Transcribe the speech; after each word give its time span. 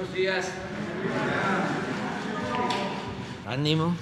Buenos 0.00 0.16
días. 0.16 0.50
Ánimo. 3.46 3.94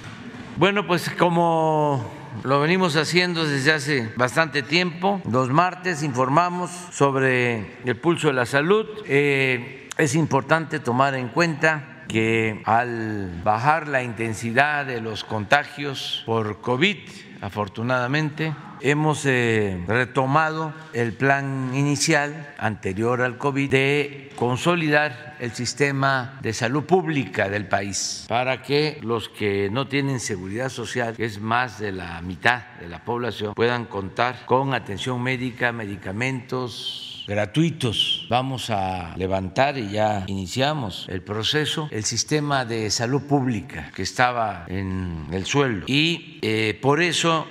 Bueno, 0.55 0.87
pues 0.87 1.09
como 1.09 2.09
lo 2.45 2.61
venimos 2.61 2.95
haciendo 2.95 3.45
desde 3.45 3.73
hace 3.73 4.09
bastante 4.15 4.63
tiempo, 4.63 5.21
los 5.29 5.49
martes 5.49 6.01
informamos 6.01 6.71
sobre 6.91 7.83
el 7.83 7.97
pulso 7.97 8.27
de 8.27 8.33
la 8.33 8.45
salud. 8.45 8.87
Eh, 9.07 9.89
es 9.97 10.15
importante 10.15 10.79
tomar 10.79 11.15
en 11.15 11.27
cuenta 11.27 12.05
que 12.07 12.61
al 12.63 13.41
bajar 13.43 13.89
la 13.89 14.01
intensidad 14.01 14.85
de 14.85 15.01
los 15.01 15.25
contagios 15.25 16.23
por 16.25 16.61
COVID, 16.61 16.97
afortunadamente, 17.41 18.53
hemos 18.81 19.25
eh, 19.25 19.83
retomado 19.87 20.73
el 20.93 21.13
plan 21.13 21.71
inicial 21.73 22.53
anterior 22.57 23.21
al 23.21 23.37
COVID 23.37 23.69
de 23.69 24.31
consolidar 24.35 25.35
el 25.39 25.51
sistema 25.51 26.39
de 26.41 26.53
salud 26.53 26.83
pública 26.83 27.49
del 27.49 27.67
país 27.67 28.25
para 28.27 28.61
que 28.61 28.99
los 29.01 29.29
que 29.29 29.69
no 29.69 29.87
tienen 29.87 30.19
seguridad 30.19 30.69
social, 30.69 31.15
que 31.15 31.25
es 31.25 31.39
más 31.39 31.79
de 31.79 31.91
la 31.91 32.21
mitad 32.21 32.63
de 32.79 32.87
la 32.87 33.03
población, 33.03 33.53
puedan 33.53 33.85
contar 33.85 34.45
con 34.45 34.73
atención 34.73 35.21
médica, 35.21 35.71
medicamentos, 35.71 37.08
gratuitos. 37.29 38.25
Vamos 38.27 38.71
a 38.71 39.15
levantar 39.15 39.77
y 39.77 39.91
ya 39.91 40.25
iniciamos 40.27 41.05
el 41.09 41.21
proceso, 41.21 41.87
el 41.91 42.03
sistema 42.03 42.65
de 42.65 42.89
salud 42.89 43.21
pública 43.21 43.91
que 43.95 44.01
estaba 44.01 44.65
en 44.67 45.27
el 45.31 45.45
suelo. 45.45 45.85
Y 45.87 46.39
eh, 46.41 46.77
por 46.81 47.01
eso 47.01 47.45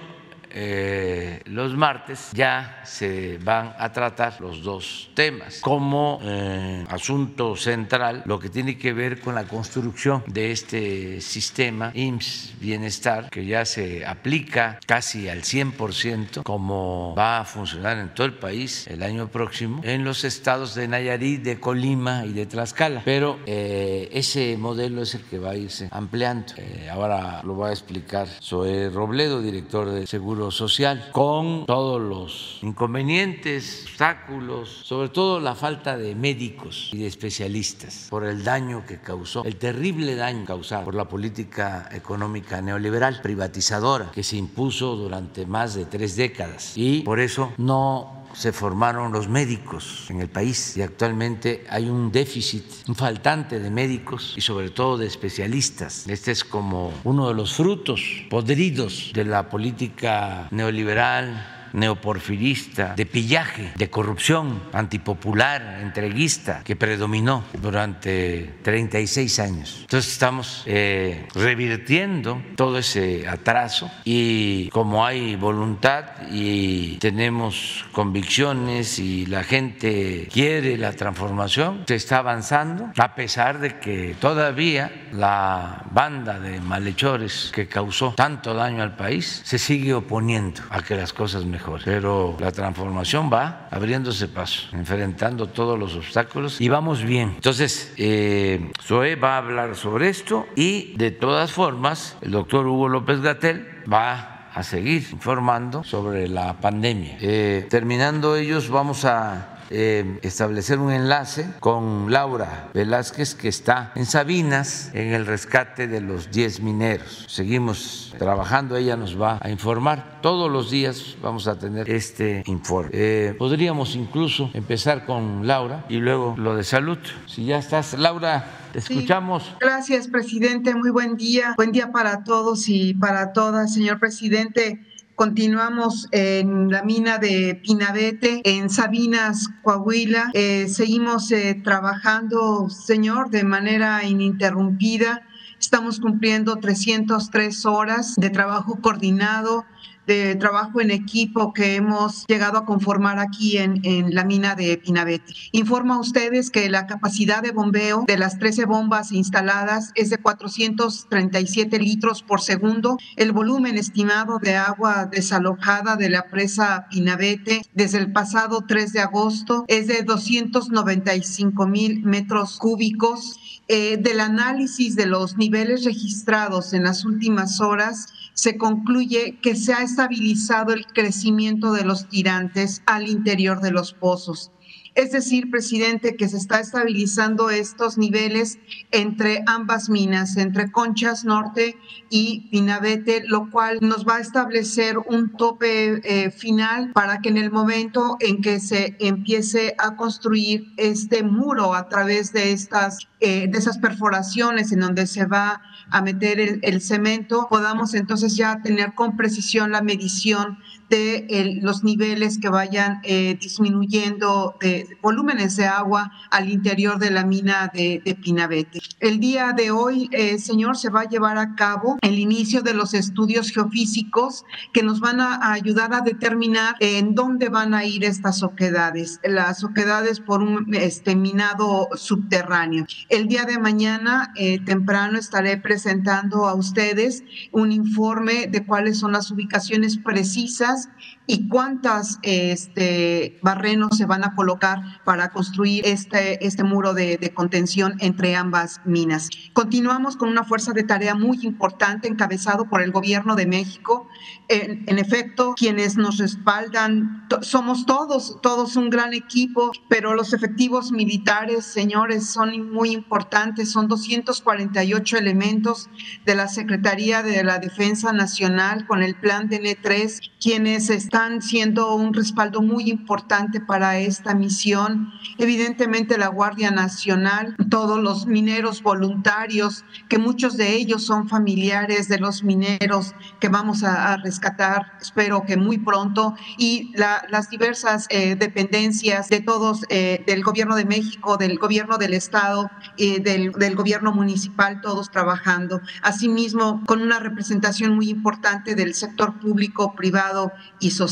eh, 0.61 1.41
los 1.45 1.77
martes 1.77 2.31
ya 2.33 2.83
se 2.85 3.39
van 3.39 3.77
a 3.79 3.93
tratar 3.93 4.41
los 4.41 4.65
dos 4.65 5.09
temas. 5.15 5.61
Como 5.61 6.19
eh, 6.25 6.85
asunto 6.89 7.55
central, 7.55 8.23
lo 8.25 8.41
que 8.41 8.49
tiene 8.49 8.77
que 8.77 8.93
ver 8.93 9.21
con 9.21 9.37
la 9.37 9.45
construcción 9.45 10.25
de 10.27 10.51
este 10.51 11.21
sistema 11.21 11.93
IMSS 11.95 12.55
Bienestar, 12.61 13.31
que 13.31 13.47
ya 13.47 13.65
se 13.65 14.05
aplica 14.05 14.81
casi 14.85 15.29
al 15.29 15.43
100%, 15.43 16.43
como 16.43 17.15
va 17.17 17.39
a 17.39 17.45
funcionar 17.45 17.99
en 17.99 18.13
todo 18.13 18.27
el 18.27 18.35
país 18.35 18.89
el 18.89 19.05
año 19.05 19.29
próximo, 19.29 19.81
en 19.85 20.03
los 20.03 20.25
estados 20.25 20.75
de 20.75 20.89
Nayarit, 20.89 21.41
de 21.41 21.61
Colima 21.61 22.25
y 22.27 22.33
de 22.33 22.47
Tlaxcala. 22.47 23.03
Pero 23.05 23.39
eh, 23.47 24.09
ese 24.13 24.57
modelo 24.57 25.03
es 25.03 25.15
el 25.15 25.23
que 25.23 25.39
va 25.39 25.51
a 25.51 25.57
irse 25.57 25.89
ampliando. 25.93 26.55
ahora 26.91 27.43
lo 27.45 27.57
va 27.57 27.69
a 27.69 27.73
explicar 27.73 28.27
Zoé 28.43 28.91
Robledo, 28.91 29.41
director 29.41 29.89
de 29.91 30.07
Seguro 30.09 30.48
social, 30.51 31.11
con 31.13 31.67
todos 31.67 32.01
los 32.01 32.59
inconvenientes, 32.63 33.85
obstáculos, 33.89 34.83
sobre 34.85 35.09
todo 35.09 35.41
la 35.41 35.55
falta 35.55 35.97
de 35.97 36.15
médicos 36.15 36.91
y 36.93 36.99
de 36.99 37.07
especialistas 37.07 38.07
por 38.11 38.25
el 38.25 38.45
daño 38.45 38.85
que 38.87 38.99
causó, 38.99 39.45
el 39.45 39.57
terrible 39.57 40.15
daño 40.15 40.45
causado 40.45 40.85
por 40.85 40.95
la 40.95 41.09
política 41.09 41.89
económica 41.93 42.61
neoliberal 42.61 43.21
privatizadora 43.23 44.11
que 44.13 44.23
se 44.23 44.37
impuso 44.37 44.97
durante 44.97 45.47
más 45.47 45.75
de 45.75 45.85
tres 45.85 46.17
décadas. 46.17 46.73
Y 46.77 47.01
por 47.01 47.21
eso 47.21 47.53
no 47.59 48.19
se 48.33 48.53
formaron 48.53 49.13
los 49.13 49.29
médicos 49.29 50.07
en 50.11 50.21
el 50.21 50.29
país 50.29 50.77
y 50.77 50.83
actualmente 50.83 51.65
hay 51.69 51.89
un 51.89 52.13
déficit, 52.13 52.65
un 52.89 52.95
faltante 52.95 53.59
de 53.59 53.71
médicos 53.71 54.35
y 54.37 54.41
sobre 54.41 54.71
todo 54.71 54.99
de 54.99 55.07
especialistas. 55.07 56.07
Este 56.07 56.33
es 56.33 56.45
como 56.45 56.93
uno 57.05 57.29
de 57.29 57.35
los 57.35 57.55
frutos 57.55 58.01
podridos 58.31 59.13
de 59.15 59.25
la 59.25 59.49
política 59.49 60.49
neoliberal 60.51 61.58
neoporfirista, 61.73 62.95
de 62.95 63.07
pillaje, 63.07 63.73
de 63.77 63.91
corrupción 63.91 64.63
antipopular, 64.73 65.79
entreguista, 65.83 66.63
que 66.65 66.77
predominó 66.77 67.45
durante 67.61 68.55
36 68.63 69.39
años. 69.39 69.79
Entonces 69.83 70.13
estamos 70.13 70.63
eh, 70.67 71.27
revirtiendo 71.35 72.43
todo 72.57 72.79
ese 72.79 73.29
atraso 73.29 73.91
y 74.05 74.69
como 74.71 75.05
hay 75.05 75.37
voluntad 75.37 76.05
y 76.31 76.97
tenemos 76.99 77.87
convicciones 77.93 78.99
y 78.99 79.27
la 79.27 79.45
gente 79.45 80.29
quiere 80.33 80.77
la 80.77 80.93
transformación, 80.93 81.85
se 81.87 81.95
está 81.95 82.19
avanzando, 82.19 82.91
a 82.97 83.15
pesar 83.15 83.61
de 83.61 83.79
que 83.79 84.17
todavía 84.21 85.09
la 85.13 85.85
banda 85.91 86.39
de 86.39 86.61
malhechores 86.61 87.51
que 87.55 87.67
causó 87.67 88.15
tanto 88.17 88.55
daño 88.55 88.83
al 88.83 88.97
país 88.97 89.43
se 89.45 89.59
sigue 89.59 89.95
oponiendo 89.95 90.63
a 90.71 90.83
que 90.83 90.97
las 90.97 91.13
cosas 91.13 91.45
mejoren 91.45 91.58
pero 91.85 92.37
la 92.41 92.53
transformación 92.53 93.31
va 93.33 93.69
abriéndose 93.71 94.29
paso, 94.29 94.69
enfrentando 94.73 95.49
todos 95.49 95.79
los 95.79 95.95
obstáculos 95.95 96.61
y 96.61 96.69
vamos 96.69 97.03
bien. 97.03 97.33
Entonces, 97.37 97.93
eh, 97.97 98.71
Zoe 98.83 99.17
va 99.17 99.35
a 99.35 99.39
hablar 99.39 99.77
sobre 99.77 100.09
esto 100.09 100.47
y 100.57 100.97
de 100.97 101.11
todas 101.11 101.53
formas, 101.53 102.17
el 102.23 102.33
doctor 102.33 102.67
Hugo 102.67 102.89
López 102.89 103.21
Gatel 103.21 103.67
va 103.91 104.49
a 104.55 104.63
seguir 104.63 105.07
informando 105.13 105.85
sobre 105.85 106.29
la 106.29 106.55
pandemia. 106.55 107.17
Eh, 107.21 107.67
terminando 107.69 108.37
ellos, 108.37 108.69
vamos 108.71 109.05
a 109.05 109.58
eh, 109.71 110.19
establecer 110.23 110.79
un 110.79 110.93
enlace 110.93 111.47
con 111.61 112.11
Laura 112.11 112.71
Velázquez, 112.75 113.35
que 113.35 113.49
está 113.49 113.93
en 113.95 114.07
Sabinas, 114.07 114.91
en 114.95 115.13
el 115.13 115.27
rescate 115.27 115.87
de 115.87 116.01
los 116.01 116.31
10 116.31 116.61
mineros. 116.61 117.27
Seguimos 117.29 118.15
trabajando, 118.19 118.77
ella 118.77 118.97
nos 118.97 119.21
va 119.21 119.39
a 119.43 119.51
informar. 119.51 120.19
Todos 120.23 120.51
los 120.51 120.71
días 120.71 121.17
vamos 121.23 121.47
a 121.49 121.59
tener 121.59 121.89
este 121.91 122.43
informe. 122.47 122.91
Eh, 122.93 123.35
podríamos 123.39 123.95
incluso 123.95 124.51
empezar 124.55 125.05
con 125.05 125.47
Laura 125.47 125.85
y 125.89 125.97
luego 125.97 126.35
lo 126.37 126.57
de 126.57 126.65
salud. 126.65 126.99
Si 127.27 127.45
ya 127.45 127.59
estás, 127.59 127.95
Laura. 127.99 128.55
Te 128.73 128.81
escuchamos. 128.81 129.55
gracias, 129.61 130.09
presidente. 130.09 130.75
Muy 130.75 130.91
buen 130.91 131.17
día. 131.17 131.55
Buen 131.57 131.73
día 131.73 131.91
para 131.91 132.23
todos 132.23 132.69
y 132.69 132.93
para 132.95 133.33
todas, 133.33 133.73
señor 133.73 133.99
presidente. 133.99 134.85
Continuamos 135.19 136.07
en 136.13 136.71
la 136.71 136.85
mina 136.85 137.19
de 137.19 137.61
Pinabete, 137.61 138.41
en 138.45 138.71
Sabinas, 138.71 139.49
Coahuila. 139.65 140.31
Eh, 140.33 140.69
seguimos 140.69 141.33
eh, 141.33 141.61
trabajando, 141.65 142.71
señor, 142.71 143.29
de 143.29 143.43
manera 143.43 144.05
ininterrumpida. 144.05 145.27
Estamos 145.59 145.99
cumpliendo 145.99 146.55
303 146.59 147.67
horas 147.67 148.15
de 148.15 148.31
trabajo 148.31 148.79
coordinado 148.81 149.67
de 150.09 150.35
trabajo 150.37 150.81
en 150.81 150.91
equipo 150.91 151.53
que 151.53 151.77
hemos 151.77 152.27
llegado 152.27 152.57
a 152.59 152.65
conformar 152.65 153.19
aquí 153.19 153.59
en, 153.59 153.81
en 153.85 154.15
la 154.15 154.25
mina 154.25 154.55
de 154.55 154.79
Pinabete. 154.79 155.35
Informa 155.53 155.97
a 155.97 156.01
ustedes 156.01 156.51
que 156.51 156.69
la 156.71 156.87
capacidad 156.87 157.43
de 157.43 157.53
bombeo 157.53 158.05
de 158.07 158.17
las 158.17 158.39
13 158.39 158.65
bombas 158.65 159.13
instaladas 159.13 159.93
es 159.95 160.09
de 160.09 160.17
437 160.17 161.79
litros 161.79 162.23
por 162.23 162.41
segundo. 162.41 162.97
El 163.17 163.33
volumen 163.33 163.77
estimado 163.77 164.39
de 164.39 164.57
agua 164.57 165.05
desalojada 165.05 165.97
de 165.97 166.09
la 166.09 166.31
presa 166.31 166.87
Pinabete 166.91 167.61
desde 167.75 167.99
el 167.99 168.11
pasado 168.11 168.65
3 168.67 168.95
de 168.95 169.01
agosto 169.01 169.67
es 169.69 169.89
de 169.89 170.03
295 170.05 171.67
mil 171.67 172.03
metros 172.03 172.57
cúbicos. 172.57 173.39
Eh, 173.71 173.99
del 173.99 174.21
análisis 174.21 174.97
de 174.97 175.05
los 175.05 175.37
niveles 175.37 175.85
registrados 175.85 176.73
en 176.73 176.85
las 176.85 177.05
últimas 177.05 177.61
horas, 177.61 178.07
se 178.39 178.57
concluye 178.57 179.41
que 179.43 179.57
se 179.57 179.73
ha 179.73 179.83
estabilizado 179.83 180.73
el 180.73 180.87
crecimiento 180.87 181.73
de 181.73 181.83
los 181.83 182.09
tirantes 182.09 182.83
al 182.87 183.09
interior 183.09 183.61
de 183.61 183.73
los 183.73 183.95
pozos. 183.95 184.53
Es 184.99 185.13
decir, 185.13 185.49
presidente, 185.49 186.17
que 186.17 186.29
se 186.29 186.37
está 186.37 186.59
estabilizando 186.59 187.51
estos 187.51 187.99
niveles 187.99 188.59
entre 188.91 189.45
ambas 189.47 189.89
minas, 189.89 190.37
entre 190.37 190.73
Conchas 190.73 191.25
Norte 191.25 191.77
y 192.11 192.49
Pinabete, 192.51 193.23
lo 193.25 193.49
cual 193.49 193.79
nos 193.81 194.05
va 194.05 194.17
a 194.17 194.21
establecer 194.21 194.99
un 194.99 195.37
tope 195.37 196.01
eh, 196.03 196.33
final 196.33 196.91
para 196.95 197.21
que 197.21 197.29
en 197.29 197.37
el 197.37 197.53
momento 197.53 198.17
en 198.19 198.43
que 198.43 198.59
se 198.59 198.97
empiece 198.99 199.77
a 199.79 199.95
construir 199.95 200.73
este 200.77 201.23
muro 201.23 201.75
a 201.75 201.89
través 201.89 202.33
de 202.33 202.51
estas 202.51 202.99
eh, 203.21 203.49
de 203.49 203.59
esas 203.59 203.79
perforaciones 203.79 204.71
en 204.71 204.79
donde 204.79 205.05
se 205.09 205.27
va 205.27 205.61
a 205.91 206.01
meter 206.03 206.61
el, 206.63 206.81
cemento, 206.81 207.49
podamos 207.51 207.95
entonces 207.95 208.37
ya 208.37 208.63
tener 208.63 208.95
con 208.95 209.17
precisión 209.17 209.73
la 209.73 209.83
medición 209.83 210.59
de 210.89 211.59
los 211.63 211.85
niveles 211.85 212.39
que 212.39 212.49
vayan 212.49 213.01
eh, 213.03 213.37
disminuyendo 213.41 214.57
de 214.61 214.87
volúmenes 215.03 215.57
de 215.57 215.67
agua 215.67 216.11
al 216.31 216.49
interior 216.49 216.99
de 216.99 217.11
la 217.11 217.25
mina 217.25 217.71
de, 217.73 218.03
Pinabete. 218.23 218.81
El 219.01 219.21
día 219.21 219.53
de 219.53 219.71
hoy, 219.71 220.09
eh, 220.13 220.39
señor, 220.39 220.77
se 220.77 220.91
va 220.91 221.03
a 221.03 221.09
llevar 221.09 221.39
a 221.39 221.55
cabo 221.55 221.99
el 222.01 222.19
inicio 222.19 222.63
de 222.63 222.75
los 222.75 222.95
estudios 222.95 223.51
geofísicos 223.51 224.45
que 224.73 224.83
nos 224.83 225.01
van 225.01 225.21
a, 225.21 225.53
ayudar 225.53 225.95
a 225.95 226.01
determinar 226.01 226.75
en 226.81 227.15
dónde 227.15 227.49
van 227.49 227.75
a 227.75 227.85
ir 227.85 228.05
estas 228.05 228.43
oquedades, 228.43 229.21
las 229.23 229.63
oquedades 229.63 230.21
por 230.21 230.43
un 230.43 230.75
este, 230.75 231.15
minado 231.15 231.89
subterráneo. 231.95 232.87
El 233.09 233.29
día 233.29 233.45
de 233.45 233.59
mañana, 233.59 234.33
eh, 234.37 234.59
temprano, 234.65 235.19
estaré 235.19 235.59
presentando 235.59 236.47
a 236.47 236.55
ustedes 236.55 237.23
un 237.53 237.73
informe 237.73 238.47
de 238.47 238.65
cuáles 238.65 238.99
son 238.99 239.13
las 239.13 239.31
ubicaciones 239.31 239.99
precisas 239.99 240.78
ask 240.79 241.18
y 241.31 241.47
cuántas 241.47 242.19
este, 242.23 243.39
barrenos 243.43 243.99
se 243.99 244.07
van 244.07 244.25
a 244.25 244.35
colocar 244.35 245.05
para 245.05 245.29
construir 245.29 245.87
este, 245.87 246.45
este 246.45 246.65
muro 246.65 246.95
de, 246.95 247.19
contención 247.35 247.95
entre 247.99 248.35
ambas 248.35 248.81
minas. 248.87 249.29
Continuamos 249.53 250.17
con 250.17 250.31
una 250.31 250.43
fuerza 250.43 250.73
de 250.73 250.85
tarea 250.85 251.15
muy 251.15 251.39
importante 251.43 252.09
encabezado 252.09 252.71
por 252.71 252.81
el 252.81 252.91
gobierno 252.91 253.37
de 253.37 253.47
México. 253.47 254.09
En, 254.49 254.85
en 254.87 254.99
efecto, 254.99 255.55
quienes 255.55 255.99
nos 255.99 256.17
respaldan 256.17 257.29
somos 257.43 257.85
todos, 257.85 258.39
todos 258.41 258.77
un 258.77 258.89
gran 258.89 259.13
equipo, 259.13 259.71
pero 259.91 260.15
los 260.15 260.33
efectivos 260.33 260.93
militares, 260.93 261.67
señores, 261.67 262.31
son 262.31 262.73
muy 262.73 262.93
importantes. 262.93 263.71
Son 263.71 263.87
248 263.87 265.19
elementos 265.19 265.91
de 266.25 266.35
la 266.35 266.49
Secretaría 266.49 267.23
de 267.23 267.45
la 267.45 267.59
Defensa 267.59 268.13
Nacional 268.15 268.87
con 268.87 269.03
el 269.03 269.15
plan 269.15 269.49
de 269.49 269.61
N3, 269.61 270.31
quienes 270.41 270.89
están 270.89 271.18
están 271.19 271.43
siendo 271.43 271.97
un 271.97 272.15
respaldo 272.15 272.63
muy 272.63 272.89
importante 272.89 273.61
para 273.61 273.99
esta 273.99 274.37
misión. 274.37 275.13
Evidentemente 275.37 276.17
la 276.17 276.29
Guardia 276.29 276.71
Nacional, 276.71 277.57
todos 277.69 278.01
los 278.01 278.27
mineros 278.27 278.85
voluntarios, 278.85 279.85
que 280.09 280.17
muchos 280.19 280.57
de 280.57 280.77
ellos 280.77 281.05
son 281.05 281.29
familiares 281.29 282.07
de 282.07 282.19
los 282.19 282.45
mineros 282.45 283.17
que 283.41 283.49
vamos 283.49 283.83
a, 283.83 284.17
rescatar, 284.19 284.93
espero 285.01 285.43
que 285.45 285.57
muy 285.57 285.79
pronto, 285.79 286.37
y 286.57 286.93
las 286.95 287.51
diversas 287.51 288.07
eh, 288.11 288.37
dependencias 288.37 289.29
de 289.29 289.41
todos, 289.41 289.81
eh, 289.89 290.23
del 290.25 290.45
gobierno 290.45 290.77
de 290.77 290.85
México, 290.85 291.37
del 291.37 291.59
gobierno 291.59 291.99
del 291.99 292.15
Estado, 292.15 292.71
eh, 292.97 293.19
del, 293.19 293.51
del 293.53 293.75
gobierno 293.75 294.13
municipal, 294.13 294.81
todos 294.81 295.11
trabajando. 295.11 295.81
Asimismo, 296.01 296.81
con 296.87 297.03
una 297.03 297.19
representación 297.19 297.97
muy 297.97 298.09
importante 298.09 298.77
del 298.77 298.95
sector 298.95 299.41
público, 299.41 299.97
privado 299.97 300.53
y 300.79 300.93
social 300.93 301.08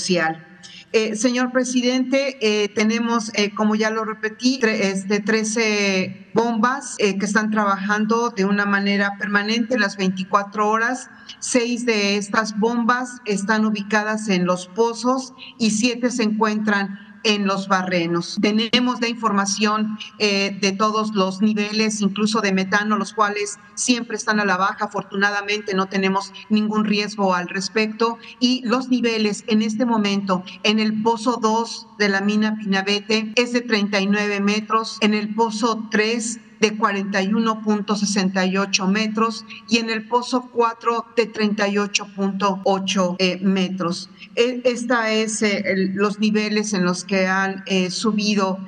eh, 0.93 1.16
señor 1.16 1.52
presidente, 1.52 2.38
eh, 2.40 2.69
tenemos, 2.69 3.31
eh, 3.34 3.52
como 3.54 3.75
ya 3.75 3.90
lo 3.90 4.04
repetí, 4.04 4.58
de 4.58 5.20
13 5.20 6.31
bombas 6.32 6.96
que 6.96 7.25
están 7.25 7.50
trabajando 7.50 8.31
de 8.31 8.44
una 8.44 8.66
manera 8.66 9.19
permanente 9.19 9.78
las 9.78 9.96
24 9.96 10.69
horas. 10.69 11.10
Seis 11.38 11.84
de 11.84 12.16
estas 12.16 12.58
bombas 12.58 13.20
están 13.26 13.66
ubicadas 13.66 14.28
en 14.28 14.46
los 14.46 14.69
pozos 14.69 15.34
y 15.58 15.72
siete 15.72 16.10
se 16.10 16.22
encuentran 16.22 17.05
en 17.26 17.46
los 17.46 17.67
barrenos. 17.67 18.38
Tenemos 18.40 19.00
la 19.00 19.08
información 19.08 19.99
eh, 20.19 20.56
de 20.61 20.73
todos 20.73 21.12
los 21.14 21.43
niveles, 21.43 22.00
incluso 22.00 22.40
de 22.40 22.52
metano, 22.52 22.96
los 22.96 23.12
cuales 23.12 23.58
siempre 23.75 24.17
están 24.17 24.38
a 24.38 24.44
la 24.44 24.56
baja. 24.56 24.87
Afortunadamente 24.87 25.75
no 25.75 25.87
tenemos 25.87 26.32
ningún 26.50 26.84
riesgo 26.84 27.34
al 27.34 27.49
respecto. 27.49 28.19
Y 28.38 28.62
los 28.64 28.88
niveles 28.88 29.43
en 29.49 29.62
este 29.62 29.84
momento 29.84 30.44
en 30.62 30.78
el 30.78 31.02
pozo 31.02 31.38
2 31.43 31.88
de 31.99 32.08
la 32.08 32.20
mina 32.20 32.56
Pinabete 32.56 33.32
es 33.34 33.52
de 33.52 33.61
39 33.61 34.40
metros, 34.40 34.99
en 35.00 35.12
el 35.12 35.34
pozo 35.34 35.88
3 35.90 36.40
de 36.60 36.76
41.68 36.76 38.88
metros 38.88 39.44
y 39.68 39.78
en 39.78 39.90
el 39.90 40.08
pozo 40.08 40.50
4 40.52 41.06
de 41.16 41.32
38.8 41.32 43.16
eh, 43.18 43.38
metros. 43.42 44.10
E, 44.34 44.62
esta 44.64 45.12
es 45.12 45.42
eh, 45.42 45.62
los 45.94 46.18
niveles 46.18 46.72
en 46.72 46.84
los 46.84 47.04
que 47.04 47.26
han 47.26 47.62
eh, 47.66 47.90
subido 47.90 48.58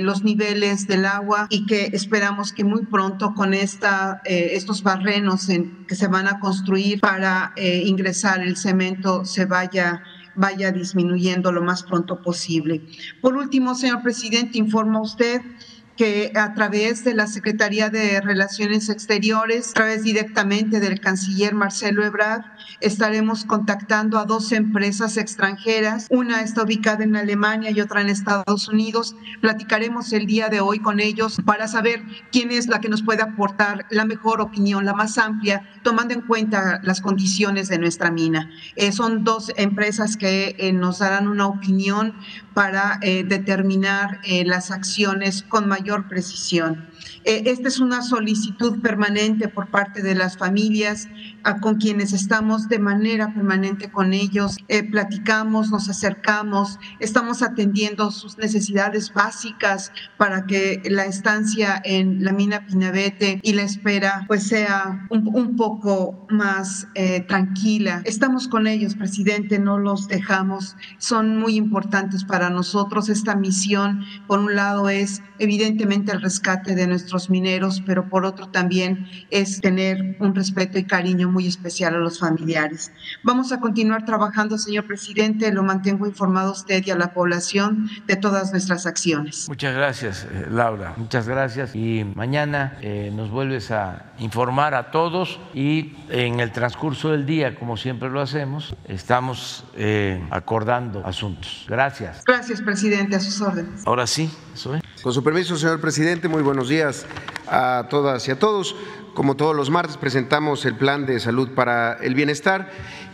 los 0.00 0.24
niveles 0.24 0.86
del 0.86 1.04
agua 1.04 1.48
y 1.50 1.66
que 1.66 1.90
esperamos 1.92 2.54
que 2.54 2.64
muy 2.64 2.86
pronto 2.86 3.34
con 3.34 3.52
esta, 3.52 4.22
estos 4.24 4.82
barrenos 4.82 5.50
en, 5.50 5.84
que 5.86 5.94
se 5.94 6.08
van 6.08 6.28
a 6.28 6.40
construir 6.40 6.98
para 7.00 7.52
ingresar 7.56 8.40
el 8.40 8.56
cemento 8.56 9.26
se 9.26 9.44
vaya 9.44 10.02
vaya 10.36 10.70
disminuyendo 10.70 11.50
lo 11.50 11.62
más 11.62 11.82
pronto 11.82 12.22
posible. 12.22 12.82
Por 13.20 13.36
último, 13.36 13.74
señor 13.74 14.02
presidente, 14.02 14.58
informa 14.58 15.00
usted 15.00 15.40
que 15.96 16.32
a 16.34 16.54
través 16.54 17.04
de 17.04 17.14
la 17.14 17.26
Secretaría 17.26 17.90
de 17.90 18.20
Relaciones 18.20 18.88
Exteriores, 18.88 19.70
a 19.70 19.74
través 19.74 20.02
directamente 20.02 20.80
del 20.80 21.00
canciller 21.00 21.54
Marcelo 21.54 22.04
Ebrard, 22.04 22.44
estaremos 22.80 23.44
contactando 23.44 24.18
a 24.18 24.24
dos 24.24 24.52
empresas 24.52 25.16
extranjeras. 25.16 26.06
Una 26.10 26.42
está 26.42 26.62
ubicada 26.62 27.04
en 27.04 27.16
Alemania 27.16 27.70
y 27.70 27.80
otra 27.80 28.00
en 28.00 28.08
Estados 28.08 28.68
Unidos. 28.68 29.16
Platicaremos 29.40 30.12
el 30.12 30.26
día 30.26 30.48
de 30.48 30.60
hoy 30.60 30.78
con 30.78 31.00
ellos 31.00 31.40
para 31.44 31.68
saber 31.68 32.02
quién 32.32 32.50
es 32.50 32.66
la 32.66 32.80
que 32.80 32.88
nos 32.88 33.02
puede 33.02 33.22
aportar 33.22 33.86
la 33.90 34.04
mejor 34.04 34.40
opinión, 34.40 34.84
la 34.84 34.94
más 34.94 35.18
amplia, 35.18 35.68
tomando 35.82 36.14
en 36.14 36.22
cuenta 36.22 36.80
las 36.82 37.00
condiciones 37.00 37.68
de 37.68 37.78
nuestra 37.78 38.10
mina. 38.10 38.50
Eh, 38.76 38.92
son 38.92 39.24
dos 39.24 39.52
empresas 39.56 40.16
que 40.16 40.56
eh, 40.58 40.72
nos 40.72 40.98
darán 40.98 41.28
una 41.28 41.46
opinión 41.46 42.14
para 42.54 42.98
eh, 43.02 43.24
determinar 43.24 44.20
las 44.46 44.70
acciones 44.70 45.42
con 45.42 45.68
mayor 45.68 46.08
precisión. 46.08 46.88
Eh, 47.24 47.42
esta 47.46 47.68
es 47.68 47.78
una 47.80 48.02
solicitud 48.02 48.80
permanente 48.80 49.48
por 49.48 49.68
parte 49.68 50.02
de 50.02 50.14
las 50.14 50.36
familias 50.36 51.08
con 51.54 51.76
quienes 51.76 52.12
estamos 52.12 52.68
de 52.68 52.78
manera 52.78 53.32
permanente 53.32 53.90
con 53.90 54.12
ellos. 54.12 54.56
Eh, 54.68 54.82
platicamos, 54.82 55.70
nos 55.70 55.88
acercamos, 55.88 56.78
estamos 57.00 57.42
atendiendo 57.42 58.10
sus 58.10 58.36
necesidades 58.38 59.12
básicas 59.12 59.92
para 60.16 60.46
que 60.46 60.82
la 60.90 61.04
estancia 61.06 61.80
en 61.84 62.24
la 62.24 62.32
mina 62.32 62.66
Pinabete 62.66 63.40
y 63.42 63.52
la 63.52 63.62
espera 63.62 64.24
pues 64.26 64.44
sea 64.44 65.06
un, 65.10 65.56
poco 65.56 66.26
más 66.30 66.88
eh, 66.94 67.20
tranquila. 67.20 68.02
Estamos 68.04 68.48
con 68.48 68.66
ellos, 68.66 68.94
presidente, 68.94 69.58
no 69.58 69.78
los 69.78 70.08
dejamos. 70.08 70.76
Son 70.98 71.38
muy 71.38 71.56
importantes 71.56 72.24
para 72.24 72.50
nosotros. 72.50 73.08
Esta 73.08 73.36
misión, 73.36 74.04
por 74.26 74.40
un 74.40 74.54
lado, 74.56 74.88
es 74.88 75.22
evidentemente 75.38 76.12
el 76.12 76.20
rescate 76.20 76.74
de 76.74 76.86
nuestros 76.96 77.28
mineros, 77.28 77.82
pero 77.84 78.08
por 78.08 78.24
otro 78.24 78.48
también 78.48 79.06
es 79.30 79.60
tener 79.60 80.16
un 80.18 80.34
respeto 80.34 80.78
y 80.78 80.84
cariño 80.84 81.30
muy 81.30 81.46
especial 81.46 81.94
a 81.94 81.98
los 81.98 82.18
familiares. 82.18 82.90
Vamos 83.22 83.52
a 83.52 83.60
continuar 83.60 84.06
trabajando, 84.06 84.56
señor 84.56 84.86
presidente, 84.86 85.52
lo 85.52 85.62
mantengo 85.62 86.06
informado 86.06 86.48
a 86.48 86.52
usted 86.52 86.82
y 86.86 86.90
a 86.90 86.96
la 86.96 87.12
población 87.12 87.90
de 88.06 88.16
todas 88.16 88.50
nuestras 88.52 88.86
acciones. 88.86 89.46
Muchas 89.48 89.74
gracias, 89.74 90.26
eh, 90.30 90.46
Laura, 90.50 90.94
muchas 90.96 91.28
gracias. 91.28 91.76
Y 91.76 92.04
mañana 92.14 92.78
eh, 92.80 93.12
nos 93.14 93.30
vuelves 93.30 93.70
a 93.70 94.12
informar 94.18 94.74
a 94.74 94.90
todos 94.90 95.38
y 95.52 95.94
en 96.08 96.40
el 96.40 96.50
transcurso 96.52 97.10
del 97.10 97.26
día, 97.26 97.54
como 97.56 97.76
siempre 97.76 98.08
lo 98.08 98.22
hacemos, 98.22 98.74
estamos 98.86 99.64
eh, 99.76 100.26
acordando 100.30 101.06
asuntos. 101.06 101.66
Gracias. 101.68 102.24
Gracias, 102.24 102.62
presidente, 102.62 103.16
a 103.16 103.20
sus 103.20 103.40
órdenes. 103.42 103.86
Ahora 103.86 104.06
sí, 104.06 104.30
soy. 104.54 104.80
Con 105.02 105.12
su 105.12 105.22
permiso, 105.22 105.56
señor 105.56 105.80
presidente, 105.80 106.26
muy 106.26 106.42
buenos 106.42 106.68
días 106.68 107.06
a 107.46 107.86
todas 107.90 108.26
y 108.28 108.30
a 108.30 108.38
todos. 108.38 108.74
Como 109.14 109.36
todos 109.36 109.54
los 109.54 109.70
martes, 109.70 109.96
presentamos 109.98 110.64
el 110.64 110.74
Plan 110.74 111.06
de 111.06 111.20
Salud 111.20 111.50
para 111.50 111.94
el 112.00 112.14
Bienestar 112.14 112.70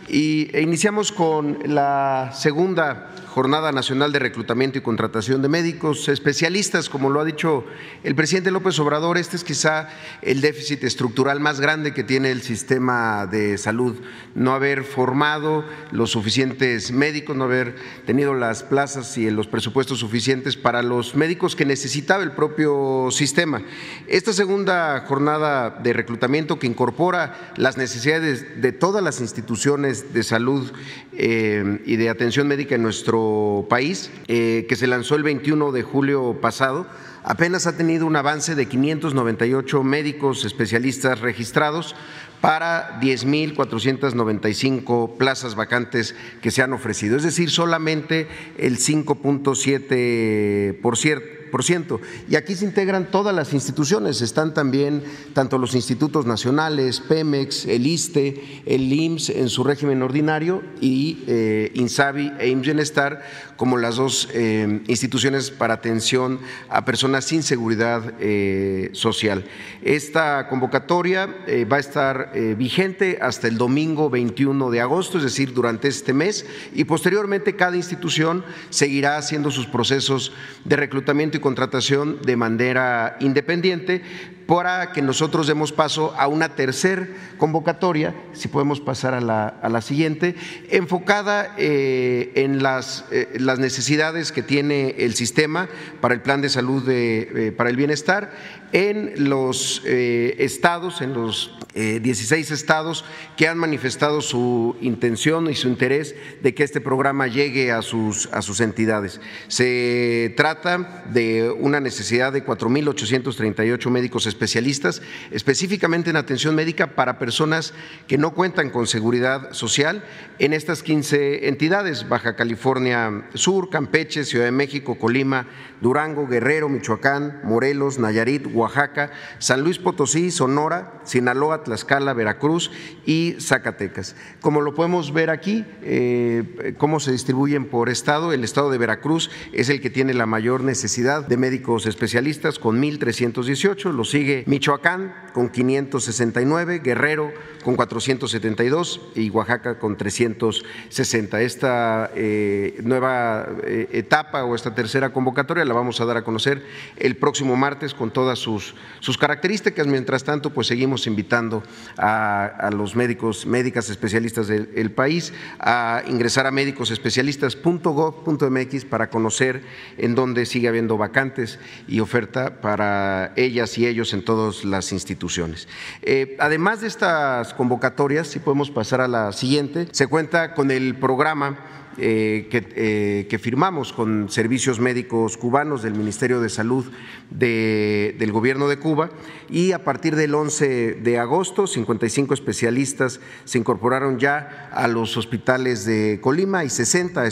y, 0.07 0.49
e 0.55 0.61
iniciamos 0.61 1.11
con 1.11 1.59
la 1.65 2.31
segunda 2.33 3.11
Jornada 3.33 3.71
Nacional 3.71 4.11
de 4.11 4.19
Reclutamiento 4.19 4.77
y 4.77 4.81
Contratación 4.81 5.41
de 5.41 5.49
Médicos 5.49 6.07
Especialistas, 6.07 6.87
como 6.87 7.09
lo 7.09 7.19
ha 7.19 7.25
dicho 7.25 7.65
el 8.03 8.13
presidente 8.13 8.51
López 8.51 8.77
Obrador, 8.77 9.17
este 9.17 9.37
es 9.37 9.43
quizá 9.43 9.89
el 10.21 10.39
déficit 10.39 10.83
estructural 10.83 11.39
más 11.39 11.59
grande 11.59 11.95
que 11.95 12.03
tiene 12.03 12.29
el 12.29 12.43
sistema 12.43 13.25
de 13.25 13.57
salud, 13.57 13.95
no 14.35 14.53
haber 14.53 14.83
formado 14.83 15.65
los 15.91 16.11
suficientes 16.11 16.91
médicos, 16.91 17.35
no 17.35 17.45
haber 17.45 17.75
tenido 18.05 18.35
las 18.35 18.61
plazas 18.61 19.17
y 19.17 19.27
los 19.31 19.47
presupuestos 19.47 19.97
suficientes 19.97 20.55
para 20.55 20.83
los 20.83 21.15
médicos 21.15 21.55
que 21.55 21.65
necesitaba 21.65 22.21
el 22.21 22.33
propio 22.33 23.07
sistema. 23.09 23.63
Esta 24.07 24.31
segunda 24.31 25.05
jornada 25.07 25.71
de 25.71 25.93
reclutamiento 25.93 26.59
que 26.59 26.67
incorpora 26.67 27.51
las 27.57 27.77
necesidades 27.77 28.61
de 28.61 28.71
todas 28.73 29.03
las 29.03 29.21
instituciones 29.21 30.13
de 30.13 30.21
salud 30.21 30.71
eh, 31.13 31.81
y 31.87 31.95
de 31.95 32.09
atención 32.09 32.47
médica 32.47 32.75
en 32.75 32.83
nuestro 32.83 33.22
país, 33.69 34.11
eh, 34.27 34.65
que 34.67 34.75
se 34.75 34.87
lanzó 34.87 35.15
el 35.15 35.23
21 35.23 35.71
de 35.71 35.83
julio 35.83 36.39
pasado, 36.41 36.85
apenas 37.23 37.67
ha 37.67 37.77
tenido 37.77 38.05
un 38.05 38.15
avance 38.15 38.55
de 38.55 38.67
598 38.67 39.83
médicos 39.83 40.45
especialistas 40.45 41.19
registrados 41.21 41.95
para 42.41 42.99
10.495 42.99 45.17
plazas 45.17 45.55
vacantes 45.55 46.15
que 46.41 46.51
se 46.51 46.61
han 46.61 46.73
ofrecido, 46.73 47.17
es 47.17 47.23
decir, 47.23 47.49
solamente 47.49 48.27
el 48.57 48.77
5.7%. 48.77 51.42
20%. 51.53 51.99
Y 52.29 52.35
aquí 52.35 52.55
se 52.55 52.65
integran 52.65 53.11
todas 53.11 53.35
las 53.35 53.53
instituciones, 53.53 54.21
están 54.21 54.53
también 54.53 55.03
tanto 55.33 55.57
los 55.57 55.75
institutos 55.75 56.25
nacionales, 56.25 56.99
Pemex, 56.99 57.65
el 57.65 57.85
ISTE, 57.85 58.63
el 58.65 58.91
IMSS 58.91 59.29
en 59.29 59.49
su 59.49 59.63
régimen 59.63 60.01
ordinario 60.01 60.63
y 60.81 61.23
eh, 61.27 61.71
INSABI 61.75 62.33
e 62.39 62.49
IMSS 62.49 62.63
Bienestar 62.63 63.21
como 63.57 63.77
las 63.77 63.97
dos 63.97 64.29
eh, 64.33 64.81
instituciones 64.87 65.51
para 65.51 65.75
atención 65.75 66.39
a 66.69 66.85
personas 66.85 67.25
sin 67.25 67.43
seguridad 67.43 68.13
eh, 68.19 68.89
social. 68.93 69.45
Esta 69.83 70.47
convocatoria 70.47 71.27
va 71.71 71.77
a 71.77 71.79
estar 71.79 72.31
vigente 72.57 73.19
hasta 73.21 73.47
el 73.47 73.57
domingo 73.57 74.09
21 74.09 74.71
de 74.71 74.81
agosto, 74.81 75.17
es 75.17 75.23
decir, 75.23 75.53
durante 75.53 75.87
este 75.87 76.13
mes, 76.13 76.45
y 76.73 76.85
posteriormente 76.85 77.55
cada 77.55 77.75
institución 77.75 78.45
seguirá 78.69 79.17
haciendo 79.17 79.51
sus 79.51 79.67
procesos 79.67 80.31
de 80.63 80.75
reclutamiento 80.77 81.37
y 81.37 81.41
contratación 81.43 82.21
de 82.23 82.37
manera 82.37 83.17
independiente 83.19 84.01
para 84.47 84.91
que 84.91 85.01
nosotros 85.01 85.47
demos 85.47 85.71
paso 85.71 86.13
a 86.17 86.27
una 86.27 86.55
tercera 86.55 87.07
convocatoria, 87.37 88.13
si 88.33 88.47
podemos 88.47 88.79
pasar 88.79 89.13
a 89.13 89.21
la, 89.21 89.81
siguiente, 89.81 90.35
enfocada 90.69 91.53
eh, 91.57 92.31
en 92.35 92.63
las, 92.63 93.05
eh, 93.11 93.37
las, 93.39 93.59
necesidades 93.59 94.31
que 94.31 94.43
tiene 94.43 94.95
el 94.99 95.13
sistema 95.15 95.69
para 96.01 96.13
el 96.13 96.21
plan 96.21 96.41
de 96.41 96.49
salud 96.49 96.83
de, 96.83 97.47
eh, 97.47 97.51
para 97.51 97.69
el 97.69 97.75
bienestar 97.75 98.31
en 98.73 99.29
los 99.29 99.81
estados, 99.85 101.01
en 101.01 101.13
los 101.13 101.55
16 101.73 102.51
estados 102.51 103.03
que 103.35 103.47
han 103.47 103.57
manifestado 103.57 104.21
su 104.21 104.75
intención 104.81 105.49
y 105.49 105.55
su 105.55 105.67
interés 105.67 106.15
de 106.41 106.53
que 106.53 106.63
este 106.63 106.81
programa 106.81 107.27
llegue 107.27 107.71
a 107.71 107.81
sus, 107.81 108.27
a 108.31 108.41
sus 108.41 108.59
entidades. 108.59 109.21
Se 109.47 110.33
trata 110.37 111.03
de 111.11 111.49
una 111.49 111.79
necesidad 111.79 112.31
de 112.31 112.45
4.838 112.45 113.89
médicos 113.89 114.25
especialistas, 114.27 115.01
específicamente 115.31 116.09
en 116.09 116.17
atención 116.17 116.55
médica 116.55 116.95
para 116.95 117.19
personas 117.19 117.73
que 118.07 118.17
no 118.17 118.33
cuentan 118.33 118.69
con 118.69 118.87
seguridad 118.87 119.53
social 119.53 120.03
en 120.39 120.53
estas 120.53 120.83
15 120.83 121.47
entidades, 121.47 122.07
Baja 122.07 122.35
California 122.35 123.25
Sur, 123.33 123.69
Campeche, 123.69 124.25
Ciudad 124.25 124.45
de 124.45 124.51
México, 124.51 124.97
Colima, 124.97 125.47
Durango, 125.83 126.27
Guerrero, 126.27 126.69
Michoacán, 126.69 127.41
Morelos, 127.43 127.99
Nayarit, 127.99 128.47
Oaxaca, 128.53 129.11
San 129.37 129.61
Luis 129.61 129.77
Potosí, 129.77 130.31
Sonora, 130.31 131.01
Sinaloa, 131.03 131.63
Tlaxcala, 131.63 132.13
Veracruz 132.13 132.71
y 133.05 133.35
Zacatecas. 133.39 134.15
Como 134.39 134.61
lo 134.61 134.73
podemos 134.73 135.11
ver 135.11 135.29
aquí, 135.29 135.65
eh, 135.81 136.73
cómo 136.77 137.01
se 137.01 137.11
distribuyen 137.11 137.65
por 137.65 137.89
estado, 137.89 138.31
el 138.31 138.45
estado 138.45 138.71
de 138.71 138.77
Veracruz 138.77 139.29
es 139.51 139.67
el 139.67 139.81
que 139.81 139.89
tiene 139.89 140.13
la 140.13 140.25
mayor 140.25 140.63
necesidad 140.63 141.27
de 141.27 141.35
médicos 141.35 141.85
especialistas 141.85 142.59
con 142.59 142.81
1.318, 142.81 143.91
lo 143.91 144.05
sigue 144.05 144.45
Michoacán 144.47 145.13
con 145.33 145.49
569, 145.49 146.79
Guerrero 146.79 147.31
con 147.63 147.75
472 147.75 149.01
y 149.15 149.29
Oaxaca 149.29 149.79
con 149.79 149.97
360. 149.97 151.41
Esta 151.41 152.11
eh, 152.15 152.79
nueva 152.83 153.47
eh, 153.63 153.89
etapa 153.91 154.45
o 154.45 154.55
esta 154.55 154.73
tercera 154.73 155.11
convocatoria 155.11 155.65
la 155.65 155.72
vamos 155.73 155.99
a 155.99 156.05
dar 156.05 156.17
a 156.17 156.23
conocer 156.23 156.63
el 156.97 157.17
próximo 157.17 157.55
martes 157.55 157.93
con 157.93 158.11
todas 158.11 158.39
sus, 158.39 158.73
sus 158.99 159.17
características. 159.17 159.87
Mientras 159.87 160.23
tanto, 160.23 160.51
pues 160.51 160.67
seguimos 160.67 161.07
invitando 161.07 161.63
a, 161.97 162.69
los 162.73 162.95
médicos, 162.95 163.45
médicas 163.45 163.89
especialistas 163.89 164.47
del 164.47 164.91
país 164.91 165.33
a 165.59 166.03
ingresar 166.07 166.47
a 166.47 166.51
médicosespecialistas.gov.mx 166.51 168.85
para 168.85 169.09
conocer 169.09 169.63
en 169.97 170.15
dónde 170.15 170.45
sigue 170.45 170.67
habiendo 170.67 170.97
vacantes 170.97 171.59
y 171.87 171.99
oferta 171.99 172.61
para 172.61 173.33
ellas 173.35 173.77
y 173.77 173.87
ellos 173.87 174.13
en 174.13 174.23
todas 174.23 174.63
las 174.65 174.91
instituciones. 174.91 175.67
Eh, 176.01 176.35
además 176.39 176.81
de 176.81 176.87
estas 176.87 177.53
convocatorias, 177.53 178.27
si 178.27 178.39
podemos 178.39 178.71
pasar 178.71 179.01
a 179.01 179.07
la 179.07 179.31
siguiente, 179.31 179.87
se 179.91 180.07
cuenta 180.07 180.53
con 180.53 180.71
el 180.71 180.95
programa 180.95 181.82
eh, 181.97 182.49
eh, 182.51 183.27
que, 183.29 183.39
firmamos 183.39 183.93
con 183.93 184.29
servicios 184.29 184.79
médicos 184.79 185.37
cubanos 185.37 185.83
del 185.83 185.93
Ministerio 185.93 186.39
de 186.39 186.49
Salud 186.49 186.85
del 187.29 188.31
Gobierno 188.31 188.67
de 188.67 188.77
Cuba 188.77 189.09
y 189.49 189.73
a 189.73 189.83
partir 189.83 190.15
del 190.15 190.33
11 190.33 190.93
de 191.01 191.19
agosto 191.19 191.67
55 191.67 192.33
especialistas 192.33 193.19
se 193.45 193.57
incorporaron 193.57 194.19
ya 194.19 194.69
a 194.71 194.87
los 194.87 195.17
hospitales 195.17 195.85
de 195.85 196.19
Colima 196.21 196.63
y 196.63 196.69
60 196.69 197.23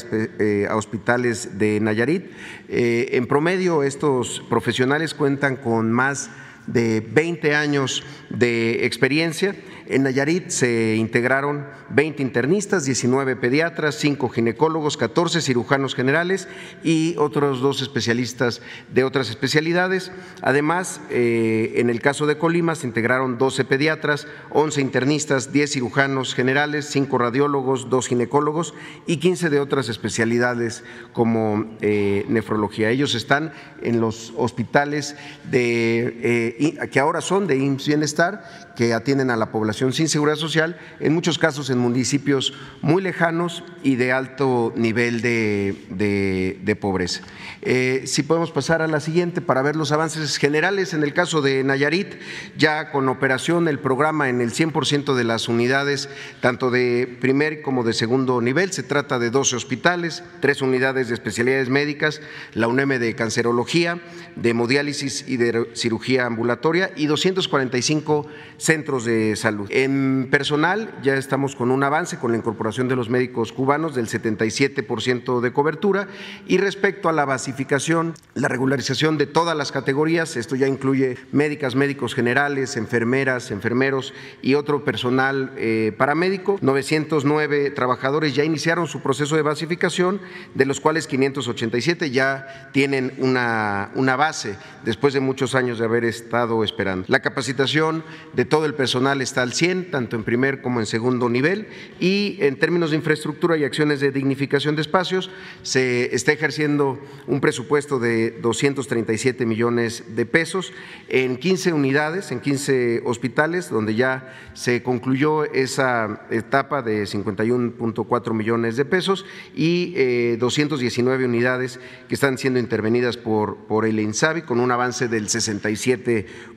a 0.70 0.76
hospitales 0.76 1.58
de 1.58 1.80
Nayarit. 1.80 2.26
en 2.68 3.28
promedio 3.28 3.84
estos 3.84 4.44
profesionales 4.50 5.14
cuentan 5.14 5.56
con 5.56 5.92
más 5.92 6.30
de 6.68 7.02
20 7.02 7.56
años 7.56 8.04
de 8.30 8.86
experiencia 8.86 9.56
en 9.88 10.04
Nayarit 10.04 10.50
se 10.50 10.96
integraron 10.96 11.66
20 11.90 12.22
internistas, 12.22 12.86
19 12.86 13.36
pediatras, 13.36 13.96
5 13.96 14.30
ginecólogos, 14.30 14.98
14 14.98 15.42
cirujanos 15.42 15.96
generales 15.96 16.48
y 16.84 17.16
otros 17.18 17.62
dos 17.62 17.82
especialistas 17.82 18.62
de 18.94 19.04
otras 19.04 19.30
especialidades. 19.30 20.12
Además, 20.42 21.02
eh, 21.10 21.74
en 21.76 21.90
el 21.90 22.02
caso 22.02 22.26
de 22.26 22.38
Colima 22.38 22.76
se 22.76 22.88
integraron 22.88 23.38
12 23.38 23.66
pediatras, 23.66 24.28
11 24.52 24.82
internistas, 24.82 25.52
10 25.52 25.72
cirujanos 25.72 26.34
generales, 26.34 26.88
5 26.90 27.18
radiólogos, 27.18 27.90
2 27.90 28.08
ginecólogos 28.08 28.74
y 29.08 29.18
15 29.18 29.50
de 29.50 29.60
otras 29.60 29.90
especialidades 29.90 30.84
como 31.14 31.66
eh, 31.82 32.26
nefrología. 32.30 32.90
Ellos 32.90 33.16
están 33.16 33.54
en 33.82 34.00
los 34.00 34.34
hospitales 34.38 35.16
de, 35.50 36.18
eh, 36.22 36.90
que 36.92 37.00
ahora 37.00 37.22
son 37.22 37.48
de 37.48 37.58
IMSS 37.58 37.88
Bienestar, 37.88 38.71
que 38.76 38.94
atienden 38.94 39.32
a 39.32 39.36
la 39.36 39.52
población 39.52 39.94
sin 39.94 40.10
seguridad 40.10 40.38
social, 40.38 40.78
en 41.00 41.14
muchos 41.14 41.38
casos 41.38 41.70
en 41.70 41.78
municipios 41.78 42.54
muy 42.82 43.02
lejanos 43.02 43.64
y 43.84 43.96
de 43.96 44.12
alto 44.12 44.74
nivel 44.76 45.22
de, 45.22 46.78
pobreza. 46.80 47.22
Eh, 47.64 48.04
si 48.06 48.24
podemos 48.24 48.52
pasar 48.52 48.82
a 48.82 48.88
la 48.88 49.00
siguiente 49.00 49.40
para 49.40 49.62
ver 49.62 49.76
los 49.76 49.92
avances 49.92 50.38
generales, 50.38 50.94
en 50.94 51.04
el 51.04 51.14
caso 51.14 51.42
de 51.42 51.64
Nayarit, 51.64 52.16
ya 52.58 52.92
con 52.92 53.08
operación 53.08 53.68
el 53.68 53.80
programa 53.80 54.30
en 54.30 54.42
el 54.42 54.52
100% 54.52 55.14
de 55.14 55.24
las 55.24 55.48
unidades, 55.48 56.10
tanto 56.40 56.72
de 56.72 57.18
primer 57.20 57.62
como 57.62 57.84
de 57.84 57.94
segundo 57.94 58.42
nivel, 58.42 58.72
se 58.72 58.84
trata 58.84 59.20
de 59.20 59.30
12 59.30 59.56
hospitales, 59.56 60.24
tres 60.40 60.62
unidades 60.62 61.08
de 61.08 61.14
especialidades 61.14 61.70
médicas, 61.70 62.22
la 62.54 62.68
UNEM 62.68 63.00
de 63.00 63.16
cancerología, 63.16 64.00
de 64.36 64.50
hemodiálisis 64.50 65.26
y 65.28 65.38
de 65.38 65.70
cirugía 65.74 66.26
ambulatoria 66.26 66.92
y 66.96 67.06
245 67.06 68.28
centros 68.58 69.06
de 69.06 69.36
salud. 69.36 69.68
En 69.72 70.30
personal 70.32 70.94
ya 71.04 71.16
estamos 71.16 71.56
con 71.56 71.72
un 71.72 71.84
avance 71.84 72.18
con 72.18 72.32
la 72.32 72.38
incorporación 72.38 72.88
de 72.88 72.96
los 72.96 73.10
médicos 73.10 73.52
cubanos 73.52 73.96
del 73.96 74.08
77% 74.08 75.42
de 75.42 75.54
cobertura 75.54 76.08
y 76.48 76.58
respecto 76.58 77.10
a 77.10 77.14
la 77.14 77.26
basificación, 77.52 78.14
la 78.34 78.48
regularización 78.48 79.18
de 79.18 79.26
todas 79.26 79.58
las 79.58 79.74
categorías, 79.74 80.38
esto 80.38 80.56
ya 80.56 80.68
incluye 80.68 81.18
médicas, 81.34 81.76
médicos 81.76 82.16
generales, 82.16 82.78
enfermeras, 82.78 83.52
enfermeros 83.52 84.14
y 84.42 84.56
otro 84.56 84.86
personal 84.86 85.52
eh, 85.58 85.94
paramédico, 85.98 86.58
909 86.62 87.72
trabajadores 87.72 88.34
ya 88.34 88.46
iniciaron 88.46 88.88
su 88.88 89.02
proceso 89.02 89.36
de 89.36 89.42
basificación, 89.42 90.22
de 90.56 90.66
los 90.66 90.80
cuales 90.80 91.08
587 91.08 92.12
ya 92.12 92.70
tienen 92.72 93.14
una, 93.18 93.92
una 93.96 94.16
base 94.16 94.56
después 94.86 95.14
de 95.14 95.20
muchos 95.20 95.54
años 95.54 95.78
de 95.78 95.84
haber 95.84 96.06
estado 96.06 96.64
esperando. 96.64 97.04
La 97.10 97.20
capacitación 97.20 98.06
de 98.32 98.46
todo 98.46 98.66
el 98.66 98.76
personal 98.76 99.22
está 99.22 99.42
al 99.42 99.52
100, 99.52 99.92
tanto 99.92 100.16
en 100.16 100.24
primer 100.24 100.62
como 100.62 100.80
en 100.80 100.86
segundo 100.86 101.28
nivel, 101.28 101.68
y 102.00 102.38
en 102.40 102.58
términos 102.58 102.92
de 102.92 102.96
infraestructura 102.96 103.58
y 103.58 103.66
acciones 103.66 104.00
de 104.00 104.12
dignificación 104.12 104.78
de 104.78 104.84
espacios, 104.84 105.30
se 105.64 106.16
está 106.16 106.32
ejerciendo 106.32 106.98
un 107.28 107.41
presupuesto 107.42 108.00
de 108.00 108.32
237 108.32 109.46
millones 109.46 110.16
de 110.16 110.26
pesos 110.26 110.72
en 111.10 111.38
15 111.38 111.74
unidades, 111.74 112.32
en 112.32 112.40
15 112.40 113.02
hospitales, 113.06 113.70
donde 113.70 113.96
ya 113.96 114.34
se 114.54 114.84
concluyó 114.84 115.44
esa 115.44 116.22
etapa 116.30 116.82
de 116.82 117.04
51.4 117.04 118.34
millones 118.34 118.78
de 118.78 118.86
pesos 118.86 119.26
y 119.54 120.36
219 120.38 121.24
eh, 121.24 121.28
unidades 121.28 121.80
que 122.08 122.16
están 122.16 122.38
siendo 122.38 122.60
intervenidas 122.60 123.18
por, 123.18 123.58
por 123.68 123.86
el 123.86 124.00
INSABI 124.00 124.44
con 124.44 124.60
un 124.60 124.72
avance 124.72 125.08
del 125.08 125.28
67%. 125.28 125.82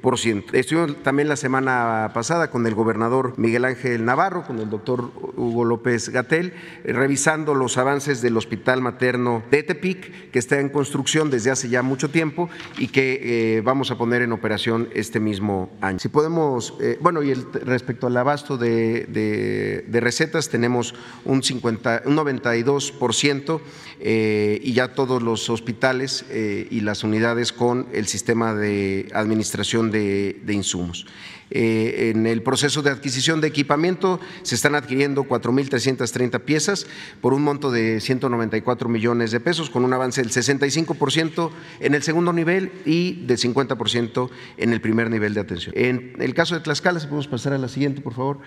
37%. 0.05 0.55
Estuvimos 0.55 1.03
también 1.03 1.29
la 1.29 1.37
semana 1.37 2.11
pasada 2.15 2.51
con 2.51 2.67
el 2.67 2.75
gobernador 2.75 3.35
Miguel 3.37 3.65
Ángel 3.65 4.05
Navarro, 4.05 4.45
con 4.45 4.59
el 4.59 4.71
doctor 4.71 5.11
Hugo 5.37 5.65
López 5.65 6.09
Gatel, 6.11 6.53
revisando 6.85 7.55
los 7.55 7.79
avances 7.79 8.23
del 8.23 8.37
Hospital 8.37 8.81
Materno 8.81 9.43
de 9.51 9.63
Tepic, 9.63 10.31
que 10.31 10.39
está 10.39 10.61
en 10.61 10.69
construcción 10.75 11.31
desde 11.31 11.53
hace 11.53 11.69
ya 11.69 11.83
mucho 11.83 12.11
tiempo 12.11 12.51
y 12.77 12.89
que 12.89 13.21
eh, 13.23 13.61
vamos 13.63 13.93
a 13.93 13.97
poner 13.97 14.23
en 14.23 14.33
operación 14.33 14.89
este 14.93 15.21
mismo 15.21 15.71
año. 15.81 16.01
Si 16.01 16.09
podemos, 16.09 16.75
eh, 16.81 16.99
bueno, 17.01 17.23
y 17.23 17.33
respecto 17.33 18.09
al 18.09 18.17
abasto 18.17 18.59
de, 18.59 19.07
de, 19.07 20.01
recetas, 20.01 20.49
tenemos 20.49 20.95
un, 21.25 21.43
50, 21.45 22.03
un 22.07 22.17
92% 22.17 23.61
eh, 24.01 24.61
y 24.63 24.73
ya 24.73 24.95
todos 24.95 25.23
los 25.23 25.49
hospitales 25.49 26.25
y 26.35 26.81
las 26.81 27.05
unidades 27.05 27.53
con 27.53 27.87
el 27.93 28.09
sistema 28.09 28.53
de 28.53 29.09
administración 29.15 29.93
de, 29.93 30.41
de 30.45 30.53
insumos. 30.53 31.07
Eh, 31.51 32.13
en 32.15 32.27
el 32.27 32.43
proceso 32.43 32.83
de 32.83 32.91
adquisición 32.91 33.41
de 33.41 33.49
equipamiento 33.49 34.21
se 34.43 34.55
están 34.55 34.75
adquiriendo 34.75 35.25
4.330 35.25 36.41
piezas 36.41 36.87
por 37.21 37.35
un 37.35 37.43
monto 37.43 37.71
de 37.71 38.01
194 38.01 38.89
millones 38.89 39.31
de 39.31 39.41
pesos, 39.41 39.71
con 39.71 39.85
un 39.85 39.93
avance 39.93 40.23
del 40.23 40.31
65% 40.31 41.51
en 41.81 41.95
el 41.95 42.03
segundo 42.03 42.33
nivel 42.33 42.73
y 42.85 43.25
del 43.27 43.39
50% 43.39 44.31
en 44.57 44.73
el 44.73 44.81
primer 44.81 45.11
nivel 45.11 45.35
de 45.35 45.41
atención. 45.41 45.75
En 45.77 46.17
el 46.19 46.35
caso 46.35 46.55
de 46.55 46.61
Tlaxcala, 46.61 47.01
si 47.01 47.07
podemos 47.07 47.29
pasar 47.29 47.53
a 47.53 47.59
la 47.59 47.69
siguiente, 47.69 48.01
por 48.01 48.15
favor, 48.15 48.41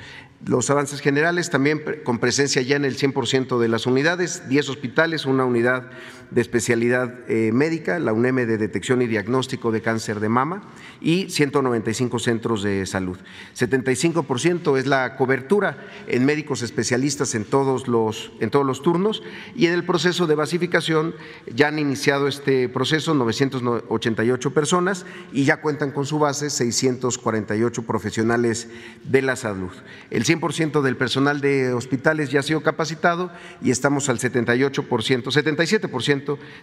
los 0.45 0.69
avances 0.69 1.01
generales 1.01 1.49
también 1.49 1.83
con 2.03 2.19
presencia 2.19 2.61
ya 2.61 2.75
en 2.75 2.85
el 2.85 2.97
100% 2.97 3.59
de 3.59 3.67
las 3.67 3.85
unidades, 3.85 4.47
10 4.49 4.69
hospitales, 4.69 5.25
una 5.25 5.45
unidad 5.45 5.89
de 6.31 6.41
especialidad 6.41 7.13
eh, 7.27 7.51
médica, 7.53 7.99
la 7.99 8.13
UNEM 8.13 8.35
de 8.35 8.57
detección 8.57 9.01
y 9.01 9.07
diagnóstico 9.07 9.71
de 9.71 9.81
cáncer 9.81 10.19
de 10.19 10.29
mama 10.29 10.63
y 10.99 11.29
195 11.29 12.19
centros 12.19 12.63
de 12.63 12.85
salud. 12.85 13.17
75% 13.55 14.77
es 14.77 14.87
la 14.87 15.15
cobertura 15.15 15.77
en 16.07 16.25
médicos 16.25 16.61
especialistas 16.61 17.35
en 17.35 17.45
todos 17.45 17.87
los 17.87 18.31
en 18.39 18.49
todos 18.49 18.65
los 18.65 18.81
turnos 18.81 19.23
y 19.55 19.67
en 19.67 19.73
el 19.73 19.83
proceso 19.83 20.27
de 20.27 20.35
basificación 20.35 21.15
ya 21.53 21.69
han 21.69 21.79
iniciado 21.79 22.27
este 22.27 22.69
proceso 22.69 23.13
988 23.13 24.53
personas 24.53 25.05
y 25.31 25.45
ya 25.45 25.61
cuentan 25.61 25.91
con 25.91 26.05
su 26.05 26.19
base 26.19 26.49
648 26.49 27.83
profesionales 27.83 28.67
de 29.03 29.21
la 29.21 29.35
salud. 29.35 29.71
El 30.09 30.25
100% 30.25 30.81
del 30.81 30.97
personal 30.97 31.41
de 31.41 31.73
hospitales 31.73 32.29
ya 32.31 32.39
ha 32.41 32.43
sido 32.43 32.61
capacitado 32.61 33.31
y 33.61 33.71
estamos 33.71 34.09
al 34.09 34.19
78%, 34.19 34.85
77% 34.87 36.16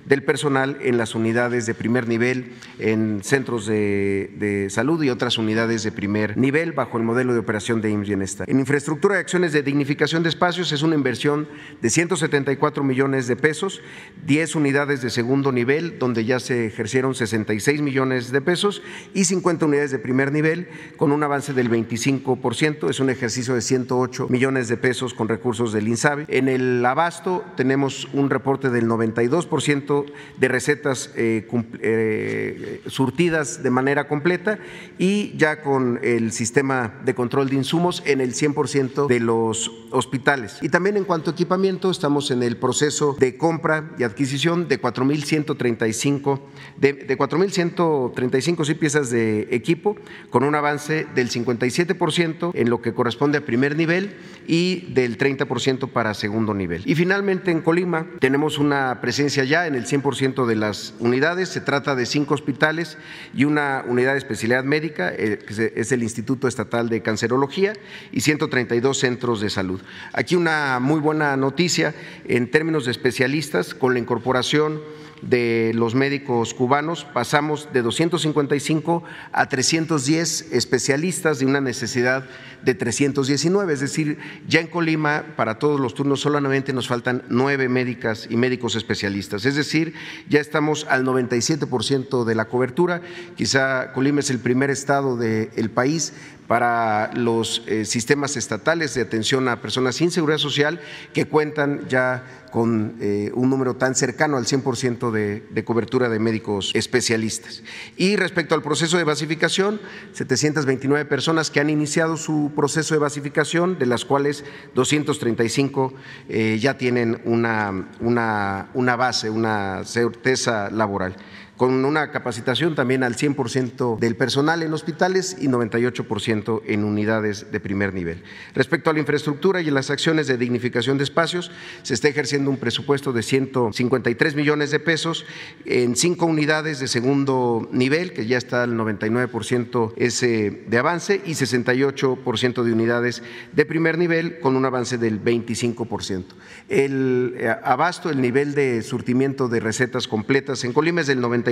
del 0.05 0.23
personal 0.23 0.79
en 0.81 0.99
las 0.99 1.15
unidades 1.15 1.67
de 1.67 1.75
primer 1.75 2.09
nivel, 2.09 2.53
en 2.79 3.23
centros 3.23 3.67
de, 3.67 4.69
salud 4.71 5.03
y 5.03 5.11
otras 5.11 5.39
unidades 5.39 5.83
de 5.83 5.93
primer 5.93 6.37
nivel 6.37 6.73
bajo 6.73 6.99
el 6.99 7.05
modelo 7.05 7.33
de 7.33 7.39
operación 7.39 7.81
de 7.81 7.91
IMSS. 7.91 8.43
En 8.47 8.61
infraestructura 8.61 9.17
y 9.17 9.19
acciones 9.19 9.53
de 9.53 9.63
dignificación 9.63 10.23
de 10.23 10.29
espacios 10.29 10.73
es 10.73 10.83
una 10.83 10.95
inversión 10.95 11.49
de 11.81 11.91
174 11.91 12.85
millones 12.85 13.27
de 13.27 13.37
pesos, 13.37 13.81
10 14.27 14.55
unidades 14.55 15.03
de 15.03 15.11
segundo 15.11 15.53
nivel 15.53 15.99
donde 15.99 16.25
ya 16.25 16.41
se 16.41 16.67
ejercieron 16.67 17.15
66 17.15 17.81
millones 17.83 18.33
de 18.33 18.41
pesos 18.41 18.83
y 19.13 19.25
50 19.25 19.67
unidades 19.67 19.91
de 19.91 19.99
primer 19.99 20.33
nivel 20.33 20.69
con 20.97 21.13
un 21.13 21.23
avance 21.23 21.53
del 21.53 21.71
25%, 21.71 22.91
es 22.91 23.01
un 23.01 23.11
ejercicio 23.11 23.55
de 23.55 23.61
108 23.61 24.29
millones 24.29 24.69
de 24.69 24.77
pesos 24.77 25.15
con 25.15 25.29
recursos 25.29 25.73
del 25.73 25.89
INSABE. 25.89 26.27
En 26.29 26.49
el 26.49 26.85
abasto 26.85 27.45
tenemos 27.57 28.09
un 28.13 28.31
reporte 28.31 28.71
del 28.71 28.87
92 28.87 29.44
ciento 29.61 30.07
de 30.39 30.49
recetas 30.49 31.11
eh, 31.17 31.47
eh, 31.81 32.81
surtidas 32.87 33.63
de 33.63 33.71
manera 33.71 34.09
completa 34.09 34.59
y 34.99 35.37
ya 35.37 35.63
con 35.63 36.01
el 36.03 36.33
sistema 36.33 37.01
de 37.05 37.15
control 37.15 37.49
de 37.49 37.57
insumos 37.57 38.03
en 38.07 38.21
el 38.21 38.35
100% 38.35 39.07
de 39.07 39.21
los 39.21 39.71
hospitales. 39.91 40.59
Y 40.61 40.69
también 40.69 40.97
en 40.97 41.05
cuanto 41.05 41.31
a 41.31 41.33
equipamiento, 41.33 41.91
estamos 41.91 42.31
en 42.31 42.43
el 42.43 42.57
proceso 42.57 43.17
de 43.19 43.37
compra 43.37 43.91
y 43.99 44.03
adquisición 44.03 44.69
de 44.69 44.81
4.135 44.81 46.41
de, 46.77 46.93
de 46.93 47.19
4.135 47.19 48.65
sí, 48.65 48.75
piezas 48.75 49.11
de 49.11 49.49
equipo 49.51 49.97
con 50.31 50.45
un 50.45 50.55
avance 50.55 51.07
del 51.15 51.31
57% 51.31 52.53
en 52.55 52.71
lo 52.71 52.81
que 52.83 52.93
corresponde 52.93 53.39
a 53.39 53.41
primer 53.45 53.77
nivel 53.77 54.17
y 54.47 54.93
del 54.93 55.19
30% 55.19 55.89
para 55.91 56.15
segundo 56.15 56.55
nivel. 56.55 56.83
Y 56.85 56.95
finalmente 56.95 57.51
en 57.51 57.63
Colima 57.63 58.07
tenemos 58.21 58.59
una 58.59 59.01
presencia 59.01 59.34
ya 59.43 59.67
en 59.67 59.75
el 59.75 59.87
100% 59.87 60.47
de 60.47 60.55
las 60.55 60.95
unidades. 61.01 61.49
Se 61.49 61.61
trata 61.61 61.97
de 61.97 62.07
cinco 62.07 62.35
hospitales 62.35 62.97
y 63.35 63.45
una 63.45 63.85
unidad 63.89 64.13
de 64.13 64.19
especialidad 64.19 64.63
médica, 64.63 65.13
eh, 65.13 65.41
que 65.45 65.73
es 65.75 65.91
el 65.91 66.05
Instituto 66.05 66.47
Estatal 66.47 66.89
de 66.89 67.03
Cancerología, 67.03 67.73
y 68.13 68.21
132 68.21 68.97
centros 68.97 69.41
de 69.41 69.51
salud. 69.51 69.81
Aquí 70.13 70.37
una 70.37 70.79
muy 70.79 71.01
buena 71.01 71.37
noticia 71.37 71.95
en 72.27 72.49
términos 72.49 72.85
de 72.85 72.93
especialistas 72.93 73.75
con 73.75 73.95
la 73.95 73.99
incorporación 73.99 74.81
de 75.29 75.73
los 75.75 75.95
médicos 75.95 76.55
cubanos, 76.55 77.05
pasamos 77.05 77.69
de 77.73 77.83
255 77.83 79.03
a 79.33 79.49
310 79.49 80.53
especialistas 80.53 81.39
de 81.39 81.47
una 81.47 81.61
necesidad 81.61 82.25
de 82.63 82.75
319, 82.75 83.73
es 83.73 83.81
decir, 83.81 84.19
ya 84.49 84.61
en 84.61 84.67
Colima 84.67 85.25
para 85.37 85.59
todos 85.59 85.81
los 85.81 85.95
turnos 85.95 86.21
solamente 86.21 86.73
nos 86.73 86.89
faltan 86.89 87.23
nueve 87.29 87.69
médicas 87.69 88.27
y 88.31 88.37
médicos 88.37 88.75
especialistas, 88.75 89.45
es 89.45 89.55
decir, 89.55 89.95
ya 90.29 90.41
estamos 90.41 90.87
al 90.89 91.05
97% 91.05 92.25
de 92.25 92.35
la 92.35 92.47
cobertura, 92.47 93.03
quizá 93.37 93.93
Colima 93.93 94.21
es 94.21 94.31
el 94.31 94.39
primer 94.39 94.71
estado 94.71 95.17
del 95.17 95.71
país 95.71 96.15
para 96.47 97.11
los 97.15 97.63
eh, 97.67 97.85
sistemas 97.85 98.37
estatales 98.37 98.95
de 98.95 99.03
atención 99.03 99.49
a 99.49 99.61
personas 99.61 99.97
sin 99.97 100.11
seguridad 100.11 100.39
social 100.39 100.81
que 101.13 101.27
cuentan 101.27 101.89
ya 101.89 102.25
con 102.55 102.95
eh, 103.01 103.33
un 103.35 103.51
número 103.51 103.75
tan 103.75 103.97
cercano 103.97 104.37
al 104.37 104.45
100% 104.45 105.11
de, 105.11 105.65
cobertura 105.65 106.09
de 106.09 106.21
médicos 106.21 106.71
especialistas. 106.75 107.65
Y 107.97 108.15
respecto 108.15 108.55
al 108.55 108.63
proceso 108.63 108.97
de 108.97 109.03
basificación, 109.03 109.81
729 110.13 111.05
personas 111.05 111.51
que 111.51 111.59
han 111.59 111.69
iniciado 111.69 112.17
su 112.17 112.53
proceso 112.55 112.95
de 112.95 113.01
basificación, 113.01 113.77
de 113.79 113.87
las 113.87 114.05
cuales 114.05 114.45
235 114.77 115.95
eh, 116.29 116.59
ya 116.61 116.79
tienen 116.79 117.21
una, 117.25 117.89
una 118.01 118.97
base, 118.97 119.31
una 119.31 119.83
certeza 119.85 120.71
laboral 120.71 121.17
con 121.57 121.85
una 121.85 122.11
capacitación 122.11 122.75
también 122.75 123.03
al 123.03 123.15
100% 123.15 123.99
del 123.99 124.17
personal 124.17 124.63
en 124.63 124.73
hospitales 124.73 125.37
y 125.41 125.47
98% 125.47 126.63
en 126.67 126.85
unidades 126.85 127.53
de 127.53 127.61
primer 127.61 127.95
nivel. 127.95 128.23
Respecto 128.55 128.91
a 128.91 128.93
la 128.93 128.99
infraestructura 128.99 129.61
y 129.61 129.71
las 129.71 129.91
acciones 129.91 130.27
de 130.27 130.37
dignificación 130.37 130.99
de 130.99 131.05
espacios, 131.05 131.51
se 131.83 131.95
está 131.95 132.09
ejerciendo 132.09 132.51
un 132.51 132.57
presupuesto 132.57 133.13
de 133.13 133.23
153 133.23 134.35
millones 134.35 134.71
de 134.71 134.81
pesos 134.81 135.25
en 135.65 135.97
cinco 135.97 136.27
unidades 136.27 136.81
de 136.81 136.89
segundo 136.89 137.69
nivel, 137.73 138.13
que 138.13 138.27
ya 138.27 138.39
está 138.39 138.65
al 138.65 138.75
99% 138.77 139.93
ese 139.97 140.65
de 140.67 140.79
avance, 140.79 141.21
y 141.25 141.33
68% 141.33 142.63
de 142.63 142.73
unidades 142.73 143.23
de 143.53 143.65
primer 143.65 143.99
nivel 143.99 144.41
con 144.41 144.57
un 144.57 144.65
avance 144.65 144.99
del 144.99 145.23
25%. 145.23 146.25
El 146.69 147.37
eh, 147.39 147.55
abasto, 147.63 148.11
el 148.11 148.21
nivel 148.21 148.55
de 148.55 148.83
surtimiento 148.83 149.49
de 149.49 149.61
recetas 149.61 150.09
completas 150.09 150.65
en 150.65 150.73
Colima 150.73 151.03
es 151.03 151.07
del 151.07 151.21
90 151.21 151.44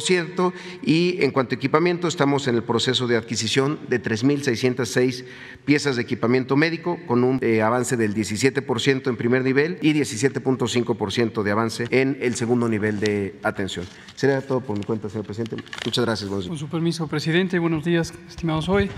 ciento 0.00 0.52
y 0.82 1.22
en 1.22 1.30
cuanto 1.30 1.54
a 1.54 1.56
equipamiento 1.56 2.08
estamos 2.08 2.46
en 2.48 2.56
el 2.56 2.62
proceso 2.62 3.06
de 3.06 3.16
adquisición 3.16 3.78
de 3.88 4.02
3.606 4.02 5.24
piezas 5.64 5.96
de 5.96 6.02
equipamiento 6.02 6.56
médico 6.56 6.98
con 7.06 7.24
un 7.24 7.38
eh, 7.42 7.62
avance 7.62 7.96
del 7.96 8.14
17% 8.14 9.08
en 9.08 9.16
primer 9.16 9.42
nivel 9.42 9.78
y 9.80 9.92
17.5% 9.94 11.42
de 11.42 11.50
avance 11.50 11.86
en 11.90 12.18
el 12.20 12.34
segundo 12.34 12.68
nivel 12.68 13.00
de 13.00 13.38
atención. 13.42 13.86
Sería 14.14 14.40
todo 14.40 14.60
por 14.60 14.76
mi 14.76 14.84
cuenta, 14.84 15.08
señor 15.08 15.24
presidente. 15.24 15.56
Muchas 15.84 16.04
gracias. 16.04 16.30
Con 16.30 16.58
su 16.58 16.68
permiso, 16.68 17.06
presidente. 17.06 17.58
Buenos 17.58 17.84
días, 17.84 18.12
estimados 18.28 18.68
hoy. 18.68 18.90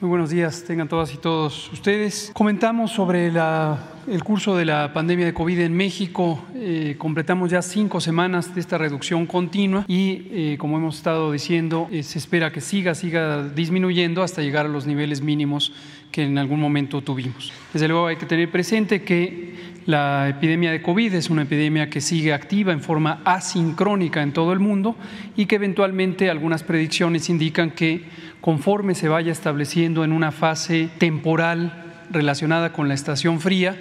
Muy 0.00 0.10
buenos 0.10 0.30
días, 0.30 0.62
tengan 0.62 0.88
todas 0.88 1.12
y 1.12 1.16
todos 1.16 1.72
ustedes. 1.72 2.30
Comentamos 2.32 2.92
sobre 2.92 3.26
el 3.26 4.22
curso 4.22 4.56
de 4.56 4.64
la 4.64 4.92
pandemia 4.92 5.26
de 5.26 5.34
COVID 5.34 5.58
en 5.58 5.76
México. 5.76 6.40
Eh, 6.70 6.96
completamos 6.98 7.50
ya 7.50 7.62
cinco 7.62 7.98
semanas 7.98 8.54
de 8.54 8.60
esta 8.60 8.76
reducción 8.76 9.24
continua 9.24 9.86
y, 9.88 10.26
eh, 10.30 10.56
como 10.58 10.76
hemos 10.76 10.98
estado 10.98 11.32
diciendo, 11.32 11.88
eh, 11.90 12.02
se 12.02 12.18
espera 12.18 12.52
que 12.52 12.60
siga, 12.60 12.94
siga 12.94 13.42
disminuyendo 13.42 14.22
hasta 14.22 14.42
llegar 14.42 14.66
a 14.66 14.68
los 14.68 14.86
niveles 14.86 15.22
mínimos 15.22 15.72
que 16.12 16.24
en 16.24 16.36
algún 16.36 16.60
momento 16.60 17.00
tuvimos. 17.00 17.54
Desde 17.72 17.88
luego 17.88 18.08
hay 18.08 18.16
que 18.16 18.26
tener 18.26 18.50
presente 18.50 19.00
que 19.00 19.54
la 19.86 20.28
epidemia 20.28 20.70
de 20.70 20.82
COVID 20.82 21.14
es 21.14 21.30
una 21.30 21.44
epidemia 21.44 21.88
que 21.88 22.02
sigue 22.02 22.34
activa 22.34 22.70
en 22.74 22.82
forma 22.82 23.22
asincrónica 23.24 24.22
en 24.22 24.34
todo 24.34 24.52
el 24.52 24.58
mundo 24.58 24.94
y 25.38 25.46
que 25.46 25.54
eventualmente 25.54 26.28
algunas 26.28 26.64
predicciones 26.64 27.30
indican 27.30 27.70
que 27.70 28.02
conforme 28.42 28.94
se 28.94 29.08
vaya 29.08 29.32
estableciendo 29.32 30.04
en 30.04 30.12
una 30.12 30.32
fase 30.32 30.90
temporal 30.98 32.02
relacionada 32.10 32.74
con 32.74 32.88
la 32.88 32.94
estación 32.94 33.40
fría, 33.40 33.74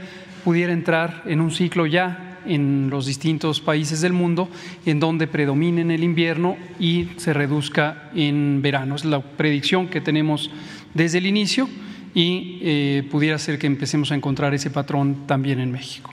pudiera 0.45 0.71
entrar 0.71 1.23
en 1.25 1.41
un 1.41 1.51
ciclo 1.51 1.85
ya 1.85 2.26
en 2.47 2.89
los 2.89 3.05
distintos 3.05 3.61
países 3.61 4.01
del 4.01 4.13
mundo, 4.13 4.49
en 4.85 4.99
donde 4.99 5.27
predomine 5.27 5.81
en 5.81 5.91
el 5.91 6.03
invierno 6.03 6.57
y 6.79 7.09
se 7.17 7.33
reduzca 7.33 8.09
en 8.15 8.61
verano. 8.61 8.95
Es 8.95 9.05
la 9.05 9.21
predicción 9.21 9.87
que 9.87 10.01
tenemos 10.01 10.49
desde 10.93 11.19
el 11.19 11.25
inicio 11.25 11.69
y 12.13 12.59
eh, 12.61 13.07
pudiera 13.11 13.37
ser 13.37 13.59
que 13.59 13.67
empecemos 13.67 14.11
a 14.11 14.15
encontrar 14.15 14.53
ese 14.53 14.69
patrón 14.69 15.27
también 15.27 15.59
en 15.59 15.71
México. 15.71 16.11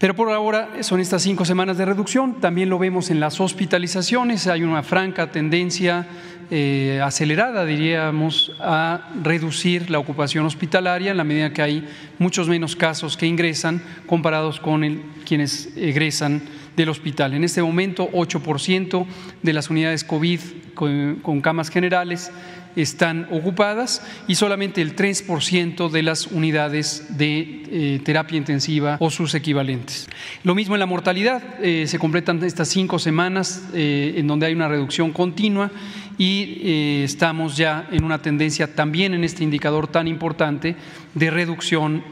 Pero 0.00 0.14
por 0.14 0.30
ahora 0.30 0.82
son 0.82 1.00
estas 1.00 1.22
cinco 1.22 1.44
semanas 1.44 1.76
de 1.76 1.84
reducción. 1.84 2.40
También 2.40 2.68
lo 2.68 2.78
vemos 2.78 3.10
en 3.10 3.18
las 3.18 3.40
hospitalizaciones. 3.40 4.46
Hay 4.46 4.62
una 4.62 4.84
franca 4.84 5.32
tendencia 5.32 6.06
eh, 6.50 7.00
acelerada, 7.04 7.66
diríamos, 7.66 8.52
a 8.58 9.10
reducir 9.22 9.90
la 9.90 9.98
ocupación 9.98 10.46
hospitalaria 10.46 11.10
en 11.10 11.18
la 11.18 11.24
medida 11.24 11.52
que 11.52 11.60
hay 11.60 11.88
muchos 12.18 12.48
menos 12.48 12.74
casos 12.74 13.18
que 13.18 13.26
ingresan 13.26 13.82
comparados 14.06 14.58
con 14.58 15.02
quienes 15.26 15.68
egresan 15.76 16.40
del 16.74 16.88
hospital. 16.88 17.34
En 17.34 17.44
este 17.44 17.62
momento, 17.62 18.08
8% 18.12 19.06
de 19.42 19.52
las 19.52 19.68
unidades 19.68 20.04
COVID 20.04 20.40
con 20.74 21.40
camas 21.42 21.68
generales 21.68 22.30
están 22.76 23.26
ocupadas 23.30 24.02
y 24.28 24.36
solamente 24.36 24.80
el 24.80 24.94
3% 24.94 25.90
de 25.90 26.02
las 26.02 26.28
unidades 26.28 27.18
de 27.18 27.64
eh, 27.70 28.00
terapia 28.04 28.38
intensiva 28.38 28.96
o 29.00 29.10
sus 29.10 29.34
equivalentes. 29.34 30.08
Lo 30.44 30.54
mismo 30.54 30.76
en 30.76 30.80
la 30.80 30.86
mortalidad, 30.86 31.42
eh, 31.60 31.86
se 31.86 31.98
completan 31.98 32.42
estas 32.44 32.68
cinco 32.68 32.98
semanas 32.98 33.64
en 33.74 34.26
donde 34.26 34.46
hay 34.46 34.54
una 34.54 34.68
reducción 34.68 35.12
continua 35.12 35.70
y 36.18 37.02
estamos 37.04 37.56
ya 37.56 37.88
en 37.90 38.04
una 38.04 38.20
tendencia 38.20 38.74
también 38.74 39.14
en 39.14 39.24
este 39.24 39.44
indicador 39.44 39.86
tan 39.86 40.08
importante 40.08 40.76
de 41.14 41.30
reducción 41.30 42.02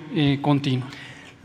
continua. 0.41 0.87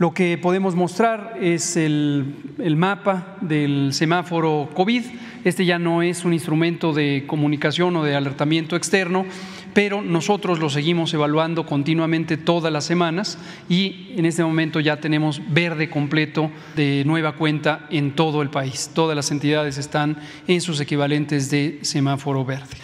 Lo 0.02 0.12
que 0.12 0.36
podemos 0.36 0.74
mostrar 0.74 1.36
es 1.40 1.76
el, 1.76 2.34
el, 2.58 2.74
mapa 2.74 3.36
del 3.40 3.92
semáforo 3.92 4.68
COVID. 4.74 5.02
Este 5.44 5.64
ya 5.64 5.78
no 5.78 6.02
es 6.02 6.24
un 6.24 6.32
instrumento 6.32 6.92
de 6.92 7.22
comunicación 7.28 7.94
o 7.94 8.02
de 8.02 8.16
alertamiento 8.16 8.74
externo, 8.74 9.24
pero 9.74 10.02
nosotros 10.02 10.58
lo 10.58 10.70
seguimos 10.70 11.12
evaluando 11.14 11.66
continuamente 11.66 12.36
todas 12.36 12.72
las 12.72 12.84
semanas 12.84 13.38
y 13.68 14.12
en 14.16 14.26
este 14.26 14.44
momento 14.44 14.80
ya 14.80 14.98
tenemos 14.98 15.40
verde 15.48 15.88
completo 15.88 16.50
de 16.76 17.04
nueva 17.06 17.32
cuenta 17.32 17.86
en 17.90 18.14
todo 18.14 18.42
el 18.42 18.50
país. 18.50 18.90
Todas 18.94 19.16
las 19.16 19.30
entidades 19.30 19.78
están 19.78 20.18
en 20.46 20.60
sus 20.60 20.80
equivalentes 20.80 21.50
de 21.50 21.78
semáforo 21.82 22.44
verde. 22.44 22.76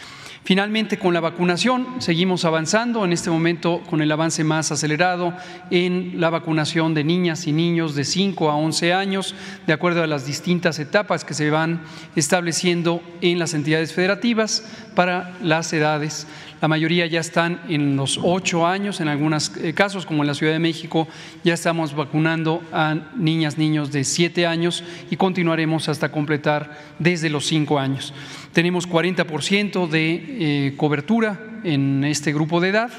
Finalmente, 0.48 0.98
con 0.98 1.12
la 1.12 1.20
vacunación, 1.20 1.96
seguimos 1.98 2.46
avanzando, 2.46 3.04
en 3.04 3.12
este 3.12 3.28
momento 3.28 3.82
con 3.90 4.00
el 4.00 4.10
avance 4.10 4.44
más 4.44 4.72
acelerado 4.72 5.34
en 5.70 6.22
la 6.22 6.30
vacunación 6.30 6.94
de 6.94 7.04
niñas 7.04 7.46
y 7.46 7.52
niños 7.52 7.94
de 7.94 8.02
5 8.02 8.50
a 8.50 8.56
11 8.56 8.94
años, 8.94 9.34
de 9.66 9.74
acuerdo 9.74 10.02
a 10.02 10.06
las 10.06 10.24
distintas 10.24 10.78
etapas 10.78 11.26
que 11.26 11.34
se 11.34 11.50
van 11.50 11.82
estableciendo 12.16 13.02
en 13.20 13.38
las 13.38 13.52
entidades 13.52 13.92
federativas 13.92 14.64
para 14.94 15.36
las 15.42 15.70
edades. 15.74 16.26
La 16.60 16.66
mayoría 16.66 17.06
ya 17.06 17.20
están 17.20 17.60
en 17.68 17.94
los 17.94 18.18
8 18.20 18.66
años, 18.66 19.00
en 19.00 19.06
algunos 19.06 19.56
eh, 19.56 19.74
casos, 19.74 20.04
como 20.04 20.24
en 20.24 20.26
la 20.26 20.34
Ciudad 20.34 20.52
de 20.52 20.58
México, 20.58 21.06
ya 21.44 21.54
estamos 21.54 21.94
vacunando 21.94 22.62
a 22.72 22.96
niñas, 23.16 23.58
niños 23.58 23.92
de 23.92 24.02
7 24.02 24.44
años 24.44 24.82
y 25.08 25.16
continuaremos 25.16 25.88
hasta 25.88 26.10
completar 26.10 26.76
desde 26.98 27.30
los 27.30 27.46
5 27.46 27.78
años. 27.78 28.12
Tenemos 28.52 28.88
40% 28.88 29.88
de 29.88 30.14
eh, 30.14 30.74
cobertura 30.76 31.38
en 31.62 32.02
este 32.02 32.32
grupo 32.32 32.60
de 32.60 32.70
edad 32.70 32.90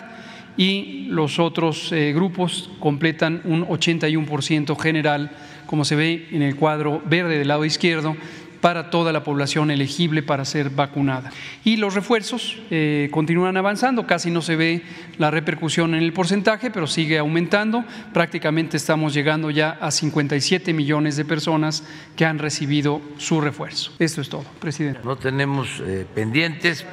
y 0.56 1.08
los 1.10 1.38
otros 1.38 1.92
eh, 1.92 2.14
grupos 2.14 2.70
completan 2.80 3.42
un 3.44 3.66
81% 3.68 4.80
general, 4.80 5.32
como 5.66 5.84
se 5.84 5.96
ve 5.96 6.28
en 6.32 6.44
el 6.44 6.56
cuadro 6.56 7.02
verde 7.06 7.38
del 7.38 7.50
lado 7.50 7.66
izquierdo, 7.66 8.16
para 8.62 8.90
toda 8.90 9.12
la 9.12 9.24
población 9.24 9.72
elegible 9.72 10.24
para 10.24 10.46
ser 10.46 10.70
vacunada. 10.70 11.32
Y 11.64 11.78
los 11.78 11.94
refuerzos 11.94 12.58
eh, 12.70 13.10
continúan 13.12 13.58
avanzando, 13.58 14.06
casi 14.06 14.32
no 14.32 14.42
se 14.42 14.56
ve 14.56 14.84
la 15.18 15.32
repercusión 15.32 15.96
en 15.96 16.04
el 16.04 16.14
porcentaje, 16.14 16.72
pero 16.72 16.88
sigue 16.88 17.18
aumentando. 17.18 17.86
Prácticamente 18.14 18.78
estamos 18.78 19.14
llegando 19.14 19.50
ya 19.50 19.78
a 19.82 19.92
57 19.92 20.74
millones 20.74 21.16
de 21.16 21.26
personas 21.26 21.84
que 22.16 22.26
han 22.26 22.40
recibido 22.40 23.02
su 23.18 23.42
refuerzo. 23.42 23.92
Esto 24.00 24.22
es 24.22 24.30
todo, 24.30 24.46
presidente. 24.60 25.00
No 25.04 25.16
tenemos 25.16 25.82
eh, 25.86 26.06
pendientes. 26.14 26.86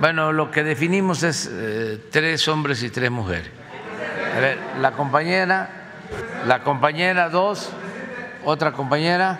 Bueno, 0.00 0.32
lo 0.32 0.50
que 0.52 0.62
definimos 0.62 1.24
es 1.24 1.50
eh, 1.52 1.98
tres 2.12 2.46
hombres 2.46 2.82
y 2.84 2.90
tres 2.90 3.10
mujeres. 3.10 3.50
A 4.36 4.40
ver, 4.40 4.58
la 4.80 4.92
compañera 4.92 5.87
la 6.46 6.62
compañera 6.62 7.28
dos, 7.28 7.70
otra 8.44 8.72
compañera, 8.72 9.38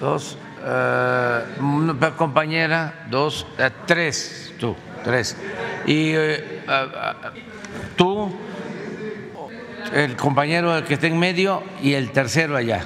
dos, 0.00 0.36
eh, 0.64 1.40
compañera, 2.16 3.06
dos, 3.10 3.46
eh, 3.58 3.70
tres, 3.86 4.54
tú, 4.58 4.76
tres. 5.02 5.36
Y 5.86 6.12
eh, 6.14 6.64
tú, 7.96 8.32
el 9.92 10.16
compañero 10.16 10.84
que 10.84 10.94
está 10.94 11.06
en 11.06 11.18
medio 11.18 11.62
y 11.82 11.94
el 11.94 12.10
tercero 12.10 12.56
allá. 12.56 12.82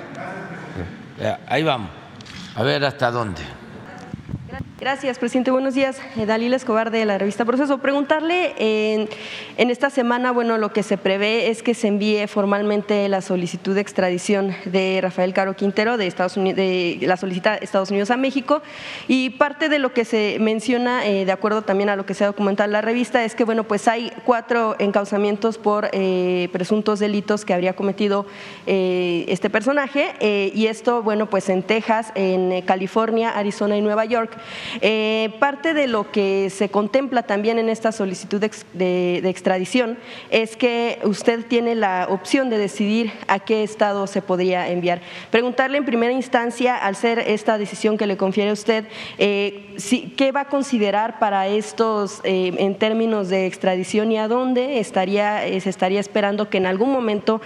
Ahí 1.49 1.63
vamos, 1.63 1.91
a 2.55 2.63
ver 2.63 2.85
hasta 2.85 3.11
dónde. 3.11 3.58
Gracias, 4.81 5.19
presidente. 5.19 5.51
Buenos 5.51 5.75
días. 5.75 6.01
Eh, 6.17 6.25
Dalila 6.25 6.55
Escobar 6.55 6.93
de 6.93 7.05
la 7.05 7.19
revista 7.19 7.45
Proceso. 7.45 7.79
Preguntarle 7.79 8.55
en, 8.59 9.09
esta 9.71 9.91
semana, 9.91 10.31
bueno, 10.31 10.57
lo 10.57 10.73
que 10.73 10.85
se 10.85 10.97
prevé 10.97 11.51
es 11.51 11.65
que 11.65 11.75
se 11.75 11.89
envíe 11.89 12.29
formalmente 12.29 13.09
la 13.09 13.21
solicitud 13.21 13.75
de 13.75 13.81
extradición 13.81 14.55
de 14.67 15.01
Rafael 15.03 15.35
Caro 15.35 15.57
Quintero 15.57 15.97
de 15.97 16.07
Estados 16.07 16.37
Unidos, 16.37 16.59
de 16.59 16.97
la 17.03 17.17
solicita 17.17 17.57
Estados 17.57 17.91
Unidos 17.91 18.13
a 18.13 18.17
México. 18.17 18.63
Y 19.09 19.31
parte 19.31 19.69
de 19.69 19.81
lo 19.81 19.93
que 19.93 20.05
se 20.05 20.37
menciona, 20.39 21.05
eh, 21.09 21.25
de 21.25 21.33
acuerdo 21.33 21.63
también 21.63 21.89
a 21.89 21.97
lo 21.97 22.07
que 22.07 22.15
se 22.15 22.23
ha 22.23 22.29
documentado 22.29 22.69
en 22.69 22.73
la 22.73 22.81
revista, 22.81 23.25
es 23.25 23.35
que 23.35 23.43
bueno, 23.43 23.65
pues 23.65 23.89
hay 23.89 24.13
cuatro 24.25 24.77
encauzamientos 24.79 25.59
por 25.59 25.91
eh, 25.91 26.49
presuntos 26.53 27.01
delitos 27.01 27.45
que 27.45 27.53
habría 27.53 27.75
cometido 27.75 28.27
este 28.65 29.51
personaje. 29.51 30.13
y 30.55 30.67
esto, 30.67 31.03
bueno, 31.03 31.29
pues 31.29 31.49
en 31.49 31.65
Texas, 31.65 32.13
en 32.15 32.63
California, 32.63 33.31
Arizona 33.31 33.77
y 33.77 33.81
Nueva 33.81 34.05
York. 34.05 34.39
Eh, 34.81 35.35
parte 35.39 35.75
de 35.75 35.87
lo 35.87 36.11
que 36.11 36.51
se 36.51 36.69
contempla 36.69 37.23
también 37.23 37.59
en 37.59 37.69
esta 37.69 37.93
solicitud 37.93 38.41
de, 38.41 39.23
extradición 39.29 39.99
es 40.31 40.57
que 40.57 40.99
usted 41.05 41.47
tiene 41.47 41.75
la 41.75 42.07
opción 42.11 42.51
de 42.51 42.59
decidir 42.59 43.13
a 43.27 43.39
qué 43.39 43.63
estado 43.63 44.07
se 44.07 44.23
podría 44.23 44.69
enviar. 44.69 45.01
Preguntarle 45.31 45.79
en 45.79 45.85
primera 45.85 46.13
instancia, 46.13 46.77
al 46.77 46.97
ser 46.97 47.19
esta 47.19 47.59
decisión 47.59 47.99
que 47.99 48.07
le 48.07 48.17
confiere 48.17 48.51
a 48.51 48.53
usted, 48.53 48.85
eh, 49.19 49.77
¿qué 50.17 50.33
va 50.33 50.43
a 50.43 50.49
considerar 50.49 51.19
para 51.19 51.47
estos 51.49 52.21
eh, 52.25 52.55
en 52.59 52.75
términos 52.75 53.29
de 53.29 53.47
extradición 53.47 54.13
y 54.13 54.19
a 54.19 54.29
dónde 54.29 54.79
estaría, 54.79 55.41
se 55.61 55.71
estaría 55.71 56.01
esperando 56.01 56.49
que 56.49 56.59
en 56.59 56.67
algún 56.67 56.93
momento 56.93 57.41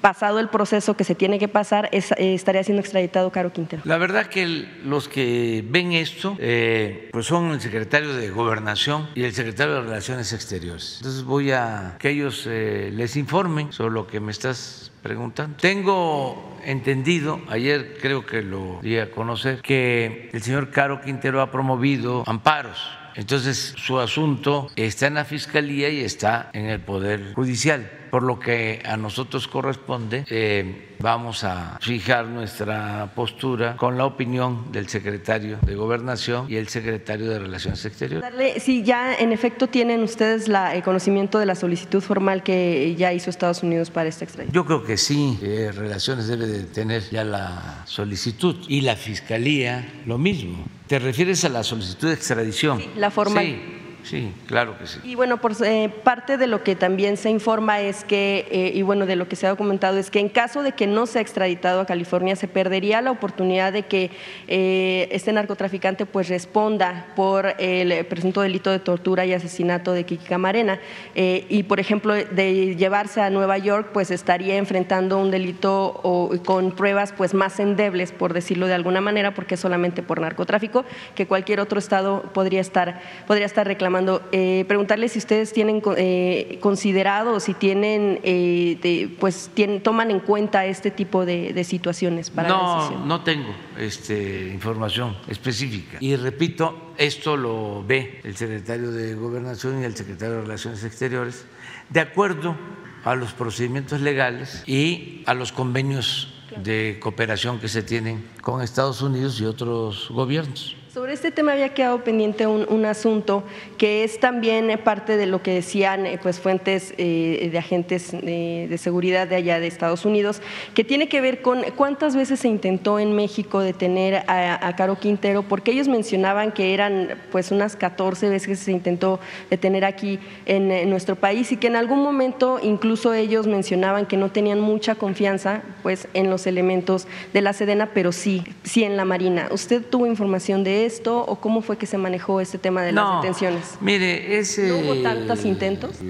pasado 0.00 0.38
el 0.38 0.48
proceso 0.48 0.96
que 0.96 1.04
se 1.04 1.14
tiene 1.14 1.38
que 1.38 1.48
pasar, 1.48 1.88
eh, 1.92 2.02
estaría 2.18 2.64
siendo 2.64 2.80
extraditado 2.80 3.30
Caro 3.30 3.52
Quintero. 3.52 3.82
La 3.84 3.98
verdad 3.98 4.26
que 4.26 4.46
los 4.84 5.08
que 5.08 5.64
ven 5.66 5.92
esto 5.92 6.36
eh, 6.38 7.08
pues 7.12 7.26
son 7.26 7.52
el 7.52 7.60
secretario 7.60 8.14
de 8.14 8.30
Gobernación 8.30 9.08
y 9.14 9.24
el 9.24 9.32
secretario 9.32 9.74
de 9.74 9.80
Relaciones 9.82 10.32
Exteriores. 10.32 10.96
Entonces 10.98 11.24
voy 11.24 11.52
a 11.52 11.96
que 11.98 12.10
ellos 12.10 12.46
eh, 12.48 12.90
les 12.92 13.16
informen 13.16 13.72
sobre 13.72 13.94
lo 13.94 14.06
que 14.06 14.20
me 14.20 14.32
estás 14.32 14.92
preguntando. 15.02 15.56
Tengo 15.58 16.58
entendido, 16.64 17.40
ayer 17.48 17.96
creo 18.00 18.26
que 18.26 18.42
lo 18.42 18.80
di 18.82 18.98
a 18.98 19.10
conocer, 19.10 19.62
que 19.62 20.30
el 20.32 20.42
señor 20.42 20.70
Caro 20.70 21.00
Quintero 21.00 21.40
ha 21.40 21.50
promovido 21.50 22.24
amparos 22.26 23.00
entonces, 23.14 23.74
su 23.76 23.98
asunto 23.98 24.68
está 24.76 25.06
en 25.06 25.14
la 25.14 25.24
Fiscalía 25.24 25.88
y 25.88 26.00
está 26.00 26.50
en 26.52 26.66
el 26.66 26.80
Poder 26.80 27.34
Judicial, 27.34 27.90
por 28.10 28.22
lo 28.22 28.38
que 28.38 28.82
a 28.84 28.96
nosotros 28.96 29.48
corresponde, 29.48 30.24
eh, 30.28 30.96
vamos 30.98 31.44
a 31.44 31.78
fijar 31.80 32.26
nuestra 32.26 33.12
postura 33.14 33.76
con 33.76 33.96
la 33.96 34.04
opinión 34.04 34.70
del 34.72 34.88
secretario 34.88 35.58
de 35.62 35.74
Gobernación 35.74 36.46
y 36.48 36.56
el 36.56 36.68
secretario 36.68 37.30
de 37.30 37.38
Relaciones 37.38 37.84
Exteriores. 37.84 38.62
Si 38.62 38.82
ya 38.82 39.14
en 39.14 39.32
efecto 39.32 39.68
tienen 39.68 40.02
ustedes 40.02 40.48
el 40.48 40.82
conocimiento 40.82 41.38
de 41.38 41.46
la 41.46 41.54
solicitud 41.54 42.00
formal 42.00 42.42
que 42.42 42.94
ya 42.96 43.12
hizo 43.12 43.30
Estados 43.30 43.62
Unidos 43.62 43.90
para 43.90 44.08
esta 44.08 44.24
extradición. 44.24 44.54
Yo 44.54 44.64
creo 44.66 44.84
que 44.84 44.96
sí, 44.96 45.38
Relaciones 45.40 46.26
debe 46.26 46.46
de 46.46 46.64
tener 46.64 47.02
ya 47.10 47.24
la 47.24 47.82
solicitud 47.86 48.56
y 48.68 48.82
la 48.82 48.96
Fiscalía 48.96 50.02
lo 50.06 50.18
mismo. 50.18 50.64
¿Te 50.86 50.98
refieres 50.98 51.44
a 51.44 51.48
la 51.48 51.62
solicitud 51.62 52.08
de 52.08 52.14
extradición? 52.14 52.82
la 52.96 53.10
formal. 53.10 53.44
Sí, 53.44 53.79
sí, 54.02 54.32
claro 54.46 54.76
que 54.78 54.86
sí. 54.86 54.98
Y 55.04 55.14
bueno, 55.14 55.40
por 55.40 55.52
eh, 55.64 55.92
parte 56.02 56.36
de 56.36 56.46
lo 56.46 56.62
que 56.62 56.76
también 56.76 57.16
se 57.16 57.30
informa 57.30 57.80
es 57.80 58.04
que, 58.04 58.46
eh, 58.50 58.72
y 58.74 58.82
bueno, 58.82 59.06
de 59.06 59.16
lo 59.16 59.28
que 59.28 59.36
se 59.36 59.46
ha 59.46 59.50
documentado 59.50 59.98
es 59.98 60.10
que 60.10 60.20
en 60.20 60.28
caso 60.28 60.62
de 60.62 60.72
que 60.72 60.86
no 60.86 61.06
sea 61.06 61.22
extraditado 61.22 61.80
a 61.80 61.86
California, 61.86 62.36
se 62.36 62.48
perdería 62.48 63.02
la 63.02 63.10
oportunidad 63.10 63.72
de 63.72 63.82
que 63.82 64.10
eh, 64.48 65.08
este 65.10 65.32
narcotraficante 65.32 66.06
pues 66.06 66.28
responda 66.28 67.08
por 67.16 67.54
el 67.58 68.06
presunto 68.06 68.40
delito 68.40 68.70
de 68.70 68.78
tortura 68.78 69.26
y 69.26 69.32
asesinato 69.32 69.92
de 69.92 70.04
Kiki 70.04 70.26
Camarena. 70.26 70.80
y 71.14 71.62
por 71.64 71.80
ejemplo, 71.80 72.14
de 72.14 72.76
llevarse 72.76 73.20
a 73.20 73.30
Nueva 73.30 73.58
York, 73.58 73.90
pues 73.92 74.10
estaría 74.10 74.56
enfrentando 74.56 75.18
un 75.18 75.30
delito 75.30 76.40
con 76.44 76.72
pruebas 76.72 77.12
pues 77.16 77.34
más 77.34 77.60
endebles, 77.60 78.12
por 78.12 78.32
decirlo 78.32 78.66
de 78.66 78.74
alguna 78.74 79.00
manera, 79.00 79.34
porque 79.34 79.54
es 79.54 79.60
solamente 79.60 80.02
por 80.02 80.20
narcotráfico, 80.20 80.84
que 81.14 81.26
cualquier 81.26 81.60
otro 81.60 81.78
estado 81.78 82.22
podría 82.32 82.60
estar, 82.60 83.00
podría 83.26 83.46
estar 83.46 83.66
reclamando. 83.66 83.89
Eh, 84.32 84.64
preguntarle 84.68 85.08
si 85.08 85.18
ustedes 85.18 85.52
tienen 85.52 85.82
eh, 85.96 86.58
considerado 86.60 87.40
si 87.40 87.54
tienen, 87.54 88.20
eh, 88.22 89.16
pues 89.18 89.50
tienen, 89.52 89.82
toman 89.82 90.10
en 90.10 90.20
cuenta 90.20 90.66
este 90.66 90.90
tipo 90.90 91.26
de, 91.26 91.64
situaciones 91.64 92.30
para 92.30 92.48
no, 92.48 92.62
la 92.62 92.74
decisión. 92.76 93.08
No 93.08 93.22
tengo 93.22 93.54
este, 93.78 94.48
información 94.52 95.16
específica. 95.28 95.98
Y 96.00 96.16
repito, 96.16 96.92
esto 96.96 97.36
lo 97.36 97.84
ve 97.84 98.20
el 98.24 98.36
secretario 98.36 98.90
de 98.92 99.14
Gobernación 99.14 99.82
y 99.82 99.84
el 99.84 99.96
secretario 99.96 100.36
de 100.36 100.42
Relaciones 100.42 100.84
Exteriores, 100.84 101.46
de 101.88 102.00
acuerdo 102.00 102.56
a 103.04 103.14
los 103.14 103.32
procedimientos 103.32 104.00
legales 104.00 104.62
y 104.66 105.22
a 105.26 105.34
los 105.34 105.52
convenios 105.52 106.34
de 106.62 106.98
cooperación 107.00 107.58
que 107.58 107.68
se 107.68 107.82
tienen 107.82 108.28
con 108.40 108.62
Estados 108.62 109.02
Unidos 109.02 109.40
y 109.40 109.44
otros 109.44 110.08
gobiernos. 110.10 110.76
Sobre 110.92 111.12
este 111.12 111.30
tema 111.30 111.52
había 111.52 111.72
quedado 111.72 112.02
pendiente 112.02 112.48
un, 112.48 112.84
asunto 112.84 113.44
que 113.78 114.02
es 114.02 114.18
también 114.18 114.76
parte 114.82 115.16
de 115.16 115.26
lo 115.26 115.40
que 115.40 115.54
decían 115.54 116.04
eh, 116.04 116.18
pues, 116.20 116.40
fuentes 116.40 116.94
eh, 116.98 117.48
de 117.52 117.58
agentes 117.58 118.10
de 118.10 118.76
seguridad 118.76 119.28
de 119.28 119.36
allá 119.36 119.60
de 119.60 119.68
Estados 119.68 120.04
Unidos, 120.04 120.42
que 120.74 120.82
tiene 120.82 121.08
que 121.08 121.20
ver 121.20 121.42
con 121.42 121.62
cuántas 121.76 122.16
veces 122.16 122.40
se 122.40 122.48
intentó 122.48 122.98
en 122.98 123.14
México 123.14 123.60
detener 123.60 124.24
a, 124.26 124.74
Caro 124.76 124.98
Quintero, 124.98 125.44
porque 125.44 125.70
ellos 125.70 125.86
mencionaban 125.86 126.50
que 126.50 126.74
eran 126.74 127.10
pues 127.30 127.52
unas 127.52 127.76
14 127.76 128.28
veces 128.28 128.48
que 128.48 128.56
se 128.56 128.72
intentó 128.72 129.20
detener 129.48 129.84
aquí 129.84 130.18
en, 130.46 130.90
nuestro 130.90 131.14
país 131.14 131.52
y 131.52 131.56
que 131.56 131.68
en 131.68 131.76
algún 131.76 132.02
momento 132.02 132.58
incluso 132.60 133.14
ellos 133.14 133.46
mencionaban 133.46 134.06
que 134.06 134.16
no 134.16 134.32
tenían 134.32 134.58
mucha 134.58 134.96
confianza 134.96 135.62
pues 135.84 136.08
en 136.14 136.30
los 136.30 136.48
elementos 136.48 137.06
de 137.32 137.42
la 137.42 137.52
Sedena, 137.52 137.90
pero 137.94 138.10
sí, 138.10 138.42
sí 138.64 138.82
en 138.82 138.96
la 138.96 139.04
Marina. 139.04 139.48
¿Usted 139.52 139.84
tuvo 139.84 140.06
información 140.06 140.64
de 140.64 140.79
esto 140.86 141.24
o 141.24 141.36
cómo 141.36 141.62
fue 141.62 141.78
que 141.78 141.86
se 141.86 141.98
manejó 141.98 142.40
este 142.40 142.58
tema 142.58 142.82
de 142.82 142.92
las 142.92 143.22
detenciones? 143.22 143.78
Mire, 143.80 144.38
ese 144.38 144.68
¿No 144.68 144.78
hubo 144.78 145.02
tantos 145.02 145.44
intentos? 145.44 146.00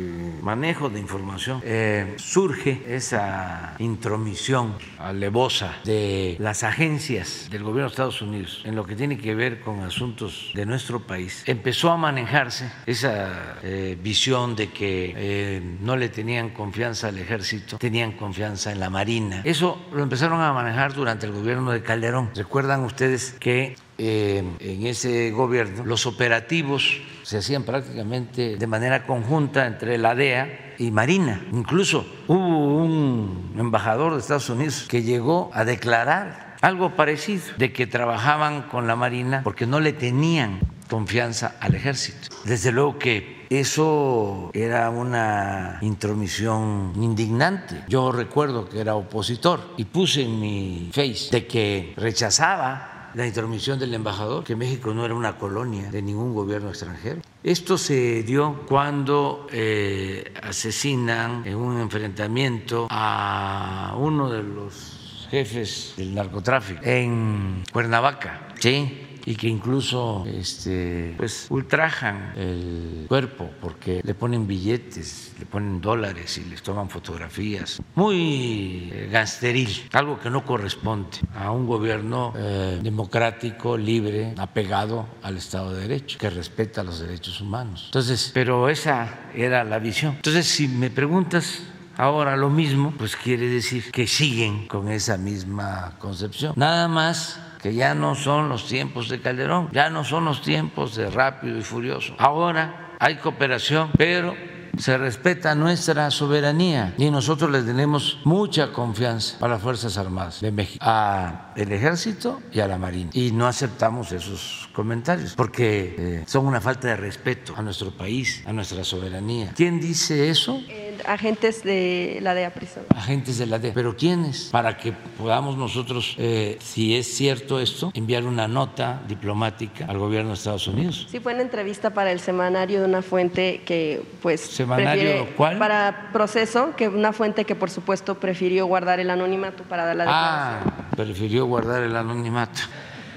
Manejo 0.43 0.89
de 0.89 1.01
información. 1.01 1.61
Eh, 1.65 2.15
surge 2.17 2.83
esa 2.89 3.75
intromisión 3.79 4.75
alevosa 4.99 5.77
de 5.85 6.37
las 6.39 6.63
agencias 6.63 7.49
del 7.51 7.63
gobierno 7.63 7.85
de 7.85 7.91
Estados 7.91 8.23
Unidos 8.23 8.63
en 8.65 8.75
lo 8.75 8.87
que 8.87 8.97
tiene 8.97 9.19
que 9.19 9.35
ver 9.35 9.61
con 9.61 9.81
asuntos 9.81 10.51
de 10.55 10.67
nuestro 10.67 11.01
país. 11.01 11.43
Empezó 11.47 11.91
a 11.91 11.97
manejarse 11.97 12.71
esa 12.87 13.57
eh, 13.63 13.99
visión 14.03 14.57
de 14.57 14.71
que 14.71 15.15
eh, 15.17 15.63
no 15.81 15.97
le 15.97 16.09
tenían 16.09 16.51
confianza 16.51 17.09
al 17.09 17.19
ejército, 17.19 17.79
tenían 17.79 18.13
confianza 18.13 18.73
en 18.73 18.81
la 18.81 18.91
marina. 18.91 19.43
Eso 19.45 19.79
lo 19.93 20.03
empezaron 20.03 20.41
a 20.41 20.53
manejar 20.53 20.95
durante 20.95 21.27
el 21.27 21.33
gobierno 21.33 21.71
de 21.73 21.83
Calderón. 21.83 22.31
Recuerdan 22.35 22.85
ustedes 22.85 23.37
que 23.39 23.77
eh, 24.03 24.43
en 24.61 24.87
ese 24.87 25.31
gobierno, 25.31 25.85
los 25.85 26.07
operativos 26.07 27.03
se 27.23 27.37
hacían 27.37 27.65
prácticamente 27.65 28.57
de 28.57 28.67
manera 28.67 29.07
conjunta 29.07 29.67
entre 29.67 29.99
la 29.99 30.15
DEA 30.15 30.75
y 30.79 30.91
Marina. 30.91 31.45
Incluso 31.53 32.07
hubo 32.27 32.83
un 32.83 33.55
embajador 33.59 34.15
de 34.15 34.21
Estados 34.21 34.49
Unidos 34.49 34.87
que 34.89 35.03
llegó 35.03 35.51
a 35.53 35.67
declarar 35.67 36.57
algo 36.63 36.97
parecido, 36.97 37.43
de 37.59 37.75
que 37.75 37.87
trabajaban 37.87 38.63
con 38.63 38.87
la 38.87 38.97
Marina 38.97 39.43
porque 39.45 39.67
no 39.67 39.81
le 39.81 39.93
tenían 39.93 40.61
confianza 40.89 41.57
al 41.61 41.75
ejército. 41.75 42.29
Desde 42.45 42.73
luego 42.73 42.99
que 42.99 43.47
eso 43.51 44.51
era 44.55 44.89
una 44.91 45.79
intromisión 45.83 46.93
indignante. 46.97 47.85
Yo 47.89 48.13
recuerdo 48.13 48.69
que 48.69 48.81
era 48.81 48.95
opositor 48.95 49.61
y 49.77 49.85
puse 49.85 50.23
en 50.23 50.41
mi 50.41 50.91
face 50.93 51.29
de 51.31 51.47
que 51.47 51.93
rechazaba 51.97 52.90
la 53.15 53.27
intromisión 53.27 53.79
del 53.79 53.95
embajador, 53.95 54.45
que 54.45 54.57
México 54.57 54.95
no 54.95 55.05
era 55.05 55.15
una 55.15 55.37
colonia 55.37 55.91
de 55.91 56.03
ningún 56.03 56.35
gobierno 56.35 56.69
extranjero. 56.69 57.21
Esto 57.43 57.79
se 57.79 58.23
dio 58.23 58.65
cuando 58.69 59.47
eh, 59.51 60.33
asesinan 60.43 61.47
en 61.47 61.57
un 61.57 61.81
enfrentamiento 61.81 62.87
a 62.91 63.95
uno 63.99 64.31
de 64.31 64.43
los 64.43 65.29
jefes 65.31 65.95
del 65.97 66.15
narcotráfico 66.15 66.81
en 66.85 67.63
Cuernavaca, 67.73 68.49
¿sí? 68.59 69.07
Y 69.25 69.35
que 69.35 69.49
incluso 69.49 70.25
este, 70.27 71.15
pues, 71.17 71.47
ultrajan 71.51 72.33
el 72.37 73.07
cuerpo 73.09 73.51
porque 73.61 74.01
le 74.03 74.15
ponen 74.15 74.47
billetes, 74.47 75.33
le 75.39 75.47
ponen 75.47 75.81
dólares 75.81 76.39
y 76.39 76.45
les 76.49 76.63
toman 76.63 76.89
fotografías. 76.89 77.81
Muy 77.95 78.91
eh, 78.93 79.09
gasteril, 79.11 79.89
algo 79.93 80.19
que 80.19 80.31
no 80.31 80.45
corresponde 80.45 81.19
a 81.35 81.51
un 81.51 81.67
gobierno 81.67 82.33
eh, 82.37 82.81
democrático, 82.83 83.77
libre, 83.77 84.35
apegado 84.39 85.07
al 85.23 85.37
Estado 85.37 85.73
de 85.73 85.83
Derecho, 85.83 86.19
que 86.19 86.31
respeta 86.31 86.83
los 86.83 87.01
derechos 87.01 87.41
humanos. 87.41 87.85
Entonces, 87.87 88.31
pero 88.35 88.69
esa 88.69 89.31
era 89.35 89.65
la 89.65 89.79
visión. 89.79 90.15
Entonces, 90.17 90.47
si 90.47 90.69
me 90.69 90.91
preguntas 90.91 91.63
ahora 91.97 92.37
lo 92.37 92.51
mismo, 92.51 92.93
pues 92.97 93.17
quiere 93.17 93.47
decir 93.49 93.91
que 93.91 94.07
siguen 94.07 94.67
con 94.67 94.89
esa 94.89 95.17
misma 95.17 95.97
concepción. 95.99 96.55
Nada 96.57 96.89
más 96.89 97.41
que 97.63 97.75
ya 97.75 97.95
no 97.95 98.15
son 98.15 98.49
los 98.49 98.67
tiempos 98.67 99.09
de 99.09 99.21
Calderón, 99.21 99.69
ya 99.73 99.91
no 99.91 100.05
son 100.05 100.25
los 100.25 100.43
tiempos 100.43 100.97
de 100.97 101.11
rápido 101.11 101.59
y 101.59 101.63
furioso. 101.63 102.15
Ahora 102.19 102.97
hay 102.99 103.17
cooperación, 103.17 103.91
pero 103.97 104.35
se 104.79 104.97
respeta 104.97 105.55
nuestra 105.55 106.11
soberanía 106.11 106.95
y 106.97 107.11
nosotros 107.11 107.51
le 107.51 107.63
tenemos 107.63 108.19
mucha 108.25 108.73
confianza 108.73 109.37
a 109.45 109.49
las 109.49 109.61
Fuerzas 109.61 109.99
Armadas 109.99 110.41
de 110.41 110.53
México, 110.53 110.85
al 110.85 111.53
ejército 111.57 112.41
y 112.53 112.61
a 112.61 112.67
la 112.67 112.79
Marina. 112.79 113.11
Y 113.13 113.33
no 113.33 113.47
aceptamos 113.47 114.13
esos 114.13 114.69
comentarios 114.73 115.35
porque 115.35 115.95
eh, 115.99 116.25
son 116.27 116.47
una 116.47 116.61
falta 116.61 116.89
de 116.89 116.97
respeto 116.97 117.55
a 117.57 117.63
nuestro 117.63 117.91
país, 117.91 118.43
a 118.47 118.53
nuestra 118.53 118.85
soberanía. 118.85 119.53
¿Quién 119.55 119.81
dice 119.81 120.31
eso? 120.31 120.61
Agentes 121.07 121.63
de 121.63 122.19
la 122.23 122.35
DEA 122.35 122.51
prisión. 122.51 122.85
Agentes 122.95 123.39
de 123.39 123.47
la 123.47 123.59
DEA. 123.59 123.73
¿Pero 123.75 123.97
quiénes? 123.97 124.49
Para 124.51 124.77
que 124.77 124.93
podamos 124.93 125.57
nosotros, 125.57 126.15
eh, 126.19 126.59
si 126.61 126.97
es 126.97 127.07
cierto 127.07 127.61
esto, 127.61 127.91
enviar 127.95 128.25
una 128.25 128.49
nota 128.49 129.03
diplomática 129.09 129.87
al 129.87 129.99
gobierno 129.99 130.31
de 130.31 130.35
Estados 130.35 130.67
Unidos. 130.67 131.07
Sí, 131.11 131.21
fue 131.21 131.33
en 131.33 131.41
entrevista 131.41 131.91
para 131.91 132.13
el 132.13 132.21
semanario 132.21 132.81
de 132.81 132.87
una 132.87 133.03
fuente 133.03 133.63
que, 133.65 134.03
pues. 134.23 134.41
¿Semanario 134.41 135.29
cuál? 135.37 135.59
Para 135.59 136.11
proceso, 136.13 136.75
que 136.77 136.89
una 136.89 137.13
fuente 137.13 137.45
que, 137.45 137.55
por 137.55 137.71
supuesto, 137.71 138.17
prefirió 138.19 138.67
guardar 138.67 139.01
el 139.01 139.11
anonimato 139.11 139.63
para 139.65 139.85
dar 139.85 139.97
la 139.97 140.05
Ah, 140.07 140.61
prefirió 140.97 141.47
guardar 141.47 141.83
el 141.83 141.97
anonimato. 141.97 142.61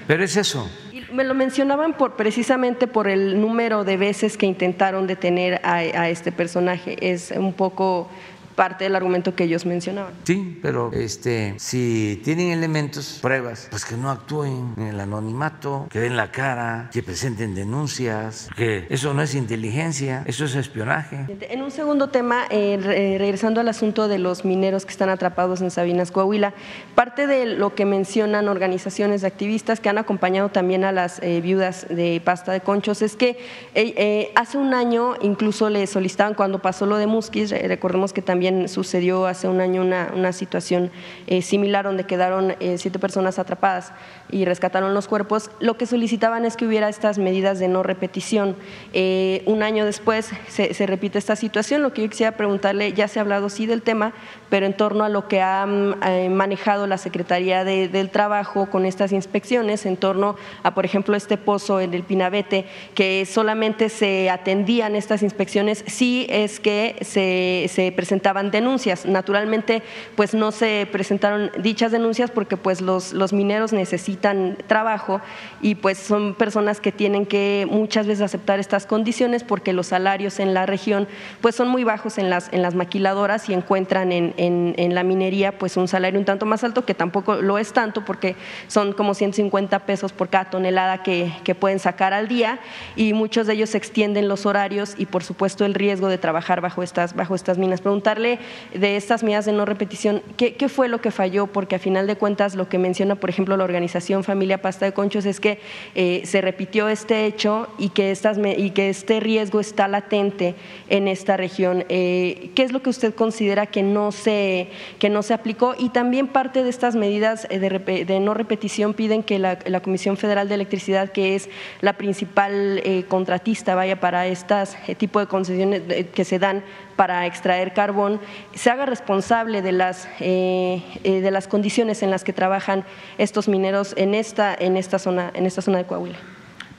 Pero 0.06 0.22
es 0.22 0.36
eso, 0.36 0.68
me 1.14 1.24
lo 1.24 1.34
mencionaban 1.34 1.94
por, 1.94 2.16
precisamente 2.16 2.86
por 2.86 3.08
el 3.08 3.40
número 3.40 3.84
de 3.84 3.96
veces 3.96 4.36
que 4.36 4.46
intentaron 4.46 5.06
detener 5.06 5.60
a, 5.62 5.76
a 5.76 6.08
este 6.08 6.32
personaje. 6.32 6.96
Es 7.00 7.30
un 7.30 7.52
poco 7.52 8.08
parte 8.54 8.84
del 8.84 8.96
argumento 8.96 9.34
que 9.34 9.44
ellos 9.44 9.66
mencionaban. 9.66 10.12
Sí, 10.24 10.58
pero 10.62 10.90
este, 10.92 11.54
si 11.58 12.20
tienen 12.24 12.50
elementos, 12.50 13.18
pruebas, 13.20 13.68
pues 13.70 13.84
que 13.84 13.96
no 13.96 14.10
actúen 14.10 14.74
en 14.76 14.84
el 14.88 15.00
anonimato, 15.00 15.86
que 15.90 16.00
den 16.00 16.16
la 16.16 16.30
cara, 16.30 16.90
que 16.92 17.02
presenten 17.02 17.54
denuncias, 17.54 18.48
que 18.56 18.86
eso 18.90 19.14
no 19.14 19.22
es 19.22 19.34
inteligencia, 19.34 20.22
eso 20.26 20.44
es 20.44 20.54
espionaje. 20.54 21.26
En 21.40 21.62
un 21.62 21.70
segundo 21.70 22.08
tema, 22.08 22.44
eh, 22.50 22.78
regresando 23.18 23.60
al 23.60 23.68
asunto 23.68 24.08
de 24.08 24.18
los 24.18 24.44
mineros 24.44 24.84
que 24.84 24.92
están 24.92 25.08
atrapados 25.08 25.60
en 25.60 25.70
Sabinas, 25.70 26.10
Coahuila, 26.10 26.54
parte 26.94 27.26
de 27.26 27.46
lo 27.46 27.74
que 27.74 27.84
mencionan 27.84 28.48
organizaciones 28.48 29.22
de 29.22 29.26
activistas 29.26 29.80
que 29.80 29.88
han 29.88 29.98
acompañado 29.98 30.48
también 30.50 30.84
a 30.84 30.92
las 30.92 31.20
eh, 31.22 31.40
viudas 31.40 31.86
de 31.88 32.20
pasta 32.24 32.52
de 32.52 32.60
conchos 32.60 33.02
es 33.02 33.16
que 33.16 33.38
eh, 33.74 34.32
hace 34.36 34.58
un 34.58 34.74
año 34.74 35.14
incluso 35.20 35.70
le 35.70 35.86
solicitaban 35.86 36.34
cuando 36.34 36.60
pasó 36.60 36.86
lo 36.86 36.96
de 36.96 37.06
Musquis, 37.06 37.50
recordemos 37.50 38.12
que 38.12 38.22
también 38.22 38.43
sucedió 38.68 39.26
hace 39.26 39.48
un 39.48 39.60
año 39.60 39.82
una, 39.82 40.12
una 40.14 40.32
situación 40.32 40.90
eh, 41.26 41.42
similar 41.42 41.84
donde 41.84 42.04
quedaron 42.04 42.54
eh, 42.60 42.78
siete 42.78 42.98
personas 42.98 43.38
atrapadas 43.38 43.92
y 44.34 44.44
rescataron 44.44 44.94
los 44.94 45.06
cuerpos, 45.06 45.48
lo 45.60 45.76
que 45.76 45.86
solicitaban 45.86 46.44
es 46.44 46.56
que 46.56 46.66
hubiera 46.66 46.88
estas 46.88 47.18
medidas 47.18 47.60
de 47.60 47.68
no 47.68 47.84
repetición. 47.84 48.56
Eh, 48.92 49.44
un 49.46 49.62
año 49.62 49.84
después 49.84 50.30
se, 50.48 50.86
repite 50.86 51.18
esta 51.18 51.36
situación. 51.36 51.82
Lo 51.82 51.92
que 51.92 52.02
yo 52.02 52.10
quisiera 52.10 52.32
preguntarle, 52.32 52.92
ya 52.94 53.06
se 53.06 53.20
ha 53.20 53.22
hablado 53.22 53.48
sí 53.48 53.66
del 53.66 53.82
tema, 53.82 54.12
pero 54.50 54.66
en 54.66 54.76
torno 54.76 55.04
a 55.04 55.08
lo 55.08 55.28
que 55.28 55.40
ha 55.40 55.64
mm, 55.64 56.32
manejado 56.32 56.88
la 56.88 56.98
Secretaría 56.98 57.62
del 57.62 58.10
Trabajo 58.10 58.68
con 58.70 58.86
estas 58.86 59.12
inspecciones, 59.12 59.86
en 59.86 59.96
torno 59.96 60.34
a, 60.64 60.74
por 60.74 60.84
ejemplo, 60.84 61.14
este 61.14 61.36
pozo 61.36 61.80
en 61.80 61.94
el 61.94 62.02
Pinabete, 62.02 62.66
que 62.96 63.26
solamente 63.26 63.88
se 63.88 64.30
atendían 64.30 64.96
estas 64.96 65.22
inspecciones 65.22 65.84
si 65.86 66.26
es 66.28 66.58
que 66.58 66.96
se, 67.02 67.70
se 67.72 67.92
presentaban 67.92 68.50
denuncias. 68.50 69.06
Naturalmente, 69.06 69.84
pues 70.16 70.34
no 70.34 70.50
se 70.50 70.88
presentaron 70.90 71.52
dichas 71.58 71.92
denuncias 71.92 72.32
porque 72.32 72.56
pues 72.56 72.80
los, 72.80 73.12
los 73.12 73.32
mineros 73.32 73.72
necesitan 73.72 74.23
trabajo 74.66 75.20
y 75.60 75.74
pues 75.74 75.98
son 75.98 76.34
personas 76.34 76.80
que 76.80 76.92
tienen 76.92 77.26
que 77.26 77.66
muchas 77.70 78.06
veces 78.06 78.22
aceptar 78.22 78.58
estas 78.58 78.86
condiciones 78.86 79.44
porque 79.44 79.72
los 79.72 79.88
salarios 79.88 80.40
en 80.40 80.54
la 80.54 80.66
región 80.66 81.06
pues 81.40 81.54
son 81.54 81.68
muy 81.68 81.84
bajos 81.84 82.18
en 82.18 82.30
las, 82.30 82.52
en 82.52 82.62
las 82.62 82.74
maquiladoras 82.74 83.48
y 83.48 83.54
encuentran 83.54 84.12
en, 84.12 84.34
en, 84.36 84.94
la 84.94 85.02
minería 85.02 85.58
pues 85.58 85.76
un 85.76 85.88
salario 85.88 86.18
un 86.18 86.24
tanto 86.24 86.46
más 86.46 86.62
alto 86.64 86.84
que 86.84 86.94
tampoco 86.94 87.36
lo 87.36 87.58
es 87.58 87.72
tanto 87.72 88.04
porque 88.04 88.36
son 88.68 88.92
como 88.92 89.14
150 89.14 89.80
pesos 89.80 90.12
por 90.12 90.28
cada 90.28 90.46
tonelada 90.46 91.02
que, 91.02 91.32
que 91.42 91.54
pueden 91.54 91.78
sacar 91.78 92.12
al 92.12 92.28
día 92.28 92.60
y 92.96 93.12
muchos 93.12 93.46
de 93.46 93.54
ellos 93.54 93.74
extienden 93.74 94.28
los 94.28 94.46
horarios 94.46 94.94
y 94.98 95.06
por 95.06 95.24
supuesto 95.24 95.64
el 95.64 95.74
riesgo 95.74 96.08
de 96.08 96.18
trabajar 96.18 96.60
bajo 96.60 96.82
estas, 96.82 97.14
bajo 97.14 97.34
estas 97.34 97.58
minas. 97.58 97.80
Preguntarle 97.80 98.38
de 98.72 98.96
estas 98.96 99.22
medidas 99.22 99.44
de 99.46 99.52
no 99.52 99.64
repetición, 99.64 100.22
¿qué, 100.36 100.54
qué 100.54 100.68
fue 100.68 100.88
lo 100.88 101.00
que 101.00 101.10
falló? 101.10 101.46
Porque 101.46 101.76
a 101.76 101.78
final 101.78 102.06
de 102.06 102.16
cuentas 102.16 102.54
lo 102.54 102.68
que 102.68 102.78
menciona, 102.78 103.16
por 103.16 103.30
ejemplo, 103.30 103.56
la 103.56 103.64
organización 103.64 104.13
Familia 104.22 104.62
Pasta 104.62 104.84
de 104.84 104.92
Conchos 104.92 105.26
es 105.26 105.40
que 105.40 105.58
eh, 105.94 106.22
se 106.24 106.40
repitió 106.40 106.88
este 106.88 107.26
hecho 107.26 107.68
y 107.78 107.88
que, 107.90 108.10
este 108.10 109.20
riesgo 109.20 109.60
está 109.60 109.88
latente 109.88 110.54
en 110.88 111.08
esta 111.08 111.36
región. 111.36 111.84
Eh, 111.88 112.50
¿Qué 112.54 112.62
es 112.62 112.72
lo 112.72 112.82
que 112.82 112.90
usted 112.90 113.14
considera 113.14 113.66
que 113.66 113.82
no, 113.82 114.12
se, 114.12 114.68
que 114.98 115.10
no 115.10 115.22
se 115.22 115.34
aplicó? 115.34 115.74
Y 115.78 115.88
también 115.88 116.28
parte 116.28 116.62
de 116.62 116.70
estas 116.70 116.94
medidas 116.94 117.46
eh, 117.50 117.58
de, 117.58 118.20
no 118.20 118.34
repetición 118.34 118.94
piden 118.94 119.22
que 119.22 119.38
la, 119.38 119.58
Comisión 119.80 120.16
Federal 120.16 120.48
de 120.48 120.54
Electricidad, 120.54 121.10
que 121.10 121.34
es 121.34 121.48
la 121.80 121.94
principal 121.94 122.82
contratista, 123.08 123.74
vaya, 123.74 124.00
para 124.00 124.26
estas 124.26 124.76
tipo 124.98 125.20
de 125.20 125.26
concesiones 125.26 125.82
que 126.14 126.24
se 126.24 126.38
dan 126.38 126.62
para 126.96 127.26
extraer 127.26 127.72
carbón 127.72 128.20
se 128.54 128.70
haga 128.70 128.86
responsable 128.86 129.62
de 129.62 129.72
las, 129.72 130.08
eh, 130.20 130.82
eh, 131.04 131.20
de 131.20 131.30
las 131.30 131.48
condiciones 131.48 132.02
en 132.02 132.10
las 132.10 132.24
que 132.24 132.32
trabajan 132.32 132.84
estos 133.18 133.48
mineros 133.48 133.94
en 133.96 134.14
esta, 134.14 134.54
en 134.54 134.76
esta, 134.76 134.98
zona, 134.98 135.30
en 135.34 135.46
esta 135.46 135.62
zona 135.62 135.78
de 135.78 135.86
Coahuila. 135.86 136.18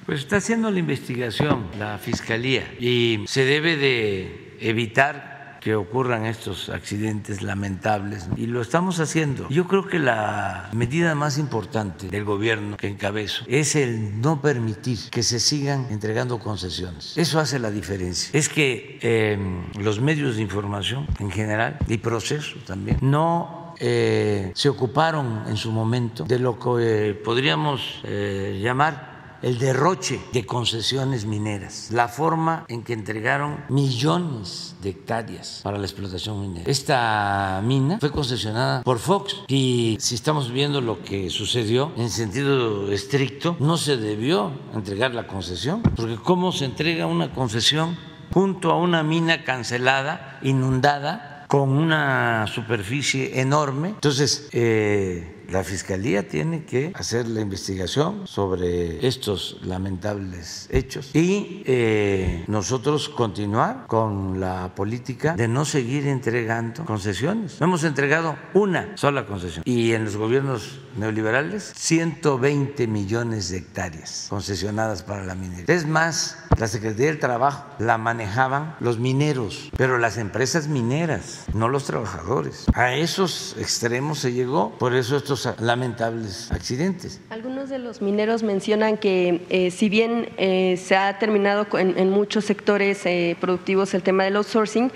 Pues 0.06 0.20
está 0.20 0.38
haciendo 0.38 0.70
la 0.70 0.80
investigación 0.80 1.66
la 1.80 1.98
Fiscalía 1.98 2.64
y 2.80 3.24
se 3.28 3.44
debe 3.44 3.76
de 3.76 4.56
evitar 4.60 5.35
que 5.66 5.74
ocurran 5.74 6.28
estos 6.28 6.70
accidentes 6.70 7.42
lamentables 7.42 8.30
y 8.38 8.46
lo 8.46 8.62
estamos 8.62 9.00
haciendo. 9.00 9.50
Yo 9.50 9.68
creo 9.68 9.88
que 9.88 9.98
la 9.98 10.70
medida 10.74 11.16
más 11.16 11.40
importante 11.40 12.08
del 12.08 12.24
gobierno 12.24 12.78
que 12.78 12.88
encabezo 12.88 13.44
es 13.48 13.76
el 13.76 14.22
no 14.22 14.44
permitir 14.44 15.00
que 15.10 15.24
se 15.24 15.40
sigan 15.40 15.88
entregando 15.90 16.38
concesiones. 16.38 17.18
Eso 17.18 17.40
hace 17.40 17.58
la 17.58 17.72
diferencia. 17.72 18.30
Es 18.38 18.48
que 18.48 19.00
em, 19.02 19.64
los 19.82 20.00
medios 20.00 20.36
de 20.36 20.44
información 20.44 21.08
en 21.18 21.32
general 21.32 21.80
y 21.88 21.98
proceso 21.98 22.58
también 22.68 23.00
no 23.02 23.74
eh, 23.80 24.52
se 24.54 24.70
ocuparon 24.70 25.46
en 25.48 25.58
su 25.58 25.72
momento 25.72 26.26
de 26.26 26.38
lo 26.38 26.60
que 26.60 27.10
eh, 27.10 27.14
podríamos 27.16 28.02
eh, 28.04 28.60
llamar 28.62 29.15
el 29.46 29.60
derroche 29.60 30.20
de 30.34 30.44
concesiones 30.44 31.26
mineras, 31.26 31.90
la 31.92 32.08
forma 32.08 32.66
en 32.68 32.82
que 32.82 32.94
entregaron 32.94 33.64
millones 33.70 34.76
de 34.82 34.90
hectáreas 34.90 35.60
para 35.62 35.78
la 35.78 35.86
explotación 35.86 36.42
minera. 36.42 36.70
Esta 36.70 37.62
mina 37.64 38.00
fue 38.00 38.12
concesionada 38.12 38.82
por 38.82 38.98
Fox 38.98 39.44
y 39.48 39.98
si 40.00 40.16
estamos 40.16 40.52
viendo 40.52 40.82
lo 40.82 41.04
que 41.04 41.30
sucedió 41.30 41.92
en 41.96 42.10
sentido 42.10 42.92
estricto, 42.92 43.56
no 43.60 43.78
se 43.78 43.98
debió 43.98 44.52
entregar 44.74 45.14
la 45.14 45.28
concesión, 45.28 45.84
porque 45.96 46.16
¿cómo 46.16 46.52
se 46.52 46.66
entrega 46.66 47.06
una 47.06 47.32
concesión 47.32 47.96
junto 48.34 48.72
a 48.72 48.78
una 48.78 49.04
mina 49.04 49.44
cancelada, 49.44 50.40
inundada? 50.42 51.34
con 51.48 51.70
una 51.70 52.48
superficie 52.48 53.40
enorme. 53.40 53.90
Entonces, 53.90 54.50
eh, 54.52 55.35
la 55.50 55.64
Fiscalía 55.64 56.28
tiene 56.28 56.66
que 56.66 56.92
hacer 56.96 57.28
la 57.28 57.42
investigación 57.42 58.28
sobre 58.28 59.06
estos 59.06 59.60
lamentables 59.64 60.68
hechos 60.72 61.12
y 61.14 61.64
eh, 61.66 62.44
nosotros 62.48 63.10
continuar 63.10 63.88
con 63.88 64.40
la 64.40 64.74
política 64.76 65.36
de 65.36 65.48
no 65.48 65.66
seguir 65.66 66.08
entregando 66.08 66.86
concesiones. 66.86 67.60
No 67.60 67.68
hemos 67.68 67.84
entregado 67.84 68.36
una 68.54 68.96
sola 68.98 69.26
concesión 69.26 69.64
y 69.66 69.94
en 69.94 70.06
los 70.06 70.18
gobiernos 70.18 70.80
neoliberales 70.98 71.74
120 71.76 72.88
millones 72.88 73.50
de 73.50 73.58
hectáreas 73.58 74.28
concesionadas 74.30 75.04
para 75.04 75.26
la 75.26 75.36
minería. 75.36 75.66
Es 75.68 75.86
más, 75.86 76.38
la 76.58 76.68
Secretaría 76.68 77.08
del 77.08 77.20
Trabajo 77.20 77.66
la 77.80 77.98
manejaban 77.98 78.76
los 78.80 78.98
mineros, 78.98 79.70
pero 79.78 79.98
las 79.98 80.18
empresas 80.18 80.68
mineras, 80.68 81.46
no 81.54 81.68
los 81.68 81.86
trabajadores. 81.86 82.66
A 82.74 82.94
esos 82.94 83.56
extremos 83.60 84.20
se 84.20 84.34
llegó, 84.34 84.78
por 84.78 84.96
eso 84.96 85.18
estos 85.18 85.35
lamentables 85.60 86.52
accidentes. 86.52 87.20
Algunos 87.30 87.70
de 87.70 87.80
los 87.80 88.02
mineros 88.02 88.44
mencionan 88.44 88.98
que 88.98 89.46
eh, 89.50 89.72
si 89.72 89.90
bien 89.90 90.30
eh, 90.38 90.78
se 90.78 90.96
ha 90.96 91.18
terminado 91.20 91.68
en, 91.78 92.10
muchos 92.10 92.46
sectores 92.46 93.06
eh, 93.06 93.36
productivos 93.40 93.94
el 93.94 94.04
tema 94.04 94.24
del 94.24 94.36
outsourcing, 94.38 94.92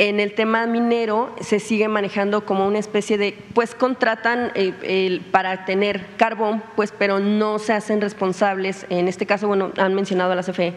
en 0.00 0.18
el 0.18 0.32
tema 0.32 0.66
minero 0.66 1.36
se 1.42 1.60
sigue 1.60 1.86
manejando 1.86 2.46
como 2.46 2.66
una 2.66 2.78
especie 2.78 3.18
de, 3.18 3.36
pues 3.52 3.74
contratan 3.74 4.50
eh, 4.54 5.20
para 5.30 5.66
tener 5.66 6.06
carbón, 6.16 6.62
pues, 6.74 6.90
pero 6.98 7.20
no 7.20 7.58
se 7.58 7.74
hacen 7.74 8.00
responsables. 8.00 8.86
En 8.88 9.08
este 9.08 9.26
caso, 9.26 9.46
bueno, 9.46 9.72
han 9.76 9.94
mencionado 9.94 10.32
a 10.32 10.36
la 10.36 10.42
CFE, 10.42 10.72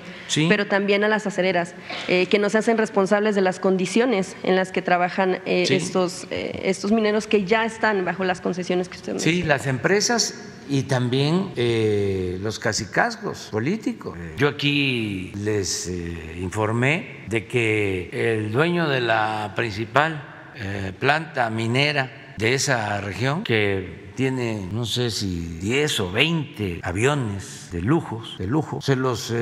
pero 0.49 0.67
también 0.67 1.05
a 1.05 1.07
las 1.07 1.25
acereras, 1.25 1.73
eh, 2.09 2.25
que 2.25 2.38
no 2.38 2.49
se 2.49 2.57
hacen 2.57 2.77
responsables 2.77 3.33
de 3.33 3.39
las 3.39 3.62
condiciones 3.62 4.36
en 4.43 4.57
las 4.57 4.73
que 4.73 4.81
trabajan 4.81 5.39
eh, 5.45 5.67
estos, 5.69 6.27
estos 6.29 6.91
mineros 6.91 7.25
que 7.25 7.45
ya 7.45 7.63
están 7.63 8.03
bajo 8.03 8.25
las 8.25 8.41
concesiones 8.41 8.89
que 8.89 8.97
usted 8.97 9.13
menciona. 9.13 9.38
Sí, 9.38 9.43
las 9.43 9.67
empresas 9.67 10.53
y 10.69 10.84
también 10.84 11.52
eh, 11.56 12.38
los 12.41 12.60
casicazgos 12.60 13.49
políticos. 13.52 14.17
Yo 14.38 14.47
aquí 14.47 15.32
les 15.36 15.88
eh, 15.88 16.38
informé 16.39 17.26
de 17.28 17.47
que 17.47 18.10
el 18.12 18.52
dueño 18.52 18.88
de 18.88 19.02
la 19.02 19.54
principal 19.56 20.52
eh, 20.56 20.93
planta 20.97 21.49
minera 21.49 22.34
de 22.38 22.54
esa 22.54 22.99
región, 23.02 23.43
que 23.43 24.12
tiene 24.15 24.67
no 24.71 24.86
sé 24.86 25.12
si 25.12 25.58
10 25.60 25.99
o 26.02 26.12
20 26.12 26.80
aviones 26.84 27.69
de 27.71 27.82
lujos, 27.82 28.38
de 28.38 28.47
lujo, 28.47 28.82
se 28.82 28.95
los 28.95 29.34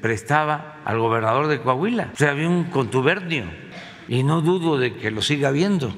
prestaba 0.00 0.80
al 0.84 0.98
gobernador 0.98 1.46
de 1.46 1.60
Coahuila. 1.60 2.10
O 2.12 2.16
sea, 2.16 2.30
había 2.30 2.48
un 2.48 2.64
contubernio 2.64 3.44
y 4.08 4.22
no 4.22 4.40
dudo 4.40 4.78
de 4.78 4.94
que 4.96 5.10
lo 5.10 5.22
siga 5.22 5.48
habiendo. 5.48 5.92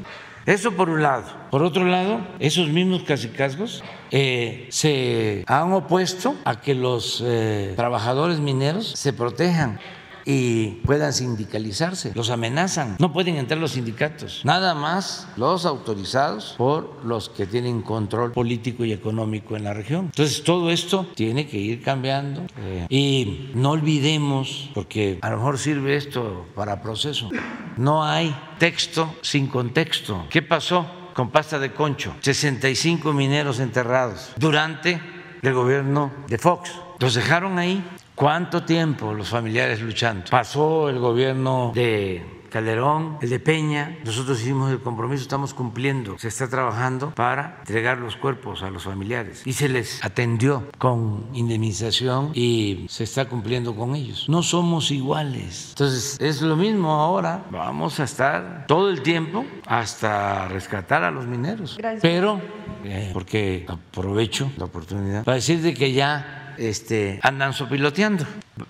Eso 0.46 0.70
por 0.72 0.88
un 0.88 1.02
lado. 1.02 1.24
Por 1.50 1.64
otro 1.64 1.84
lado, 1.84 2.20
esos 2.38 2.68
mismos 2.68 3.02
casicazgos 3.02 3.82
eh, 4.12 4.68
se 4.70 5.42
han 5.48 5.72
opuesto 5.72 6.36
a 6.44 6.60
que 6.60 6.76
los 6.76 7.20
eh, 7.26 7.72
trabajadores 7.74 8.38
mineros 8.38 8.92
se 8.96 9.12
protejan 9.12 9.80
y 10.26 10.80
puedan 10.84 11.12
sindicalizarse. 11.12 12.12
Los 12.14 12.30
amenazan. 12.30 12.96
No 12.98 13.12
pueden 13.12 13.36
entrar 13.36 13.60
los 13.60 13.72
sindicatos. 13.72 14.42
Nada 14.44 14.74
más 14.74 15.28
los 15.36 15.64
autorizados 15.64 16.54
por 16.58 17.04
los 17.04 17.28
que 17.28 17.46
tienen 17.46 17.80
control 17.80 18.32
político 18.32 18.84
y 18.84 18.92
económico 18.92 19.56
en 19.56 19.64
la 19.64 19.72
región. 19.72 20.06
Entonces 20.06 20.42
todo 20.42 20.70
esto 20.70 21.06
tiene 21.14 21.46
que 21.46 21.58
ir 21.58 21.82
cambiando. 21.82 22.42
Eh, 22.58 22.86
y 22.90 23.52
no 23.54 23.70
olvidemos, 23.70 24.70
porque 24.74 25.18
a 25.22 25.30
lo 25.30 25.36
mejor 25.36 25.58
sirve 25.58 25.96
esto 25.96 26.46
para 26.56 26.82
proceso, 26.82 27.30
no 27.76 28.04
hay 28.04 28.36
texto 28.58 29.14
sin 29.22 29.46
contexto. 29.46 30.26
¿Qué 30.28 30.42
pasó? 30.42 30.86
con 31.16 31.30
pasta 31.30 31.58
de 31.58 31.72
concho, 31.72 32.14
65 32.20 33.14
mineros 33.14 33.58
enterrados 33.58 34.34
durante 34.36 35.00
el 35.40 35.54
gobierno 35.54 36.12
de 36.28 36.36
Fox. 36.36 36.70
Los 36.98 37.14
dejaron 37.14 37.58
ahí 37.58 37.82
¿Cuánto 38.16 38.62
tiempo 38.62 39.12
los 39.12 39.28
familiares 39.28 39.82
luchando? 39.82 40.24
Pasó 40.30 40.88
el 40.88 40.98
gobierno 40.98 41.72
de 41.74 42.24
Calderón, 42.48 43.18
el 43.20 43.28
de 43.28 43.38
Peña. 43.40 43.98
Nosotros 44.06 44.40
hicimos 44.40 44.72
el 44.72 44.80
compromiso, 44.80 45.20
estamos 45.20 45.52
cumpliendo. 45.52 46.18
Se 46.18 46.28
está 46.28 46.48
trabajando 46.48 47.10
para 47.14 47.58
entregar 47.58 47.98
los 47.98 48.16
cuerpos 48.16 48.62
a 48.62 48.70
los 48.70 48.84
familiares 48.84 49.42
y 49.44 49.52
se 49.52 49.68
les 49.68 50.02
atendió 50.02 50.66
con 50.78 51.26
indemnización 51.34 52.30
y 52.32 52.86
se 52.88 53.04
está 53.04 53.26
cumpliendo 53.26 53.76
con 53.76 53.94
ellos. 53.94 54.30
No 54.30 54.42
somos 54.42 54.90
iguales. 54.90 55.72
Entonces, 55.72 56.16
es 56.18 56.40
lo 56.40 56.56
mismo 56.56 56.92
ahora. 56.92 57.44
Vamos 57.50 58.00
a 58.00 58.04
estar 58.04 58.64
todo 58.66 58.88
el 58.88 59.02
tiempo 59.02 59.44
hasta 59.66 60.48
rescatar 60.48 61.04
a 61.04 61.10
los 61.10 61.26
mineros. 61.26 61.78
Pero, 62.00 62.40
eh, 62.82 63.10
porque 63.12 63.66
aprovecho 63.68 64.50
la 64.56 64.64
oportunidad 64.64 65.22
para 65.22 65.34
decir 65.34 65.60
de 65.60 65.74
que 65.74 65.92
ya 65.92 66.45
este, 66.58 67.20
andan 67.22 67.52
sopiloteando. 67.52 68.24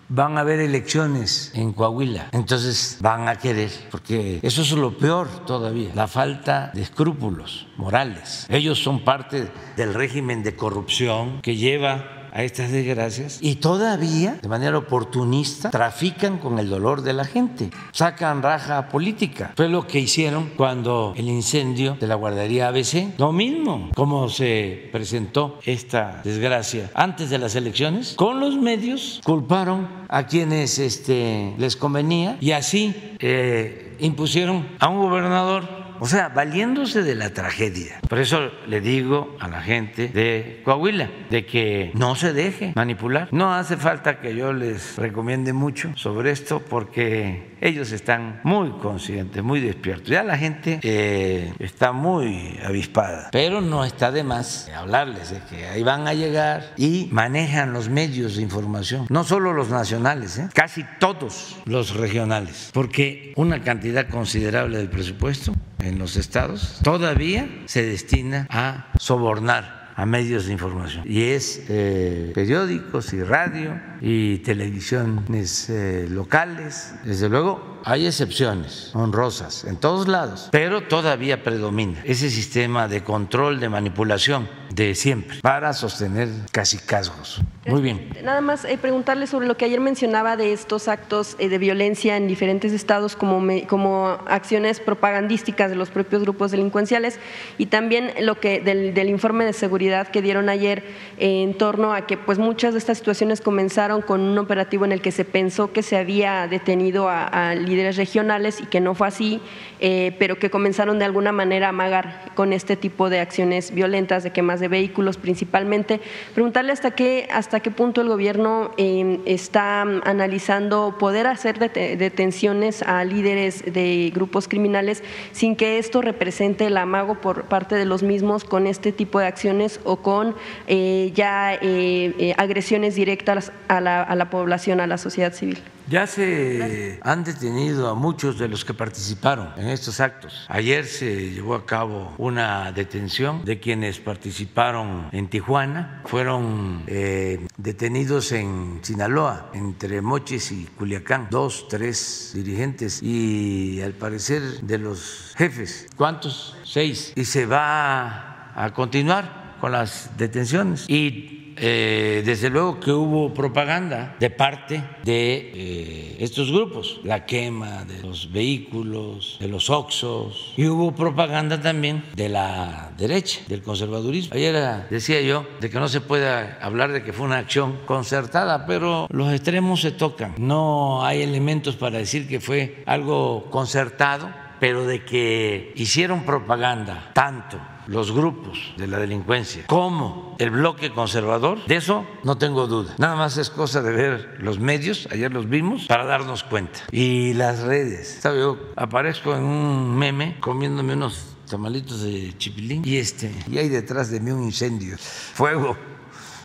Van 0.09 0.37
a 0.37 0.41
haber 0.41 0.61
elecciones 0.61 1.53
en 1.55 1.73
Coahuila, 1.73 2.29
entonces 2.33 2.99
van 3.01 3.29
a 3.29 3.37
querer, 3.37 3.71
porque 3.91 4.41
eso 4.43 4.63
es 4.63 4.73
lo 4.73 4.97
peor 4.97 5.29
todavía, 5.47 5.91
la 5.95 6.09
falta 6.09 6.71
de 6.75 6.83
escrúpulos 6.83 7.69
morales. 7.77 8.47
Ellos 8.49 8.83
son 8.83 9.05
parte 9.05 9.49
del 9.77 9.95
régimen 9.95 10.43
de 10.43 10.57
corrupción 10.57 11.41
que 11.43 11.57
lleva 11.57 12.16
a 12.37 12.43
estas 12.43 12.71
desgracias 12.71 13.39
y 13.41 13.57
todavía, 13.57 14.39
de 14.43 14.49
manera 14.49 14.77
oportunista, 14.77 15.71
trafican 15.71 16.37
con 16.37 16.59
el 16.59 16.69
dolor 16.69 17.01
de 17.01 17.15
la 17.15 17.25
gente, 17.25 17.71
sacan 17.93 18.43
raja 18.43 18.89
política. 18.89 19.55
Fue 19.57 19.71
lo 19.71 19.87
que 19.87 20.01
hicieron 20.01 20.51
cuando 20.55 21.15
el 21.17 21.29
incendio 21.31 21.97
de 21.99 22.07
la 22.07 22.15
guardería 22.15 22.69
ABC. 22.69 23.19
Lo 23.19 23.33
mismo, 23.33 23.91
como 23.95 24.29
se 24.29 24.91
presentó 24.93 25.59
esta 25.65 26.21
desgracia 26.25 26.91
antes 26.93 27.31
de 27.31 27.39
las 27.39 27.55
elecciones, 27.55 28.13
con 28.17 28.39
los 28.39 28.57
medios 28.57 29.23
culparon 29.25 29.89
a 30.09 30.27
quienes 30.27 30.79
este, 30.79 31.55
les 31.57 31.75
convenía 31.75 32.37
y 32.41 32.51
así 32.51 32.95
eh, 33.19 33.97
impusieron 33.99 34.69
a 34.79 34.89
un 34.89 35.01
gobernador 35.01 35.76
o 36.01 36.07
sea, 36.07 36.29
valiéndose 36.29 37.03
de 37.03 37.15
la 37.15 37.31
tragedia. 37.31 38.01
Por 38.09 38.19
eso 38.19 38.51
le 38.67 38.81
digo 38.81 39.37
a 39.41 39.49
la 39.49 39.63
gente 39.63 40.09
de 40.09 40.61
Coahuila 40.65 41.11
de 41.31 41.47
que 41.47 41.91
no 41.95 42.15
se 42.15 42.33
deje 42.33 42.73
manipular. 42.75 43.29
No 43.33 43.55
hace 43.55 43.77
falta 43.77 44.21
que 44.21 44.35
yo 44.35 44.53
les 44.53 44.97
recomiende 44.97 45.53
mucho 45.53 45.93
sobre 45.97 46.31
esto 46.31 46.61
porque 46.61 47.56
ellos 47.61 47.93
están 47.93 48.41
muy 48.45 48.71
conscientes, 48.81 49.43
muy 49.43 49.61
despiertos. 49.61 50.09
Ya 50.09 50.23
la 50.23 50.37
gente 50.37 50.81
eh, 50.83 51.53
está 51.59 51.93
muy 51.93 52.59
avispada, 52.65 53.29
pero 53.33 53.61
no 53.61 53.85
está 53.85 54.11
de 54.11 54.25
más 54.25 54.69
hablarles 54.77 55.31
de 55.31 55.41
que 55.49 55.67
ahí 55.67 55.83
van 55.83 56.07
a 56.07 56.15
llegar 56.15 56.73
y 56.77 57.09
manejan 57.13 57.73
los 57.73 57.89
medios 57.89 58.37
de 58.37 58.43
información, 58.43 59.07
no 59.09 59.25
solo 59.25 59.53
los 59.53 59.71
nacionales, 59.71 60.39
¿eh? 60.39 60.49
casi 60.53 60.85
todos 60.99 61.57
los 61.65 61.95
regionales, 61.95 62.71
porque 62.73 63.33
una 63.37 63.63
cantidad 63.63 64.09
considerable 64.09 64.79
del 64.79 64.89
presupuesto 64.89 65.53
en 65.79 65.99
los 65.99 66.17
estados 66.17 66.81
todavía 66.83 67.49
se 67.67 67.85
destina 67.85 68.47
a 68.51 68.93
sobornar 68.99 69.87
a 69.97 70.05
medios 70.05 70.47
de 70.47 70.53
información. 70.53 71.05
Y 71.07 71.23
es 71.23 71.65
eh, 71.69 72.31
periódicos 72.35 73.15
y 73.15 73.23
radio 73.23 73.81
y 74.01 74.39
televisiones 74.39 75.71
eh, 75.71 76.07
locales. 76.09 76.95
Desde 77.05 77.29
luego 77.29 77.77
hay 77.85 78.07
excepciones 78.07 78.91
honrosas 78.95 79.65
en 79.65 79.77
todos 79.77 80.09
lados, 80.09 80.49
pero 80.51 80.83
todavía 80.83 81.45
predomina 81.45 82.01
ese 82.05 82.31
sistema 82.31 82.89
de 82.89 83.05
control, 83.05 83.61
de 83.61 83.69
manipulación 83.69 84.49
de 84.75 84.97
siempre 84.97 85.39
para 85.41 85.73
sostener 85.73 86.29
casi 86.51 86.79
casgos. 86.79 87.41
Muy 87.65 87.81
bien. 87.81 88.11
Nada 88.23 88.41
más 88.41 88.65
eh, 88.65 88.77
preguntarle 88.77 89.27
sobre 89.27 89.47
lo 89.47 89.57
que 89.57 89.65
ayer 89.65 89.81
mencionaba 89.81 90.37
de 90.37 90.53
estos 90.53 90.89
actos 90.89 91.37
eh, 91.39 91.49
de 91.49 91.59
violencia 91.59 92.17
en 92.17 92.29
diferentes 92.29 92.73
estados 92.73 93.17
como, 93.17 93.41
como 93.69 94.19
acciones 94.27 94.81
propagandísticas 94.81 95.71
de 95.71 95.77
los 95.77 95.91
propios 95.91 96.23
grupos 96.23 96.51
delincuenciales 96.51 97.19
y 97.59 97.67
también 97.67 98.13
lo 98.21 98.41
que 98.41 98.61
del, 98.61 98.95
del 98.95 99.09
informe 99.09 99.45
de 99.45 99.53
seguridad 99.53 100.09
que 100.09 100.23
dieron 100.23 100.49
ayer 100.49 100.85
en 101.19 101.57
torno 101.57 101.93
a 101.93 102.07
que 102.07 102.17
pues 102.17 102.39
muchas 102.39 102.75
de 102.75 102.79
estas 102.79 102.99
situaciones 102.99 103.41
comenzaron 103.41 103.86
con 103.87 104.21
un 104.21 104.37
operativo 104.39 104.85
en 104.85 104.93
el 104.93 105.01
que 105.01 105.13
se 105.13 105.25
pensó 105.25 105.73
que 105.73 105.83
se 105.83 105.97
había 105.97 106.49
detenido 106.49 107.09
a, 107.09 107.55
líderes 107.55 107.97
regionales 107.97 108.61
y 108.61 108.67
que 108.67 108.81
no 108.81 108.95
fue 108.95 109.07
así, 109.07 109.41
eh, 109.79 110.17
pero 110.19 110.39
que 110.39 110.51
comenzaron 110.51 110.99
de 110.99 111.05
alguna 111.05 111.31
manera 111.31 111.67
a 111.67 111.69
amagar 111.71 112.33
con 112.35 112.53
este 112.53 112.77
tipo 112.77 113.09
de 113.11 113.21
acciones 113.21 113.73
violentas 113.73 114.25
de 114.25 114.33
quemas 114.33 114.59
de 114.59 114.69
vehículos 114.69 115.19
principalmente. 115.19 116.01
Preguntarle 116.35 116.73
hasta 116.73 116.91
qué, 116.91 117.29
hasta 117.31 117.61
qué 117.61 117.71
punto 117.71 118.01
el 118.01 118.09
gobierno 118.09 118.73
em, 118.77 119.21
está 119.25 119.83
analizando 119.83 120.97
poder 120.99 121.29
hacer 121.29 121.59
detenciones 121.59 122.83
a 122.83 123.05
líderes 123.05 123.73
de 123.73 124.11
grupos 124.13 124.49
criminales 124.49 125.05
sin 125.33 125.55
que 125.55 125.79
esto 125.79 126.03
represente 126.03 126.67
el 126.67 126.77
amago 126.77 127.21
por 127.21 127.45
parte 127.45 127.77
de 127.77 127.85
los 127.85 128.03
mismos 128.03 128.45
con 128.45 128.67
este 128.67 128.91
tipo 128.91 129.21
de 129.21 129.27
acciones 129.27 129.79
o 129.85 129.97
con 129.97 130.35
eh, 130.67 131.13
ya 131.15 131.55
eh, 131.61 132.35
agresiones 132.37 132.97
directas 132.97 133.53
a 133.69 133.76
la, 133.81 134.03
a 134.03 134.15
la 134.15 134.31
población, 134.31 134.81
a 134.81 134.87
la 134.87 134.99
sociedad 134.99 135.33
civil. 135.33 135.59
Ya 135.89 136.09
se 136.09 136.99
han 137.03 137.23
detenido 137.23 137.89
a 137.89 137.95
muchos 137.95 138.41
de 138.41 138.49
los 138.49 138.65
que 138.65 138.75
participaron 138.75 139.51
en 139.57 139.69
estos 139.69 140.01
actos. 140.01 140.45
Ayer 140.49 140.85
se 140.85 141.31
llevó 141.31 141.55
a 141.55 141.65
cabo 141.65 142.13
una 142.19 142.73
detención 142.73 143.45
de 143.45 143.61
quienes 143.61 144.01
participaron 144.01 145.09
en 145.13 145.29
Tijuana. 145.29 146.03
Fueron 146.07 146.83
eh, 146.89 147.47
detenidos 147.57 148.33
en 148.33 148.81
Sinaloa, 148.83 149.51
entre 149.55 150.03
Mochis 150.03 150.51
y 150.51 150.65
Culiacán, 150.77 151.29
dos, 151.31 151.69
tres 151.69 152.33
dirigentes 152.35 153.01
y 153.01 153.81
al 153.81 153.93
parecer 153.93 154.43
de 154.63 154.79
los 154.79 155.35
jefes. 155.37 155.87
¿Cuántos? 155.97 156.57
Seis. 156.65 157.13
Y 157.15 157.25
se 157.27 157.47
va 157.47 158.53
a 158.57 158.73
continuar 158.75 159.55
con 159.61 159.71
las 159.71 160.11
detenciones. 160.17 160.85
Y 160.89 161.46
eh, 161.57 162.23
desde 162.25 162.51
luego 162.51 162.81
que 162.81 162.93
hubo 162.93 163.33
propaganda 163.33 164.17
de 164.21 164.31
parte 164.31 164.83
de 165.05 165.53
eh, 165.55 166.17
estos 166.21 166.51
grupos, 166.51 167.01
la 167.05 167.25
quema 167.25 167.85
de 167.85 168.03
los 168.03 168.31
vehículos, 168.33 169.37
de 169.41 169.49
los 169.49 169.71
oxos, 169.71 170.53
y 170.57 170.67
hubo 170.67 170.95
propaganda 170.95 171.61
también 171.61 172.05
de 172.15 172.29
la 172.29 172.93
derecha, 172.97 173.41
del 173.49 173.63
conservadurismo. 173.63 174.35
Ayer 174.35 174.87
decía 174.91 175.21
yo 175.21 175.47
de 175.61 175.71
que 175.71 175.79
no 175.79 175.89
se 175.89 176.01
puede 176.01 176.29
hablar 176.61 176.93
de 176.93 177.03
que 177.03 177.13
fue 177.13 177.27
una 177.27 177.39
acción 177.39 177.79
concertada, 177.87 178.67
pero 178.67 179.07
los 179.11 179.33
extremos 179.33 179.81
se 179.81 179.93
tocan. 179.93 180.35
No 180.39 181.05
hay 181.05 181.23
elementos 181.23 181.77
para 181.77 181.99
decir 181.99 182.29
que 182.29 182.41
fue 182.41 182.83
algo 182.87 183.51
concertado, 183.51 184.31
pero 184.61 184.87
de 184.87 185.05
que 185.05 185.73
hicieron 185.77 186.25
propaganda 186.25 187.11
tanto 187.13 187.59
los 187.87 188.13
grupos 188.13 188.75
de 188.77 188.87
la 188.87 188.99
delincuencia 188.99 189.67
como 189.67 190.37
el 190.39 190.51
bloque 190.51 190.93
conservador, 190.93 191.65
de 191.67 191.77
eso 191.77 192.07
no 192.25 192.39
tengo 192.39 192.67
duda. 192.67 192.95
Nada 192.99 193.17
más 193.17 193.37
es 193.37 193.51
cosa 193.51 193.83
de 193.83 193.93
ver 193.93 194.37
los 194.41 194.59
medios, 194.59 195.09
ayer 195.11 195.33
los 195.33 195.49
vimos, 195.49 195.87
para 195.87 196.05
darnos 196.05 196.45
cuenta. 196.45 196.81
Y 196.91 197.35
las 197.35 197.61
redes. 197.61 198.21
Yo 198.23 198.59
aparezco 198.77 199.35
en 199.35 199.45
un 199.45 199.97
meme 199.97 200.37
comiéndome 200.41 200.95
unos 200.95 201.37
tamalitos 201.49 202.03
de 202.03 202.35
chipilín 202.37 202.83
y 202.85 202.97
este 202.97 203.33
y 203.49 203.59
hay 203.59 203.69
detrás 203.69 204.11
de 204.11 204.21
mí 204.21 204.31
un 204.33 204.43
incendio, 204.43 204.97
fuego 204.99 205.77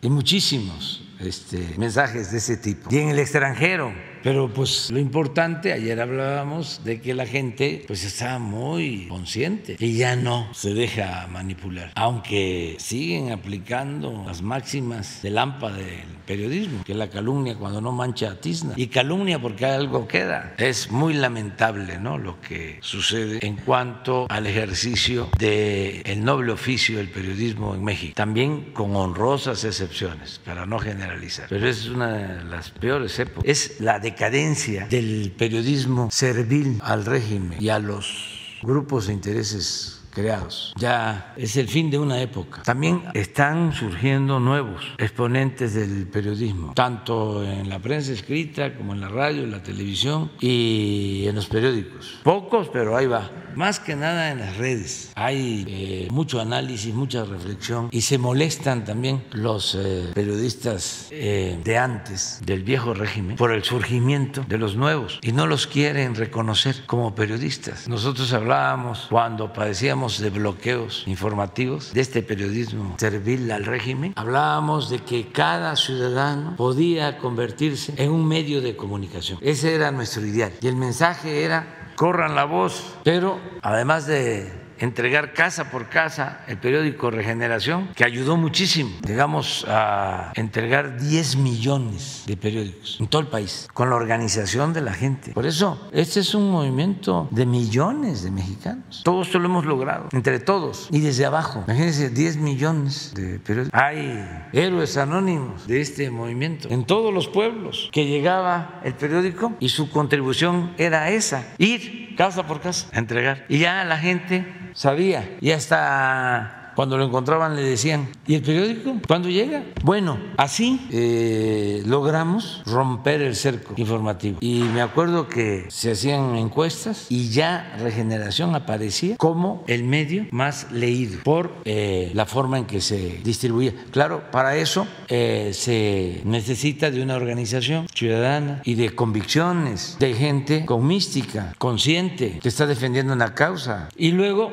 y 0.00 0.08
muchísimos 0.08 1.02
este, 1.18 1.74
mensajes 1.76 2.30
de 2.32 2.38
ese 2.38 2.56
tipo. 2.56 2.88
Y 2.90 2.98
en 2.98 3.10
el 3.10 3.18
extranjero 3.18 3.92
pero 4.22 4.48
pues 4.48 4.90
lo 4.90 4.98
importante, 4.98 5.72
ayer 5.72 6.00
hablábamos 6.00 6.82
de 6.84 7.00
que 7.00 7.14
la 7.14 7.26
gente 7.26 7.84
pues 7.86 8.04
está 8.04 8.38
muy 8.38 9.06
consciente 9.08 9.76
y 9.78 9.96
ya 9.96 10.16
no 10.16 10.48
se 10.52 10.74
deja 10.74 11.26
manipular, 11.30 11.92
aunque 11.94 12.76
siguen 12.78 13.32
aplicando 13.32 14.24
las 14.26 14.42
máximas 14.42 15.22
del 15.22 15.38
AMPA 15.38 15.72
del 15.72 16.06
periodismo, 16.26 16.84
que 16.84 16.94
la 16.94 17.08
calumnia 17.08 17.56
cuando 17.56 17.80
no 17.80 17.92
mancha 17.92 18.40
tizna 18.40 18.74
y 18.76 18.86
calumnia 18.86 19.40
porque 19.40 19.66
algo 19.66 20.06
queda. 20.06 20.54
Es 20.58 20.90
muy 20.90 21.14
lamentable 21.14 21.98
¿no? 21.98 22.18
lo 22.18 22.40
que 22.40 22.78
sucede 22.80 23.44
en 23.46 23.56
cuanto 23.56 24.26
al 24.28 24.46
ejercicio 24.46 25.28
del 25.38 26.24
noble 26.24 26.52
oficio 26.52 26.98
del 26.98 27.08
periodismo 27.08 27.74
en 27.74 27.84
México, 27.84 28.14
también 28.14 28.72
con 28.72 28.94
honrosas 28.96 29.64
excepciones, 29.64 30.40
para 30.44 30.66
no 30.66 30.78
generalizar, 30.78 31.46
pero 31.48 31.68
es 31.68 31.88
una 31.88 32.12
de 32.12 32.44
las 32.44 32.70
peores 32.70 33.18
épocas. 33.18 33.44
Es 33.46 33.80
la 33.80 33.98
de 33.98 34.11
decadencia 34.12 34.86
del 34.88 35.32
periodismo 35.38 36.10
servil 36.10 36.78
al 36.82 37.06
régimen 37.06 37.56
y 37.60 37.70
a 37.70 37.78
los 37.78 38.58
grupos 38.62 39.06
de 39.06 39.14
intereses 39.14 40.01
creados. 40.12 40.72
Ya 40.76 41.34
es 41.36 41.56
el 41.56 41.68
fin 41.68 41.90
de 41.90 41.98
una 41.98 42.20
época. 42.20 42.62
También 42.62 43.02
están 43.14 43.72
surgiendo 43.72 44.38
nuevos 44.38 44.84
exponentes 44.98 45.74
del 45.74 46.06
periodismo, 46.06 46.72
tanto 46.74 47.42
en 47.44 47.68
la 47.68 47.78
prensa 47.78 48.12
escrita 48.12 48.74
como 48.76 48.92
en 48.92 49.00
la 49.00 49.08
radio, 49.08 49.42
en 49.42 49.50
la 49.50 49.62
televisión 49.62 50.30
y 50.40 51.24
en 51.26 51.34
los 51.34 51.46
periódicos. 51.46 52.20
Pocos, 52.22 52.68
pero 52.68 52.96
ahí 52.96 53.06
va. 53.06 53.30
Más 53.54 53.80
que 53.80 53.96
nada 53.96 54.30
en 54.30 54.38
las 54.38 54.56
redes. 54.56 55.12
Hay 55.14 55.64
eh, 55.68 56.08
mucho 56.10 56.40
análisis, 56.40 56.94
mucha 56.94 57.24
reflexión 57.24 57.88
y 57.90 58.00
se 58.00 58.16
molestan 58.16 58.84
también 58.84 59.24
los 59.32 59.74
eh, 59.74 60.10
periodistas 60.14 61.08
eh, 61.10 61.58
de 61.62 61.78
antes, 61.78 62.40
del 62.44 62.62
viejo 62.62 62.94
régimen, 62.94 63.36
por 63.36 63.52
el 63.52 63.62
surgimiento 63.62 64.44
de 64.48 64.58
los 64.58 64.76
nuevos 64.76 65.18
y 65.22 65.32
no 65.32 65.46
los 65.46 65.66
quieren 65.66 66.14
reconocer 66.14 66.86
como 66.86 67.14
periodistas. 67.14 67.88
Nosotros 67.88 68.32
hablábamos 68.32 69.06
cuando 69.10 69.52
padecíamos 69.52 70.01
de 70.02 70.30
bloqueos 70.30 71.04
informativos 71.06 71.92
de 71.92 72.00
este 72.00 72.22
periodismo 72.22 72.96
servil 72.98 73.50
al 73.52 73.64
régimen, 73.64 74.12
hablábamos 74.16 74.90
de 74.90 74.98
que 74.98 75.28
cada 75.28 75.76
ciudadano 75.76 76.56
podía 76.56 77.18
convertirse 77.18 77.94
en 77.96 78.10
un 78.10 78.26
medio 78.26 78.60
de 78.60 78.74
comunicación. 78.74 79.38
Ese 79.40 79.76
era 79.76 79.92
nuestro 79.92 80.26
ideal 80.26 80.52
y 80.60 80.66
el 80.66 80.74
mensaje 80.74 81.44
era 81.44 81.92
corran 81.94 82.34
la 82.34 82.44
voz, 82.44 82.94
pero 83.04 83.38
además 83.62 84.06
de 84.08 84.61
entregar 84.82 85.32
casa 85.32 85.70
por 85.70 85.88
casa 85.88 86.40
el 86.48 86.58
periódico 86.58 87.10
Regeneración, 87.10 87.88
que 87.94 88.04
ayudó 88.04 88.36
muchísimo. 88.36 88.90
Llegamos 89.06 89.64
a 89.68 90.32
entregar 90.34 91.00
10 91.00 91.36
millones 91.36 92.24
de 92.26 92.36
periódicos 92.36 92.96
en 92.98 93.06
todo 93.06 93.22
el 93.22 93.28
país, 93.28 93.68
con 93.72 93.90
la 93.90 93.96
organización 93.96 94.72
de 94.72 94.80
la 94.80 94.92
gente. 94.92 95.32
Por 95.32 95.46
eso, 95.46 95.88
este 95.92 96.18
es 96.20 96.34
un 96.34 96.50
movimiento 96.50 97.28
de 97.30 97.46
millones 97.46 98.24
de 98.24 98.32
mexicanos. 98.32 99.02
Todo 99.04 99.22
esto 99.22 99.38
lo 99.38 99.46
hemos 99.46 99.64
logrado, 99.64 100.08
entre 100.10 100.40
todos 100.40 100.88
y 100.90 101.00
desde 101.00 101.26
abajo. 101.26 101.62
Imagínense, 101.68 102.10
10 102.10 102.38
millones 102.38 103.12
de 103.14 103.38
periódicos. 103.38 103.80
Hay 103.80 104.26
héroes 104.52 104.96
anónimos 104.96 105.64
de 105.68 105.80
este 105.80 106.10
movimiento 106.10 106.68
en 106.70 106.84
todos 106.84 107.14
los 107.14 107.28
pueblos 107.28 107.88
que 107.92 108.06
llegaba 108.06 108.80
el 108.82 108.94
periódico 108.94 109.52
y 109.60 109.68
su 109.68 109.90
contribución 109.90 110.74
era 110.76 111.10
esa, 111.10 111.54
ir 111.58 112.02
casa 112.16 112.46
por 112.46 112.60
casa 112.60 112.88
a 112.92 112.98
entregar. 112.98 113.46
Y 113.48 113.58
ya 113.58 113.84
la 113.84 113.98
gente 113.98 114.44
sabía. 114.74 115.36
Y 115.40 115.50
hasta 115.50 116.61
cuando 116.74 116.96
lo 116.96 117.04
encontraban 117.04 117.56
le 117.56 117.62
decían, 117.62 118.08
¿y 118.26 118.34
el 118.34 118.42
periódico? 118.42 118.96
¿Cuándo 119.06 119.28
llega? 119.28 119.64
Bueno, 119.82 120.18
así 120.36 120.86
eh, 120.90 121.82
logramos 121.86 122.62
romper 122.66 123.22
el 123.22 123.36
cerco 123.36 123.74
informativo. 123.76 124.38
Y 124.40 124.60
me 124.74 124.82
acuerdo 124.82 125.28
que 125.28 125.66
se 125.68 125.92
hacían 125.92 126.36
encuestas 126.36 127.06
y 127.08 127.30
ya 127.30 127.76
Regeneración 127.78 128.54
aparecía 128.54 129.16
como 129.16 129.64
el 129.66 129.84
medio 129.84 130.26
más 130.30 130.70
leído 130.70 131.20
por 131.24 131.52
eh, 131.64 132.10
la 132.14 132.26
forma 132.26 132.58
en 132.58 132.66
que 132.66 132.80
se 132.80 133.20
distribuía. 133.24 133.72
Claro, 133.90 134.30
para 134.30 134.56
eso 134.56 134.86
eh, 135.08 135.50
se 135.54 136.20
necesita 136.24 136.90
de 136.90 137.02
una 137.02 137.16
organización 137.16 137.86
ciudadana 137.94 138.62
y 138.64 138.74
de 138.74 138.94
convicciones, 138.94 139.96
de 139.98 140.14
gente 140.14 140.64
con 140.64 140.86
mística, 140.86 141.54
consciente, 141.58 142.38
que 142.40 142.48
está 142.48 142.66
defendiendo 142.66 143.12
una 143.12 143.34
causa. 143.34 143.88
Y 143.96 144.12
luego 144.12 144.52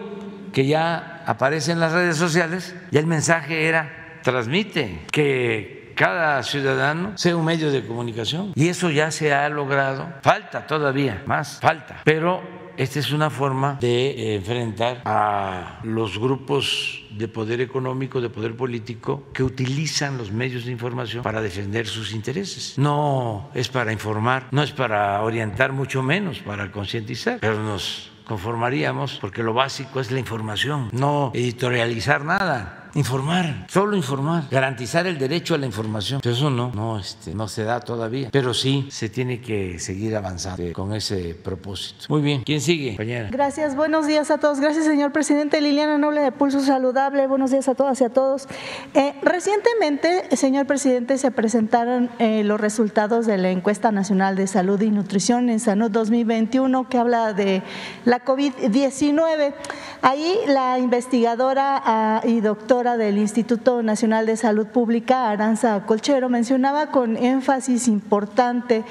que 0.52 0.66
ya 0.66 1.24
aparece 1.26 1.72
en 1.72 1.80
las 1.80 1.91
redes 1.91 2.18
sociales, 2.18 2.76
ya 2.91 3.00
el 3.00 3.08
mensaje 3.08 3.68
era, 3.68 4.20
transmite 4.24 5.06
que 5.12 5.93
cada 5.95 6.41
ciudadano 6.43 7.18
sea 7.18 7.36
un 7.36 7.43
medio 7.43 7.72
de 7.72 7.86
comunicación. 7.86 8.54
Y 8.56 8.70
eso 8.70 8.89
ya 8.89 9.12
se 9.12 9.34
ha 9.34 9.50
logrado. 9.50 10.08
Falta 10.22 10.66
todavía, 10.66 11.24
más, 11.26 11.60
falta. 11.60 12.02
Pero 12.06 12.59
esta 12.80 13.00
es 13.00 13.12
una 13.12 13.30
forma 13.30 13.78
de 13.82 14.36
enfrentar 14.36 15.02
a 15.04 15.80
los 15.84 16.18
grupos 16.18 17.04
de 17.10 17.28
poder 17.28 17.60
económico, 17.60 18.22
de 18.22 18.30
poder 18.30 18.56
político, 18.56 19.26
que 19.34 19.44
utilizan 19.44 20.18
los 20.18 20.32
medios 20.32 20.64
de 20.64 20.72
información 20.72 21.22
para 21.22 21.42
defender 21.42 21.88
sus 21.88 22.14
intereses. 22.14 22.78
No 22.78 23.50
es 23.54 23.68
para 23.68 23.92
informar, 23.92 24.48
no 24.52 24.64
es 24.64 24.72
para 24.72 25.22
orientar, 25.22 25.74
mucho 25.74 26.02
menos 26.02 26.40
para 26.40 26.72
concientizar, 26.72 27.40
pero 27.42 27.62
nos 27.62 28.12
conformaríamos 28.24 29.18
porque 29.20 29.44
lo 29.44 29.54
básico 29.54 30.00
es 30.00 30.10
la 30.10 30.20
información, 30.20 30.88
no 30.94 31.32
editorializar 31.34 32.24
nada 32.24 32.79
informar, 32.96 33.68
solo 33.70 33.96
informar, 33.96 34.44
garantizar 34.50 35.06
el 35.08 35.18
derecho 35.18 35.56
a 35.56 35.58
la 35.58 35.66
información. 35.66 36.22
Eso 36.24 36.50
no, 36.50 36.72
no, 36.74 37.00
este, 37.00 37.34
no 37.34 37.48
se 37.48 37.64
da 37.64 37.80
todavía. 37.80 38.30
Pero 38.32 38.54
sí 38.54 38.88
se 38.92 39.10
tiene 39.10 39.42
que 39.42 39.80
seguir 39.80 40.16
avanzando 40.16 40.64
con 40.74 40.94
ese 40.94 41.36
propósito. 41.36 42.06
Muy 42.10 42.22
bien, 42.22 42.44
¿quién 42.44 42.62
sigue, 42.62 42.92
compañera? 42.92 43.30
Gracias, 43.32 43.76
buenos 43.76 44.08
días 44.08 44.32
a 44.32 44.38
todos. 44.38 44.60
Gracias, 44.60 44.86
señor 44.86 45.12
presidente. 45.12 45.62
Liliana 45.62 45.98
Noble 45.98 46.22
de 46.22 46.32
Pulso 46.32 46.62
Saludable. 46.62 47.28
Buenos 47.28 47.52
días 47.52 47.68
a 47.68 47.76
todas 47.76 48.02
y 48.02 48.06
a 48.06 48.10
todos. 48.10 48.48
Eh, 48.94 49.14
recientemente, 49.22 50.36
señor 50.36 50.66
presidente, 50.66 51.18
se 51.18 51.32
presentaron 51.32 52.10
eh, 52.20 52.44
los 52.44 52.60
resultados 52.60 53.26
de 53.26 53.38
la 53.38 53.50
encuesta 53.50 53.92
nacional 53.92 54.36
de 54.36 54.48
salud 54.48 54.82
y 54.82 54.90
nutrición 54.90 55.50
en 55.50 55.60
Salud 55.60 55.92
2021 55.92 56.90
que 56.90 56.98
habla 56.98 57.34
de 57.34 57.62
la 58.06 58.24
COVID-19. 58.24 59.54
Ahí 60.02 60.36
la 60.48 60.80
investigadora 60.80 61.82
ah, 61.86 62.22
y 62.24 62.40
doctora 62.40 62.79
del 62.80 63.18
Instituto 63.18 63.84
Nacional 63.84 64.26
de 64.26 64.38
Salud 64.38 64.66
Pública, 64.66 65.30
Aranza 65.30 65.86
Colchero, 65.86 66.30
mencionaba 66.30 66.92
con 66.92 67.18
énfasis 67.18 67.90
importante 67.90 68.86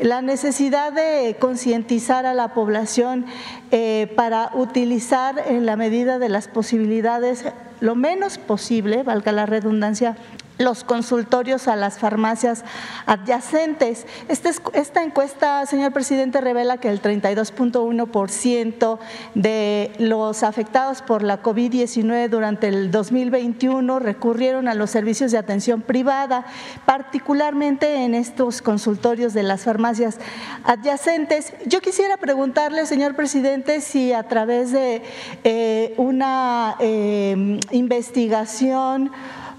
la 0.00 0.22
necesidad 0.22 0.92
de 0.92 1.36
concientizar 1.40 2.24
a 2.24 2.34
la 2.34 2.54
población 2.54 3.26
eh, 3.72 4.12
para 4.14 4.52
utilizar 4.54 5.42
en 5.44 5.66
la 5.66 5.74
medida 5.74 6.20
de 6.20 6.28
las 6.28 6.46
posibilidades 6.46 7.44
lo 7.80 7.96
menos 7.96 8.38
posible, 8.38 9.02
valga 9.02 9.32
la 9.32 9.44
redundancia, 9.44 10.16
los 10.58 10.84
consultorios 10.84 11.68
a 11.68 11.76
las 11.76 11.98
farmacias 11.98 12.64
adyacentes. 13.06 14.06
Esta, 14.28 14.50
esta 14.74 15.02
encuesta, 15.02 15.66
señor 15.66 15.92
presidente, 15.92 16.40
revela 16.40 16.78
que 16.78 16.88
el 16.88 17.02
32.1% 17.02 18.98
de 19.34 19.92
los 19.98 20.42
afectados 20.42 21.02
por 21.02 21.22
la 21.22 21.42
COVID-19 21.42 22.28
durante 22.28 22.68
el 22.68 22.90
2021 22.90 23.98
recurrieron 23.98 24.68
a 24.68 24.74
los 24.74 24.90
servicios 24.90 25.32
de 25.32 25.38
atención 25.38 25.82
privada, 25.82 26.46
particularmente 26.84 28.04
en 28.04 28.14
estos 28.14 28.62
consultorios 28.62 29.34
de 29.34 29.42
las 29.42 29.62
farmacias 29.62 30.18
adyacentes. 30.64 31.54
Yo 31.66 31.80
quisiera 31.80 32.16
preguntarle, 32.16 32.86
señor 32.86 33.14
presidente, 33.16 33.80
si 33.80 34.12
a 34.12 34.22
través 34.24 34.72
de 34.72 35.02
eh, 35.44 35.94
una 35.96 36.76
eh, 36.78 37.58
investigación 37.70 39.10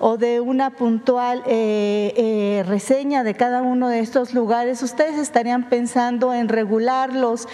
o 0.06 0.18
de 0.18 0.42
una 0.42 0.72
puntual 0.72 1.44
eh, 1.48 2.14
eh, 2.18 2.64
reseña 2.68 3.24
de 3.24 3.36
cada 3.36 3.62
uno 3.62 3.88
de 3.88 4.02
estos 4.02 4.34
lugares, 4.34 4.84
ustedes 4.84 5.18
estarían 5.18 5.70
pensando 5.70 6.34
en 6.34 6.50
regularlos 6.50 7.48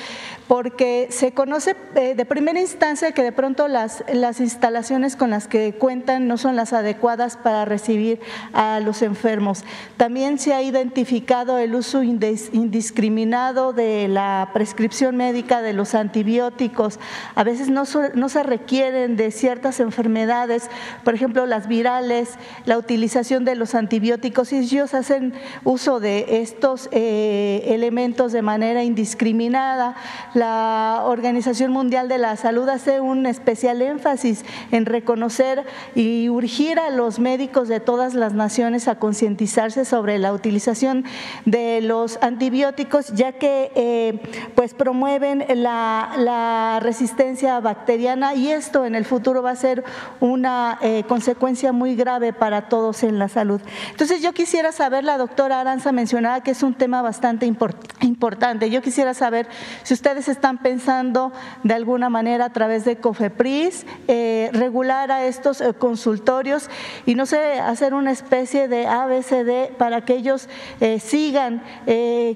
porque 0.49 1.09
se 1.11 1.31
conoce 1.31 1.75
eh, 1.93 2.15
de 2.15 2.25
primera 2.25 2.59
instancia 2.59 3.11
que 3.11 3.21
de 3.21 3.31
pronto 3.31 3.67
las, 3.67 4.03
las 4.11 4.39
instalaciones 4.39 5.15
con 5.15 5.29
las 5.29 5.47
que 5.47 5.73
cuentan 5.73 6.27
no 6.27 6.39
son 6.39 6.55
las 6.55 6.73
adecuadas 6.73 7.37
para 7.37 7.65
recibir 7.65 8.19
a 8.51 8.79
los 8.79 9.03
enfermos. 9.03 9.63
También 9.95 10.39
se 10.39 10.55
ha 10.55 10.63
identificado 10.63 11.59
el 11.59 11.75
uso 11.75 12.01
indiscriminado 12.01 13.73
de 13.73 14.07
la 14.07 14.49
prescripción 14.51 15.17
médica 15.17 15.61
de 15.61 15.73
los 15.73 15.93
antibióticos. 15.93 16.99
A 17.35 17.43
veces 17.43 17.69
no, 17.69 17.83
no 18.15 18.27
se 18.27 18.41
requieren 18.41 19.17
de 19.17 19.29
ciertas 19.29 19.79
enfermedades, 19.79 20.71
por 21.03 21.13
ejemplo 21.13 21.45
las 21.45 21.67
virales, 21.67 22.39
la 22.65 22.79
utilización 22.79 23.45
de 23.45 23.53
los 23.53 23.75
antibióticos 23.75 24.51
y 24.51 24.57
ellos 24.57 24.95
hacen 24.95 25.35
uso 25.63 25.99
de 25.99 26.41
estos 26.41 26.89
eh, 26.91 27.65
elementos 27.67 28.31
de 28.31 28.41
manera 28.41 28.83
indiscriminada 28.83 29.95
la 30.39 31.01
Organización 31.03 31.71
Mundial 31.71 32.07
de 32.07 32.17
la 32.17 32.37
Salud 32.37 32.67
hace 32.69 33.01
un 33.01 33.25
especial 33.25 33.81
énfasis 33.81 34.45
en 34.71 34.85
reconocer 34.85 35.65
y 35.95 36.29
urgir 36.29 36.79
a 36.79 36.89
los 36.89 37.19
médicos 37.19 37.67
de 37.67 37.81
todas 37.81 38.13
las 38.13 38.33
naciones 38.33 38.87
a 38.87 38.95
concientizarse 38.95 39.83
sobre 39.83 40.17
la 40.17 40.31
utilización 40.31 41.03
de 41.45 41.81
los 41.81 42.17
antibióticos, 42.21 43.09
ya 43.09 43.33
que 43.33 43.71
eh, 43.75 44.21
pues 44.55 44.73
promueven 44.73 45.45
la, 45.55 46.77
resistencia 46.81 47.59
bacteriana 47.59 48.35
y 48.35 48.51
esto 48.51 48.85
en 48.85 48.95
el 48.95 49.03
futuro 49.03 49.43
va 49.43 49.51
a 49.51 49.55
ser 49.55 49.83
una 50.21 50.77
eh, 50.81 51.03
consecuencia 51.07 51.73
muy 51.73 51.95
grave 51.95 52.31
para 52.31 52.69
todos 52.69 53.03
en 53.03 53.19
la 53.19 53.27
salud. 53.27 53.59
Entonces 53.91 54.21
yo 54.21 54.31
quisiera 54.31 54.71
saber, 54.71 55.03
la 55.03 55.17
doctora 55.17 55.59
Aranza 55.59 55.91
mencionaba 55.91 56.41
que 56.41 56.51
es 56.51 56.63
un 56.63 56.73
tema 56.73 57.01
bastante 57.01 57.45
importante. 57.45 58.69
Yo 58.69 58.81
quisiera 58.81 59.13
saber 59.13 59.47
si 59.83 59.93
ustedes 59.93 60.28
están 60.31 60.59
pensando 60.59 61.31
de 61.63 61.73
alguna 61.73 62.09
manera 62.09 62.45
a 62.45 62.53
través 62.53 62.85
de 62.85 62.97
COFEPRIS 62.97 63.85
eh, 64.07 64.49
regular 64.53 65.11
a 65.11 65.25
estos 65.25 65.61
eh, 65.61 65.73
consultorios 65.73 66.69
y 67.05 67.15
no 67.15 67.25
sé, 67.25 67.59
hacer 67.59 67.93
una 67.93 68.11
especie 68.11 68.67
de 68.67 68.87
ABCD 68.87 69.75
para 69.77 70.05
que 70.05 70.15
ellos 70.15 70.47
eh, 70.79 70.99
sigan 70.99 71.63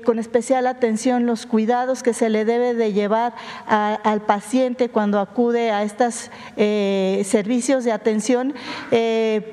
con 0.06 0.20
especial 0.20 0.68
atención 0.68 1.26
los 1.26 1.46
cuidados 1.46 2.04
que 2.04 2.14
se 2.14 2.30
le 2.30 2.46
debe 2.46 2.74
de 2.74 2.94
llevar 2.94 3.34
al 3.68 4.22
paciente 4.22 4.90
cuando 4.90 5.20
acude 5.20 5.72
a 5.72 5.84
estos 5.84 6.32
servicios 6.56 7.84
de 7.84 7.92
atención 7.92 8.54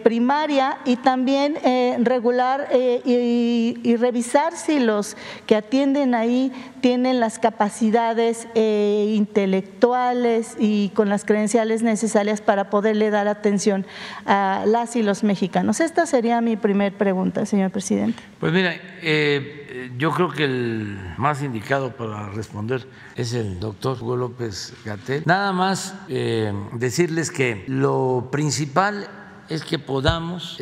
primaria 0.02 0.78
y 0.84 0.96
también 0.96 1.56
regular 2.04 2.68
y, 3.04 3.78
y 3.82 3.96
revisar 3.96 4.56
si 4.56 4.80
los 4.80 5.16
que 5.46 5.56
atienden 5.56 6.14
ahí 6.14 6.52
tienen 6.80 7.20
las 7.20 7.38
capacidades 7.38 8.48
eh, 8.54 9.12
intelectuales 9.16 10.56
y 10.58 10.90
con 10.90 11.08
las 11.08 11.24
credenciales 11.24 11.82
necesarias 11.82 12.40
para 12.40 12.70
poderle 12.70 13.10
dar 13.10 13.28
atención 13.28 13.86
a 14.26 14.64
las 14.66 14.96
y 14.96 15.02
los 15.02 15.22
mexicanos. 15.22 15.80
Esta 15.80 16.06
sería 16.06 16.40
mi 16.40 16.56
primer 16.56 16.92
pregunta, 16.92 17.46
señor 17.46 17.70
presidente. 17.70 18.22
Pues 18.38 18.52
mira, 18.52 18.74
eh, 19.02 19.90
yo 19.96 20.10
creo 20.12 20.30
que 20.30 20.44
el 20.44 20.98
más 21.16 21.42
indicado 21.42 21.96
para 21.96 22.30
responder 22.30 22.86
es 23.16 23.34
el 23.34 23.60
doctor 23.60 23.98
Hugo 24.00 24.16
López 24.16 24.74
Gatel. 24.84 25.22
Nada 25.26 25.52
más 25.52 25.94
eh, 26.08 26.52
decirles 26.72 27.30
que 27.30 27.64
lo 27.66 28.28
principal 28.32 29.08
es 29.48 29.64
que 29.64 29.80
podamos 29.80 30.58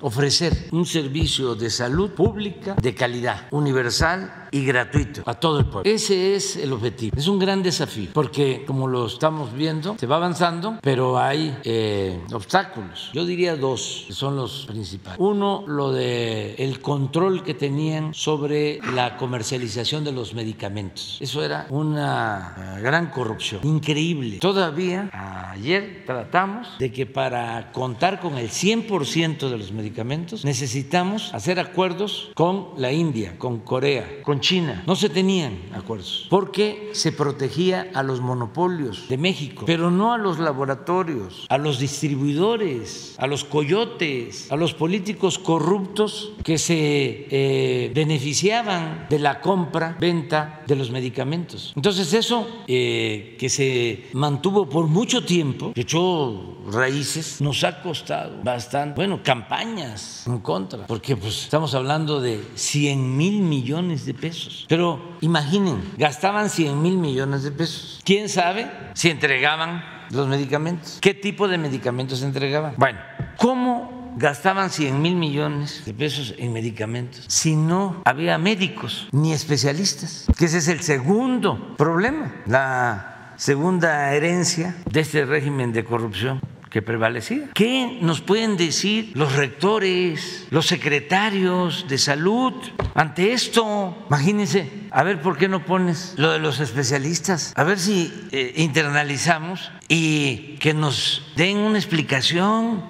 ofrecer 0.00 0.68
un 0.70 0.86
servicio 0.86 1.56
de 1.56 1.70
salud 1.70 2.12
pública 2.12 2.76
de 2.80 2.94
calidad, 2.94 3.48
universal 3.50 4.41
y 4.52 4.64
gratuito 4.64 5.22
a 5.26 5.34
todo 5.34 5.58
el 5.58 5.66
pueblo. 5.66 5.90
Ese 5.90 6.36
es 6.36 6.56
el 6.56 6.72
objetivo. 6.72 7.16
Es 7.16 7.26
un 7.26 7.38
gran 7.38 7.62
desafío 7.62 8.10
porque 8.12 8.64
como 8.66 8.86
lo 8.86 9.06
estamos 9.06 9.52
viendo, 9.52 9.96
se 9.98 10.06
va 10.06 10.16
avanzando, 10.16 10.78
pero 10.82 11.18
hay 11.18 11.56
eh, 11.64 12.20
obstáculos. 12.32 13.10
Yo 13.12 13.24
diría 13.24 13.56
dos 13.56 14.04
que 14.06 14.12
son 14.12 14.36
los 14.36 14.66
principales. 14.66 15.18
Uno, 15.18 15.64
lo 15.66 15.90
de 15.92 16.54
el 16.58 16.80
control 16.80 17.42
que 17.42 17.54
tenían 17.54 18.14
sobre 18.14 18.80
la 18.94 19.16
comercialización 19.16 20.04
de 20.04 20.12
los 20.12 20.34
medicamentos. 20.34 21.18
Eso 21.20 21.42
era 21.42 21.66
una 21.70 22.78
gran 22.82 23.10
corrupción, 23.10 23.60
increíble. 23.64 24.38
Todavía 24.38 25.10
ayer 25.50 26.04
tratamos 26.06 26.68
de 26.78 26.92
que 26.92 27.06
para 27.06 27.72
contar 27.72 28.20
con 28.20 28.36
el 28.36 28.50
100% 28.50 29.48
de 29.48 29.58
los 29.58 29.72
medicamentos 29.72 30.44
necesitamos 30.44 31.32
hacer 31.32 31.58
acuerdos 31.58 32.30
con 32.34 32.70
la 32.76 32.92
India, 32.92 33.38
con 33.38 33.60
Corea, 33.60 34.22
con 34.22 34.41
China. 34.42 34.82
No 34.86 34.94
se 34.94 35.08
tenían 35.08 35.58
acuerdos 35.72 36.26
porque 36.28 36.90
se 36.92 37.12
protegía 37.12 37.90
a 37.94 38.02
los 38.02 38.20
monopolios 38.20 39.08
de 39.08 39.16
México, 39.16 39.64
pero 39.66 39.90
no 39.90 40.12
a 40.12 40.18
los 40.18 40.38
laboratorios, 40.38 41.46
a 41.48 41.56
los 41.56 41.78
distribuidores, 41.78 43.14
a 43.18 43.26
los 43.26 43.44
coyotes, 43.44 44.50
a 44.52 44.56
los 44.56 44.74
políticos 44.74 45.38
corruptos 45.38 46.32
que 46.44 46.58
se 46.58 47.26
eh, 47.30 47.92
beneficiaban 47.94 49.06
de 49.08 49.18
la 49.18 49.40
compra, 49.40 49.96
venta 49.98 50.62
de 50.66 50.76
los 50.76 50.90
medicamentos. 50.90 51.72
Entonces 51.76 52.12
eso 52.12 52.46
eh, 52.66 53.36
que 53.38 53.48
se 53.48 54.08
mantuvo 54.12 54.68
por 54.68 54.88
mucho 54.88 55.24
tiempo, 55.24 55.72
que 55.72 55.82
echó 55.82 56.58
raíces, 56.70 57.40
nos 57.40 57.62
ha 57.64 57.80
costado 57.82 58.42
bastante, 58.42 58.96
bueno, 58.96 59.20
campañas 59.22 60.24
en 60.26 60.38
contra, 60.38 60.86
porque 60.86 61.16
pues 61.16 61.44
estamos 61.44 61.74
hablando 61.74 62.20
de 62.20 62.42
100 62.54 63.16
mil 63.16 63.40
millones 63.42 64.04
de 64.04 64.14
pesos 64.14 64.31
pero 64.68 65.16
imaginen, 65.20 65.82
gastaban 65.96 66.50
100 66.50 66.80
mil 66.80 66.98
millones 66.98 67.42
de 67.42 67.52
pesos. 67.52 68.00
¿Quién 68.04 68.28
sabe 68.28 68.70
si 68.94 69.10
entregaban 69.10 69.84
los 70.10 70.28
medicamentos? 70.28 70.98
¿Qué 71.00 71.14
tipo 71.14 71.48
de 71.48 71.58
medicamentos 71.58 72.22
entregaban? 72.22 72.74
Bueno, 72.76 72.98
¿cómo 73.36 74.12
gastaban 74.16 74.70
100 74.70 75.00
mil 75.00 75.16
millones 75.16 75.84
de 75.84 75.94
pesos 75.94 76.34
en 76.38 76.52
medicamentos 76.52 77.24
si 77.28 77.56
no 77.56 78.02
había 78.04 78.38
médicos 78.38 79.08
ni 79.12 79.32
especialistas? 79.32 80.26
Que 80.36 80.46
ese 80.46 80.58
es 80.58 80.68
el 80.68 80.80
segundo 80.80 81.76
problema, 81.76 82.34
la 82.46 83.34
segunda 83.36 84.14
herencia 84.14 84.76
de 84.90 85.00
este 85.00 85.24
régimen 85.24 85.72
de 85.72 85.84
corrupción 85.84 86.40
que 86.72 86.80
prevalecía. 86.80 87.50
¿Qué 87.52 87.98
nos 88.00 88.22
pueden 88.22 88.56
decir 88.56 89.12
los 89.14 89.36
rectores, 89.36 90.46
los 90.50 90.66
secretarios 90.66 91.86
de 91.86 91.98
salud 91.98 92.54
ante 92.94 93.34
esto? 93.34 94.06
Imagínense, 94.08 94.70
a 94.90 95.02
ver 95.02 95.20
por 95.20 95.36
qué 95.36 95.48
no 95.48 95.66
pones 95.66 96.14
lo 96.16 96.32
de 96.32 96.38
los 96.38 96.60
especialistas, 96.60 97.52
a 97.56 97.64
ver 97.64 97.78
si 97.78 98.10
eh, 98.32 98.54
internalizamos 98.56 99.70
y 99.86 100.56
que 100.60 100.72
nos 100.72 101.30
den 101.36 101.58
una 101.58 101.76
explicación 101.76 102.82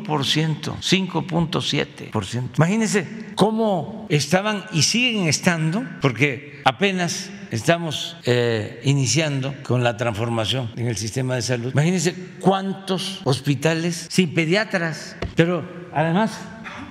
5.7%. 0.79 2.49
Imagínense 2.57 3.07
cómo 3.33 4.05
estaban 4.09 4.65
y 4.73 4.83
siguen 4.83 5.27
estando, 5.27 5.83
porque 5.99 6.61
apenas 6.65 7.31
estamos 7.49 8.15
eh, 8.25 8.79
iniciando 8.83 9.55
con 9.63 9.83
la 9.83 9.97
transformación 9.97 10.69
en 10.75 10.85
el 10.85 10.97
sistema 10.97 11.33
de 11.33 11.41
salud. 11.41 11.71
Imagínense 11.71 12.13
cuántos 12.39 13.21
hospitales 13.23 14.05
sin 14.07 14.35
pediatras, 14.35 15.15
pero 15.35 15.67
además 15.95 16.39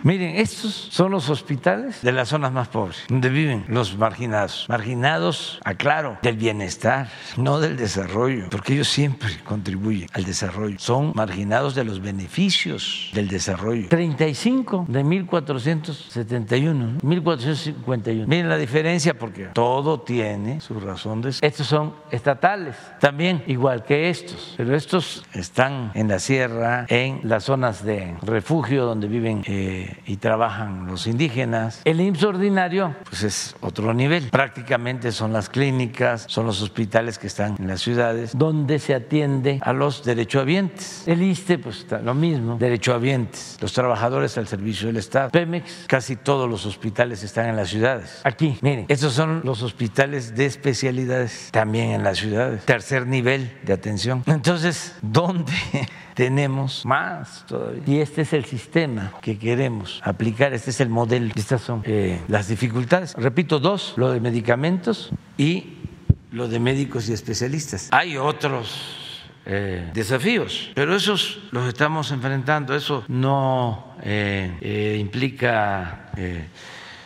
Miren, 0.04 0.34
estos 0.36 0.88
son 0.90 1.12
los 1.12 1.30
hospitales 1.30 2.02
de 2.02 2.10
las 2.10 2.30
zonas 2.30 2.50
más 2.50 2.66
pobres, 2.66 3.04
donde 3.08 3.28
viven 3.28 3.64
los 3.68 3.96
marginados. 3.96 4.66
Marginados, 4.68 5.60
aclaro, 5.64 6.18
del 6.22 6.36
bienestar, 6.36 7.08
no 7.36 7.60
del 7.60 7.76
desarrollo, 7.76 8.46
porque 8.50 8.74
ellos 8.74 8.88
siempre 8.88 9.38
contribuyen 9.44 10.08
al 10.12 10.24
desarrollo. 10.24 10.76
Son 10.80 11.12
marginados 11.14 11.76
de 11.76 11.84
los 11.84 12.00
beneficios 12.00 13.10
del 13.14 13.28
desarrollo. 13.28 13.88
35 13.90 14.86
de 14.88 15.04
1471, 15.04 16.98
1451. 17.00 18.26
Miren 18.26 18.48
la 18.48 18.56
diferencia 18.56 19.16
porque 19.16 19.50
todo 19.52 20.00
tiene 20.00 20.60
su 20.60 20.80
razón 20.80 21.22
de 21.22 21.32
ser. 21.32 21.48
Estos 21.48 21.68
son 21.68 21.94
estatales, 22.10 22.74
también 22.98 23.44
igual 23.46 23.84
que 23.84 24.10
estos, 24.10 24.54
pero 24.56 24.74
estos 24.74 25.24
están 25.32 25.92
en 25.94 26.08
la 26.08 26.18
sierra, 26.18 26.86
en 26.88 27.20
las 27.22 27.44
zonas 27.44 27.84
de 27.84 28.16
refugio 28.22 28.84
donde 28.84 29.06
viven 29.06 29.44
eh, 29.46 29.91
y 30.06 30.16
trabajan 30.16 30.86
los 30.86 31.06
indígenas. 31.06 31.80
El 31.84 32.00
IMSS 32.00 32.24
ordinario, 32.24 32.94
pues 33.08 33.22
es 33.22 33.56
otro 33.60 33.94
nivel. 33.94 34.28
Prácticamente 34.30 35.12
son 35.12 35.32
las 35.32 35.48
clínicas, 35.48 36.24
son 36.28 36.46
los 36.46 36.62
hospitales 36.62 37.18
que 37.18 37.26
están 37.26 37.56
en 37.58 37.68
las 37.68 37.80
ciudades, 37.80 38.32
donde 38.34 38.78
se 38.78 38.94
atiende 38.94 39.58
a 39.62 39.72
los 39.72 40.04
derechohabientes. 40.04 41.06
El 41.06 41.22
ISTE, 41.22 41.58
pues 41.58 41.78
está 41.78 41.98
lo 42.00 42.14
mismo, 42.14 42.56
derechohabientes, 42.58 43.58
los 43.60 43.72
trabajadores 43.72 44.36
al 44.38 44.46
servicio 44.46 44.86
del 44.88 44.96
Estado. 44.96 45.30
Pemex, 45.30 45.84
casi 45.86 46.16
todos 46.16 46.48
los 46.48 46.66
hospitales 46.66 47.22
están 47.22 47.46
en 47.46 47.56
las 47.56 47.68
ciudades. 47.68 48.20
Aquí, 48.24 48.58
miren, 48.60 48.86
estos 48.88 49.12
son 49.12 49.42
los 49.44 49.62
hospitales 49.62 50.34
de 50.34 50.46
especialidades, 50.46 51.48
también 51.50 51.90
en 51.90 52.02
las 52.02 52.18
ciudades. 52.18 52.64
Tercer 52.64 53.06
nivel 53.06 53.58
de 53.62 53.72
atención. 53.72 54.22
Entonces, 54.26 54.96
¿dónde? 55.02 55.52
tenemos 56.14 56.84
más 56.84 57.44
todavía. 57.46 57.82
Y 57.86 58.00
este 58.00 58.22
es 58.22 58.32
el 58.32 58.44
sistema 58.44 59.12
que 59.20 59.38
queremos 59.38 59.81
aplicar, 60.02 60.52
este 60.52 60.70
es 60.70 60.80
el 60.80 60.88
modelo. 60.88 61.32
Estas 61.34 61.62
son 61.62 61.82
eh, 61.84 62.20
las 62.28 62.48
dificultades. 62.48 63.14
Repito, 63.14 63.58
dos, 63.58 63.94
lo 63.96 64.10
de 64.10 64.20
medicamentos 64.20 65.10
y 65.36 65.74
lo 66.30 66.48
de 66.48 66.58
médicos 66.60 67.08
y 67.08 67.12
especialistas. 67.12 67.88
Hay 67.92 68.16
otros 68.16 69.20
eh, 69.46 69.90
desafíos, 69.92 70.70
pero 70.74 70.94
esos 70.94 71.40
los 71.50 71.66
estamos 71.68 72.10
enfrentando. 72.10 72.74
Eso 72.74 73.04
no 73.08 73.96
eh, 74.02 74.96
implica 75.00 76.10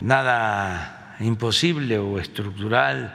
nada 0.00 1.16
imposible 1.20 1.98
o 1.98 2.18
estructural 2.18 3.14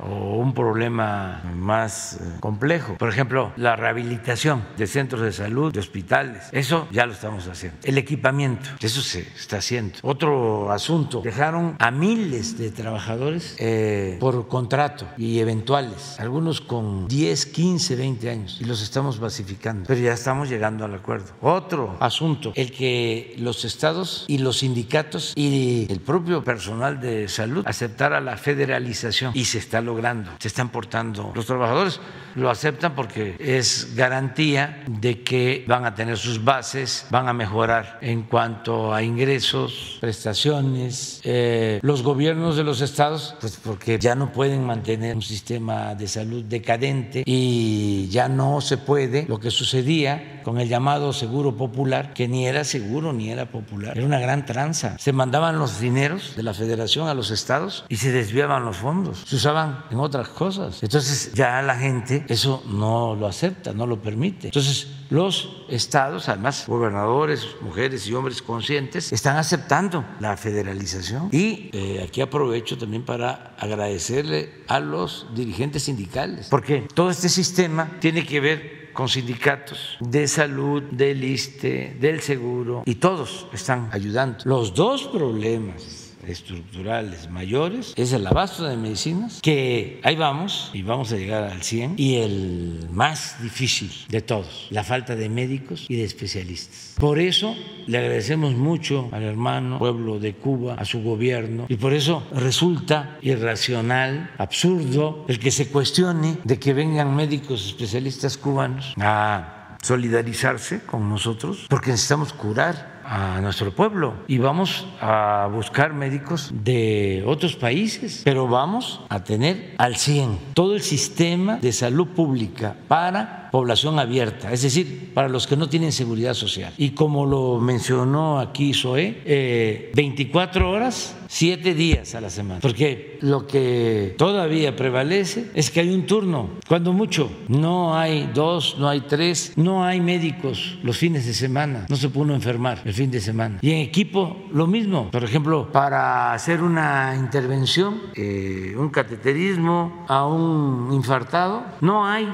o 0.00 0.36
un 0.36 0.54
problema 0.54 1.42
más 1.54 2.14
eh, 2.14 2.18
complejo. 2.40 2.96
Por 2.98 3.08
ejemplo, 3.08 3.52
la 3.56 3.76
rehabilitación 3.76 4.64
de 4.76 4.86
centros 4.86 5.22
de 5.22 5.32
salud, 5.32 5.72
de 5.72 5.80
hospitales, 5.80 6.44
eso 6.52 6.88
ya 6.90 7.06
lo 7.06 7.12
estamos 7.12 7.46
haciendo. 7.48 7.78
El 7.82 7.98
equipamiento, 7.98 8.68
eso 8.80 9.00
se 9.00 9.20
está 9.20 9.58
haciendo. 9.58 9.98
Otro 10.02 10.70
asunto, 10.70 11.20
dejaron 11.22 11.76
a 11.78 11.90
miles 11.90 12.58
de 12.58 12.70
trabajadores 12.70 13.56
eh, 13.58 14.16
por 14.20 14.48
contrato 14.48 15.06
y 15.16 15.40
eventuales, 15.40 16.18
algunos 16.18 16.60
con 16.60 17.08
10, 17.08 17.46
15, 17.46 17.96
20 17.96 18.30
años, 18.30 18.58
y 18.60 18.64
los 18.64 18.82
estamos 18.82 19.18
basificando, 19.18 19.84
pero 19.86 20.00
ya 20.00 20.12
estamos 20.12 20.48
llegando 20.48 20.84
al 20.84 20.94
acuerdo. 20.94 21.32
Otro 21.40 21.96
asunto, 22.00 22.52
el 22.54 22.72
que 22.72 23.34
los 23.38 23.64
estados 23.64 24.24
y 24.28 24.38
los 24.38 24.58
sindicatos 24.58 25.32
y 25.36 25.86
el 25.90 26.00
propio 26.00 26.44
personal 26.44 27.00
de 27.00 27.28
salud 27.28 27.64
aceptara 27.66 28.20
la 28.20 28.36
federalización 28.36 29.32
y 29.34 29.44
se 29.46 29.58
está 29.58 29.80
logrando, 29.86 30.32
se 30.38 30.48
están 30.48 30.68
portando. 30.68 31.32
Los 31.34 31.46
trabajadores 31.46 32.00
lo 32.34 32.50
aceptan 32.50 32.94
porque 32.94 33.36
es 33.38 33.94
garantía 33.96 34.84
de 34.86 35.22
que 35.22 35.64
van 35.66 35.86
a 35.86 35.94
tener 35.94 36.18
sus 36.18 36.44
bases, 36.44 37.06
van 37.10 37.28
a 37.28 37.32
mejorar 37.32 37.98
en 38.02 38.24
cuanto 38.24 38.92
a 38.92 39.02
ingresos, 39.02 39.96
prestaciones. 40.00 41.20
Eh, 41.24 41.80
los 41.82 42.02
gobiernos 42.02 42.56
de 42.56 42.64
los 42.64 42.82
estados, 42.82 43.34
pues 43.40 43.58
porque 43.62 43.98
ya 43.98 44.14
no 44.14 44.32
pueden 44.32 44.64
mantener 44.64 45.16
un 45.16 45.22
sistema 45.22 45.94
de 45.94 46.08
salud 46.08 46.44
decadente 46.44 47.22
y 47.24 48.08
ya 48.08 48.28
no 48.28 48.60
se 48.60 48.76
puede 48.76 49.24
lo 49.28 49.40
que 49.40 49.50
sucedía 49.50 50.42
con 50.44 50.60
el 50.60 50.68
llamado 50.68 51.12
seguro 51.12 51.56
popular, 51.56 52.12
que 52.12 52.28
ni 52.28 52.46
era 52.46 52.64
seguro 52.64 53.12
ni 53.12 53.30
era 53.30 53.46
popular, 53.46 53.96
era 53.96 54.06
una 54.06 54.20
gran 54.20 54.46
tranza. 54.46 54.96
Se 54.98 55.12
mandaban 55.12 55.58
los 55.58 55.80
dineros 55.80 56.34
de 56.36 56.42
la 56.42 56.54
federación 56.54 57.08
a 57.08 57.14
los 57.14 57.30
estados 57.30 57.84
y 57.88 57.96
se 57.96 58.12
desviaban 58.12 58.64
los 58.64 58.76
fondos, 58.76 59.24
se 59.26 59.36
usaban 59.36 59.75
en 59.90 59.98
otras 59.98 60.28
cosas. 60.28 60.82
Entonces 60.82 61.32
ya 61.34 61.62
la 61.62 61.76
gente 61.76 62.24
eso 62.28 62.62
no 62.66 63.14
lo 63.14 63.26
acepta, 63.26 63.72
no 63.72 63.86
lo 63.86 64.00
permite. 64.00 64.48
Entonces 64.48 64.88
los 65.10 65.64
estados, 65.68 66.28
además 66.28 66.64
gobernadores, 66.66 67.46
mujeres 67.60 68.06
y 68.06 68.14
hombres 68.14 68.42
conscientes, 68.42 69.12
están 69.12 69.36
aceptando 69.36 70.04
la 70.20 70.36
federalización. 70.36 71.28
Y 71.32 71.70
eh, 71.72 72.04
aquí 72.06 72.20
aprovecho 72.20 72.76
también 72.76 73.04
para 73.04 73.54
agradecerle 73.58 74.64
a 74.68 74.80
los 74.80 75.26
dirigentes 75.34 75.84
sindicales, 75.84 76.48
porque 76.48 76.86
todo 76.94 77.10
este 77.10 77.28
sistema 77.28 77.98
tiene 78.00 78.24
que 78.24 78.40
ver 78.40 78.92
con 78.92 79.08
sindicatos 79.08 79.98
de 80.00 80.26
salud, 80.26 80.82
del 80.84 81.22
ISTE, 81.22 81.98
del 82.00 82.22
seguro, 82.22 82.82
y 82.86 82.94
todos 82.94 83.46
están 83.52 83.90
ayudando. 83.92 84.38
Los 84.44 84.74
dos 84.74 85.04
problemas 85.04 86.05
estructurales 86.26 87.30
mayores 87.30 87.92
es 87.96 88.12
el 88.12 88.26
abasto 88.26 88.64
de 88.64 88.76
medicinas, 88.76 89.40
que 89.42 90.00
ahí 90.02 90.16
vamos 90.16 90.70
y 90.72 90.82
vamos 90.82 91.12
a 91.12 91.16
llegar 91.16 91.44
al 91.44 91.62
100, 91.62 91.94
y 91.96 92.16
el 92.16 92.88
más 92.90 93.42
difícil 93.42 93.90
de 94.08 94.20
todos, 94.20 94.68
la 94.70 94.84
falta 94.84 95.16
de 95.16 95.28
médicos 95.28 95.86
y 95.88 95.96
de 95.96 96.04
especialistas. 96.04 96.94
Por 96.98 97.18
eso 97.18 97.54
le 97.86 97.98
agradecemos 97.98 98.54
mucho 98.54 99.08
al 99.12 99.22
hermano 99.22 99.78
pueblo 99.78 100.18
de 100.18 100.34
Cuba, 100.34 100.74
a 100.74 100.84
su 100.84 101.02
gobierno, 101.02 101.66
y 101.68 101.76
por 101.76 101.92
eso 101.92 102.26
resulta 102.32 103.18
irracional, 103.22 104.30
absurdo, 104.38 105.24
el 105.28 105.38
que 105.38 105.50
se 105.50 105.68
cuestione 105.68 106.38
de 106.44 106.58
que 106.58 106.72
vengan 106.72 107.14
médicos 107.14 107.66
especialistas 107.66 108.36
cubanos 108.36 108.94
a 109.00 109.76
solidarizarse 109.82 110.80
con 110.80 111.08
nosotros, 111.08 111.66
porque 111.68 111.90
necesitamos 111.90 112.32
curar 112.32 112.95
a 113.06 113.40
nuestro 113.40 113.72
pueblo. 113.72 114.14
Y 114.26 114.38
vamos 114.38 114.86
a 115.00 115.48
buscar 115.52 115.94
médicos 115.94 116.50
de 116.52 117.22
otros 117.26 117.56
países, 117.56 118.22
pero 118.24 118.48
vamos 118.48 119.00
a 119.08 119.22
tener 119.22 119.74
al 119.78 119.96
100 119.96 120.38
todo 120.54 120.74
el 120.74 120.82
sistema 120.82 121.56
de 121.56 121.72
salud 121.72 122.08
pública 122.08 122.74
para 122.88 123.45
población 123.56 123.98
abierta, 123.98 124.52
es 124.52 124.60
decir, 124.60 125.12
para 125.14 125.30
los 125.30 125.46
que 125.46 125.56
no 125.56 125.66
tienen 125.66 125.90
seguridad 125.90 126.34
social. 126.34 126.74
Y 126.76 126.90
como 126.90 127.24
lo 127.24 127.58
mencionó 127.58 128.38
aquí 128.38 128.74
Zoé, 128.74 129.22
eh, 129.24 129.92
24 129.94 130.70
horas, 130.70 131.16
7 131.26 131.74
días 131.74 132.14
a 132.14 132.20
la 132.20 132.28
semana, 132.28 132.60
porque 132.60 133.16
lo 133.22 133.46
que 133.46 134.14
todavía 134.18 134.76
prevalece 134.76 135.50
es 135.54 135.70
que 135.70 135.80
hay 135.80 135.88
un 135.88 136.04
turno, 136.04 136.50
cuando 136.68 136.92
mucho, 136.92 137.30
no 137.48 137.96
hay 137.96 138.30
dos, 138.34 138.76
no 138.78 138.90
hay 138.90 139.00
tres, 139.00 139.54
no 139.56 139.82
hay 139.82 140.02
médicos 140.02 140.78
los 140.82 140.98
fines 140.98 141.24
de 141.24 141.32
semana, 141.32 141.86
no 141.88 141.96
se 141.96 142.10
puede 142.10 142.26
uno 142.26 142.34
enfermar 142.34 142.82
el 142.84 142.92
fin 142.92 143.10
de 143.10 143.22
semana. 143.22 143.58
Y 143.62 143.70
en 143.70 143.78
equipo 143.78 144.36
lo 144.52 144.66
mismo, 144.66 145.10
por 145.10 145.24
ejemplo, 145.24 145.72
para 145.72 146.34
hacer 146.34 146.62
una 146.62 147.16
intervención, 147.16 148.02
eh, 148.14 148.74
un 148.76 148.90
cateterismo 148.90 150.04
a 150.08 150.26
un 150.26 150.92
infartado, 150.92 151.64
no 151.80 152.06
hay 152.06 152.28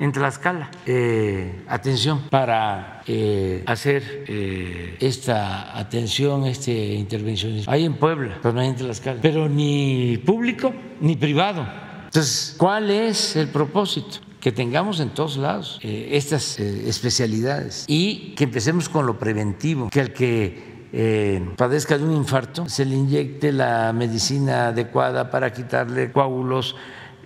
en 0.00 0.12
Tlaxcala 0.12 0.70
eh, 0.86 1.64
atención 1.68 2.22
para 2.30 3.02
eh, 3.06 3.62
hacer 3.66 4.24
eh, 4.28 4.96
esta 5.00 5.78
atención, 5.78 6.46
este 6.46 6.72
intervencionismo. 6.94 7.72
Hay 7.72 7.84
en 7.84 7.94
Puebla, 7.94 8.38
pero 8.42 8.54
no 8.54 8.60
hay 8.60 8.68
en 8.68 8.76
Tlaxcala. 8.76 9.20
Pero 9.20 9.48
ni 9.48 10.18
público 10.18 10.72
ni 11.00 11.16
privado. 11.16 11.66
Entonces, 12.04 12.54
¿cuál 12.56 12.90
es 12.90 13.36
el 13.36 13.48
propósito? 13.48 14.18
que 14.38 14.52
tengamos 14.52 15.00
en 15.00 15.10
todos 15.10 15.36
lados 15.36 15.80
estas 15.82 16.60
especialidades 16.60 17.84
y 17.88 18.36
que 18.36 18.44
empecemos 18.44 18.88
con 18.88 19.04
lo 19.04 19.18
preventivo, 19.18 19.90
que 19.90 20.00
al 20.00 20.12
que 20.12 21.52
padezca 21.56 21.98
de 21.98 22.04
un 22.04 22.12
infarto, 22.12 22.68
se 22.68 22.84
le 22.84 22.94
inyecte 22.94 23.50
la 23.50 23.92
medicina 23.92 24.68
adecuada 24.68 25.28
para 25.32 25.52
quitarle 25.52 26.12
coágulos, 26.12 26.76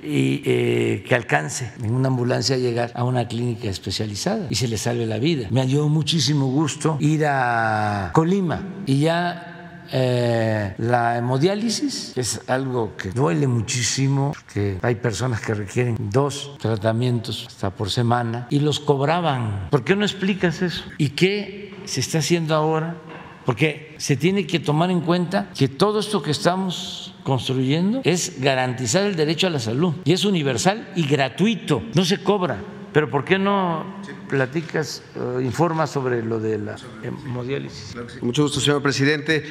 y 0.02 0.42
eh, 0.44 1.04
que 1.06 1.14
alcance 1.14 1.72
en 1.82 1.94
una 1.94 2.08
ambulancia 2.08 2.56
a 2.56 2.58
llegar 2.58 2.90
a 2.94 3.04
una 3.04 3.28
clínica 3.28 3.68
especializada 3.68 4.46
y 4.50 4.56
se 4.56 4.68
le 4.68 4.76
salve 4.76 5.06
la 5.06 5.18
vida. 5.18 5.48
Me 5.50 5.66
dio 5.66 5.88
muchísimo 5.88 6.46
gusto 6.46 6.96
ir 7.00 7.24
a 7.26 8.10
Colima 8.12 8.62
y 8.86 9.00
ya 9.00 9.52
eh, 9.94 10.74
la 10.78 11.18
hemodiálisis 11.18 12.16
es 12.16 12.40
algo 12.48 12.96
que 12.96 13.10
duele 13.10 13.46
muchísimo, 13.46 14.32
que 14.52 14.78
hay 14.80 14.94
personas 14.94 15.40
que 15.40 15.52
requieren 15.52 15.96
dos 15.98 16.56
tratamientos 16.58 17.46
hasta 17.46 17.70
por 17.70 17.90
semana 17.90 18.46
y 18.48 18.60
los 18.60 18.80
cobraban. 18.80 19.68
¿Por 19.70 19.84
qué 19.84 19.94
no 19.94 20.04
explicas 20.04 20.62
eso? 20.62 20.84
¿Y 20.96 21.10
qué 21.10 21.74
se 21.84 22.00
está 22.00 22.18
haciendo 22.18 22.54
ahora? 22.54 22.96
Porque 23.44 23.94
se 23.98 24.16
tiene 24.16 24.46
que 24.46 24.60
tomar 24.60 24.90
en 24.90 25.00
cuenta 25.00 25.50
que 25.56 25.68
todo 25.68 26.00
esto 26.00 26.22
que 26.22 26.30
estamos 26.30 27.14
construyendo 27.24 28.00
es 28.04 28.40
garantizar 28.40 29.04
el 29.04 29.16
derecho 29.16 29.46
a 29.46 29.50
la 29.50 29.60
salud 29.60 29.94
y 30.04 30.12
es 30.12 30.24
universal 30.24 30.88
y 30.96 31.06
gratuito, 31.06 31.82
no 31.94 32.04
se 32.04 32.22
cobra. 32.22 32.58
Pero 32.92 33.08
¿por 33.08 33.24
qué 33.24 33.38
no 33.38 33.86
platicas, 34.28 35.02
eh, 35.16 35.42
informas 35.42 35.90
sobre 35.90 36.22
lo 36.22 36.38
de 36.38 36.58
la 36.58 36.76
hemodiálisis? 37.02 37.94
Mucho 38.20 38.42
gusto, 38.42 38.60
señor 38.60 38.82
presidente. 38.82 39.44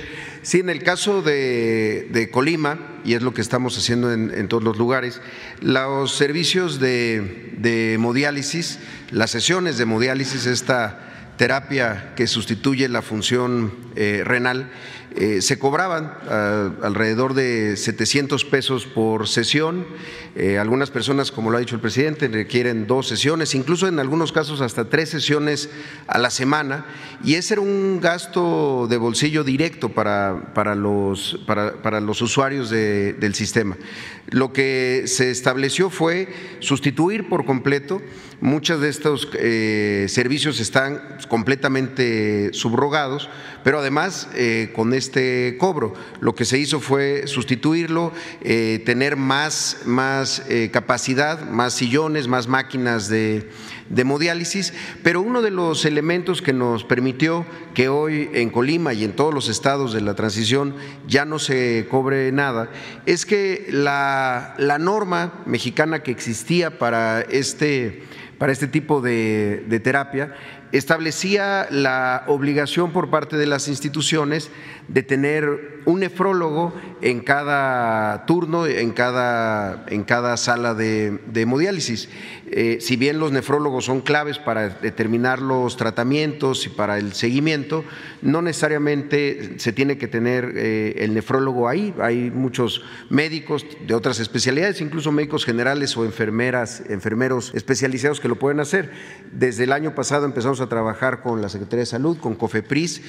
Sí, 0.43 0.59
en 0.59 0.69
el 0.69 0.83
caso 0.83 1.23
de, 1.23 2.29
Colima, 2.31 2.99
y 3.03 3.15
es 3.15 3.23
lo 3.23 3.33
que 3.33 3.41
estamos 3.41 3.75
haciendo 3.79 4.13
en, 4.13 4.47
todos 4.47 4.63
los 4.63 4.77
lugares, 4.77 5.21
los 5.59 6.13
servicios 6.13 6.79
de, 6.79 7.55
de 7.57 7.95
hemodiálisis, 7.95 8.77
las 9.09 9.31
sesiones 9.31 9.77
de 9.77 9.83
hemodiálisis, 9.83 10.45
esta 10.45 11.10
terapia 11.41 12.13
que 12.15 12.27
sustituye 12.27 12.87
la 12.87 13.01
función 13.01 13.71
eh, 13.95 14.21
renal, 14.23 14.69
eh, 15.15 15.41
se 15.41 15.57
cobraban 15.57 16.13
ah, 16.29 16.69
alrededor 16.83 17.33
de 17.33 17.75
700 17.77 18.45
pesos 18.45 18.85
por 18.85 19.27
sesión. 19.27 19.87
Eh, 20.35 20.59
algunas 20.59 20.91
personas, 20.91 21.31
como 21.31 21.49
lo 21.49 21.57
ha 21.57 21.59
dicho 21.59 21.73
el 21.73 21.81
presidente, 21.81 22.27
requieren 22.27 22.85
dos 22.85 23.07
sesiones, 23.07 23.55
incluso 23.55 23.87
en 23.87 23.99
algunos 23.99 24.31
casos 24.31 24.61
hasta 24.61 24.85
tres 24.85 25.09
sesiones 25.09 25.71
a 26.05 26.19
la 26.19 26.29
semana. 26.29 26.85
Y 27.23 27.33
ese 27.33 27.55
era 27.55 27.61
un 27.61 27.99
gasto 27.99 28.85
de 28.87 28.97
bolsillo 28.97 29.43
directo 29.43 29.89
para, 29.89 30.53
para, 30.53 30.75
los, 30.75 31.39
para, 31.47 31.99
los 31.99 32.21
usuarios 32.21 32.69
del 32.69 33.33
sistema. 33.33 33.77
Lo 34.29 34.53
que 34.53 35.03
se 35.07 35.31
estableció 35.31 35.89
fue 35.89 36.27
sustituir 36.59 37.27
por 37.27 37.45
completo. 37.45 38.01
Muchos 38.39 38.81
de 38.81 38.89
estos 38.89 39.29
eh, 39.33 40.07
servicios 40.09 40.59
están 40.59 41.17
completamente 41.27 42.53
subrogados, 42.53 43.29
pero 43.63 43.79
además 43.79 44.29
con 44.73 44.93
este 44.93 45.57
cobro. 45.59 45.93
Lo 46.21 46.33
que 46.33 46.45
se 46.45 46.57
hizo 46.57 46.79
fue 46.79 47.27
sustituirlo, 47.27 48.11
eh, 48.41 48.81
tener 48.85 49.15
más, 49.15 49.79
más 49.85 50.43
eh, 50.49 50.69
capacidad, 50.71 51.49
más 51.49 51.73
sillones, 51.73 52.27
más 52.27 52.47
máquinas 52.47 53.07
de, 53.09 53.49
de 53.91 54.01
hemodiálisis, 54.03 54.73
pero 55.03 55.21
uno 55.21 55.41
de 55.41 55.51
los 55.51 55.85
elementos 55.85 56.41
que 56.41 56.53
nos 56.53 56.83
permitió 56.83 57.45
que 57.73 57.89
hoy 57.89 58.29
en 58.33 58.49
Colima 58.49 58.93
y 58.93 59.03
en 59.03 59.15
todos 59.15 59.33
los 59.33 59.49
estados 59.49 59.93
de 59.93 60.01
la 60.01 60.15
transición 60.15 60.75
ya 61.07 61.25
no 61.25 61.39
se 61.39 61.87
cobre 61.89 62.31
nada, 62.31 62.69
es 63.05 63.25
que 63.25 63.67
la, 63.69 64.55
la 64.57 64.77
norma 64.77 65.43
mexicana 65.45 66.03
que 66.03 66.11
existía 66.11 66.79
para 66.79 67.21
este, 67.21 68.03
para 68.37 68.53
este 68.53 68.67
tipo 68.67 69.01
de, 69.01 69.65
de 69.67 69.79
terapia 69.79 70.35
establecía 70.71 71.67
la 71.69 72.23
obligación 72.27 72.91
por 72.91 73.09
parte 73.09 73.35
de 73.35 73.45
las 73.45 73.67
instituciones 73.67 74.49
de 74.93 75.03
tener 75.03 75.81
un 75.85 76.01
nefrólogo 76.01 76.73
en 77.01 77.21
cada 77.21 78.25
turno, 78.25 78.67
en 78.67 78.91
cada, 78.91 79.85
en 79.87 80.03
cada 80.03 80.37
sala 80.37 80.73
de, 80.73 81.19
de 81.27 81.41
hemodiálisis. 81.41 82.09
Eh, 82.53 82.79
si 82.81 82.97
bien 82.97 83.17
los 83.17 83.31
nefrólogos 83.31 83.85
son 83.85 84.01
claves 84.01 84.37
para 84.37 84.67
determinar 84.67 85.41
los 85.41 85.77
tratamientos 85.77 86.65
y 86.65 86.69
para 86.69 86.97
el 86.97 87.13
seguimiento, 87.13 87.85
no 88.21 88.41
necesariamente 88.41 89.53
se 89.57 89.71
tiene 89.71 89.97
que 89.97 90.09
tener 90.09 90.51
eh, 90.57 90.95
el 90.97 91.13
nefrólogo 91.13 91.69
ahí. 91.69 91.95
Hay 92.01 92.29
muchos 92.29 92.83
médicos 93.09 93.65
de 93.87 93.93
otras 93.93 94.19
especialidades, 94.19 94.81
incluso 94.81 95.13
médicos 95.13 95.45
generales 95.45 95.95
o 95.95 96.03
enfermeras, 96.03 96.83
enfermeros 96.89 97.53
especializados 97.55 98.19
que 98.19 98.27
lo 98.27 98.37
pueden 98.37 98.59
hacer. 98.59 98.91
Desde 99.31 99.63
el 99.63 99.71
año 99.71 99.95
pasado 99.95 100.25
empezamos 100.25 100.59
a 100.59 100.67
trabajar 100.67 101.21
con 101.21 101.41
la 101.41 101.47
Secretaría 101.47 101.83
de 101.83 101.85
Salud, 101.85 102.17
con 102.17 102.35
COFEPRIS, 102.35 103.01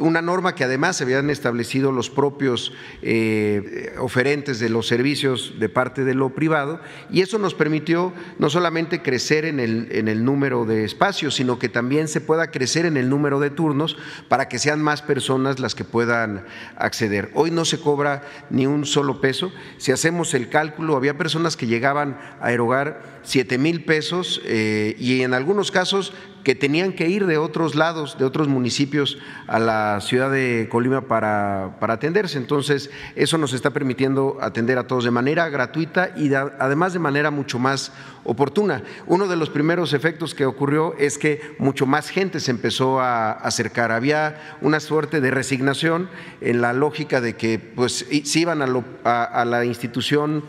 una 0.00 0.20
norma 0.22 0.56
que 0.56 0.64
además 0.64 0.96
se 0.96 1.04
establecido 1.30 1.92
los 1.92 2.10
propios 2.10 2.72
eh, 3.02 3.94
oferentes 3.98 4.58
de 4.58 4.68
los 4.68 4.86
servicios 4.86 5.54
de 5.58 5.68
parte 5.68 6.04
de 6.04 6.14
lo 6.14 6.34
privado 6.34 6.80
y 7.10 7.20
eso 7.20 7.38
nos 7.38 7.54
permitió 7.54 8.12
no 8.38 8.50
solamente 8.50 9.02
crecer 9.02 9.44
en 9.44 9.60
el, 9.60 9.88
en 9.92 10.08
el 10.08 10.24
número 10.24 10.64
de 10.64 10.84
espacios, 10.84 11.34
sino 11.34 11.58
que 11.58 11.68
también 11.68 12.08
se 12.08 12.20
pueda 12.20 12.50
crecer 12.50 12.86
en 12.86 12.96
el 12.96 13.08
número 13.08 13.40
de 13.40 13.50
turnos 13.50 13.96
para 14.28 14.48
que 14.48 14.58
sean 14.58 14.82
más 14.82 15.02
personas 15.02 15.58
las 15.58 15.74
que 15.74 15.84
puedan 15.84 16.44
acceder. 16.76 17.30
Hoy 17.34 17.50
no 17.50 17.64
se 17.64 17.80
cobra 17.80 18.22
ni 18.50 18.66
un 18.66 18.86
solo 18.86 19.20
peso. 19.20 19.52
Si 19.76 19.92
hacemos 19.92 20.34
el 20.34 20.48
cálculo, 20.48 20.96
había 20.96 21.18
personas 21.18 21.56
que 21.56 21.66
llegaban 21.66 22.18
a 22.40 22.52
erogar 22.52 23.20
7 23.22 23.58
mil 23.58 23.84
pesos 23.84 24.40
eh, 24.44 24.96
y 24.98 25.22
en 25.22 25.34
algunos 25.34 25.70
casos 25.70 26.12
que 26.48 26.54
tenían 26.54 26.94
que 26.94 27.10
ir 27.10 27.26
de 27.26 27.36
otros 27.36 27.74
lados, 27.74 28.16
de 28.16 28.24
otros 28.24 28.48
municipios 28.48 29.18
a 29.48 29.58
la 29.58 30.00
ciudad 30.00 30.30
de 30.30 30.66
Colima 30.70 31.02
para, 31.02 31.76
para 31.78 31.92
atenderse. 31.92 32.38
Entonces, 32.38 32.88
eso 33.16 33.36
nos 33.36 33.52
está 33.52 33.68
permitiendo 33.68 34.38
atender 34.40 34.78
a 34.78 34.86
todos 34.86 35.04
de 35.04 35.10
manera 35.10 35.50
gratuita 35.50 36.12
y 36.16 36.32
además 36.32 36.94
de 36.94 37.00
manera 37.00 37.30
mucho 37.30 37.58
más 37.58 37.92
oportuna. 38.24 38.82
Uno 39.06 39.26
de 39.26 39.36
los 39.36 39.50
primeros 39.50 39.92
efectos 39.92 40.34
que 40.34 40.46
ocurrió 40.46 40.94
es 40.98 41.18
que 41.18 41.54
mucho 41.58 41.84
más 41.84 42.08
gente 42.08 42.40
se 42.40 42.50
empezó 42.50 42.98
a 42.98 43.32
acercar. 43.32 43.92
Había 43.92 44.56
una 44.62 44.80
suerte 44.80 45.20
de 45.20 45.30
resignación 45.30 46.08
en 46.40 46.62
la 46.62 46.72
lógica 46.72 47.20
de 47.20 47.36
que 47.36 47.58
pues 47.58 48.06
si 48.24 48.40
iban 48.40 48.62
a, 48.62 49.24
a 49.24 49.44
la 49.44 49.66
institución 49.66 50.44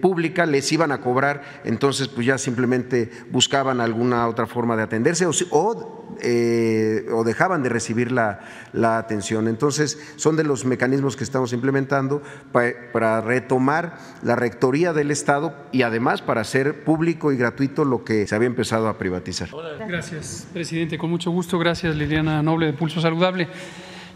pública 0.00 0.46
les 0.46 0.72
iban 0.72 0.92
a 0.92 1.00
cobrar, 1.00 1.42
entonces 1.64 2.08
pues 2.08 2.26
ya 2.26 2.38
simplemente 2.38 3.10
buscaban 3.30 3.80
alguna 3.80 4.26
otra 4.26 4.46
forma 4.46 4.76
de 4.76 4.82
atenderse 4.82 5.26
o, 5.50 6.06
eh, 6.20 7.06
dejaban 7.24 7.62
de 7.62 7.68
recibir 7.68 8.12
la, 8.12 8.40
atención. 8.98 9.48
Entonces 9.48 9.98
son 10.16 10.36
de 10.36 10.44
los 10.44 10.64
mecanismos 10.64 11.16
que 11.16 11.24
estamos 11.24 11.52
implementando 11.52 12.22
para, 12.52 13.20
retomar 13.20 13.98
la 14.22 14.36
rectoría 14.36 14.92
del 14.92 15.10
Estado 15.10 15.54
y 15.72 15.82
además 15.82 16.22
para 16.22 16.40
hacer 16.40 16.84
público 16.84 17.32
y 17.32 17.36
gratuito 17.36 17.84
lo 17.84 18.04
que 18.04 18.26
se 18.26 18.34
había 18.34 18.46
empezado 18.46 18.88
a 18.88 18.98
privatizar. 18.98 19.48
Gracias, 19.86 20.46
presidente. 20.52 20.98
Con 20.98 21.10
mucho 21.10 21.30
gusto. 21.30 21.58
Gracias, 21.58 21.94
Liliana 21.96 22.42
Noble 22.42 22.66
de 22.66 22.72
Pulso 22.72 23.00
Saludable. 23.00 23.48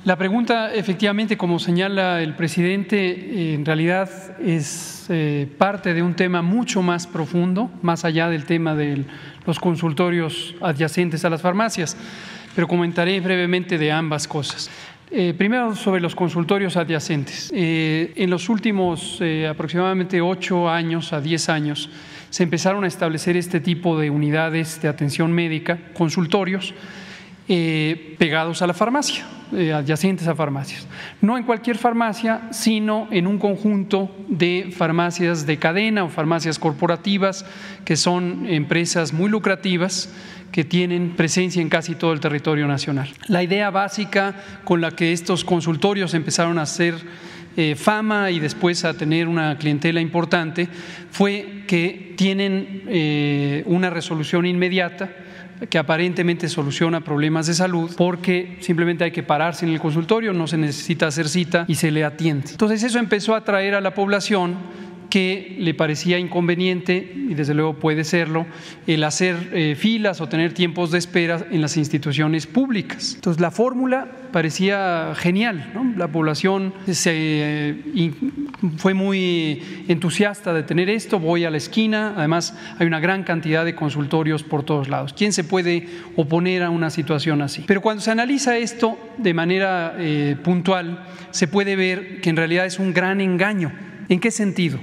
La 0.04 0.16
pregunta, 0.16 0.74
efectivamente, 0.74 1.36
como 1.36 1.60
señala 1.60 2.22
el 2.22 2.34
presidente, 2.34 3.54
en 3.54 3.64
realidad 3.64 4.10
es 4.40 5.06
eh, 5.08 5.46
parte 5.58 5.94
de 5.94 6.02
un 6.02 6.14
tema 6.14 6.42
mucho 6.42 6.82
más 6.82 7.06
profundo, 7.06 7.70
más 7.82 8.04
allá 8.04 8.28
del 8.28 8.44
tema 8.44 8.74
de 8.74 9.04
los 9.46 9.60
consultorios 9.60 10.56
adyacentes 10.60 11.24
a 11.24 11.30
las 11.30 11.40
farmacias, 11.40 11.96
pero 12.56 12.66
comentaré 12.66 13.20
brevemente 13.20 13.78
de 13.78 13.92
ambas 13.92 14.26
cosas. 14.26 14.70
Eh, 15.08 15.34
primero 15.38 15.76
sobre 15.76 16.00
los 16.00 16.16
consultorios 16.16 16.76
adyacentes. 16.76 17.52
Eh, 17.54 18.12
en 18.16 18.28
los 18.28 18.48
últimos 18.48 19.20
aproximadamente 19.48 20.20
ocho 20.20 20.68
años 20.68 21.12
a 21.12 21.20
diez 21.20 21.48
años 21.48 21.88
se 22.28 22.42
empezaron 22.42 22.82
a 22.82 22.88
establecer 22.88 23.36
este 23.36 23.60
tipo 23.60 23.96
de 23.96 24.10
unidades 24.10 24.82
de 24.82 24.88
atención 24.88 25.30
médica, 25.30 25.78
consultorios, 25.94 26.74
eh, 27.48 28.14
pegados 28.18 28.62
a 28.62 28.66
la 28.66 28.74
farmacia, 28.74 29.24
eh, 29.52 29.72
adyacentes 29.72 30.28
a 30.28 30.34
farmacias. 30.34 30.86
No 31.20 31.36
en 31.36 31.44
cualquier 31.44 31.76
farmacia, 31.76 32.48
sino 32.52 33.08
en 33.10 33.26
un 33.26 33.38
conjunto 33.38 34.14
de 34.28 34.72
farmacias 34.76 35.44
de 35.46 35.58
cadena 35.58 36.04
o 36.04 36.08
farmacias 36.08 36.58
corporativas, 36.58 37.44
que 37.84 37.96
son 37.96 38.46
empresas 38.46 39.12
muy 39.12 39.28
lucrativas 39.28 40.08
que 40.52 40.64
tienen 40.64 41.16
presencia 41.16 41.62
en 41.62 41.68
casi 41.68 41.94
todo 41.94 42.12
el 42.12 42.20
territorio 42.20 42.68
nacional. 42.68 43.08
La 43.26 43.42
idea 43.42 43.70
básica 43.70 44.36
con 44.64 44.80
la 44.80 44.92
que 44.92 45.12
estos 45.12 45.44
consultorios 45.44 46.14
empezaron 46.14 46.58
a 46.58 46.62
hacer 46.62 46.94
eh, 47.56 47.74
fama 47.76 48.30
y 48.30 48.40
después 48.40 48.84
a 48.84 48.94
tener 48.94 49.28
una 49.28 49.56
clientela 49.58 50.00
importante 50.00 50.68
fue 51.10 51.64
que 51.66 52.14
tienen 52.16 53.62
una 53.66 53.90
resolución 53.90 54.46
inmediata 54.46 55.10
que 55.68 55.78
aparentemente 55.78 56.48
soluciona 56.48 57.02
problemas 57.02 57.46
de 57.46 57.54
salud 57.54 57.90
porque 57.96 58.56
simplemente 58.60 59.04
hay 59.04 59.10
que 59.10 59.22
pararse 59.22 59.64
en 59.64 59.72
el 59.72 59.80
consultorio, 59.80 60.32
no 60.32 60.46
se 60.46 60.58
necesita 60.58 61.06
hacer 61.06 61.28
cita 61.28 61.64
y 61.68 61.76
se 61.76 61.90
le 61.90 62.04
atiende. 62.04 62.50
Entonces 62.50 62.82
eso 62.82 62.98
empezó 62.98 63.34
a 63.34 63.38
atraer 63.38 63.74
a 63.74 63.80
la 63.80 63.94
población 63.94 64.56
que 65.12 65.56
le 65.58 65.74
parecía 65.74 66.18
inconveniente, 66.18 67.12
y 67.28 67.34
desde 67.34 67.52
luego 67.52 67.74
puede 67.74 68.02
serlo, 68.02 68.46
el 68.86 69.04
hacer 69.04 69.50
eh, 69.52 69.76
filas 69.78 70.22
o 70.22 70.28
tener 70.30 70.54
tiempos 70.54 70.90
de 70.90 70.96
espera 70.96 71.44
en 71.50 71.60
las 71.60 71.76
instituciones 71.76 72.46
públicas. 72.46 73.12
Entonces 73.16 73.38
la 73.38 73.50
fórmula 73.50 74.08
parecía 74.32 75.12
genial, 75.14 75.70
la 75.98 76.08
población 76.08 76.72
se, 76.90 77.10
eh, 77.12 78.12
fue 78.78 78.94
muy 78.94 79.62
entusiasta 79.86 80.54
de 80.54 80.62
tener 80.62 80.88
esto, 80.88 81.18
voy 81.18 81.44
a 81.44 81.50
la 81.50 81.58
esquina, 81.58 82.14
además 82.16 82.56
hay 82.78 82.86
una 82.86 82.98
gran 82.98 83.22
cantidad 83.22 83.66
de 83.66 83.74
consultorios 83.74 84.42
por 84.42 84.62
todos 84.62 84.88
lados. 84.88 85.12
¿Quién 85.12 85.34
se 85.34 85.44
puede 85.44 85.88
oponer 86.16 86.62
a 86.62 86.70
una 86.70 86.88
situación 86.88 87.42
así? 87.42 87.64
Pero 87.66 87.82
cuando 87.82 88.00
se 88.00 88.10
analiza 88.10 88.56
esto 88.56 88.98
de 89.18 89.34
manera 89.34 89.94
eh, 89.98 90.36
puntual, 90.42 91.04
se 91.32 91.48
puede 91.48 91.76
ver 91.76 92.22
que 92.22 92.30
en 92.30 92.36
realidad 92.38 92.64
es 92.64 92.78
un 92.78 92.94
gran 92.94 93.20
engaño. 93.20 93.72
¿En 94.08 94.18
qué 94.18 94.30
sentido? 94.30 94.80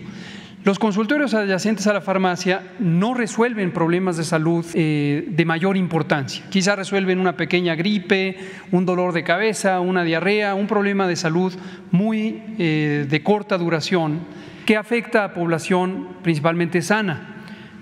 Los 0.66 0.78
consultorios 0.78 1.34
adyacentes 1.34 1.88
a 1.88 1.93
la 1.93 2.01
farmacia 2.01 2.62
no 2.80 3.14
resuelven 3.14 3.72
problemas 3.72 4.18
de 4.18 4.26
salud 4.26 4.66
eh, 4.74 5.26
de 5.30 5.45
mayor 5.45 5.78
importancia. 5.78 6.43
Quizá 6.49 6.76
resuelven 6.76 7.20
una 7.20 7.38
pequeña 7.38 7.76
gripe, 7.76 8.38
un 8.72 8.86
dolor 8.86 9.14
de 9.14 9.24
cabeza, 9.24 9.80
una 9.80 10.03
diarrea, 10.03 10.55
un 10.55 10.68
problema 10.68 11.07
de 11.07 11.16
salud 11.16 11.53
muy 11.91 12.43
eh, 12.57 13.07
de 13.10 13.24
corta 13.24 13.57
duración 13.57 14.20
que 14.66 14.76
afecta 14.76 15.24
a 15.24 15.34
población 15.34 16.10
principalmente 16.24 16.82
sana. 16.82 17.38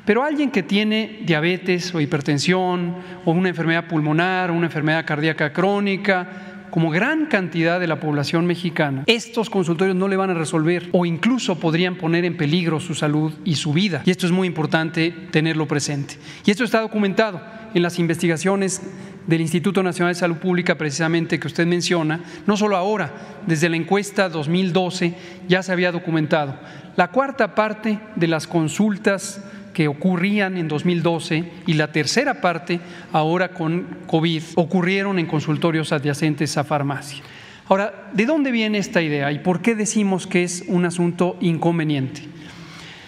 Pero 0.06 0.24
alguien 0.24 0.52
que 0.52 0.62
tiene 0.62 1.22
diabetes 1.26 1.94
o 1.96 2.00
hipertensión 2.00 2.96
o 3.26 3.32
una 3.32 3.50
enfermedad 3.50 3.88
pulmonar 3.88 4.52
una 4.52 4.68
enfermedad 4.68 5.04
cardíaca 5.04 5.52
crónica, 5.52 6.57
como 6.72 6.90
gran 6.90 7.28
cantidad 7.28 7.80
de 7.80 7.88
la 7.88 8.00
población 8.00 8.46
mexicana, 8.46 9.04
estos 9.08 9.50
consultorios 9.50 9.96
no 9.96 10.08
le 10.08 10.18
van 10.18 10.30
a 10.30 10.34
resolver 10.34 10.90
o 10.92 11.06
incluso 11.06 11.60
podrían 11.60 11.96
poner 11.96 12.26
en 12.26 12.38
peligro 12.38 12.80
su 12.80 12.94
salud 12.94 13.34
y 13.46 13.56
su 13.56 13.74
vida. 13.74 14.02
Y 14.06 14.12
esto 14.12 14.26
es 14.26 14.32
muy 14.32 14.48
importante 14.48 15.14
tenerlo 15.32 15.68
presente. 15.68 16.16
Y 16.46 16.52
esto 16.52 16.64
está 16.64 16.82
documentado 16.82 17.42
en 17.74 17.84
las 17.84 18.00
investigaciones 18.00 18.82
del 19.28 19.42
Instituto 19.42 19.84
Nacional 19.84 20.14
de 20.14 20.20
Salud 20.20 20.38
Pública, 20.38 20.78
precisamente 20.78 21.40
que 21.40 21.48
usted 21.48 21.68
menciona, 21.68 22.22
no 22.46 22.56
solo 22.56 22.78
ahora, 22.78 23.12
desde 23.46 23.70
la 23.70 23.76
encuesta 23.76 24.30
2012 24.30 25.14
ya 25.48 25.62
se 25.62 25.72
había 25.72 25.92
documentado. 25.92 26.58
La 26.96 27.12
cuarta 27.12 27.54
parte 27.54 28.00
de 28.16 28.28
las 28.28 28.48
consultas 28.48 29.44
que 29.78 29.88
ocurrían 29.88 30.58
en 30.58 30.68
2012 30.68 31.44
y 31.68 31.74
la 31.74 31.92
tercera 31.92 32.42
parte 32.42 32.80
ahora 33.14 33.50
con 33.50 33.86
COVID 34.08 34.42
ocurrieron 34.56 35.20
en 35.20 35.28
consultorios 35.28 35.92
adyacentes 35.92 36.58
a 36.58 36.64
farmacia. 36.64 37.22
Ahora, 37.68 38.10
¿de 38.12 38.26
dónde 38.26 38.50
viene 38.50 38.80
esta 38.80 39.04
idea 39.04 39.32
y 39.32 39.38
por 39.38 39.62
qué 39.62 39.76
decimos 39.76 40.26
que 40.26 40.44
es 40.44 40.64
un 40.68 40.86
asunto 40.86 41.38
inconveniente? 41.42 42.24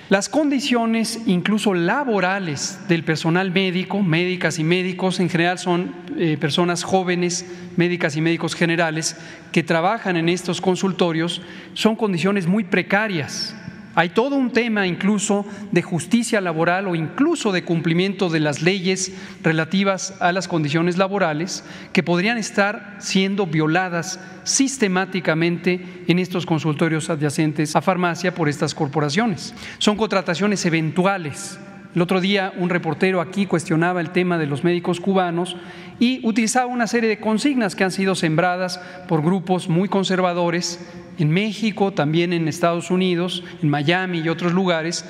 Las 0.10 0.30
condiciones, 0.30 1.22
incluso 1.26 1.74
laborales, 1.74 2.78
del 2.88 3.04
personal 3.04 3.50
médico, 3.50 4.04
médicas 4.04 4.60
y 4.60 4.64
médicos, 4.64 5.20
en 5.20 5.30
general 5.32 5.58
son 5.58 5.96
eh, 6.20 6.38
personas 6.40 6.84
jóvenes, 6.84 7.48
médicas 7.78 8.16
y 8.16 8.22
médicos 8.22 8.54
generales, 8.54 9.18
que 9.52 9.64
trabajan 9.64 10.18
en 10.18 10.30
estos 10.30 10.62
consultorios, 10.62 11.42
son 11.74 11.96
condiciones 11.96 12.46
muy 12.46 12.64
precarias, 12.64 13.56
hay 14.00 14.08
todo 14.08 14.38
un 14.38 14.52
tema 14.52 14.88
incluso 14.88 15.46
de 15.74 15.82
justicia 15.82 16.40
laboral 16.40 16.88
o 16.88 16.96
incluso 16.96 17.52
de 17.52 17.66
cumplimiento 17.66 18.30
de 18.30 18.40
las 18.40 18.62
leyes 18.62 19.12
relativas 19.44 20.14
a 20.22 20.32
las 20.32 20.48
condiciones 20.48 20.98
laborales 20.98 21.66
que 21.92 22.02
podrían 22.02 22.38
estar 22.38 22.96
siendo 23.00 23.46
violadas 23.46 24.18
sistemáticamente 24.46 26.06
en 26.08 26.18
estos 26.18 26.46
consultorios 26.46 27.10
adyacentes 27.10 27.76
a 27.76 27.82
farmacia 27.82 28.34
por 28.34 28.48
estas 28.48 28.74
corporaciones. 28.74 29.54
Son 29.80 29.98
contrataciones 29.98 30.66
eventuales 30.66 31.60
El 31.96 32.04
otro 32.04 32.22
día 32.22 32.54
un 32.58 32.70
reportero 32.70 33.20
aquí 33.20 33.48
cuestionaba 33.48 34.00
el 34.00 34.12
tema 34.12 34.38
de 34.38 34.46
los 34.46 34.64
médicos 34.64 35.00
cubanos 35.00 35.58
y 36.00 36.26
utilizaba 36.26 36.68
una 36.68 36.86
serie 36.86 37.10
de 37.10 37.20
consignas 37.20 37.76
que 37.76 37.84
han 37.84 37.92
sido 37.92 38.14
sembradas 38.14 38.80
por 39.08 39.24
grupos 39.24 39.70
muy 39.70 39.90
conservadores 39.90 40.80
en 41.18 41.32
México, 41.32 41.92
también 41.92 42.32
en 42.32 42.48
Estados 42.48 42.92
Unidos, 42.92 43.44
en 43.64 43.70
Miami 43.70 44.20
y 44.20 44.30
otros 44.30 44.54
lugares, 44.54 45.04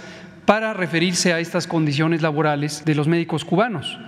para 0.45 0.73
referirse 0.73 1.33
a 1.33 1.39
estas 1.39 1.67
condiciones 1.67 2.21
laborales 2.21 2.83
de 2.85 2.95
los 2.95 3.07
médicos 3.07 3.43
cubanos 3.43 3.99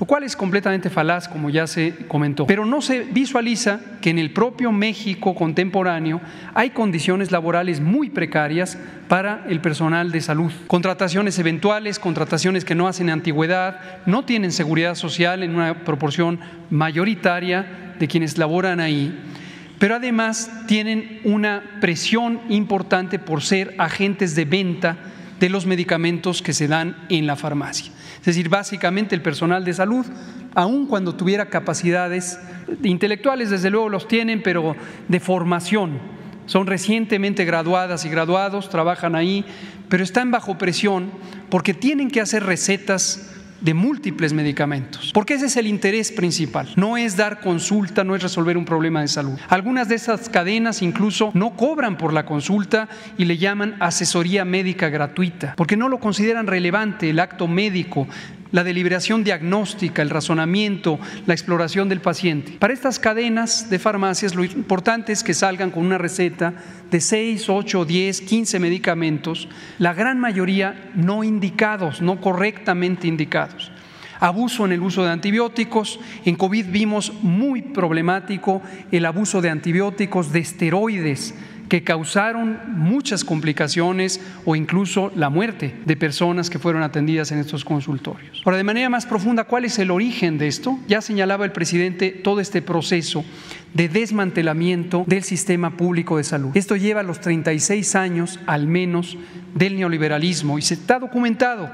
lo 0.00 0.06
cual 0.06 0.24
es 0.24 0.34
completamente 0.34 0.88
falaz, 0.88 1.28
como 1.28 1.50
ya 1.50 1.66
se 1.66 1.94
comentó. 2.08 2.46
Pero 2.46 2.64
no 2.64 2.80
se 2.80 3.00
visualiza 3.00 3.80
que 4.00 4.08
en 4.08 4.18
el 4.18 4.32
propio 4.32 4.72
México 4.72 5.34
contemporáneo 5.34 6.22
hay 6.54 6.70
condiciones 6.70 7.30
laborales 7.30 7.82
muy 7.82 8.08
precarias 8.08 8.78
para 9.08 9.44
el 9.46 9.60
personal 9.60 10.10
de 10.10 10.22
salud. 10.22 10.50
Contrataciones 10.68 11.38
eventuales, 11.38 11.98
contrataciones 11.98 12.64
que 12.64 12.74
no 12.74 12.88
hacen 12.88 13.10
antigüedad, 13.10 13.78
no 14.06 14.24
tienen 14.24 14.52
seguridad 14.52 14.94
social 14.94 15.42
en 15.42 15.54
una 15.54 15.84
proporción 15.84 16.40
mayoritaria 16.70 17.94
de 17.98 18.08
quienes 18.08 18.38
laboran 18.38 18.80
ahí 18.80 19.14
pero 19.78 19.94
además 19.94 20.50
tienen 20.66 21.20
una 21.24 21.62
presión 21.80 22.38
importante 22.50 23.18
por 23.18 23.40
ser 23.40 23.74
agentes 23.78 24.34
de 24.34 24.44
venta 24.44 24.98
de 25.40 25.48
los 25.48 25.64
medicamentos 25.64 26.42
que 26.42 26.52
se 26.52 26.68
dan 26.68 27.06
en 27.08 27.26
la 27.26 27.34
farmacia. 27.34 27.90
Es 28.20 28.26
decir, 28.26 28.48
básicamente 28.48 29.14
el 29.14 29.22
personal 29.22 29.64
de 29.64 29.72
salud, 29.72 30.06
aun 30.54 30.86
cuando 30.86 31.14
tuviera 31.14 31.46
capacidades 31.46 32.38
intelectuales, 32.82 33.50
desde 33.50 33.70
luego 33.70 33.88
los 33.88 34.06
tienen, 34.08 34.42
pero 34.42 34.76
de 35.08 35.20
formación, 35.20 35.98
son 36.46 36.66
recientemente 36.66 37.44
graduadas 37.44 38.04
y 38.04 38.10
graduados, 38.10 38.68
trabajan 38.68 39.14
ahí, 39.14 39.44
pero 39.88 40.04
están 40.04 40.30
bajo 40.30 40.58
presión 40.58 41.10
porque 41.48 41.74
tienen 41.74 42.10
que 42.10 42.20
hacer 42.20 42.44
recetas 42.44 43.39
de 43.60 43.74
múltiples 43.74 44.32
medicamentos, 44.32 45.10
porque 45.12 45.34
ese 45.34 45.46
es 45.46 45.56
el 45.56 45.66
interés 45.66 46.12
principal. 46.12 46.68
No 46.76 46.96
es 46.96 47.16
dar 47.16 47.40
consulta, 47.40 48.04
no 48.04 48.14
es 48.14 48.22
resolver 48.22 48.56
un 48.56 48.64
problema 48.64 49.00
de 49.00 49.08
salud. 49.08 49.38
Algunas 49.48 49.88
de 49.88 49.96
esas 49.96 50.28
cadenas 50.28 50.82
incluso 50.82 51.30
no 51.34 51.56
cobran 51.56 51.96
por 51.96 52.12
la 52.12 52.26
consulta 52.26 52.88
y 53.18 53.24
le 53.24 53.38
llaman 53.38 53.76
asesoría 53.80 54.44
médica 54.44 54.88
gratuita, 54.88 55.54
porque 55.56 55.76
no 55.76 55.88
lo 55.88 56.00
consideran 56.00 56.46
relevante 56.46 57.10
el 57.10 57.20
acto 57.20 57.46
médico, 57.46 58.06
la 58.52 58.64
deliberación 58.64 59.24
diagnóstica, 59.24 60.02
el 60.02 60.10
razonamiento, 60.10 60.98
la 61.26 61.34
exploración 61.34 61.88
del 61.88 62.00
paciente. 62.00 62.56
Para 62.58 62.74
estas 62.74 62.98
cadenas 62.98 63.70
de 63.70 63.78
farmacias 63.78 64.34
lo 64.34 64.44
importante 64.44 65.12
es 65.12 65.22
que 65.22 65.34
salgan 65.34 65.70
con 65.70 65.84
una 65.84 65.98
receta 65.98 66.54
de 66.90 67.00
6, 67.00 67.48
8, 67.48 67.84
10, 67.84 68.20
15 68.22 68.58
medicamentos, 68.58 69.48
la 69.78 69.94
gran 69.94 70.18
mayoría 70.18 70.90
no 70.94 71.22
indicados, 71.24 72.00
no 72.00 72.20
correctamente 72.20 73.06
indicados. 73.06 73.70
Abuso 74.18 74.66
en 74.66 74.72
el 74.72 74.82
uso 74.82 75.02
de 75.02 75.10
antibióticos. 75.10 75.98
En 76.26 76.36
COVID 76.36 76.66
vimos 76.66 77.10
muy 77.22 77.62
problemático 77.62 78.60
el 78.92 79.06
abuso 79.06 79.40
de 79.40 79.48
antibióticos, 79.48 80.30
de 80.30 80.40
esteroides 80.40 81.34
que 81.70 81.84
causaron 81.84 82.58
muchas 82.66 83.24
complicaciones 83.24 84.20
o 84.44 84.56
incluso 84.56 85.12
la 85.14 85.30
muerte 85.30 85.76
de 85.86 85.96
personas 85.96 86.50
que 86.50 86.58
fueron 86.58 86.82
atendidas 86.82 87.30
en 87.30 87.38
estos 87.38 87.64
consultorios. 87.64 88.42
Ahora, 88.44 88.58
de 88.58 88.64
manera 88.64 88.90
más 88.90 89.06
profunda, 89.06 89.44
¿cuál 89.44 89.64
es 89.64 89.78
el 89.78 89.92
origen 89.92 90.36
de 90.36 90.48
esto? 90.48 90.78
Ya 90.88 91.00
señalaba 91.00 91.44
el 91.44 91.52
presidente 91.52 92.10
todo 92.10 92.40
este 92.40 92.60
proceso 92.60 93.24
de 93.72 93.88
desmantelamiento 93.88 95.04
del 95.06 95.22
sistema 95.22 95.76
público 95.76 96.16
de 96.16 96.24
salud. 96.24 96.50
Esto 96.54 96.74
lleva 96.74 97.04
los 97.04 97.20
36 97.20 97.94
años 97.94 98.40
al 98.46 98.66
menos 98.66 99.16
del 99.54 99.76
neoliberalismo 99.76 100.58
y 100.58 100.62
se 100.62 100.74
está 100.74 100.98
documentado. 100.98 101.70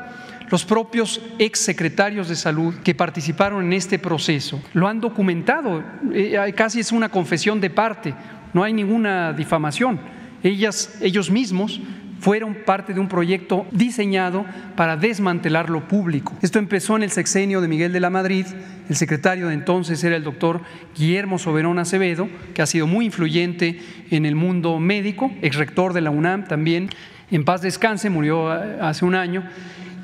Los 0.51 0.65
propios 0.65 1.21
exsecretarios 1.39 2.29
de 2.29 2.37
salud 2.37 2.75
que 2.85 2.95
participaron 2.95 3.65
en 3.65 3.73
este 3.73 3.99
proceso 3.99 4.63
lo 4.75 4.87
han 4.87 5.01
documentado, 5.01 5.83
eh, 6.13 6.53
casi 6.55 6.81
es 6.81 6.93
una 6.93 7.09
confesión 7.09 7.61
de 7.61 7.71
parte 7.71 8.15
no 8.53 8.63
hay 8.63 8.73
ninguna 8.73 9.33
difamación. 9.33 10.01
Ellas, 10.43 10.99
ellos 11.01 11.31
mismos 11.31 11.81
fueron 12.21 12.57
parte 12.65 12.95
de 12.95 13.01
un 13.01 13.09
proyecto 13.09 13.67
diseñado 13.71 14.45
para 14.75 14.97
desmantelar 14.97 15.71
lo 15.71 15.87
público. 15.87 16.35
Esto 16.43 16.59
empezó 16.59 16.97
en 16.97 17.03
el 17.03 17.11
sexenio 17.11 17.61
de 17.61 17.69
Miguel 17.69 17.93
de 17.93 18.01
la 18.01 18.11
Madrid, 18.11 18.47
el 18.89 18.97
secretario 18.97 19.49
de 19.49 19.55
entonces 19.55 20.03
era 20.03 20.17
el 20.17 20.25
doctor 20.25 20.63
Guillermo 20.97 21.39
Soberón 21.39 21.79
Acevedo, 21.79 22.29
que 22.55 22.63
ha 22.63 22.67
sido 22.67 22.87
muy 22.87 23.07
influyente 23.07 23.81
en 24.11 24.25
el 24.25 24.35
mundo 24.35 24.79
médico, 24.79 25.31
ex 25.43 25.57
rector 25.57 25.93
de 25.93 26.01
la 26.01 26.11
UNAM 26.11 26.45
también, 26.49 26.91
en 27.31 27.45
paz 27.45 27.61
descanse, 27.61 28.09
murió 28.09 28.51
hace 28.51 29.05
un 29.05 29.15
año, 29.15 29.45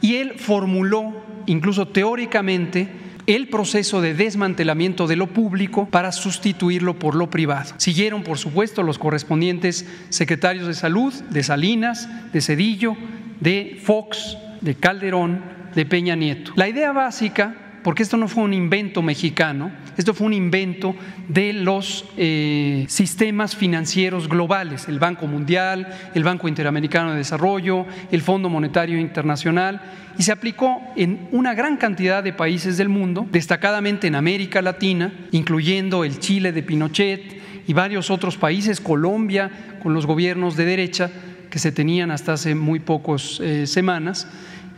y 0.01 0.16
él 0.16 0.34
formuló, 0.36 1.24
incluso 1.47 1.88
teóricamente, 1.88 2.88
el 3.26 3.48
proceso 3.48 4.00
de 4.00 4.14
desmantelamiento 4.14 5.06
de 5.06 5.16
lo 5.16 5.28
público 5.28 5.88
para 5.88 6.12
sustituirlo 6.12 6.98
por 6.98 7.14
lo 7.14 7.30
privado. 7.30 7.74
Siguieron, 7.76 8.22
por 8.22 8.38
supuesto, 8.38 8.82
los 8.82 8.98
correspondientes 8.98 9.86
secretarios 10.08 10.66
de 10.66 10.74
salud 10.74 11.12
de 11.30 11.42
Salinas, 11.42 12.08
de 12.32 12.40
Cedillo, 12.40 12.96
de 13.40 13.80
Fox, 13.82 14.36
de 14.60 14.74
Calderón, 14.74 15.42
de 15.74 15.86
Peña 15.86 16.16
Nieto. 16.16 16.52
La 16.56 16.68
idea 16.68 16.92
básica 16.92 17.61
porque 17.82 18.02
esto 18.02 18.16
no 18.16 18.28
fue 18.28 18.44
un 18.44 18.54
invento 18.54 19.02
mexicano, 19.02 19.72
esto 19.96 20.14
fue 20.14 20.26
un 20.26 20.32
invento 20.32 20.94
de 21.28 21.52
los 21.52 22.04
eh, 22.16 22.84
sistemas 22.88 23.56
financieros 23.56 24.28
globales, 24.28 24.88
el 24.88 24.98
Banco 24.98 25.26
Mundial, 25.26 25.88
el 26.14 26.24
Banco 26.24 26.48
Interamericano 26.48 27.12
de 27.12 27.18
Desarrollo, 27.18 27.86
el 28.10 28.22
Fondo 28.22 28.48
Monetario 28.48 28.98
Internacional, 28.98 29.80
y 30.18 30.22
se 30.22 30.32
aplicó 30.32 30.80
en 30.96 31.28
una 31.32 31.54
gran 31.54 31.76
cantidad 31.76 32.22
de 32.22 32.32
países 32.32 32.76
del 32.76 32.88
mundo, 32.88 33.26
destacadamente 33.30 34.06
en 34.06 34.14
América 34.14 34.62
Latina, 34.62 35.12
incluyendo 35.30 36.04
el 36.04 36.18
Chile 36.18 36.52
de 36.52 36.62
Pinochet 36.62 37.40
y 37.66 37.72
varios 37.72 38.10
otros 38.10 38.36
países, 38.36 38.80
Colombia, 38.80 39.50
con 39.82 39.94
los 39.94 40.06
gobiernos 40.06 40.56
de 40.56 40.64
derecha 40.64 41.10
que 41.50 41.58
se 41.58 41.72
tenían 41.72 42.10
hasta 42.10 42.34
hace 42.34 42.54
muy 42.54 42.80
pocas 42.80 43.40
eh, 43.40 43.66
semanas, 43.66 44.28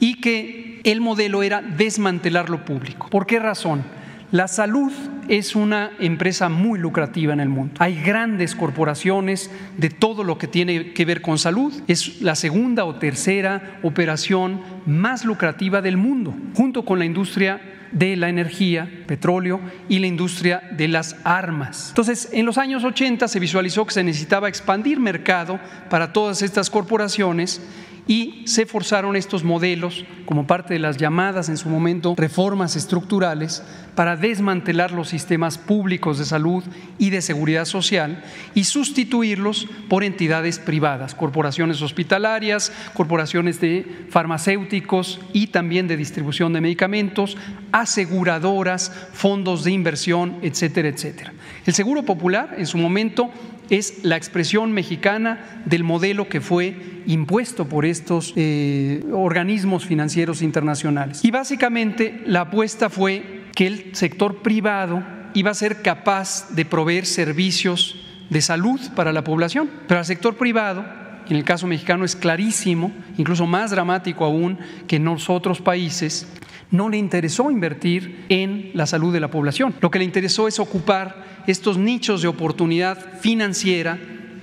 y 0.01 0.21
que 0.21 0.64
el 0.85 1.01
modelo 1.01 1.43
era 1.43 1.63
desmantelar 1.63 2.51
lo 2.51 2.65
público. 2.65 3.09
¿Por 3.11 3.27
qué 3.27 3.41
razón? 3.41 3.83
La 4.31 4.49
salud 4.49 4.93
es 5.29 5.55
una 5.55 5.93
empresa 6.01 6.49
muy 6.49 6.79
lucrativa 6.79 7.33
en 7.33 7.41
el 7.41 7.49
mundo. 7.49 7.75
Hay 7.79 8.03
grandes 8.03 8.55
corporaciones 8.55 9.51
de 9.77 9.91
todo 9.91 10.25
lo 10.25 10.39
que 10.39 10.49
tiene 10.49 10.93
que 10.93 11.05
ver 11.05 11.23
con 11.23 11.39
salud. 11.39 11.73
Es 11.87 12.21
la 12.21 12.35
segunda 12.35 12.85
o 12.85 12.97
tercera 12.97 13.79
operación 13.83 14.61
más 14.87 15.25
lucrativa 15.25 15.83
del 15.83 15.97
mundo, 15.97 16.35
junto 16.55 16.85
con 16.85 16.99
la 16.99 17.05
industria 17.05 17.61
de 17.93 18.17
la 18.17 18.29
energía, 18.29 18.91
petróleo 19.07 19.61
y 19.89 20.01
la 20.01 20.09
industria 20.09 20.63
de 20.77 20.89
las 20.89 21.17
armas. 21.23 21.91
Entonces, 21.91 22.29
en 22.33 22.45
los 22.45 22.59
años 22.59 22.83
80 22.83 23.29
se 23.29 23.39
visualizó 23.39 23.87
que 23.87 23.95
se 23.95 24.03
necesitaba 24.03 24.49
expandir 24.49 24.99
mercado 24.99 25.61
para 25.89 26.13
todas 26.13 26.43
estas 26.43 26.71
corporaciones 26.71 27.61
y 28.07 28.43
se 28.47 28.67
forzaron 28.67 29.17
estos 29.17 29.45
modelos 29.45 30.05
como 30.27 30.47
parte 30.47 30.75
de 30.75 30.81
las 30.81 30.97
llamadas 30.97 31.49
en 31.49 31.57
su 31.57 31.69
momento 31.69 32.15
reformas 32.17 32.77
estructurales 32.77 33.63
para 33.95 34.17
desmantelar 34.17 34.91
los 34.91 35.09
sistemas 35.09 35.57
públicos 35.57 36.19
de 36.19 36.25
salud 36.25 36.65
y 36.99 37.11
de 37.11 37.23
seguridad 37.23 37.65
social 37.65 38.23
y 38.55 38.65
sustituirlos 38.65 39.67
por 39.89 40.05
entidades 40.05 40.59
privadas, 40.59 41.15
corporaciones 41.15 41.81
hospitalarias, 41.81 42.73
corporaciones 42.95 43.61
de 43.61 44.07
farmacéuticos 44.11 45.21
y 45.33 45.49
también 45.49 45.89
de 45.89 45.97
distribución 45.97 46.53
de 46.53 46.61
medicamentos, 46.61 47.37
aseguradoras, 47.73 48.91
fondos 49.13 49.65
de 49.65 49.73
inversión, 49.73 50.39
etcétera, 50.43 50.89
etcétera. 50.89 51.33
El 51.67 51.75
Seguro 51.75 52.03
Popular 52.03 52.55
en 52.59 52.67
su 52.67 52.79
momento 52.79 53.31
es 53.71 54.05
la 54.05 54.17
expresión 54.17 54.73
mexicana 54.73 55.63
del 55.65 55.85
modelo 55.85 56.29
que 56.29 56.41
fue 56.41 57.03
impuesto 57.07 57.69
por 57.69 57.85
estos 57.85 58.33
eh, 58.37 59.05
organismos 59.13 59.87
financieros 59.87 60.43
internacionales. 60.43 61.25
Y 61.25 61.31
básicamente 61.31 62.23
la 62.27 62.43
apuesta 62.43 62.91
fue 62.91 63.45
que 63.55 63.67
el 63.67 63.95
sector 63.95 64.43
privado 64.43 65.03
iba 65.35 65.51
a 65.51 65.55
ser 65.55 65.83
capaz 65.83 66.51
de 66.51 66.65
proveer 66.65 67.07
servicios 67.07 67.97
de 68.31 68.41
salud 68.41 68.81
para 68.95 69.13
la 69.13 69.25
población, 69.25 69.71
pero 69.87 69.99
al 69.99 70.07
sector 70.07 70.37
privado, 70.37 70.85
en 71.29 71.37
el 71.37 71.45
caso 71.45 71.67
mexicano 71.67 72.05
es 72.05 72.17
clarísimo, 72.17 72.93
incluso 73.19 73.47
más 73.47 73.71
dramático 73.71 74.25
aún 74.25 74.59
que 74.87 74.97
en 74.97 75.09
otros 75.09 75.61
países, 75.61 76.27
no 76.75 76.89
le 76.89 76.97
interesó 76.97 77.53
invertir 77.53 78.25
en 78.29 78.73
la 78.75 78.87
salud 78.87 79.13
de 79.13 79.21
la 79.21 79.31
población. 79.31 79.77
Lo 79.81 79.93
que 79.93 80.01
le 80.01 80.05
interesó 80.05 80.49
es 80.49 80.59
ocupar 80.59 81.25
estos 81.47 81.79
nichos 81.79 82.21
de 82.21 82.29
oportunidad 82.29 83.21
financiera, 83.21 83.97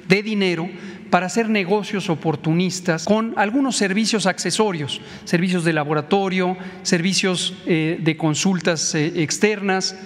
de 0.07 0.23
dinero, 0.23 0.69
para 1.09 1.25
hacer 1.25 1.49
negocios 1.49 2.09
oportunistas 2.09 3.03
con 3.03 3.33
algunos 3.35 3.75
servicios 3.75 4.27
accesorios, 4.27 5.01
servicios 5.25 5.65
de 5.65 5.73
laboratorio, 5.73 6.55
servicios 6.83 7.53
eh, 7.65 7.99
de 8.01 8.15
consultas 8.15 8.95
eh, 8.95 9.21
externas, 9.21 9.97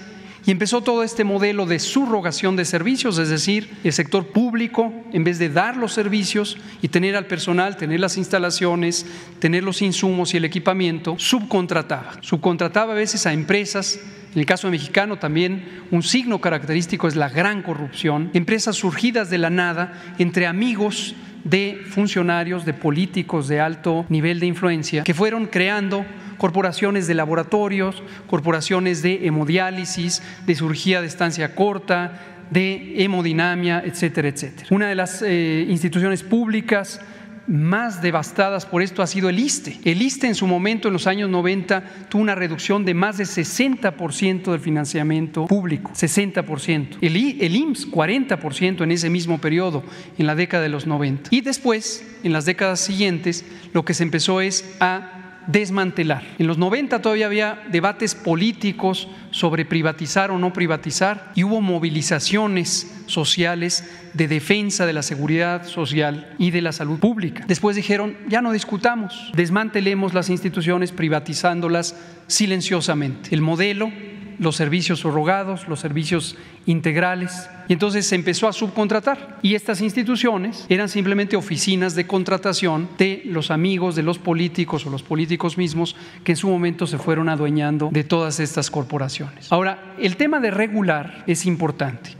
Y 0.46 0.52
empezó 0.52 0.80
todo 0.80 1.02
este 1.02 1.24
modelo 1.24 1.66
de 1.66 1.80
subrogación 1.80 2.54
de 2.54 2.64
servicios, 2.64 3.18
es 3.18 3.28
decir, 3.28 3.68
el 3.82 3.92
sector 3.92 4.28
público, 4.28 4.92
en 5.12 5.24
vez 5.24 5.40
de 5.40 5.48
dar 5.48 5.76
los 5.76 5.92
servicios 5.92 6.56
y 6.80 6.86
tener 6.86 7.16
al 7.16 7.26
personal, 7.26 7.76
tener 7.76 7.98
las 7.98 8.16
instalaciones, 8.16 9.06
tener 9.40 9.64
los 9.64 9.82
insumos 9.82 10.32
y 10.32 10.36
el 10.36 10.44
equipamiento, 10.44 11.16
subcontrataba. 11.18 12.18
Subcontrataba 12.20 12.92
a 12.92 12.96
veces 12.96 13.26
a 13.26 13.32
empresas 13.32 13.98
en 14.32 14.40
el 14.40 14.46
caso 14.46 14.70
mexicano 14.70 15.18
también 15.18 15.64
un 15.90 16.02
signo 16.02 16.40
característico 16.40 17.08
es 17.08 17.16
la 17.16 17.28
gran 17.28 17.62
corrupción, 17.62 18.30
empresas 18.34 18.76
surgidas 18.76 19.30
de 19.30 19.38
la 19.38 19.50
nada 19.50 19.92
entre 20.18 20.46
amigos 20.46 21.14
de 21.44 21.80
funcionarios, 21.88 22.64
de 22.64 22.74
políticos 22.74 23.48
de 23.48 23.60
alto 23.60 24.04
nivel 24.08 24.40
de 24.40 24.46
influencia, 24.46 25.04
que 25.04 25.14
fueron 25.14 25.46
creando 25.46 26.04
corporaciones 26.38 27.06
de 27.06 27.14
laboratorios, 27.14 28.02
corporaciones 28.26 29.02
de 29.02 29.26
hemodiálisis, 29.26 30.22
de 30.44 30.54
cirugía 30.54 31.00
de 31.00 31.06
estancia 31.06 31.54
corta, 31.54 32.20
de 32.50 33.02
hemodinamia, 33.02 33.82
etcétera, 33.84 34.28
etcétera. 34.28 34.68
Una 34.70 34.88
de 34.88 34.94
las 34.94 35.22
eh, 35.22 35.66
instituciones 35.68 36.22
públicas 36.22 37.00
más 37.46 38.02
devastadas 38.02 38.66
por 38.66 38.82
esto 38.82 39.02
ha 39.02 39.06
sido 39.06 39.28
el 39.28 39.38
ISTE. 39.38 39.78
El 39.84 40.02
ISTE 40.02 40.26
en 40.26 40.34
su 40.34 40.46
momento, 40.46 40.88
en 40.88 40.92
los 40.92 41.06
años 41.06 41.30
90, 41.30 42.08
tuvo 42.08 42.22
una 42.22 42.34
reducción 42.34 42.84
de 42.84 42.94
más 42.94 43.18
de 43.18 43.24
60% 43.24 44.50
del 44.50 44.60
financiamiento 44.60 45.46
público, 45.46 45.92
60%. 45.92 46.98
El, 47.00 47.16
el 47.16 47.56
IMSS, 47.56 47.90
40% 47.90 48.82
en 48.82 48.90
ese 48.90 49.10
mismo 49.10 49.38
periodo, 49.38 49.84
en 50.18 50.26
la 50.26 50.34
década 50.34 50.62
de 50.62 50.68
los 50.68 50.86
90. 50.86 51.30
Y 51.32 51.40
después, 51.40 52.04
en 52.22 52.32
las 52.32 52.44
décadas 52.44 52.80
siguientes, 52.80 53.44
lo 53.72 53.84
que 53.84 53.94
se 53.94 54.02
empezó 54.02 54.40
es 54.40 54.76
a 54.80 55.15
desmantelar. 55.46 56.22
En 56.38 56.46
los 56.46 56.58
90 56.58 57.00
todavía 57.02 57.26
había 57.26 57.62
debates 57.70 58.14
políticos 58.14 59.08
sobre 59.30 59.64
privatizar 59.64 60.30
o 60.30 60.38
no 60.38 60.52
privatizar 60.52 61.32
y 61.34 61.44
hubo 61.44 61.60
movilizaciones 61.60 63.02
sociales 63.06 63.88
de 64.14 64.28
defensa 64.28 64.86
de 64.86 64.92
la 64.92 65.02
seguridad 65.02 65.64
social 65.66 66.34
y 66.38 66.50
de 66.50 66.62
la 66.62 66.72
salud 66.72 66.98
pública. 66.98 67.44
Después 67.46 67.76
dijeron, 67.76 68.16
ya 68.28 68.42
no 68.42 68.52
discutamos, 68.52 69.30
desmantelemos 69.34 70.14
las 70.14 70.30
instituciones 70.30 70.92
privatizándolas 70.92 71.96
silenciosamente. 72.26 73.34
El 73.34 73.42
modelo 73.42 73.90
los 74.38 74.56
servicios 74.56 75.00
subrogados, 75.00 75.68
los 75.68 75.80
servicios 75.80 76.36
integrales, 76.66 77.48
y 77.68 77.72
entonces 77.72 78.06
se 78.06 78.14
empezó 78.14 78.48
a 78.48 78.52
subcontratar. 78.52 79.38
Y 79.42 79.54
estas 79.54 79.80
instituciones 79.80 80.66
eran 80.68 80.88
simplemente 80.88 81.36
oficinas 81.36 81.94
de 81.94 82.06
contratación 82.06 82.88
de 82.98 83.22
los 83.26 83.50
amigos 83.50 83.96
de 83.96 84.02
los 84.02 84.18
políticos 84.18 84.86
o 84.86 84.90
los 84.90 85.02
políticos 85.02 85.58
mismos 85.58 85.96
que 86.24 86.32
en 86.32 86.36
su 86.36 86.48
momento 86.48 86.86
se 86.86 86.98
fueron 86.98 87.28
adueñando 87.28 87.88
de 87.92 88.04
todas 88.04 88.40
estas 88.40 88.70
corporaciones. 88.70 89.50
Ahora, 89.50 89.94
el 89.98 90.16
tema 90.16 90.40
de 90.40 90.50
regular 90.50 91.24
es 91.26 91.46
importante. 91.46 92.10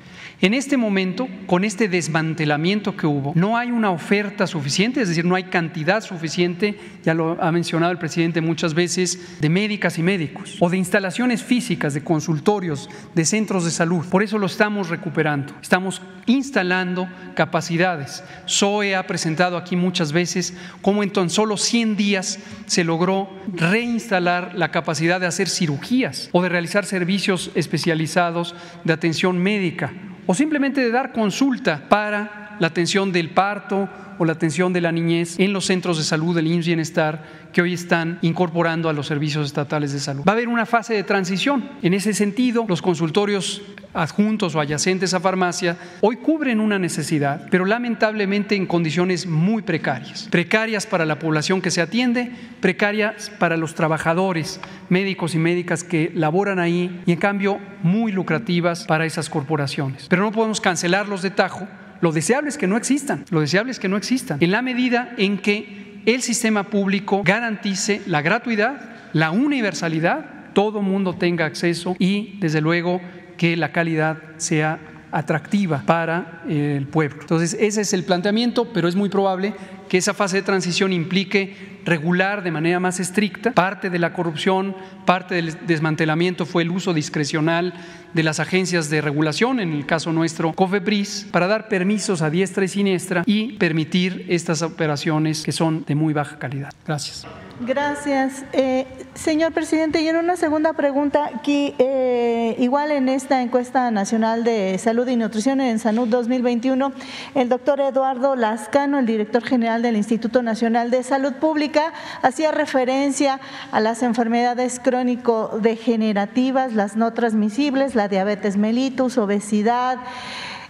En 0.42 0.52
este 0.52 0.76
momento, 0.76 1.28
con 1.46 1.64
este 1.64 1.88
desmantelamiento 1.88 2.94
que 2.94 3.06
hubo, 3.06 3.32
no 3.34 3.56
hay 3.56 3.70
una 3.70 3.90
oferta 3.90 4.46
suficiente, 4.46 5.00
es 5.00 5.08
decir, 5.08 5.24
no 5.24 5.34
hay 5.34 5.44
cantidad 5.44 6.02
suficiente, 6.02 6.78
ya 7.02 7.14
lo 7.14 7.42
ha 7.42 7.50
mencionado 7.52 7.90
el 7.90 7.98
presidente 7.98 8.42
muchas 8.42 8.74
veces, 8.74 9.40
de 9.40 9.48
médicas 9.48 9.96
y 9.96 10.02
médicos, 10.02 10.58
o 10.60 10.68
de 10.68 10.76
instalaciones 10.76 11.42
físicas, 11.42 11.94
de 11.94 12.04
consultorios, 12.04 12.90
de 13.14 13.24
centros 13.24 13.64
de 13.64 13.70
salud. 13.70 14.04
Por 14.10 14.22
eso 14.22 14.36
lo 14.36 14.44
estamos 14.44 14.90
recuperando. 14.90 15.54
Estamos 15.62 16.02
instalando 16.26 17.08
capacidades. 17.34 18.22
SOE 18.44 18.94
ha 18.94 19.06
presentado 19.06 19.56
aquí 19.56 19.74
muchas 19.74 20.12
veces 20.12 20.54
cómo 20.82 21.02
en 21.02 21.14
tan 21.14 21.30
solo 21.30 21.56
100 21.56 21.96
días 21.96 22.40
se 22.66 22.84
logró 22.84 23.30
reinstalar 23.54 24.54
la 24.54 24.70
capacidad 24.70 25.18
de 25.18 25.26
hacer 25.26 25.48
cirugías 25.48 26.28
o 26.32 26.42
de 26.42 26.50
realizar 26.50 26.84
servicios 26.84 27.52
especializados 27.54 28.54
de 28.84 28.92
atención 28.92 29.38
médica 29.38 29.94
o 30.26 30.34
simplemente 30.34 30.80
de 30.80 30.90
dar 30.90 31.12
consulta 31.12 31.80
para 31.88 32.45
la 32.58 32.68
atención 32.68 33.12
del 33.12 33.30
parto 33.30 33.88
o 34.18 34.24
la 34.24 34.32
atención 34.32 34.72
de 34.72 34.80
la 34.80 34.92
niñez 34.92 35.38
en 35.38 35.52
los 35.52 35.66
centros 35.66 35.98
de 35.98 36.04
salud 36.04 36.34
del 36.34 36.46
IMSS 36.46 36.66
Bienestar 36.66 37.24
que 37.52 37.62
hoy 37.62 37.72
están 37.72 38.18
incorporando 38.22 38.88
a 38.88 38.92
los 38.92 39.06
servicios 39.06 39.46
estatales 39.46 39.92
de 39.92 40.00
salud. 40.00 40.24
Va 40.26 40.32
a 40.32 40.34
haber 40.34 40.48
una 40.48 40.66
fase 40.66 40.94
de 40.94 41.02
transición. 41.02 41.70
En 41.82 41.94
ese 41.94 42.12
sentido, 42.12 42.64
los 42.68 42.82
consultorios 42.82 43.62
adjuntos 43.94 44.54
o 44.54 44.60
adyacentes 44.60 45.14
a 45.14 45.20
farmacia 45.20 45.76
hoy 46.02 46.16
cubren 46.16 46.60
una 46.60 46.78
necesidad, 46.78 47.46
pero 47.50 47.64
lamentablemente 47.64 48.54
en 48.54 48.66
condiciones 48.66 49.26
muy 49.26 49.62
precarias. 49.62 50.28
Precarias 50.30 50.86
para 50.86 51.06
la 51.06 51.18
población 51.18 51.62
que 51.62 51.70
se 51.70 51.80
atiende, 51.80 52.30
precarias 52.60 53.30
para 53.38 53.56
los 53.56 53.74
trabajadores, 53.74 54.60
médicos 54.90 55.34
y 55.34 55.38
médicas 55.38 55.82
que 55.82 56.12
laboran 56.14 56.58
ahí 56.58 57.02
y 57.06 57.12
en 57.12 57.18
cambio 57.18 57.58
muy 57.82 58.12
lucrativas 58.12 58.84
para 58.84 59.06
esas 59.06 59.30
corporaciones. 59.30 60.06
Pero 60.08 60.22
no 60.22 60.32
podemos 60.32 60.60
cancelarlos 60.60 61.22
de 61.22 61.30
tajo 61.30 61.66
lo 62.00 62.12
deseable 62.12 62.48
es 62.48 62.58
que 62.58 62.66
no 62.66 62.76
existan, 62.76 63.24
lo 63.30 63.40
deseable 63.40 63.72
es 63.72 63.78
que 63.78 63.88
no 63.88 63.96
existan, 63.96 64.38
en 64.40 64.50
la 64.50 64.62
medida 64.62 65.14
en 65.16 65.38
que 65.38 66.02
el 66.06 66.22
sistema 66.22 66.64
público 66.64 67.22
garantice 67.24 68.02
la 68.06 68.22
gratuidad, 68.22 68.80
la 69.12 69.30
universalidad, 69.30 70.52
todo 70.52 70.82
mundo 70.82 71.14
tenga 71.14 71.44
acceso 71.44 71.96
y, 71.98 72.38
desde 72.40 72.60
luego, 72.60 73.00
que 73.36 73.56
la 73.56 73.72
calidad 73.72 74.18
sea 74.36 74.78
atractiva 75.10 75.82
para 75.86 76.42
el 76.48 76.86
pueblo. 76.86 77.20
Entonces, 77.20 77.56
ese 77.60 77.80
es 77.80 77.92
el 77.92 78.04
planteamiento, 78.04 78.72
pero 78.72 78.88
es 78.88 78.94
muy 78.94 79.08
probable 79.08 79.54
que 79.88 79.98
esa 79.98 80.14
fase 80.14 80.36
de 80.36 80.42
transición 80.42 80.92
implique 80.92 81.76
regular 81.86 82.42
de 82.42 82.50
manera 82.50 82.80
más 82.80 83.00
estricta. 83.00 83.52
Parte 83.52 83.90
de 83.90 83.98
la 83.98 84.12
corrupción, 84.12 84.76
parte 85.06 85.36
del 85.36 85.66
desmantelamiento 85.66 86.44
fue 86.44 86.64
el 86.64 86.70
uso 86.70 86.92
discrecional 86.92 87.72
de 88.12 88.22
las 88.22 88.40
agencias 88.40 88.90
de 88.90 89.00
regulación, 89.00 89.60
en 89.60 89.72
el 89.72 89.86
caso 89.86 90.12
nuestro 90.12 90.52
COFEPRIS, 90.52 91.28
para 91.30 91.46
dar 91.46 91.68
permisos 91.68 92.22
a 92.22 92.30
diestra 92.30 92.64
y 92.64 92.68
siniestra 92.68 93.22
y 93.26 93.52
permitir 93.52 94.26
estas 94.28 94.62
operaciones 94.62 95.44
que 95.44 95.52
son 95.52 95.84
de 95.86 95.94
muy 95.94 96.12
baja 96.12 96.38
calidad. 96.38 96.72
Gracias. 96.86 97.26
Gracias. 97.60 98.44
Eh, 98.52 98.86
señor 99.14 99.52
presidente, 99.52 100.02
y 100.02 100.08
en 100.08 100.16
una 100.16 100.36
segunda 100.36 100.74
pregunta, 100.74 101.30
aquí, 101.34 101.74
eh, 101.78 102.54
igual 102.58 102.90
en 102.90 103.08
esta 103.08 103.40
encuesta 103.40 103.90
nacional 103.90 104.44
de 104.44 104.76
salud 104.78 105.08
y 105.08 105.16
nutrición 105.16 105.62
en 105.62 105.78
Salud 105.78 106.06
2021, 106.06 106.92
el 107.34 107.48
doctor 107.48 107.80
Eduardo 107.80 108.36
Lascano, 108.36 108.98
el 108.98 109.06
director 109.06 109.42
general 109.42 109.75
del 109.82 109.96
Instituto 109.96 110.42
Nacional 110.42 110.90
de 110.90 111.02
Salud 111.02 111.34
Pública, 111.34 111.92
hacía 112.22 112.50
referencia 112.52 113.40
a 113.72 113.80
las 113.80 114.02
enfermedades 114.02 114.80
crónico-degenerativas, 114.80 116.72
las 116.72 116.96
no 116.96 117.12
transmisibles, 117.12 117.94
la 117.94 118.08
diabetes 118.08 118.56
mellitus, 118.56 119.18
obesidad, 119.18 119.98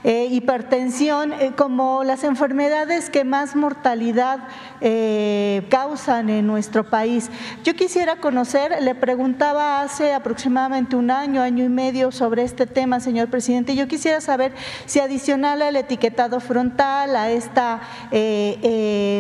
eh, 0.05 0.29
hipertensión, 0.31 1.33
eh, 1.33 1.53
como 1.57 2.05
las 2.05 2.23
enfermedades 2.23 3.11
que 3.11 3.25
más 3.25 3.57
mortalidad 3.57 4.41
eh, 4.81 5.67
causan 5.71 6.29
en 6.29 6.47
nuestro 6.47 6.89
país. 6.89 7.31
Yo 7.65 7.75
quisiera 7.75 8.17
conocer, 8.17 8.83
le 8.83 8.95
preguntaba 8.95 9.81
hace 9.81 10.13
aproximadamente 10.13 10.97
un 10.97 11.11
año, 11.11 11.43
año 11.43 11.65
y 11.65 11.69
medio 11.69 12.13
sobre 12.13 12.45
este 12.45 12.67
tema, 12.67 13.01
señor 13.01 13.29
presidente, 13.29 13.75
yo 13.75 13.89
quisiera 13.89 14.21
saber 14.21 14.53
si 14.85 15.01
adicional 15.01 15.63
al 15.63 15.77
etiquetado 15.77 16.41
frontal, 16.41 17.17
a 17.17 17.31
esta 17.31 17.81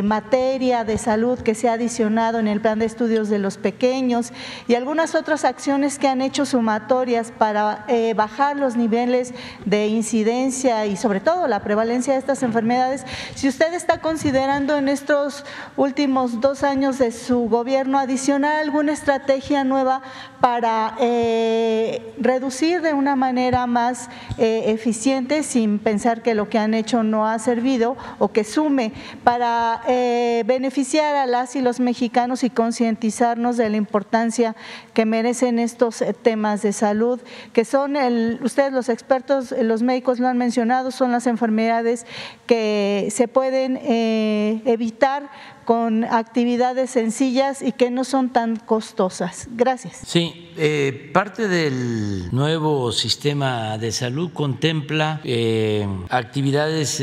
materia 0.04 0.84
de 0.84 0.98
salud 0.98 1.38
que 1.40 1.54
se 1.54 1.68
ha 1.68 1.72
adicionado 1.72 2.38
en 2.38 2.48
el 2.48 2.60
plan 2.60 2.78
de 2.78 2.84
estudios 2.84 3.28
de 3.28 3.38
los 3.38 3.56
pequeños 3.56 4.32
y 4.68 4.74
algunas 4.74 5.14
otras 5.14 5.44
acciones 5.44 5.98
que 5.98 6.08
han 6.08 6.20
hecho 6.20 6.46
sumatorias 6.46 7.32
para 7.36 7.86
bajar 8.14 8.56
los 8.56 8.76
niveles 8.76 9.34
de 9.64 9.88
incidencia 9.88 10.65
y 10.66 10.96
sobre 10.96 11.20
todo 11.20 11.46
la 11.46 11.60
prevalencia 11.60 12.14
de 12.14 12.18
estas 12.18 12.42
enfermedades, 12.42 13.04
si 13.34 13.48
usted 13.48 13.72
está 13.72 14.00
considerando 14.00 14.76
en 14.76 14.88
estos 14.88 15.44
últimos 15.76 16.40
dos 16.40 16.64
años 16.64 16.98
de 16.98 17.12
su 17.12 17.48
gobierno 17.48 17.98
adicionar 17.98 18.56
alguna 18.56 18.92
estrategia 18.92 19.62
nueva 19.62 20.02
para 20.40 20.96
eh, 20.98 22.14
reducir 22.18 22.80
de 22.82 22.94
una 22.94 23.14
manera 23.14 23.66
más 23.66 24.08
eh, 24.38 24.64
eficiente 24.66 25.42
sin 25.42 25.78
pensar 25.78 26.22
que 26.22 26.34
lo 26.34 26.48
que 26.48 26.58
han 26.58 26.74
hecho 26.74 27.02
no 27.02 27.28
ha 27.28 27.38
servido 27.38 27.96
o 28.18 28.32
que 28.32 28.42
sume 28.42 28.92
para 29.22 29.82
eh, 29.86 30.42
beneficiar 30.46 31.14
a 31.14 31.26
las 31.26 31.54
y 31.54 31.60
los 31.60 31.78
mexicanos 31.78 32.42
y 32.42 32.50
concientizarnos 32.50 33.56
de 33.56 33.70
la 33.70 33.76
importancia 33.76 34.56
que 34.94 35.06
merecen 35.06 35.58
estos 35.58 36.02
temas 36.22 36.62
de 36.62 36.72
salud, 36.72 37.20
que 37.52 37.64
son, 37.64 37.96
ustedes 38.42 38.72
los 38.72 38.88
expertos, 38.88 39.52
los 39.52 39.82
médicos 39.82 40.18
lo 40.18 40.28
han 40.28 40.38
mencionado, 40.38 40.55
son 40.90 41.12
las 41.12 41.26
enfermedades 41.26 42.06
que 42.46 43.08
se 43.10 43.28
pueden 43.28 43.78
eh, 43.82 44.62
evitar 44.64 45.30
con 45.64 46.04
actividades 46.04 46.90
sencillas 46.90 47.60
y 47.60 47.72
que 47.72 47.90
no 47.90 48.04
son 48.04 48.30
tan 48.30 48.56
costosas. 48.56 49.48
Gracias. 49.50 50.00
Sí, 50.06 50.52
eh, 50.56 51.10
parte 51.12 51.48
del 51.48 52.30
nuevo 52.32 52.92
sistema 52.92 53.76
de 53.76 53.90
salud 53.90 54.30
contempla 54.32 55.20
eh, 55.24 55.86
actividades 56.08 57.02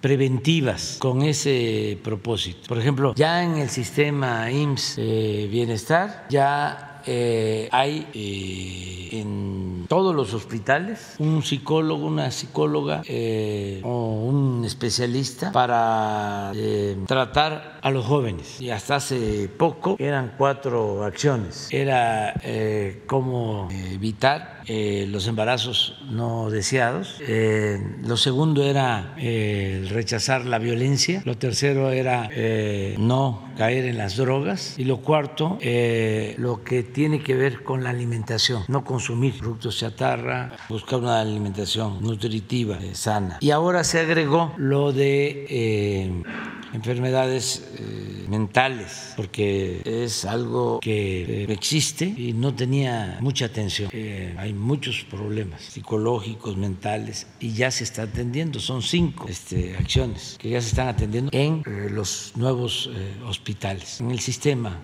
preventivas 0.00 0.96
con 0.98 1.22
ese 1.22 1.98
propósito. 2.02 2.68
Por 2.68 2.78
ejemplo, 2.78 3.14
ya 3.14 3.44
en 3.44 3.56
el 3.56 3.68
sistema 3.68 4.50
IMSS 4.50 4.96
Bienestar 4.96 6.26
ya 6.28 6.91
hay 7.06 8.06
en 9.12 9.86
todos 9.88 10.14
los 10.14 10.32
hospitales 10.32 11.16
un 11.18 11.42
psicólogo, 11.42 12.06
una 12.06 12.30
psicóloga 12.30 13.02
eh, 13.06 13.80
o 13.84 14.24
un 14.24 14.64
especialista 14.64 15.52
para 15.52 16.52
eh, 16.54 16.96
tratar 17.06 17.78
a 17.82 17.90
los 17.90 18.06
jóvenes. 18.06 18.60
Y 18.60 18.70
hasta 18.70 18.96
hace 18.96 19.48
poco 19.48 19.96
eran 19.98 20.34
cuatro 20.38 21.04
acciones. 21.04 21.68
Era 21.70 22.34
eh, 22.42 23.02
cómo 23.06 23.68
evitar 23.70 24.62
los 24.64 25.26
embarazos 25.26 25.98
no 26.08 26.48
deseados. 26.48 27.20
lo 28.04 28.16
segundo 28.16 28.64
era 28.64 29.14
rechazar 29.16 30.46
la 30.46 30.58
violencia. 30.60 31.20
Lo 31.24 31.36
tercero 31.36 31.90
era 31.90 32.30
no 32.96 33.42
caer 33.58 33.86
en 33.86 33.98
las 33.98 34.16
drogas. 34.16 34.78
Y 34.78 34.84
lo 34.84 34.98
cuarto, 34.98 35.58
lo 36.38 36.62
que 36.62 36.84
tiene 36.92 37.22
que 37.22 37.34
ver 37.34 37.62
con 37.62 37.82
la 37.82 37.90
alimentación, 37.90 38.64
no 38.68 38.84
consumir 38.84 39.38
productos 39.38 39.78
chatarra, 39.78 40.52
buscar 40.68 41.00
una 41.00 41.20
alimentación 41.20 42.02
nutritiva, 42.02 42.78
eh, 42.80 42.94
sana. 42.94 43.38
Y 43.40 43.50
ahora 43.50 43.84
se 43.84 44.00
agregó 44.00 44.52
lo 44.56 44.92
de 44.92 45.46
eh, 45.48 46.22
enfermedades 46.72 47.64
eh, 47.78 48.26
mentales, 48.28 49.14
porque 49.16 49.82
es 49.84 50.24
algo 50.24 50.80
que 50.80 51.44
existe 51.44 52.04
y 52.04 52.32
no 52.32 52.54
tenía 52.54 53.18
mucha 53.20 53.46
atención. 53.46 53.90
hay 54.38 54.52
muchos 54.52 55.04
problemas 55.10 55.62
psicológicos, 55.62 56.56
mentales, 56.56 57.26
y 57.40 57.52
ya 57.52 57.70
se 57.70 57.84
está 57.84 58.02
atendiendo. 58.02 58.60
Son 58.60 58.82
cinco 58.82 59.26
este, 59.28 59.76
acciones 59.76 60.36
que 60.38 60.50
ya 60.50 60.60
se 60.60 60.68
están 60.68 60.88
atendiendo 60.88 61.30
en 61.32 61.62
los 61.94 62.32
nuevos 62.36 62.90
hospitales, 63.26 64.00
en 64.00 64.10
el 64.10 64.20
sistema 64.20 64.78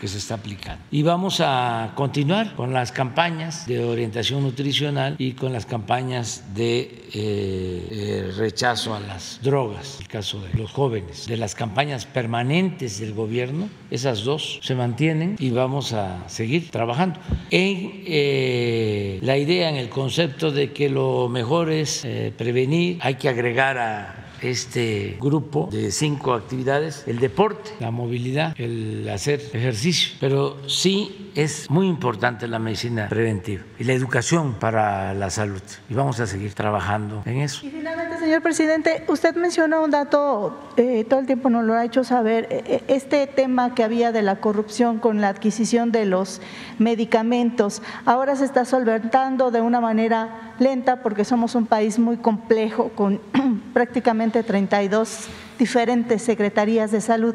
que 0.00 0.08
se 0.08 0.18
está 0.18 0.34
aplicando. 0.34 0.82
Y 0.90 1.02
vamos 1.02 1.40
a 1.40 1.51
continuar 1.94 2.54
con 2.54 2.72
las 2.72 2.92
campañas 2.92 3.66
de 3.66 3.84
orientación 3.84 4.42
nutricional 4.42 5.16
y 5.18 5.32
con 5.32 5.52
las 5.52 5.66
campañas 5.66 6.54
de 6.54 6.80
eh, 6.80 7.08
eh, 7.14 8.32
rechazo 8.36 8.94
a 8.94 9.00
las 9.00 9.40
drogas, 9.42 9.96
en 9.96 10.02
el 10.02 10.08
caso 10.08 10.40
de 10.40 10.54
los 10.58 10.72
jóvenes, 10.72 11.26
de 11.26 11.36
las 11.36 11.54
campañas 11.54 12.06
permanentes 12.06 13.00
del 13.00 13.14
gobierno, 13.14 13.68
esas 13.90 14.24
dos 14.24 14.60
se 14.62 14.74
mantienen 14.74 15.36
y 15.38 15.50
vamos 15.50 15.92
a 15.92 16.28
seguir 16.28 16.70
trabajando. 16.70 17.20
En 17.50 18.02
eh, 18.06 19.18
la 19.22 19.36
idea, 19.36 19.68
en 19.68 19.76
el 19.76 19.88
concepto 19.88 20.50
de 20.50 20.72
que 20.72 20.88
lo 20.88 21.28
mejor 21.28 21.70
es 21.70 22.06
prevenir, 22.36 22.98
hay 23.00 23.14
que 23.16 23.28
agregar 23.28 23.78
a 23.78 24.22
este 24.42 25.16
grupo 25.20 25.68
de 25.70 25.92
cinco 25.92 26.34
actividades, 26.34 27.04
el 27.06 27.18
deporte, 27.18 27.70
la 27.80 27.90
movilidad, 27.90 28.54
el 28.60 29.08
hacer 29.08 29.40
ejercicio, 29.52 30.16
pero 30.20 30.58
sí 30.68 31.21
es 31.34 31.70
muy 31.70 31.88
importante 31.88 32.46
la 32.46 32.58
medicina 32.58 33.08
preventiva 33.08 33.62
y 33.78 33.84
la 33.84 33.92
educación 33.92 34.54
para 34.54 35.14
la 35.14 35.30
salud 35.30 35.62
y 35.88 35.94
vamos 35.94 36.20
a 36.20 36.26
seguir 36.26 36.54
trabajando 36.54 37.22
en 37.24 37.38
eso. 37.38 37.66
Y 37.66 37.70
finalmente, 37.70 38.18
señor 38.18 38.42
presidente, 38.42 39.04
usted 39.08 39.34
mencionó 39.36 39.82
un 39.82 39.90
dato, 39.90 40.58
eh, 40.76 41.04
todo 41.08 41.20
el 41.20 41.26
tiempo 41.26 41.50
nos 41.50 41.64
lo 41.64 41.74
ha 41.74 41.84
hecho 41.84 42.04
saber, 42.04 42.46
eh, 42.50 42.64
eh, 42.66 42.84
este 42.88 43.26
tema 43.26 43.74
que 43.74 43.82
había 43.82 44.12
de 44.12 44.22
la 44.22 44.36
corrupción 44.36 44.98
con 44.98 45.20
la 45.20 45.28
adquisición 45.28 45.92
de 45.92 46.04
los 46.04 46.40
medicamentos, 46.78 47.82
ahora 48.04 48.36
se 48.36 48.44
está 48.44 48.64
solventando 48.64 49.50
de 49.50 49.60
una 49.60 49.80
manera 49.80 50.54
lenta 50.58 51.02
porque 51.02 51.24
somos 51.24 51.54
un 51.54 51.66
país 51.66 51.98
muy 51.98 52.16
complejo 52.16 52.90
con 52.94 53.20
prácticamente 53.72 54.42
32 54.42 55.28
diferentes 55.58 56.22
secretarías 56.22 56.90
de 56.90 57.00
salud. 57.00 57.34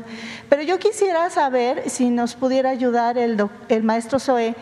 Pero 0.49 0.63
yo 0.63 0.79
quisiera 0.79 1.29
saber 1.29 1.89
si 1.89 2.09
nos 2.09 2.35
pudiera 2.35 2.69
ayudar 2.69 3.17
el, 3.17 3.37
el 3.69 3.83
maestro 3.83 4.19
Zoe, 4.19 4.55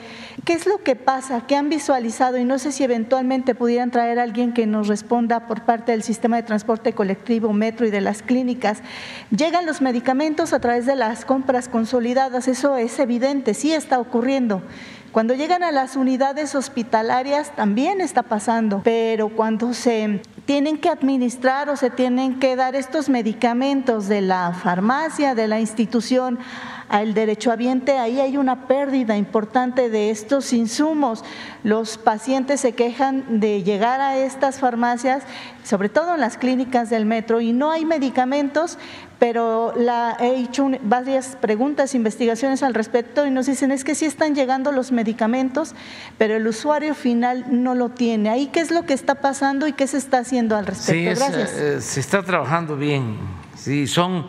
qué 0.43 0.53
es 0.53 0.65
lo 0.65 0.83
que 0.83 0.95
pasa, 0.95 1.45
qué 1.47 1.55
han 1.55 1.69
visualizado 1.69 2.37
y 2.37 2.45
no 2.45 2.59
sé 2.59 2.71
si 2.71 2.83
eventualmente 2.83 3.55
pudieran 3.55 3.91
traer 3.91 4.19
a 4.19 4.23
alguien 4.23 4.53
que 4.53 4.67
nos 4.67 4.87
responda 4.87 5.47
por 5.47 5.61
parte 5.61 5.91
del 5.91 6.03
sistema 6.03 6.35
de 6.35 6.43
transporte 6.43 6.93
colectivo, 6.93 7.53
metro 7.53 7.85
y 7.85 7.91
de 7.91 8.01
las 8.01 8.21
clínicas. 8.21 8.81
Llegan 9.35 9.65
los 9.65 9.81
medicamentos 9.81 10.53
a 10.53 10.59
través 10.59 10.85
de 10.85 10.95
las 10.95 11.25
compras 11.25 11.69
consolidadas, 11.69 12.47
eso 12.47 12.77
es 12.77 12.99
evidente, 12.99 13.53
sí 13.53 13.73
está 13.73 13.99
ocurriendo. 13.99 14.61
Cuando 15.11 15.33
llegan 15.33 15.63
a 15.63 15.71
las 15.71 15.95
unidades 15.95 16.55
hospitalarias 16.55 17.55
también 17.55 18.01
está 18.01 18.23
pasando, 18.23 18.82
pero 18.83 19.29
cuando 19.29 19.73
se 19.73 20.19
tienen 20.46 20.78
que 20.78 20.89
administrar 20.89 21.70
o 21.70 21.76
se 21.76 21.89
tienen 21.89 22.39
que 22.39 22.55
dar 22.55 22.76
estos 22.76 23.09
medicamentos 23.09 24.08
de 24.08 24.22
la 24.22 24.54
farmacia, 24.54 25.36
de 25.36 25.47
la 25.47 25.59
institución, 25.59 26.39
al 26.88 27.16
derechohabiente, 27.16 27.97
ahí 27.97 28.20
hay 28.20 28.38
una 28.38 28.67
pérdida 28.67 29.17
importante 29.17 29.89
de 29.89 30.12
estos 30.12 30.54
insumos. 30.54 31.24
Los 31.63 31.97
pacientes 31.97 32.62
se 32.62 32.74
quejan 32.74 33.39
de 33.39 33.63
llegar 33.63 34.01
a 34.01 34.17
estas 34.17 34.59
farmacias, 34.59 35.24
sobre 35.63 35.89
todo 35.89 36.13
en 36.13 36.22
las 36.22 36.38
clínicas 36.38 36.92
del 36.92 37.05
metro, 37.05 37.42
y 37.42 37.54
no 37.54 37.72
hay 37.72 37.86
medicamentos, 37.86 38.78
pero 39.20 39.74
la, 39.75 40.17
he 40.20 40.39
hecho 40.39 40.70
varias 40.83 41.37
preguntas, 41.39 41.96
investigaciones 41.96 42.63
al 42.63 42.74
respecto 42.74 43.25
y 43.25 43.32
nos 43.32 43.46
dicen 43.46 43.71
es 43.71 43.83
que 43.83 43.96
sí 43.96 44.05
están 44.05 44.36
llegando 44.36 44.71
los 44.71 44.92
medicamentos, 44.92 45.74
pero 46.17 46.36
el 46.36 46.47
usuario 46.47 46.96
final 46.96 47.46
no 47.50 47.75
lo 47.75 47.89
tiene. 47.89 48.29
¿Ahí 48.29 48.47
qué 48.47 48.59
es 48.59 48.71
lo 48.71 48.86
que 48.86 48.93
está 48.93 49.16
pasando 49.16 49.67
y 49.67 49.74
qué 49.74 49.87
se 49.87 49.97
está 49.97 50.20
haciendo 50.20 50.55
al 50.55 50.66
respecto? 50.66 51.20
Gracias. 51.20 51.54
Eh, 51.54 51.82
se 51.82 52.00
está 52.00 52.24
trabajando 52.24 52.75
bien, 52.75 53.17
sí, 53.55 53.87
son 53.87 54.28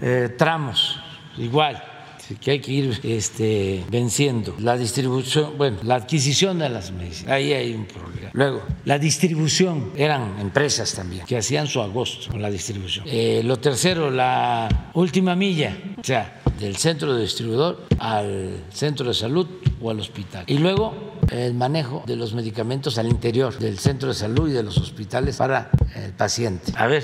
eh, 0.00 0.34
tramos 0.36 1.00
igual 1.36 1.93
que 2.40 2.50
hay 2.52 2.60
que 2.60 2.72
ir 2.72 3.00
este, 3.02 3.84
venciendo. 3.90 4.54
La 4.58 4.76
distribución, 4.76 5.56
bueno, 5.56 5.78
la 5.82 5.96
adquisición 5.96 6.58
de 6.58 6.68
las 6.68 6.92
medicinas, 6.92 7.32
ahí 7.32 7.52
hay 7.52 7.74
un 7.74 7.86
problema. 7.86 8.30
Luego, 8.32 8.62
la 8.84 8.98
distribución, 8.98 9.92
eran 9.96 10.40
empresas 10.40 10.92
también 10.94 11.24
que 11.26 11.36
hacían 11.36 11.66
su 11.66 11.80
agosto 11.80 12.30
con 12.30 12.42
la 12.42 12.50
distribución. 12.50 13.04
Eh, 13.08 13.42
lo 13.44 13.58
tercero, 13.58 14.10
la 14.10 14.90
última 14.94 15.34
milla, 15.34 15.76
o 15.98 16.04
sea, 16.04 16.40
del 16.58 16.76
centro 16.76 17.14
de 17.14 17.22
distribuidor 17.22 17.86
al 17.98 18.64
centro 18.72 19.08
de 19.08 19.14
salud 19.14 19.46
o 19.80 19.90
al 19.90 20.00
hospital. 20.00 20.44
Y 20.46 20.58
luego 20.58 21.14
el 21.30 21.54
manejo 21.54 22.04
de 22.06 22.16
los 22.16 22.34
medicamentos 22.34 22.98
al 22.98 23.08
interior 23.08 23.58
del 23.58 23.78
centro 23.78 24.08
de 24.08 24.14
salud 24.14 24.48
y 24.48 24.52
de 24.52 24.62
los 24.62 24.78
hospitales 24.78 25.36
para 25.36 25.70
el 25.96 26.12
paciente. 26.12 26.72
A 26.76 26.86
ver, 26.86 27.02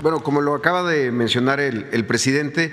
bueno, 0.00 0.22
como 0.22 0.40
lo 0.40 0.54
acaba 0.54 0.82
de 0.82 1.10
mencionar 1.10 1.60
el 1.60 2.06
presidente, 2.06 2.70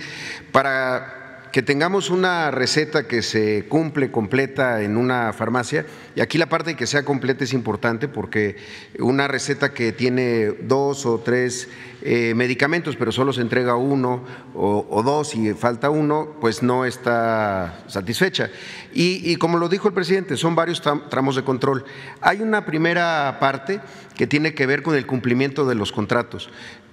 para 0.52 1.19
que 1.52 1.62
tengamos 1.62 2.10
una 2.10 2.52
receta 2.52 3.08
que 3.08 3.22
se 3.22 3.66
cumple 3.68 4.12
completa 4.12 4.82
en 4.82 4.98
una 4.98 5.34
farmacia, 5.34 5.86
y 6.16 6.22
aquí 6.22 6.38
la 6.38 6.50
parte 6.50 6.72
de 6.72 6.76
que 6.76 6.88
sea 6.88 7.04
completa 7.04 7.44
es 7.44 7.54
importante 7.54 8.08
porque 8.08 8.58
una 9.00 9.28
receta 9.28 9.74
que 9.74 9.92
tiene 9.92 10.48
dos 10.62 11.06
o 11.06 11.20
tres 11.20 11.70
eh, 12.02 12.34
medicamentos, 12.34 12.96
pero 12.96 13.12
solo 13.12 13.34
se 13.34 13.42
entrega 13.42 13.76
uno 13.76 14.24
o, 14.56 15.04
dos 15.04 15.36
y 15.36 15.54
falta 15.54 15.90
uno, 15.90 16.36
pues 16.40 16.64
no 16.64 16.86
está 16.86 17.84
satisfecha. 17.88 18.50
Y, 18.94 19.36
como 19.36 19.58
lo 19.58 19.68
dijo 19.68 19.90
el 19.90 19.94
presidente, 19.94 20.38
son 20.38 20.56
varios 20.56 20.82
tramos 20.82 21.36
de 21.36 21.44
control. 21.44 21.84
Hay 22.22 22.42
una 22.42 22.66
primera 22.66 23.38
parte 23.40 23.82
que 24.16 24.28
tiene 24.28 24.54
que 24.54 24.66
ver 24.66 24.82
con 24.82 24.96
el 24.96 25.06
cumplimiento 25.06 25.66
de 25.66 25.76
los 25.76 25.92
contratos. 25.92 26.50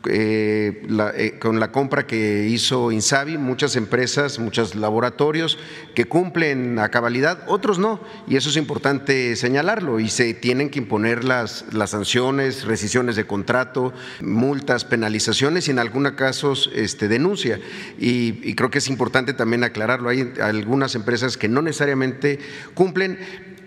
Eh, 0.08 0.86
eh, 1.16 1.38
con 1.40 1.58
la 1.58 1.72
compra 1.72 2.06
que 2.06 2.46
hizo 2.48 2.92
Insabi, 2.92 3.38
muchas 3.38 3.74
empresas, 3.74 4.38
muchos 4.38 4.76
laboratorios 4.76 5.58
que 5.94 6.04
cumplen 6.04 6.78
a 6.78 6.90
cabalidad, 6.90 7.42
otros 7.48 7.80
no, 7.80 7.98
y 8.28 8.36
eso 8.36 8.50
es 8.50 8.56
importante 8.56 9.05
señalarlo, 9.36 10.00
y 10.00 10.08
se 10.08 10.34
tienen 10.34 10.70
que 10.70 10.78
imponer 10.78 11.24
las, 11.24 11.64
las 11.72 11.90
sanciones, 11.90 12.64
rescisiones 12.64 13.16
de 13.16 13.24
contrato, 13.24 13.92
multas, 14.20 14.84
penalizaciones 14.84 15.68
y 15.68 15.70
en 15.70 15.78
algunos 15.78 16.12
casos 16.12 16.70
este, 16.74 17.08
denuncia. 17.08 17.60
Y, 17.98 18.40
y 18.42 18.54
creo 18.54 18.70
que 18.70 18.78
es 18.78 18.88
importante 18.88 19.32
también 19.32 19.64
aclararlo, 19.64 20.08
hay 20.08 20.32
algunas 20.40 20.94
empresas 20.94 21.36
que 21.36 21.48
no 21.48 21.62
necesariamente 21.62 22.38
cumplen, 22.74 23.18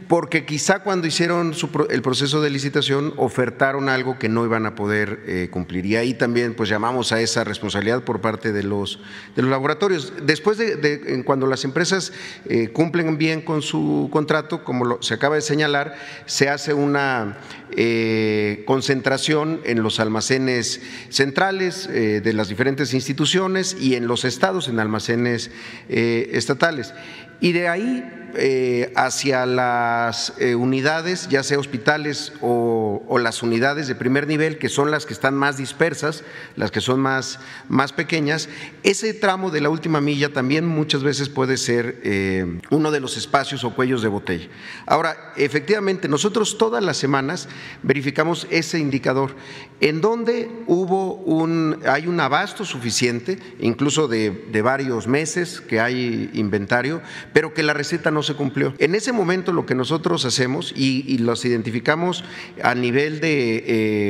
porque 0.09 0.43
quizá 0.43 0.79
cuando 0.79 1.05
hicieron 1.05 1.53
el 1.91 2.01
proceso 2.01 2.41
de 2.41 2.49
licitación 2.49 3.13
ofertaron 3.17 3.89
algo 3.89 4.17
que 4.17 4.27
no 4.27 4.43
iban 4.43 4.65
a 4.65 4.73
poder 4.73 5.19
eh, 5.27 5.49
cumplir. 5.51 5.85
Y 5.85 5.97
ahí 5.97 6.15
también 6.15 6.55
pues 6.55 6.67
llamamos 6.67 7.11
a 7.11 7.21
esa 7.21 7.43
responsabilidad 7.43 8.03
por 8.03 8.19
parte 8.19 8.51
de 8.51 8.63
los, 8.63 8.99
de 9.35 9.43
los 9.43 9.51
laboratorios. 9.51 10.11
Después 10.23 10.57
de, 10.57 11.21
cuando 11.23 11.45
las 11.45 11.63
empresas 11.63 12.11
eh, 12.45 12.69
cumplen 12.69 13.19
bien 13.19 13.41
con 13.41 13.61
su 13.61 14.09
contrato, 14.11 14.63
como 14.63 14.99
se 15.03 15.13
acaba 15.13 15.35
de 15.35 15.41
señalar, 15.41 15.95
se 16.25 16.49
hace 16.49 16.73
una 16.73 17.37
eh, 17.69 18.63
concentración 18.65 19.61
en 19.63 19.83
los 19.83 19.99
almacenes 19.99 20.81
centrales 21.09 21.87
de 21.87 22.33
las 22.33 22.49
diferentes 22.49 22.95
instituciones 22.95 23.77
y 23.79 23.93
en 23.93 24.07
los 24.07 24.25
estados, 24.25 24.69
en 24.69 24.79
almacenes 24.79 25.51
estatales. 25.87 26.95
Y 27.41 27.51
de 27.51 27.67
ahí 27.67 28.18
eh, 28.35 28.91
hacia 28.95 29.45
las 29.45 30.33
eh, 30.37 30.55
unidades, 30.55 31.27
ya 31.29 31.43
sea 31.43 31.59
hospitales 31.59 32.33
o, 32.41 33.17
las 33.19 33.43
unidades 33.43 33.87
de 33.87 33.95
primer 33.95 34.27
nivel, 34.27 34.57
que 34.57 34.69
son 34.69 34.91
las 34.91 35.05
que 35.05 35.13
están 35.13 35.35
más 35.35 35.57
dispersas, 35.57 36.23
las 36.55 36.71
que 36.71 36.79
son 36.79 36.99
más, 36.99 37.39
más 37.67 37.91
pequeñas, 37.91 38.47
ese 38.83 39.13
tramo 39.13 39.51
de 39.51 39.61
la 39.61 39.69
última 39.69 39.99
milla 39.99 40.31
también 40.31 40.65
muchas 40.65 41.03
veces 41.03 41.27
puede 41.27 41.57
ser 41.57 41.99
eh, 42.03 42.59
uno 42.69 42.91
de 42.91 42.99
los 42.99 43.17
espacios 43.17 43.63
o 43.63 43.75
cuellos 43.75 44.01
de 44.01 44.07
botella. 44.07 44.47
Ahora, 44.85 45.33
efectivamente, 45.35 46.07
nosotros 46.07 46.57
todas 46.57 46.83
las 46.83 46.97
semanas 46.97 47.49
verificamos 47.83 48.47
ese 48.49 48.79
indicador, 48.79 49.35
en 49.81 50.01
donde 50.01 50.49
hubo 50.67 51.15
un, 51.15 51.79
hay 51.85 52.07
un 52.07 52.19
abasto 52.19 52.63
suficiente, 52.63 53.39
incluso 53.59 54.07
de, 54.07 54.31
de 54.51 54.61
varios 54.61 55.07
meses 55.07 55.61
que 55.61 55.79
hay 55.79 56.29
inventario, 56.33 57.01
pero 57.33 57.53
que 57.53 57.63
la 57.63 57.73
receta 57.73 58.11
no 58.11 58.18
no 58.19 58.23
se 58.23 58.33
cumplió. 58.33 58.73
En 58.79 58.95
ese 58.95 59.13
momento 59.13 59.53
lo 59.53 59.65
que 59.65 59.75
nosotros 59.75 60.25
hacemos 60.25 60.73
y, 60.75 61.17
los 61.19 61.45
identificamos 61.45 62.25
a 62.61 62.75
nivel 62.75 63.21
de 63.21 63.63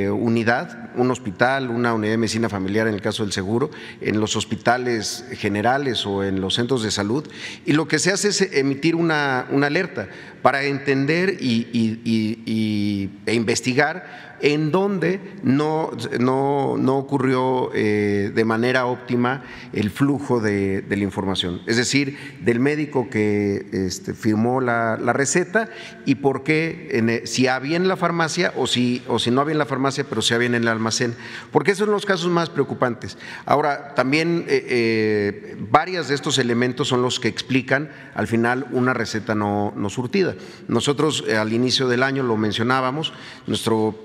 eh, 0.06 0.10
unidad, 0.10 0.90
un 0.95 1.11
hospital, 1.11 1.69
una 1.69 1.94
unidad 1.94 2.14
de 2.14 2.18
medicina 2.18 2.49
familiar 2.49 2.88
en 2.88 2.95
el 2.95 3.02
caso 3.02 3.22
del 3.22 3.31
seguro, 3.31 3.69
en 4.02 4.19
los 4.19 4.36
hospitales 4.36 5.26
generales 5.34 6.07
o 6.07 6.23
en 6.23 6.41
los 6.41 6.56
centros 6.56 6.81
de 6.81 6.90
salud, 6.90 7.27
y 7.68 7.73
lo 7.73 7.88
que 7.88 7.99
se 7.99 8.11
hace 8.11 8.30
es 8.30 8.41
emitir 8.41 8.95
una, 8.95 9.41
alerta 9.41 10.07
para 10.41 10.64
entender 10.64 11.38
y, 11.40 13.11
e 13.27 13.34
investigar 13.36 14.28
en 14.41 14.71
donde 14.71 15.19
no, 15.43 15.91
no, 16.19 16.97
ocurrió 16.97 17.71
eh, 17.73 18.31
de 18.33 18.45
manera 18.45 18.85
óptima 18.85 19.43
el 19.73 19.89
flujo 19.89 20.39
de, 20.39 20.83
la 20.89 20.97
información, 20.97 21.61
es 21.65 21.77
decir, 21.77 22.17
del 22.41 22.59
médico 22.59 23.09
que 23.09 23.67
este, 23.71 24.13
firmó 24.13 24.61
la, 24.61 24.97
receta 25.13 25.69
y 26.05 26.15
por 26.15 26.43
qué, 26.43 26.89
e, 26.91 27.27
si 27.27 27.47
había 27.47 27.77
en 27.77 27.87
la 27.87 27.97
farmacia 27.97 28.53
o 28.55 28.67
si, 28.67 29.01
o 29.07 29.19
si 29.19 29.31
no 29.31 29.41
había 29.41 29.53
en 29.53 29.57
la 29.57 29.65
farmacia, 29.65 30.05
pero 30.07 30.21
si 30.21 30.33
había 30.33 30.47
en 30.47 30.55
el 30.55 30.67
almacén, 30.67 31.15
porque 31.51 31.71
esos 31.71 31.85
son 31.85 31.93
los 31.93 32.05
casos 32.05 32.29
más 32.29 32.49
preocupantes. 32.49 33.17
Ahora, 33.45 33.93
también 33.95 34.45
eh, 34.47 34.65
eh, 34.69 35.57
varios 35.71 36.07
de 36.07 36.15
estos 36.15 36.37
elementos 36.37 36.87
son 36.87 37.01
los 37.01 37.19
que 37.19 37.27
explican 37.27 37.89
al 38.13 38.27
final 38.27 38.67
una 38.71 38.93
receta 38.93 39.35
no, 39.35 39.73
no 39.75 39.89
surtida. 39.89 40.35
Nosotros 40.67 41.23
al 41.29 41.53
inicio 41.53 41.87
del 41.87 42.03
año 42.03 42.23
lo 42.23 42.37
mencionábamos, 42.37 43.13
nuestro 43.47 43.95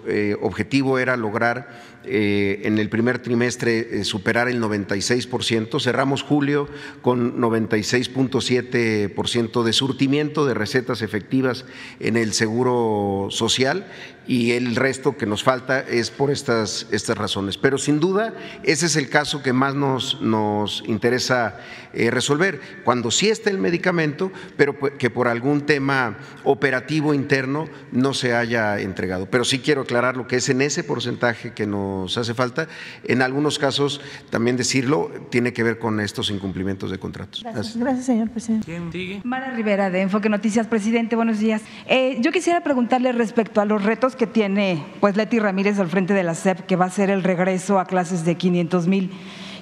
objetivo 0.41 0.99
era 0.99 1.17
lograr 1.17 1.69
eh, 2.07 2.61
en 2.65 2.79
el 2.79 2.91
primer 2.91 3.21
trimestre 3.21 4.01
eh, 4.01 4.05
superar 4.05 4.49
el 4.49 4.61
96%. 4.61 5.81
Cerramos 5.81 6.23
julio 6.23 6.69
con 7.01 7.41
96.7% 7.41 9.63
de 9.63 9.73
surtimiento 9.73 10.45
de 10.45 10.53
recetas 10.53 11.01
efectivas 11.01 11.65
en 12.01 12.19
el 12.19 12.35
seguro 12.35 13.29
social 13.31 13.87
y 14.27 14.53
el 14.53 14.77
resto 14.77 15.17
que 15.17 15.27
nos 15.27 15.43
falta 15.43 15.81
es 15.81 16.11
por 16.11 16.31
estas, 16.31 16.87
estas 16.91 17.17
razones. 17.17 17.59
Pero 17.59 17.79
sin 17.79 18.01
duda, 18.01 18.35
ese 18.63 18.87
es 18.87 18.97
el 18.97 19.09
caso 19.09 19.43
que 19.43 19.53
más 19.53 19.75
nos, 19.75 20.21
nos 20.21 20.83
interesa 20.87 21.59
eh, 21.93 22.11
resolver, 22.11 22.61
cuando 22.85 23.11
sí 23.11 23.29
está 23.29 23.51
el 23.51 23.59
medicamento, 23.59 24.33
pero 24.57 24.77
que 24.99 25.11
por 25.11 25.29
algún 25.29 25.61
tema 25.61 26.17
operativo 26.43 27.15
interno 27.15 27.69
no 27.93 28.15
se 28.15 28.35
haya 28.35 28.81
entregado. 28.81 29.27
Pero 29.27 29.45
sí 29.45 29.61
quiero 29.61 29.83
aclarar 29.83 30.17
lo 30.17 30.27
que 30.27 30.37
es 30.37 30.49
en 30.49 30.61
ese 30.61 30.83
porcentaje 30.83 31.53
que 31.53 31.67
nos 31.67 32.19
hace 32.19 32.35
falta. 32.35 32.67
En 33.05 33.23
algunos 33.23 33.61
casos, 33.61 34.01
también 34.31 34.57
decirlo, 34.57 35.11
tiene 35.31 35.53
que 35.53 35.63
ver 35.63 35.79
con 35.79 36.01
estos 36.01 36.31
incumplimientos 36.31 36.91
de 36.91 36.99
contratos. 36.99 37.45
Gracias, 37.45 38.07
señor 38.07 38.31
presidente. 38.31 38.67
¿Quién 38.67 38.91
sigue? 38.91 39.21
Mara 39.23 39.53
Rivera, 39.53 39.91
de 39.91 40.01
Enfoque 40.01 40.29
Noticias. 40.29 40.67
Presidente, 40.67 41.15
buenos 41.15 41.39
días. 41.39 41.63
Eh, 41.87 42.17
yo 42.21 42.33
quisiera 42.33 42.63
preguntarle 42.63 43.13
respecto 43.13 43.61
a 43.61 43.65
los 43.65 43.85
retos 43.85 44.14
que 44.17 44.27
tiene 44.27 44.85
pues 45.01 45.17
Leti 45.17 45.39
Ramírez 45.39 45.79
al 45.79 45.89
frente 45.89 46.15
de 46.15 46.23
la 46.23 46.35
SEP, 46.35 46.61
que 46.67 46.77
va 46.77 46.87
a 46.87 46.91
ser 46.91 47.11
el 47.11 47.23
regreso 47.23 47.79
a 47.79 47.87
clases 47.87 48.25
de 48.25 48.37
500 48.37 48.87
mil 48.87 49.11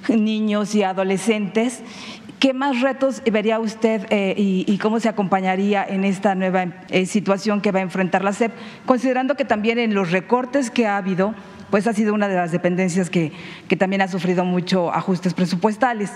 niños 0.09 0.75
y 0.75 0.83
adolescentes. 0.83 1.81
¿Qué 2.39 2.53
más 2.53 2.81
retos 2.81 3.21
vería 3.31 3.59
usted 3.59 4.05
eh, 4.09 4.33
y, 4.37 4.77
cómo 4.79 4.99
se 4.99 5.07
acompañaría 5.07 5.85
en 5.85 6.03
esta 6.03 6.35
nueva 6.35 6.65
eh, 6.89 7.05
situación 7.05 7.61
que 7.61 7.71
va 7.71 7.79
a 7.79 7.83
enfrentar 7.83 8.23
la 8.23 8.33
SEP, 8.33 8.51
considerando 8.85 9.35
que 9.35 9.45
también 9.45 9.79
en 9.79 9.93
los 9.93 10.11
recortes 10.11 10.69
que 10.69 10.85
ha 10.85 10.97
habido, 10.97 11.33
pues 11.71 11.87
ha 11.87 11.93
sido 11.93 12.13
una 12.13 12.27
de 12.27 12.35
las 12.35 12.51
dependencias 12.51 13.09
que, 13.09 13.31
que 13.69 13.77
también 13.77 14.01
ha 14.01 14.09
sufrido 14.09 14.43
mucho 14.43 14.93
ajustes 14.93 15.33
presupuestales? 15.33 16.11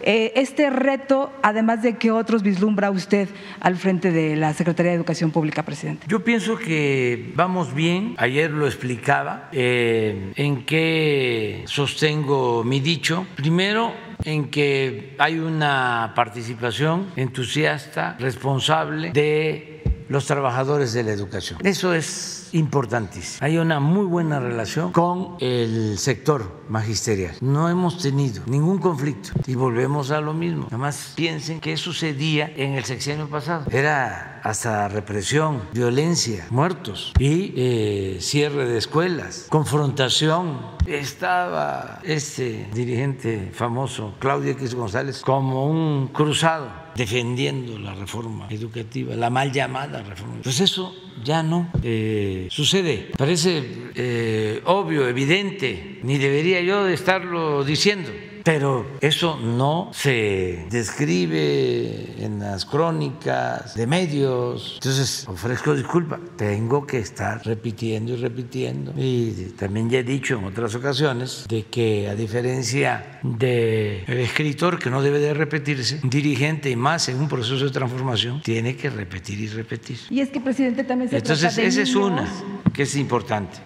Eh, 0.00 0.32
este 0.36 0.70
reto, 0.70 1.32
además 1.42 1.82
de 1.82 1.96
qué 1.96 2.10
otros 2.10 2.42
vislumbra 2.42 2.90
usted 2.90 3.28
al 3.60 3.76
frente 3.76 4.10
de 4.10 4.36
la 4.36 4.52
Secretaría 4.54 4.92
de 4.92 4.96
Educación 4.96 5.30
Pública, 5.30 5.62
presidente. 5.62 6.06
Yo 6.08 6.24
pienso 6.24 6.56
que 6.56 7.32
vamos 7.34 7.74
bien. 7.74 8.14
Ayer 8.18 8.50
lo 8.50 8.66
explicaba. 8.66 9.48
Eh, 9.52 10.32
¿En 10.36 10.64
qué 10.64 11.64
sostengo 11.66 12.64
mi 12.64 12.80
dicho? 12.80 13.26
Primero, 13.36 13.92
en 14.24 14.48
que 14.50 15.14
hay 15.18 15.38
una 15.38 16.12
participación 16.14 17.08
entusiasta, 17.16 18.16
responsable 18.18 19.10
de 19.12 19.82
los 20.08 20.26
trabajadores 20.26 20.92
de 20.92 21.04
la 21.04 21.12
educación. 21.12 21.58
Eso 21.64 21.94
es 21.94 22.37
importantísimo. 22.52 23.38
Hay 23.40 23.58
una 23.58 23.80
muy 23.80 24.06
buena 24.06 24.40
relación 24.40 24.92
con 24.92 25.36
el 25.40 25.98
sector 25.98 26.62
magisterial. 26.68 27.34
No 27.40 27.68
hemos 27.68 27.98
tenido 27.98 28.42
ningún 28.46 28.78
conflicto 28.78 29.30
y 29.46 29.54
volvemos 29.54 30.10
a 30.10 30.20
lo 30.20 30.34
mismo. 30.34 30.64
Nada 30.64 30.78
más 30.78 31.12
piensen 31.16 31.60
qué 31.60 31.76
sucedía 31.76 32.52
en 32.56 32.74
el 32.74 32.84
sexenio 32.84 33.28
pasado. 33.28 33.64
Era 33.70 34.40
hasta 34.44 34.88
represión, 34.88 35.62
violencia, 35.72 36.46
muertos 36.50 37.12
y 37.18 37.52
eh, 37.56 38.18
cierre 38.20 38.66
de 38.66 38.78
escuelas, 38.78 39.46
confrontación. 39.48 40.78
Estaba 40.86 42.00
este 42.02 42.68
dirigente 42.72 43.50
famoso, 43.52 44.14
Claudio 44.18 44.52
X 44.52 44.74
González, 44.74 45.20
como 45.20 45.68
un 45.68 46.08
cruzado 46.08 46.87
defendiendo 46.98 47.78
la 47.78 47.94
reforma 47.94 48.48
educativa, 48.50 49.14
la 49.14 49.30
mal 49.30 49.52
llamada 49.52 50.02
reforma. 50.02 50.40
Pues 50.42 50.60
eso 50.60 50.94
ya 51.24 51.42
no 51.44 51.70
eh, 51.82 52.48
sucede. 52.50 53.12
Parece 53.16 53.62
eh, 53.94 54.60
obvio, 54.64 55.08
evidente, 55.08 56.00
ni 56.02 56.18
debería 56.18 56.60
yo 56.60 56.84
de 56.84 56.94
estarlo 56.94 57.64
diciendo 57.64 58.10
pero 58.48 58.86
eso 59.02 59.38
no 59.38 59.90
se 59.92 60.64
describe 60.70 62.14
en 62.24 62.38
las 62.38 62.64
crónicas 62.64 63.74
de 63.74 63.86
medios. 63.86 64.76
Entonces, 64.76 65.28
ofrezco 65.28 65.74
disculpa, 65.74 66.18
tengo 66.34 66.86
que 66.86 66.98
estar 66.98 67.44
repitiendo 67.44 68.14
y 68.14 68.16
repitiendo. 68.16 68.94
Y 68.96 69.52
también 69.58 69.90
ya 69.90 69.98
he 69.98 70.02
dicho 70.02 70.38
en 70.38 70.44
otras 70.44 70.74
ocasiones 70.74 71.44
de 71.46 71.64
que 71.64 72.08
a 72.08 72.14
diferencia 72.14 73.20
del 73.22 74.08
escritor, 74.08 74.78
que 74.78 74.88
no 74.88 75.02
debe 75.02 75.18
de 75.18 75.34
repetirse, 75.34 76.00
un 76.02 76.08
dirigente 76.08 76.70
y 76.70 76.76
más 76.76 77.10
en 77.10 77.20
un 77.20 77.28
proceso 77.28 77.62
de 77.62 77.70
transformación, 77.70 78.40
tiene 78.40 78.76
que 78.76 78.88
repetir 78.88 79.40
y 79.40 79.48
repetir. 79.48 79.98
Y 80.08 80.20
es 80.20 80.30
que, 80.30 80.40
presidente, 80.40 80.84
también 80.84 81.10
se 81.10 81.18
Entonces, 81.18 81.58
esa 81.58 81.82
es 81.82 81.94
una 81.94 82.26
que 82.72 82.84
es 82.84 82.96
importante. 82.96 83.58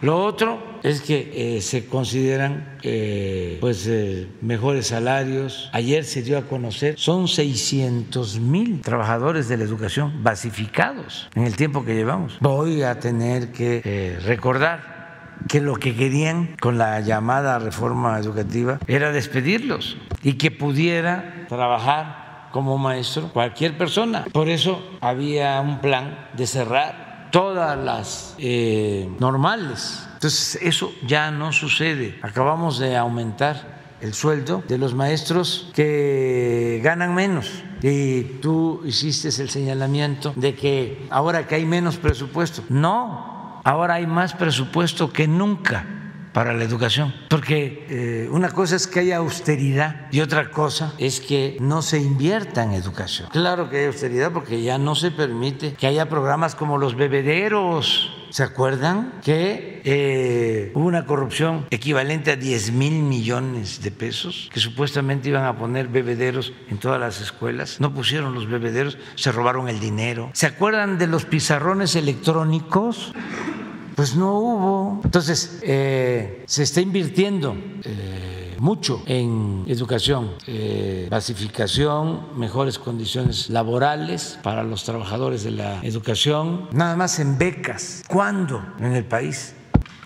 Lo 0.00 0.22
otro 0.22 0.58
es 0.82 1.00
que 1.00 1.56
eh, 1.56 1.60
se 1.62 1.86
consideran 1.86 2.76
eh, 2.82 3.56
pues 3.60 3.86
eh, 3.86 4.28
mejores 4.42 4.88
salarios. 4.88 5.70
Ayer 5.72 6.04
se 6.04 6.22
dio 6.22 6.36
a 6.36 6.42
conocer, 6.42 6.98
son 6.98 7.26
600 7.26 8.38
mil 8.40 8.80
trabajadores 8.82 9.48
de 9.48 9.56
la 9.56 9.64
educación 9.64 10.22
basificados 10.22 11.30
en 11.34 11.44
el 11.44 11.56
tiempo 11.56 11.84
que 11.84 11.94
llevamos. 11.94 12.36
Voy 12.40 12.82
a 12.82 13.00
tener 13.00 13.52
que 13.52 14.18
recordar 14.24 14.94
que 15.48 15.60
lo 15.60 15.76
que 15.76 15.94
querían 15.94 16.56
con 16.60 16.78
la 16.78 17.00
llamada 17.00 17.58
reforma 17.58 18.18
educativa 18.18 18.78
era 18.86 19.12
despedirlos 19.12 19.96
y 20.22 20.34
que 20.34 20.50
pudiera 20.50 21.46
trabajar 21.48 22.48
como 22.52 22.78
maestro 22.78 23.30
cualquier 23.32 23.76
persona. 23.76 24.24
Por 24.32 24.48
eso 24.48 24.80
había 25.00 25.60
un 25.60 25.80
plan 25.80 26.28
de 26.36 26.46
cerrar 26.46 27.03
todas 27.34 27.76
las 27.76 28.36
eh, 28.38 29.10
normales. 29.18 30.06
Entonces, 30.14 30.56
eso 30.62 30.92
ya 31.04 31.32
no 31.32 31.50
sucede. 31.50 32.16
Acabamos 32.22 32.78
de 32.78 32.96
aumentar 32.96 33.96
el 34.00 34.14
sueldo 34.14 34.62
de 34.68 34.78
los 34.78 34.94
maestros 34.94 35.68
que 35.74 36.80
ganan 36.84 37.12
menos. 37.12 37.50
Y 37.82 38.22
tú 38.40 38.82
hiciste 38.84 39.30
el 39.42 39.50
señalamiento 39.50 40.32
de 40.36 40.54
que 40.54 41.08
ahora 41.10 41.48
que 41.48 41.56
hay 41.56 41.66
menos 41.66 41.96
presupuesto. 41.96 42.62
No, 42.68 43.60
ahora 43.64 43.94
hay 43.94 44.06
más 44.06 44.34
presupuesto 44.34 45.12
que 45.12 45.26
nunca 45.26 46.03
para 46.34 46.52
la 46.52 46.64
educación. 46.64 47.14
Porque 47.30 47.86
eh, 47.88 48.28
una 48.30 48.50
cosa 48.50 48.76
es 48.76 48.86
que 48.86 49.00
haya 49.00 49.16
austeridad 49.16 50.08
y 50.10 50.20
otra 50.20 50.50
cosa 50.50 50.92
es 50.98 51.20
que 51.20 51.56
no 51.60 51.80
se 51.80 51.98
invierta 51.98 52.62
en 52.62 52.72
educación. 52.72 53.30
Claro 53.32 53.70
que 53.70 53.78
hay 53.78 53.86
austeridad 53.86 54.32
porque 54.32 54.62
ya 54.62 54.76
no 54.76 54.94
se 54.94 55.10
permite 55.10 55.72
que 55.72 55.86
haya 55.86 56.10
programas 56.10 56.54
como 56.54 56.76
los 56.76 56.94
bebederos 56.96 58.10
¿Se 58.34 58.42
acuerdan 58.42 59.20
que 59.22 59.80
eh, 59.84 60.72
hubo 60.74 60.88
una 60.88 61.06
corrupción 61.06 61.66
equivalente 61.70 62.32
a 62.32 62.36
10 62.36 62.72
mil 62.72 63.04
millones 63.04 63.80
de 63.80 63.92
pesos 63.92 64.50
que 64.52 64.58
supuestamente 64.58 65.28
iban 65.28 65.44
a 65.44 65.56
poner 65.56 65.86
bebederos 65.86 66.52
en 66.68 66.78
todas 66.78 66.98
las 66.98 67.20
escuelas? 67.20 67.78
No 67.78 67.94
pusieron 67.94 68.34
los 68.34 68.50
bebederos, 68.50 68.98
se 69.14 69.30
robaron 69.30 69.68
el 69.68 69.78
dinero. 69.78 70.30
¿Se 70.32 70.46
acuerdan 70.46 70.98
de 70.98 71.06
los 71.06 71.26
pizarrones 71.26 71.94
electrónicos? 71.94 73.12
Pues 73.94 74.16
no 74.16 74.38
hubo. 74.38 75.00
Entonces, 75.04 75.58
eh, 75.62 76.44
se 76.46 76.62
está 76.62 76.80
invirtiendo. 76.80 77.56
Eh, 77.84 78.44
mucho 78.58 79.02
en 79.06 79.64
educación, 79.66 80.30
eh, 80.46 81.06
pacificación, 81.10 82.38
mejores 82.38 82.78
condiciones 82.78 83.50
laborales 83.50 84.38
para 84.42 84.62
los 84.62 84.84
trabajadores 84.84 85.44
de 85.44 85.50
la 85.50 85.84
educación, 85.84 86.68
nada 86.72 86.96
más 86.96 87.18
en 87.18 87.36
becas. 87.36 88.04
¿Cuándo 88.08 88.64
en 88.78 88.94
el 88.94 89.04
país 89.04 89.54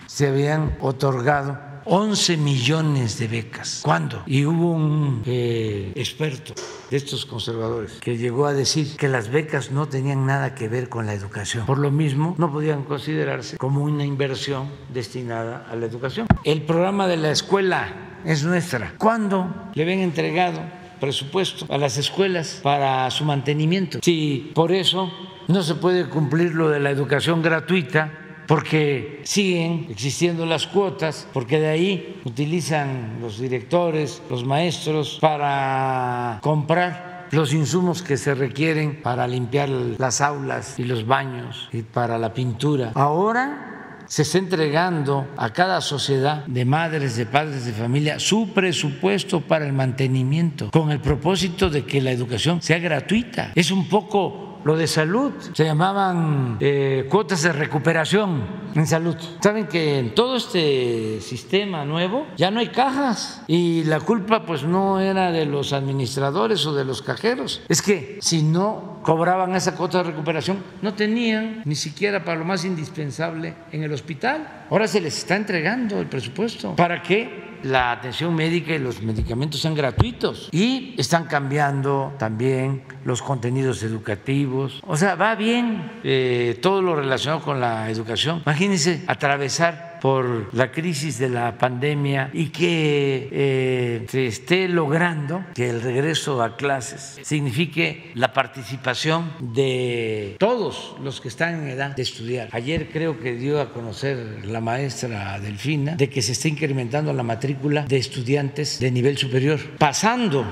se 0.07 0.27
habían 0.27 0.77
otorgado 0.81 1.57
11 1.85 2.37
millones 2.37 3.17
de 3.17 3.27
becas. 3.27 3.81
¿Cuándo? 3.83 4.21
Y 4.27 4.45
hubo 4.45 4.73
un 4.73 5.23
eh, 5.25 5.91
experto 5.95 6.53
de 6.89 6.97
estos 6.97 7.25
conservadores 7.25 7.93
que 8.01 8.17
llegó 8.17 8.45
a 8.45 8.53
decir 8.53 8.97
que 8.97 9.07
las 9.07 9.29
becas 9.29 9.71
no 9.71 9.87
tenían 9.87 10.25
nada 10.25 10.55
que 10.55 10.67
ver 10.67 10.89
con 10.89 11.05
la 11.05 11.13
educación. 11.13 11.65
Por 11.65 11.77
lo 11.77 11.91
mismo, 11.91 12.35
no 12.37 12.51
podían 12.51 12.83
considerarse 12.83 13.57
como 13.57 13.83
una 13.83 14.05
inversión 14.05 14.69
destinada 14.93 15.67
a 15.69 15.75
la 15.75 15.85
educación. 15.85 16.27
El 16.43 16.63
programa 16.63 17.07
de 17.07 17.17
la 17.17 17.31
escuela 17.31 18.19
es 18.25 18.43
nuestra. 18.43 18.93
¿Cuándo 18.97 19.71
le 19.73 19.85
ven 19.85 19.99
entregado 19.99 20.61
presupuesto 20.99 21.65
a 21.69 21.77
las 21.77 21.97
escuelas 21.97 22.59
para 22.61 23.09
su 23.11 23.23
mantenimiento? 23.23 23.99
Si 24.01 24.51
por 24.53 24.71
eso 24.71 25.11
no 25.47 25.63
se 25.63 25.75
puede 25.75 26.09
cumplir 26.09 26.53
lo 26.53 26.69
de 26.69 26.79
la 26.79 26.89
educación 26.89 27.41
gratuita, 27.41 28.18
porque 28.49 29.21
siguen 29.25 29.85
existiendo 29.91 30.43
las 30.43 30.65
cuotas, 30.65 31.27
porque 31.31 31.59
de 31.59 31.67
ahí 31.67 32.19
utilizan 32.25 33.19
los 33.21 33.39
directores, 33.39 34.23
los 34.27 34.43
maestros 34.43 35.19
para 35.21 36.39
comprar 36.41 37.27
los 37.29 37.53
insumos 37.53 38.01
que 38.01 38.17
se 38.17 38.33
requieren 38.33 39.03
para 39.03 39.27
limpiar 39.27 39.69
las 39.69 40.19
aulas 40.19 40.79
y 40.79 40.83
los 40.83 41.05
baños 41.05 41.69
y 41.71 41.83
para 41.83 42.17
la 42.17 42.33
pintura. 42.33 42.91
Ahora 42.95 43.99
se 44.07 44.23
está 44.23 44.39
entregando 44.39 45.27
a 45.37 45.53
cada 45.53 45.79
sociedad 45.81 46.43
de 46.47 46.65
madres, 46.65 47.15
de 47.17 47.27
padres 47.27 47.67
de 47.67 47.73
familia 47.73 48.17
su 48.17 48.49
presupuesto 48.49 49.41
para 49.41 49.67
el 49.67 49.73
mantenimiento, 49.73 50.71
con 50.71 50.89
el 50.89 50.99
propósito 50.99 51.69
de 51.69 51.85
que 51.85 52.01
la 52.01 52.09
educación 52.09 52.63
sea 52.63 52.79
gratuita. 52.79 53.51
Es 53.53 53.69
un 53.69 53.87
poco 53.87 54.48
lo 54.69 54.77
de 54.77 54.85
salud, 54.85 55.31
se 55.53 55.65
llamaban 55.65 56.57
eh, 56.59 57.07
cuotas 57.09 57.41
de 57.41 57.51
recuperación 57.51 58.43
en 58.75 58.85
salud. 58.85 59.15
Saben 59.41 59.65
que 59.65 59.97
en 59.97 60.13
todo 60.13 60.35
este 60.35 61.21
sistema 61.21 61.85
nuevo 61.85 62.27
ya 62.37 62.51
no 62.51 62.59
hay 62.59 62.67
cajas 62.67 63.41
y 63.47 63.83
la 63.85 63.99
culpa 63.99 64.45
pues 64.45 64.61
no 64.61 64.99
era 64.99 65.31
de 65.31 65.47
los 65.47 65.73
administradores 65.73 66.67
o 66.67 66.75
de 66.75 66.85
los 66.85 67.01
cajeros. 67.01 67.63
Es 67.67 67.81
que 67.81 68.19
si 68.21 68.43
no 68.43 68.99
cobraban 69.01 69.55
esa 69.55 69.75
cuota 69.75 70.03
de 70.03 70.11
recuperación, 70.11 70.63
no 70.83 70.93
tenían 70.93 71.63
ni 71.65 71.73
siquiera 71.73 72.23
para 72.23 72.37
lo 72.37 72.45
más 72.45 72.63
indispensable 72.63 73.55
en 73.71 73.81
el 73.81 73.91
hospital. 73.91 74.65
Ahora 74.69 74.87
se 74.87 75.01
les 75.01 75.17
está 75.17 75.35
entregando 75.35 75.99
el 75.99 76.05
presupuesto. 76.05 76.75
¿Para 76.75 77.01
qué? 77.01 77.48
La 77.63 77.91
atención 77.91 78.35
médica 78.35 78.73
y 78.73 78.79
los 78.79 79.01
medicamentos 79.01 79.61
sean 79.61 79.75
gratuitos 79.75 80.49
y 80.51 80.95
están 80.97 81.25
cambiando 81.25 82.13
también 82.17 82.83
los 83.05 83.21
contenidos 83.21 83.83
educativos. 83.83 84.81
O 84.85 84.97
sea, 84.97 85.15
va 85.15 85.35
bien 85.35 85.91
eh, 86.03 86.57
todo 86.61 86.81
lo 86.81 86.95
relacionado 86.95 87.41
con 87.41 87.59
la 87.59 87.89
educación. 87.89 88.41
Imagínense 88.45 89.03
atravesar 89.07 89.88
por 90.01 90.53
la 90.53 90.71
crisis 90.71 91.17
de 91.19 91.29
la 91.29 91.57
pandemia 91.57 92.29
y 92.33 92.47
que 92.47 93.29
eh, 93.31 94.05
se 94.09 94.27
esté 94.27 94.67
logrando 94.67 95.43
que 95.53 95.69
el 95.69 95.81
regreso 95.81 96.41
a 96.41 96.55
clases 96.55 97.19
signifique 97.23 98.11
la 98.15 98.33
participación 98.33 99.31
de 99.39 100.35
todos 100.39 100.95
los 101.03 101.21
que 101.21 101.27
están 101.27 101.63
en 101.63 101.69
edad 101.69 101.95
de 101.95 102.01
estudiar. 102.01 102.49
Ayer 102.51 102.89
creo 102.91 103.19
que 103.19 103.33
dio 103.35 103.61
a 103.61 103.71
conocer 103.71 104.45
la 104.45 104.61
maestra 104.61 105.39
Delfina 105.39 105.95
de 105.95 106.09
que 106.09 106.21
se 106.21 106.33
está 106.33 106.47
incrementando 106.47 107.13
la 107.13 107.23
matrícula 107.23 107.83
de 107.83 107.97
estudiantes 107.97 108.79
de 108.79 108.91
nivel 108.91 109.17
superior, 109.17 109.59
pasando 109.77 110.45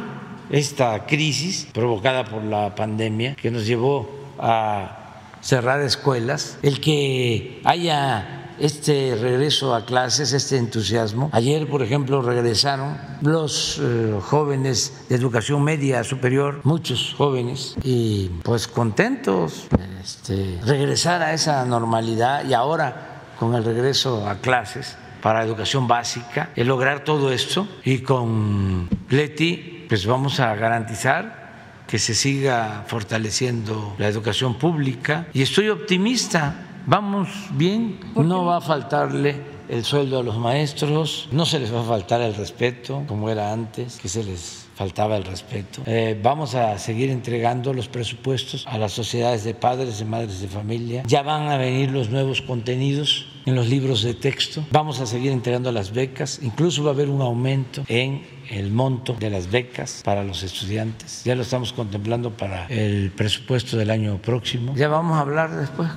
esta 0.50 1.06
crisis 1.06 1.68
provocada 1.74 2.24
por 2.26 2.44
la 2.44 2.74
pandemia 2.76 3.36
que 3.36 3.52
nos 3.52 3.66
llevó 3.66 4.10
a 4.40 5.04
cerrar 5.42 5.82
escuelas, 5.82 6.58
el 6.62 6.80
que 6.82 7.62
haya 7.64 8.37
este 8.60 9.18
regreso 9.20 9.76
a 9.76 9.86
clases, 9.86 10.34
este 10.34 10.58
entusiasmo. 10.58 11.30
Ayer, 11.34 11.68
por 11.68 11.82
ejemplo, 11.84 12.22
regresaron 12.22 12.98
los 13.22 13.80
eh, 13.82 14.20
jóvenes 14.22 15.06
de 15.10 15.16
educación 15.16 15.64
media 15.64 16.04
superior, 16.04 16.62
muchos 16.64 17.14
jóvenes, 17.18 17.76
y 17.84 18.30
pues 18.44 18.68
contentos, 18.68 19.68
este, 20.02 20.60
regresar 20.66 21.22
a 21.22 21.34
esa 21.34 21.66
normalidad 21.66 22.46
y 22.48 22.54
ahora 22.54 23.34
con 23.40 23.56
el 23.56 23.64
regreso 23.64 24.28
a 24.28 24.36
clases 24.36 24.98
para 25.22 25.44
educación 25.44 25.88
básica, 25.88 26.52
el 26.56 26.68
lograr 26.68 27.04
todo 27.04 27.32
esto 27.32 27.68
y 27.84 28.00
con 28.00 28.90
Leti 29.10 29.86
pues 29.90 30.06
vamos 30.06 30.40
a 30.40 30.54
garantizar 30.56 31.48
que 31.88 32.00
se 32.00 32.14
siga 32.14 32.84
fortaleciendo 32.88 33.96
la 33.98 34.08
educación 34.08 34.56
pública 34.56 35.28
y 35.34 35.42
estoy 35.42 35.70
optimista 35.70 36.67
vamos 36.88 37.30
bien, 37.52 38.00
no 38.16 38.46
va 38.46 38.58
a 38.58 38.62
faltarle 38.62 39.36
el 39.70 39.84
sueldo 39.84 40.20
a 40.20 40.24
los 40.24 40.38
maestros, 40.38 41.28
no 41.32 41.46
se 41.46 41.60
les 41.60 41.74
va 41.74 41.82
a 41.82 41.84
faltar 41.84 42.22
el 42.22 42.34
respeto 42.34 43.04
como 43.08 43.30
era 43.30 43.52
antes, 43.52 44.00
que 44.02 44.08
se 44.08 44.24
les 44.24 44.68
faltaba 44.76 45.18
el 45.18 45.24
respeto. 45.24 45.82
Eh, 45.86 46.20
vamos 46.22 46.56
a 46.56 46.78
seguir 46.78 47.10
entregando 47.10 47.74
los 47.74 47.88
presupuestos 47.88 48.66
a 48.68 48.78
las 48.78 48.94
sociedades 48.94 49.44
de 49.44 49.54
padres, 49.54 50.00
de 50.00 50.06
madres 50.06 50.40
de 50.40 50.48
familia. 50.48 51.04
Ya 51.06 51.24
van 51.24 51.50
a 51.50 51.58
venir 51.58 51.92
los 51.92 52.10
nuevos 52.10 52.42
contenidos 52.42 53.28
en 53.46 53.56
los 53.56 53.68
libros 53.68 54.04
de 54.04 54.14
texto. 54.14 54.64
Vamos 54.72 55.00
a 55.00 55.06
seguir 55.06 55.32
entregando 55.32 55.72
las 55.72 55.92
becas. 55.92 56.40
Incluso 56.42 56.84
va 56.84 56.92
a 56.92 56.94
haber 56.94 57.10
un 57.10 57.22
aumento 57.22 57.84
en 57.88 58.22
el 58.50 58.72
monto 58.72 59.14
de 59.14 59.30
las 59.30 59.50
becas 59.52 60.02
para 60.04 60.24
los 60.24 60.44
estudiantes. 60.44 61.24
Ya 61.24 61.36
lo 61.36 61.42
estamos 61.42 61.74
contemplando 61.74 62.32
para 62.32 62.66
el 62.68 63.12
presupuesto 63.12 63.78
del 63.78 63.90
año 63.90 64.18
próximo. 64.18 64.74
Ya 64.76 64.88
vamos 64.88 65.18
a 65.18 65.22
hablar 65.22 65.52
después. 65.56 65.90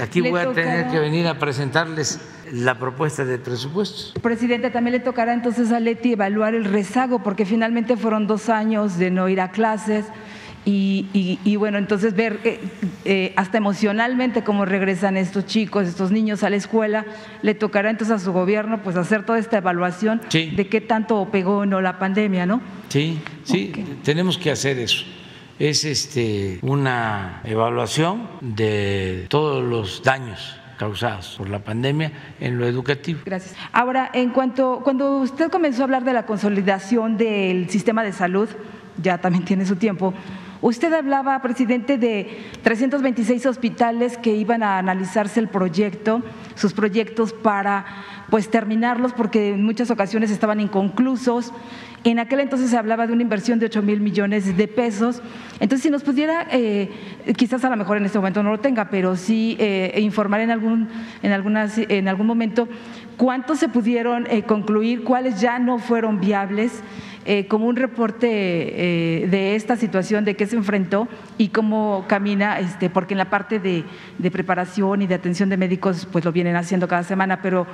Aquí 0.00 0.20
voy 0.20 0.40
a 0.40 0.52
tener 0.52 0.88
que 0.90 0.98
venir 0.98 1.26
a 1.26 1.38
presentarles 1.38 2.20
la 2.52 2.78
propuesta 2.78 3.24
de 3.24 3.38
presupuesto. 3.38 4.20
Presidente, 4.20 4.70
también 4.70 4.92
le 4.92 5.00
tocará 5.00 5.32
entonces 5.32 5.72
a 5.72 5.80
Leti 5.80 6.12
evaluar 6.12 6.54
el 6.54 6.64
rezago, 6.64 7.22
porque 7.22 7.44
finalmente 7.44 7.96
fueron 7.96 8.26
dos 8.26 8.48
años 8.48 8.98
de 8.98 9.10
no 9.10 9.28
ir 9.28 9.40
a 9.40 9.50
clases 9.50 10.04
y, 10.68 11.56
bueno, 11.56 11.78
entonces 11.78 12.14
ver 12.16 12.40
eh, 12.42 12.58
eh, 13.04 13.32
hasta 13.36 13.58
emocionalmente 13.58 14.42
cómo 14.42 14.64
regresan 14.64 15.16
estos 15.16 15.46
chicos, 15.46 15.86
estos 15.86 16.10
niños 16.10 16.42
a 16.42 16.50
la 16.50 16.56
escuela, 16.56 17.06
le 17.42 17.54
tocará 17.54 17.90
entonces 17.90 18.16
a 18.16 18.18
su 18.18 18.32
gobierno 18.32 18.82
pues 18.82 18.96
hacer 18.96 19.24
toda 19.24 19.38
esta 19.38 19.58
evaluación 19.58 20.20
de 20.30 20.68
qué 20.68 20.80
tanto 20.80 21.28
pegó 21.30 21.58
o 21.58 21.66
no 21.66 21.80
la 21.80 22.00
pandemia, 22.00 22.46
¿no? 22.46 22.60
Sí, 22.88 23.20
sí, 23.44 23.72
tenemos 24.02 24.38
que 24.38 24.50
hacer 24.50 24.78
eso. 24.78 25.04
Es 25.58 25.84
este 25.84 26.58
una 26.62 27.40
evaluación 27.44 28.28
de 28.40 29.26
todos 29.28 29.64
los 29.64 30.02
daños 30.02 30.58
causados 30.76 31.36
por 31.38 31.48
la 31.48 31.60
pandemia 31.60 32.12
en 32.40 32.58
lo 32.58 32.66
educativo. 32.66 33.20
Gracias. 33.24 33.56
Ahora, 33.72 34.10
en 34.12 34.30
cuanto 34.30 34.80
cuando 34.82 35.18
usted 35.18 35.48
comenzó 35.48 35.82
a 35.82 35.84
hablar 35.84 36.04
de 36.04 36.12
la 36.12 36.26
consolidación 36.26 37.16
del 37.16 37.70
sistema 37.70 38.02
de 38.02 38.12
salud, 38.12 38.48
ya 39.02 39.18
también 39.18 39.44
tiene 39.44 39.64
su 39.64 39.76
tiempo. 39.76 40.12
Usted 40.62 40.92
hablaba, 40.92 41.40
presidente, 41.42 41.98
de 41.98 42.38
326 42.62 43.46
hospitales 43.46 44.16
que 44.16 44.34
iban 44.34 44.62
a 44.62 44.78
analizarse 44.78 45.40
el 45.40 45.48
proyecto, 45.48 46.22
sus 46.54 46.72
proyectos 46.72 47.32
para 47.32 47.84
pues 48.30 48.50
terminarlos 48.50 49.12
porque 49.12 49.50
en 49.50 49.62
muchas 49.62 49.90
ocasiones 49.90 50.30
estaban 50.30 50.60
inconclusos. 50.60 51.52
En 52.04 52.18
aquel 52.18 52.40
entonces 52.40 52.70
se 52.70 52.76
hablaba 52.76 53.06
de 53.06 53.12
una 53.12 53.22
inversión 53.22 53.58
de 53.58 53.66
8 53.66 53.82
mil 53.82 54.00
millones 54.00 54.56
de 54.56 54.68
pesos. 54.68 55.22
Entonces, 55.58 55.82
si 55.82 55.90
nos 55.90 56.04
pudiera, 56.04 56.46
eh, 56.50 56.90
quizás 57.36 57.64
a 57.64 57.70
lo 57.70 57.76
mejor 57.76 57.96
en 57.96 58.04
este 58.04 58.18
momento 58.18 58.42
no 58.42 58.50
lo 58.50 58.60
tenga, 58.60 58.90
pero 58.90 59.16
sí 59.16 59.56
eh, 59.58 59.98
informar 60.00 60.40
en 60.40 60.50
algún, 60.50 60.88
en, 61.22 61.32
algunas, 61.32 61.78
en 61.78 62.08
algún 62.08 62.26
momento 62.26 62.68
cuántos 63.16 63.58
se 63.58 63.68
pudieron 63.68 64.26
eh, 64.30 64.42
concluir, 64.42 65.02
cuáles 65.02 65.40
ya 65.40 65.58
no 65.58 65.78
fueron 65.78 66.20
viables 66.20 66.82
eh, 67.28 67.46
como 67.48 67.66
un 67.66 67.74
reporte 67.74 68.28
eh, 68.30 69.26
de 69.26 69.56
esta 69.56 69.74
situación, 69.76 70.24
de 70.24 70.36
qué 70.36 70.46
se 70.46 70.54
enfrentó 70.54 71.08
y 71.38 71.48
cómo 71.48 72.04
camina, 72.06 72.60
este, 72.60 72.88
porque 72.88 73.14
en 73.14 73.18
la 73.18 73.30
parte 73.30 73.58
de, 73.58 73.84
preparación 74.30 75.02
y 75.02 75.08
de 75.08 75.16
atención 75.16 75.48
de 75.48 75.56
médicos, 75.56 76.06
pues 76.12 76.24
lo 76.24 76.30
vienen 76.30 76.54
haciendo 76.54 76.86
cada 76.86 77.02
semana, 77.02 77.42
pero 77.42 77.66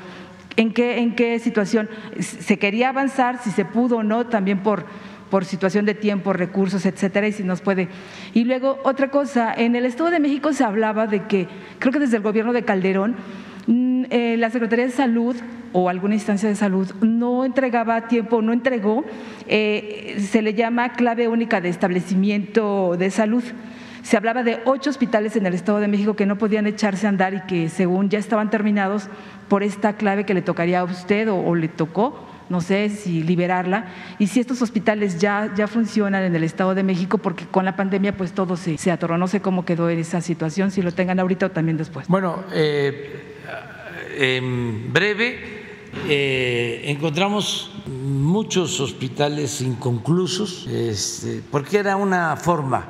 ¿en 0.56 0.72
qué, 0.72 1.00
en 1.00 1.14
qué 1.14 1.38
situación 1.38 1.90
se 2.18 2.58
quería 2.58 2.88
avanzar, 2.88 3.42
si 3.42 3.50
se 3.50 3.66
pudo 3.66 3.98
o 3.98 4.02
no, 4.02 4.26
también 4.26 4.60
por 4.60 4.86
por 5.32 5.46
situación 5.46 5.86
de 5.86 5.94
tiempo, 5.94 6.34
recursos, 6.34 6.84
etcétera, 6.84 7.26
y 7.26 7.32
si 7.32 7.42
nos 7.42 7.62
puede. 7.62 7.88
Y 8.34 8.44
luego, 8.44 8.78
otra 8.84 9.10
cosa, 9.10 9.54
en 9.56 9.74
el 9.76 9.86
Estado 9.86 10.10
de 10.10 10.20
México 10.20 10.52
se 10.52 10.62
hablaba 10.62 11.06
de 11.06 11.22
que, 11.22 11.48
creo 11.78 11.90
que 11.90 12.00
desde 12.00 12.18
el 12.18 12.22
gobierno 12.22 12.52
de 12.52 12.64
Calderón, 12.64 13.16
eh, 13.68 14.36
la 14.38 14.50
Secretaría 14.50 14.86
de 14.86 14.92
Salud 14.92 15.36
o 15.72 15.88
alguna 15.88 16.14
instancia 16.14 16.48
de 16.48 16.54
salud 16.54 16.92
no 17.00 17.44
entregaba 17.44 18.08
tiempo, 18.08 18.42
no 18.42 18.52
entregó, 18.52 19.04
eh, 19.46 20.16
se 20.20 20.42
le 20.42 20.54
llama 20.54 20.92
clave 20.92 21.28
única 21.28 21.60
de 21.60 21.68
establecimiento 21.68 22.96
de 22.98 23.10
salud. 23.10 23.44
Se 24.02 24.16
hablaba 24.16 24.42
de 24.42 24.58
ocho 24.64 24.90
hospitales 24.90 25.36
en 25.36 25.46
el 25.46 25.54
Estado 25.54 25.78
de 25.78 25.86
México 25.86 26.16
que 26.16 26.26
no 26.26 26.36
podían 26.36 26.66
echarse 26.66 27.06
a 27.06 27.08
andar 27.08 27.34
y 27.34 27.40
que 27.42 27.68
según 27.68 28.10
ya 28.10 28.18
estaban 28.18 28.50
terminados 28.50 29.08
por 29.48 29.62
esta 29.62 29.94
clave 29.94 30.26
que 30.26 30.34
le 30.34 30.42
tocaría 30.42 30.80
a 30.80 30.84
usted 30.84 31.30
o, 31.30 31.54
le 31.54 31.68
tocó, 31.68 32.26
no 32.48 32.60
sé 32.60 32.88
si 32.88 33.22
liberarla, 33.22 33.86
y 34.18 34.26
si 34.26 34.40
estos 34.40 34.60
hospitales 34.60 35.20
ya, 35.20 35.52
ya 35.54 35.68
funcionan 35.68 36.24
en 36.24 36.34
el 36.34 36.42
Estado 36.42 36.74
de 36.74 36.82
México, 36.82 37.18
porque 37.18 37.46
con 37.46 37.64
la 37.64 37.76
pandemia 37.76 38.16
pues 38.16 38.32
todo 38.32 38.56
se, 38.56 38.76
se 38.76 38.90
atoró, 38.90 39.16
no 39.18 39.28
sé 39.28 39.40
cómo 39.40 39.64
quedó 39.64 39.88
en 39.88 40.00
esa 40.00 40.20
situación, 40.20 40.72
si 40.72 40.82
lo 40.82 40.92
tengan 40.92 41.20
ahorita 41.20 41.46
o 41.46 41.50
también 41.52 41.76
después. 41.76 42.08
Bueno, 42.08 42.42
eh, 42.52 43.31
en 44.16 44.92
breve 44.92 45.62
eh, 46.08 46.82
encontramos 46.86 47.70
muchos 47.86 48.80
hospitales 48.80 49.60
inconclusos, 49.60 50.66
este, 50.66 51.42
porque 51.50 51.78
era 51.78 51.96
una 51.96 52.36
forma 52.36 52.86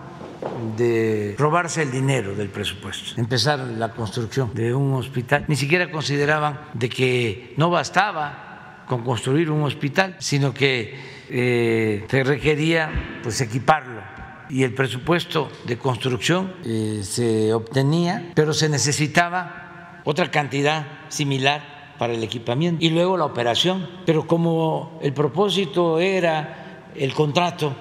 de 0.76 1.34
robarse 1.38 1.82
el 1.82 1.90
dinero 1.90 2.34
del 2.34 2.48
presupuesto, 2.48 3.20
empezar 3.20 3.58
la 3.58 3.92
construcción 3.92 4.52
de 4.54 4.74
un 4.74 4.94
hospital. 4.94 5.44
Ni 5.48 5.56
siquiera 5.56 5.90
consideraban 5.90 6.60
de 6.74 6.88
que 6.88 7.54
no 7.56 7.70
bastaba 7.70 8.84
con 8.86 9.02
construir 9.02 9.50
un 9.50 9.62
hospital, 9.62 10.16
sino 10.18 10.52
que 10.52 10.94
eh, 11.28 12.04
se 12.08 12.24
requería 12.24 13.20
pues 13.22 13.40
equiparlo 13.40 14.00
y 14.48 14.64
el 14.64 14.74
presupuesto 14.74 15.50
de 15.64 15.78
construcción 15.78 16.52
eh, 16.64 17.00
se 17.02 17.54
obtenía, 17.54 18.32
pero 18.34 18.52
se 18.52 18.68
necesitaba 18.68 19.61
otra 20.04 20.30
cantidad 20.30 20.86
similar 21.08 21.94
para 21.98 22.14
el 22.14 22.22
equipamiento 22.22 22.84
y 22.84 22.90
luego 22.90 23.16
la 23.16 23.24
operación. 23.24 23.88
Pero 24.06 24.26
como 24.26 24.98
el 25.02 25.12
propósito 25.12 26.00
era 26.00 26.90
el 26.94 27.14
contrato 27.14 27.74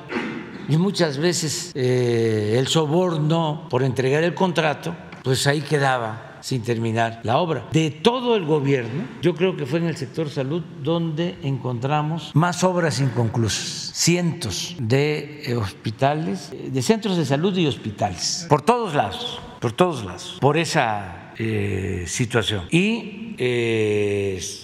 y 0.69 0.77
muchas 0.77 1.17
veces 1.17 1.71
eh, 1.75 2.55
el 2.57 2.67
soborno 2.67 3.67
por 3.69 3.83
entregar 3.83 4.23
el 4.23 4.33
contrato, 4.33 4.95
pues 5.23 5.47
ahí 5.47 5.61
quedaba 5.61 6.31
sin 6.41 6.63
terminar 6.63 7.21
la 7.23 7.37
obra. 7.37 7.67
De 7.71 7.91
todo 7.91 8.35
el 8.35 8.45
gobierno, 8.45 9.03
yo 9.21 9.35
creo 9.35 9.55
que 9.55 9.65
fue 9.65 9.79
en 9.79 9.87
el 9.87 9.97
sector 9.97 10.29
salud 10.29 10.63
donde 10.81 11.37
encontramos 11.43 12.31
más 12.33 12.63
obras 12.63 12.99
inconclusas, 12.99 13.91
cientos 13.93 14.75
de 14.79 15.43
eh, 15.45 15.55
hospitales, 15.55 16.49
eh, 16.51 16.69
de 16.71 16.81
centros 16.81 17.17
de 17.17 17.25
salud 17.25 17.55
y 17.57 17.67
hospitales, 17.67 18.45
por 18.49 18.61
todos 18.61 18.95
lados, 18.95 19.39
por 19.61 19.71
todos 19.71 20.03
lados, 20.03 20.37
por 20.41 20.57
esa 20.57 21.33
situación. 22.07 22.67
Y 22.71 23.35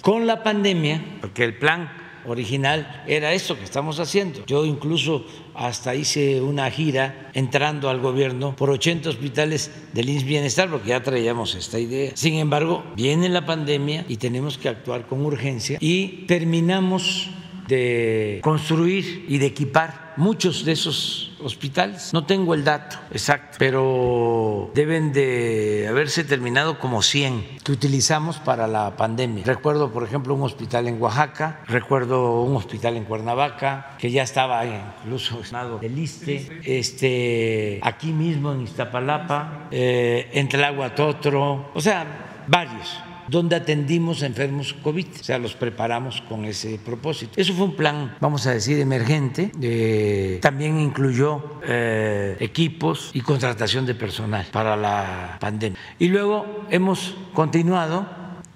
con 0.02 0.28
la 0.28 0.44
pandemia, 0.44 1.20
porque 1.22 1.46
el 1.46 1.58
plan 1.58 1.90
original 2.26 3.04
era 3.08 3.32
esto 3.32 3.58
que 3.58 3.64
estamos 3.64 4.02
haciendo. 4.02 4.46
Yo 4.46 4.66
incluso 4.66 5.26
hasta 5.56 5.96
hice 5.96 6.42
una 6.42 6.70
gira 6.70 7.32
entrando 7.34 7.90
al 7.90 8.02
gobierno 8.02 8.54
por 8.56 8.70
80 8.70 9.10
hospitales 9.10 9.72
del 9.94 10.10
INS 10.10 10.26
Bienestar 10.26 10.70
porque 10.70 10.90
ya 10.90 11.02
traíamos 11.02 11.56
esta 11.56 11.80
idea. 11.80 12.12
Sin 12.16 12.34
embargo, 12.34 12.84
viene 12.98 13.30
la 13.30 13.46
pandemia 13.46 14.04
y 14.10 14.18
tenemos 14.18 14.58
que 14.58 14.68
actuar 14.68 15.08
con 15.08 15.26
urgencia 15.26 15.78
y 15.80 16.26
terminamos 16.28 17.30
de 17.68 18.40
construir 18.44 19.26
y 19.30 19.38
de 19.38 19.46
equipar 19.46 20.07
muchos 20.18 20.66
de 20.66 20.74
esos 20.74 21.32
hospitales. 21.42 22.14
No 22.14 22.26
tengo 22.26 22.54
el 22.54 22.64
dato 22.64 22.98
exacto, 23.12 23.58
pero 23.60 24.72
deben 24.74 25.14
de 25.14 25.88
haberse 25.90 26.24
terminado 26.24 26.80
como 26.80 27.02
100 27.02 27.60
que 27.64 27.72
utilizamos 27.72 28.38
para 28.38 28.68
la 28.68 28.96
pandemia. 28.96 29.44
Recuerdo, 29.46 29.92
por 29.92 30.04
ejemplo, 30.04 30.34
un 30.34 30.44
hospital 30.44 30.88
en 30.88 31.02
Oaxaca, 31.02 31.62
recuerdo 31.68 32.42
un 32.42 32.56
hospital 32.56 32.98
en 32.98 33.06
Cuernavaca, 33.06 33.96
que 33.98 34.12
ya 34.12 34.24
estaba 34.24 34.66
incluso 34.66 35.42
el 35.82 35.98
ISTE, 35.98 36.62
este, 36.64 37.80
aquí 37.84 38.12
mismo 38.12 38.52
en 38.52 38.62
Iztapalapa, 38.62 39.68
eh, 39.72 40.30
en 40.34 40.50
Tlahuatotro, 40.50 41.72
o 41.74 41.82
sea, 41.82 42.44
varios 42.48 43.07
donde 43.28 43.56
atendimos 43.56 44.24
enfermos 44.24 44.74
COVID, 44.74 45.08
o 45.20 45.24
sea, 45.24 45.38
los 45.38 45.54
preparamos 45.54 46.22
con 46.22 46.46
ese 46.46 46.80
propósito. 46.84 47.34
Eso 47.36 47.54
fue 47.54 47.66
un 47.66 47.76
plan, 47.76 48.16
vamos 48.20 48.48
a 48.48 48.52
decir, 48.52 48.80
emergente, 48.80 49.52
eh, 49.62 50.40
también 50.42 50.80
incluyó 50.80 51.60
eh, 51.66 52.38
equipos 52.40 53.12
y 53.14 53.22
contratación 53.22 53.86
de 53.86 53.96
personal 53.96 54.46
para 54.52 54.76
la 54.76 55.38
pandemia. 55.40 55.80
Y 56.00 56.08
luego 56.08 56.66
hemos 56.70 57.16
continuado 57.34 58.08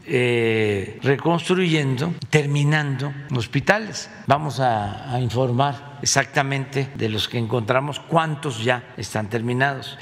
eh, 0.06 1.00
reconstruyendo, 1.04 2.14
terminando 2.30 3.14
hospitales. 3.36 4.10
Vamos 4.28 4.60
a, 4.60 5.20
informar 5.22 6.00
exactamente 6.02 6.90
de 6.96 7.10
los 7.10 7.28
que 7.28 7.38
encontramos, 7.38 8.00
cuántos 8.00 8.64
ya 8.64 8.94
están 8.98 9.30
terminados. 9.30 9.98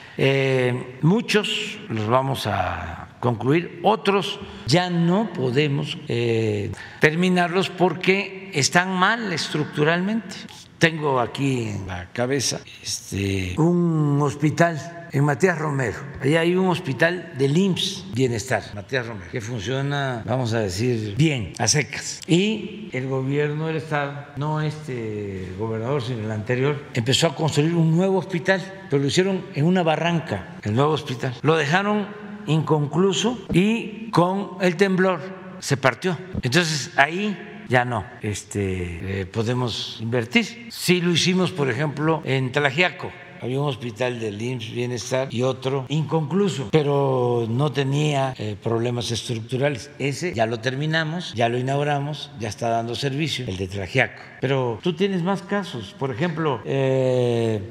muchos 1.01 1.79
los 1.89 2.07
vamos 2.07 2.47
a 2.47 3.08
concluir, 3.19 3.79
otros 3.83 4.39
ya 4.67 4.89
no 4.89 5.31
podemos 5.33 5.97
eh, 6.07 6.71
terminarlos 6.99 7.69
porque 7.69 8.51
están 8.53 8.91
mal 8.91 9.31
estructuralmente. 9.33 10.35
Tengo 10.77 11.19
aquí 11.19 11.67
en 11.69 11.87
la 11.87 12.09
cabeza 12.13 12.61
este, 12.81 13.53
un 13.57 14.17
hospital 14.21 15.07
en 15.11 15.23
Matías 15.25 15.57
Romero. 15.57 15.97
Allá 16.21 16.41
hay 16.41 16.55
un 16.55 16.67
hospital 16.67 17.33
del 17.37 17.57
IMSS 17.57 18.05
Bienestar, 18.13 18.63
Matías 18.75 19.05
Romero, 19.05 19.29
que 19.31 19.41
funciona, 19.41 20.23
vamos 20.25 20.53
a 20.53 20.59
decir, 20.59 21.15
bien, 21.17 21.53
a 21.57 21.67
secas. 21.67 22.21
Y 22.27 22.89
el 22.93 23.07
gobierno 23.07 23.67
del 23.67 23.77
Estado, 23.77 24.27
no 24.37 24.61
este 24.61 25.51
gobernador, 25.57 26.01
sino 26.01 26.23
el 26.23 26.31
anterior, 26.31 26.81
empezó 26.93 27.27
a 27.27 27.35
construir 27.35 27.73
un 27.75 27.95
nuevo 27.95 28.17
hospital, 28.17 28.61
pero 28.89 29.01
lo 29.01 29.07
hicieron 29.07 29.45
en 29.55 29.65
una 29.65 29.83
barranca, 29.83 30.55
el 30.63 30.75
nuevo 30.75 30.91
hospital. 30.91 31.33
Lo 31.41 31.57
dejaron 31.57 32.07
inconcluso 32.47 33.37
y 33.53 34.09
con 34.11 34.51
el 34.61 34.75
temblor 34.75 35.19
se 35.59 35.77
partió. 35.77 36.17
Entonces 36.41 36.91
ahí 36.97 37.37
ya 37.67 37.85
no 37.85 38.03
este, 38.21 39.21
eh, 39.21 39.25
podemos 39.25 39.97
invertir. 40.01 40.67
Sí 40.71 41.01
lo 41.01 41.11
hicimos, 41.11 41.51
por 41.51 41.69
ejemplo, 41.69 42.21
en 42.25 42.51
Tlajiaco. 42.51 43.11
Había 43.41 43.61
un 43.61 43.69
hospital 43.69 44.19
del 44.19 44.41
IMSS 44.41 44.71
Bienestar 44.71 45.27
y 45.31 45.43
otro 45.43 45.85
inconcluso, 45.87 46.67
pero 46.71 47.47
no 47.49 47.71
tenía 47.71 48.33
eh, 48.37 48.57
problemas 48.61 49.11
estructurales. 49.11 49.91
Ese 49.97 50.33
ya 50.33 50.45
lo 50.45 50.59
terminamos, 50.59 51.33
ya 51.35 51.47
lo 51.47 51.57
inauguramos, 51.57 52.31
ya 52.37 52.49
está 52.49 52.67
dando 52.67 52.95
servicio, 52.95 53.45
el 53.47 53.55
de 53.55 53.67
Tlajiaco. 53.67 54.21
Pero 54.41 54.79
tú 54.83 54.91
tienes 54.93 55.23
más 55.23 55.41
casos. 55.41 55.95
Por 55.97 56.11
ejemplo, 56.11 56.59
eh, 56.65 57.61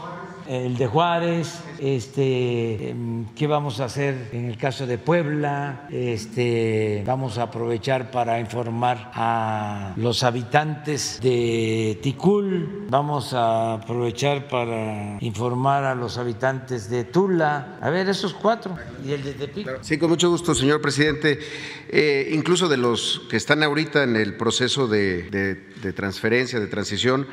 el 0.48 0.78
de 0.78 0.86
Juárez, 0.86 1.60
este, 1.78 2.90
em, 2.90 3.26
qué 3.36 3.46
vamos 3.46 3.80
a 3.80 3.84
hacer 3.84 4.30
en 4.32 4.46
el 4.46 4.56
caso 4.56 4.86
de 4.86 4.96
Puebla, 4.96 5.86
este, 5.90 7.02
vamos 7.06 7.36
a 7.36 7.44
aprovechar 7.44 8.10
para 8.10 8.40
informar 8.40 9.10
a 9.14 9.92
los 9.96 10.22
habitantes 10.22 11.20
de 11.22 11.98
Ticul, 12.02 12.86
vamos 12.88 13.34
a 13.34 13.74
aprovechar 13.74 14.48
para 14.48 15.18
informar 15.20 15.84
a 15.84 15.94
los 15.94 16.16
habitantes 16.16 16.88
de 16.88 17.04
Tula, 17.04 17.76
a 17.82 17.90
ver, 17.90 18.08
esos 18.08 18.32
cuatro, 18.32 18.74
y 19.04 19.12
el 19.12 19.22
de 19.22 19.32
Tepic. 19.34 19.82
Sí, 19.82 19.98
con 19.98 20.08
mucho 20.08 20.30
gusto, 20.30 20.54
señor 20.54 20.80
presidente. 20.80 21.38
Eh, 21.90 22.30
incluso 22.32 22.68
de 22.68 22.76
los 22.78 23.22
que 23.30 23.36
están 23.36 23.62
ahorita 23.62 24.02
en 24.02 24.16
el 24.16 24.36
proceso 24.36 24.86
de 24.86 25.92
transferencia, 25.94 26.58
de 26.58 26.66
transición, 26.66 27.26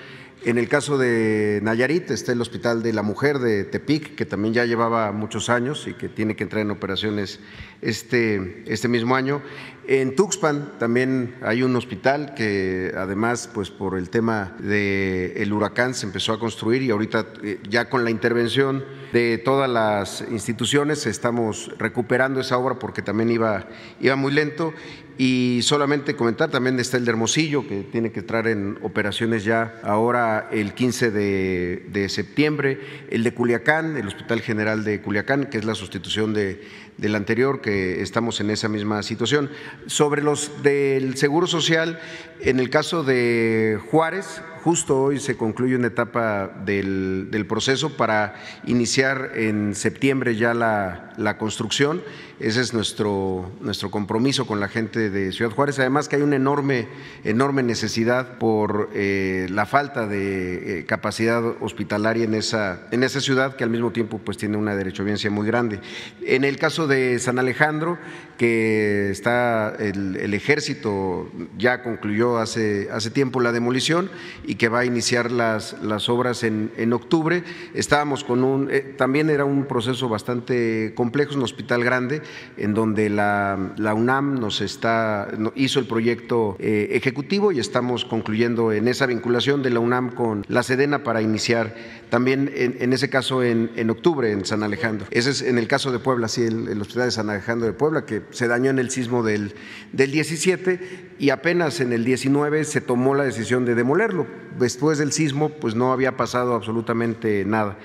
en 0.45 0.59
el 0.59 0.67
caso 0.69 0.99
de 0.99 1.59
Nayarit 1.63 2.11
está 2.11 2.31
el 2.31 2.39
Hospital 2.39 2.83
de 2.83 2.93
la 2.93 3.01
Mujer 3.01 3.39
de 3.39 3.63
Tepic, 3.63 4.13
que 4.13 4.25
también 4.25 4.53
ya 4.53 4.65
llevaba 4.65 5.11
muchos 5.11 5.49
años 5.49 5.87
y 5.87 5.93
que 5.93 6.07
tiene 6.07 6.35
que 6.35 6.43
entrar 6.43 6.61
en 6.61 6.69
operaciones 6.69 7.39
este, 7.81 8.63
este 8.67 8.87
mismo 8.87 9.15
año. 9.15 9.41
En 9.87 10.15
Tuxpan 10.15 10.79
también 10.79 11.35
hay 11.43 11.61
un 11.61 11.75
hospital 11.75 12.33
que 12.33 12.91
además, 12.97 13.47
pues 13.53 13.69
por 13.69 13.97
el 13.97 14.09
tema 14.09 14.55
del 14.57 15.53
huracán 15.53 15.93
se 15.93 16.07
empezó 16.07 16.33
a 16.33 16.39
construir 16.39 16.81
y 16.81 16.89
ahorita 16.89 17.27
eh, 17.43 17.59
ya 17.69 17.87
con 17.87 18.03
la 18.03 18.09
intervención 18.09 18.83
de 19.13 19.37
todas 19.37 19.69
las 19.69 20.25
instituciones 20.31 21.05
estamos 21.05 21.71
recuperando 21.77 22.39
esa 22.39 22.57
obra 22.57 22.79
porque 22.79 23.03
también 23.03 23.29
iba, 23.29 23.67
iba 24.01 24.15
muy 24.15 24.31
lento. 24.31 24.73
Y 25.17 25.61
solamente 25.61 26.15
comentar, 26.15 26.51
también 26.51 26.77
está 26.77 26.97
el 26.97 27.05
de 27.05 27.11
Hermosillo, 27.11 27.65
que 27.65 27.83
tiene 27.83 28.11
que 28.11 28.19
entrar 28.19 28.47
en 28.47 28.77
operaciones 28.81 29.45
ya 29.45 29.79
ahora 29.81 30.49
el 30.51 30.73
15 30.73 31.09
de, 31.09 32.07
septiembre, 32.09 32.79
el 33.09 33.23
de 33.23 33.33
Culiacán, 33.33 33.95
el 33.95 34.07
Hospital 34.07 34.41
General 34.41 34.83
de 34.83 35.01
Culiacán, 35.01 35.45
que 35.45 35.57
es 35.57 35.63
la 35.63 35.73
sustitución 35.73 36.33
de, 36.33 36.61
del 36.97 37.15
anterior, 37.15 37.61
que 37.61 38.01
estamos 38.01 38.39
en 38.39 38.49
esa 38.49 38.69
misma 38.69 39.03
situación. 39.03 39.49
Sobre 39.87 40.21
los 40.21 40.63
del 40.63 41.17
Seguro 41.17 41.47
Social, 41.47 41.99
en 42.41 42.59
el 42.59 42.69
caso 42.69 43.03
de 43.03 43.79
Juárez, 43.91 44.41
justo 44.63 44.99
hoy 44.99 45.19
se 45.19 45.37
concluye 45.37 45.75
una 45.75 45.87
etapa 45.87 46.47
del, 46.65 47.29
del 47.29 47.45
proceso 47.45 47.95
para 47.97 48.35
iniciar 48.65 49.31
en 49.35 49.75
septiembre 49.75 50.35
ya 50.35 50.53
la, 50.53 51.13
la 51.17 51.37
construcción 51.37 52.01
ese 52.39 52.59
es 52.59 52.73
nuestro, 52.73 53.49
nuestro 53.61 53.89
compromiso 53.89 54.45
con 54.45 54.59
la 54.59 54.67
gente 54.67 55.09
de 55.09 55.31
Ciudad 55.31 55.51
Juárez. 55.51 55.79
Además 55.79 56.09
que 56.09 56.17
hay 56.17 56.21
una 56.21 56.35
enorme, 56.35 56.89
enorme 57.23 57.63
necesidad 57.63 58.37
por 58.37 58.89
eh, 58.93 59.47
la 59.49 59.65
falta 59.65 60.05
de 60.05 60.79
eh, 60.79 60.85
capacidad 60.85 61.41
hospitalaria 61.61 62.25
en 62.25 62.33
esa, 62.33 62.87
en 62.91 63.03
esa 63.03 63.21
ciudad 63.21 63.55
que 63.55 63.63
al 63.63 63.69
mismo 63.69 63.91
tiempo 63.91 64.17
pues 64.17 64.37
tiene 64.37 64.57
una 64.57 64.75
derechohabiencia 64.75 65.31
muy 65.31 65.47
grande. 65.47 65.79
En 66.23 66.43
el 66.43 66.57
caso 66.57 66.84
de 66.87 67.19
San 67.19 67.39
Alejandro, 67.39 67.97
que 68.37 69.09
está 69.11 69.75
el, 69.79 70.33
ejército 70.33 71.29
ya 71.57 71.81
concluyó 71.83 72.37
hace, 72.37 72.89
hace 72.91 73.09
tiempo 73.09 73.39
la 73.39 73.51
demolición 73.51 74.09
y 74.43 74.55
que 74.55 74.67
va 74.67 74.79
a 74.79 74.85
iniciar 74.85 75.31
las, 75.31 75.81
las 75.81 76.09
obras 76.09 76.43
en, 76.43 76.71
en 76.77 76.91
octubre. 76.93 77.43
Estábamos 77.73 78.23
con 78.23 78.43
un, 78.43 78.69
eh, 78.71 78.81
también 78.97 79.29
era 79.29 79.45
un 79.45 79.65
proceso 79.65 80.09
bastante 80.09 80.93
complejo, 80.95 81.35
un 81.35 81.43
hospital 81.43 81.83
grande, 81.83 82.21
en 82.57 82.73
donde 82.73 83.09
la, 83.09 83.57
UNAM 83.95 84.39
nos 84.39 84.61
está, 84.61 85.29
hizo 85.55 85.79
el 85.79 85.87
proyecto 85.87 86.57
eh, 86.59 86.89
ejecutivo 86.91 87.51
y 87.51 87.59
estamos 87.59 88.03
concluyendo 88.05 88.71
en 88.71 88.87
esa 88.87 89.05
vinculación 89.05 89.63
de 89.63 89.69
la 89.69 89.79
UNAM 89.79 90.13
con 90.13 90.45
la 90.47 90.63
Sedena 90.63 91.03
para 91.03 91.21
iniciar 91.21 91.73
también 92.09 92.51
en, 92.55 92.93
ese 92.93 93.09
caso 93.09 93.43
en, 93.43 93.89
octubre 93.89 94.31
en 94.31 94.45
San 94.45 94.63
Alejandro. 94.63 95.07
Ese 95.11 95.31
es 95.31 95.41
en 95.41 95.57
el 95.57 95.67
caso 95.67 95.91
de 95.91 95.99
Puebla, 95.99 96.27
sí, 96.27 96.43
el, 96.43 96.74
Hospital 96.81 97.05
de 97.05 97.11
San 97.11 97.29
Alejandro 97.29 97.67
de 97.67 97.73
Puebla, 97.73 98.05
que 98.05 98.23
se 98.31 98.47
dañó 98.47 98.69
en 98.69 98.79
el 98.79 98.89
sismo 98.89 99.23
del, 99.23 99.53
del 99.91 100.11
17 100.11 101.13
y 101.19 101.29
apenas 101.29 101.79
en 101.79 101.93
el 101.93 102.03
19 102.03 102.63
se 102.65 102.81
tomó 102.81 103.15
la 103.15 103.23
decisión 103.23 103.65
de 103.65 103.75
demolerlo. 103.75 104.27
Después 104.59 104.97
del 104.97 105.11
sismo, 105.11 105.49
pues 105.49 105.75
no 105.75 105.91
había 105.91 106.17
pasado 106.17 106.55
absolutamente 106.55 107.45
nada. 107.45 107.77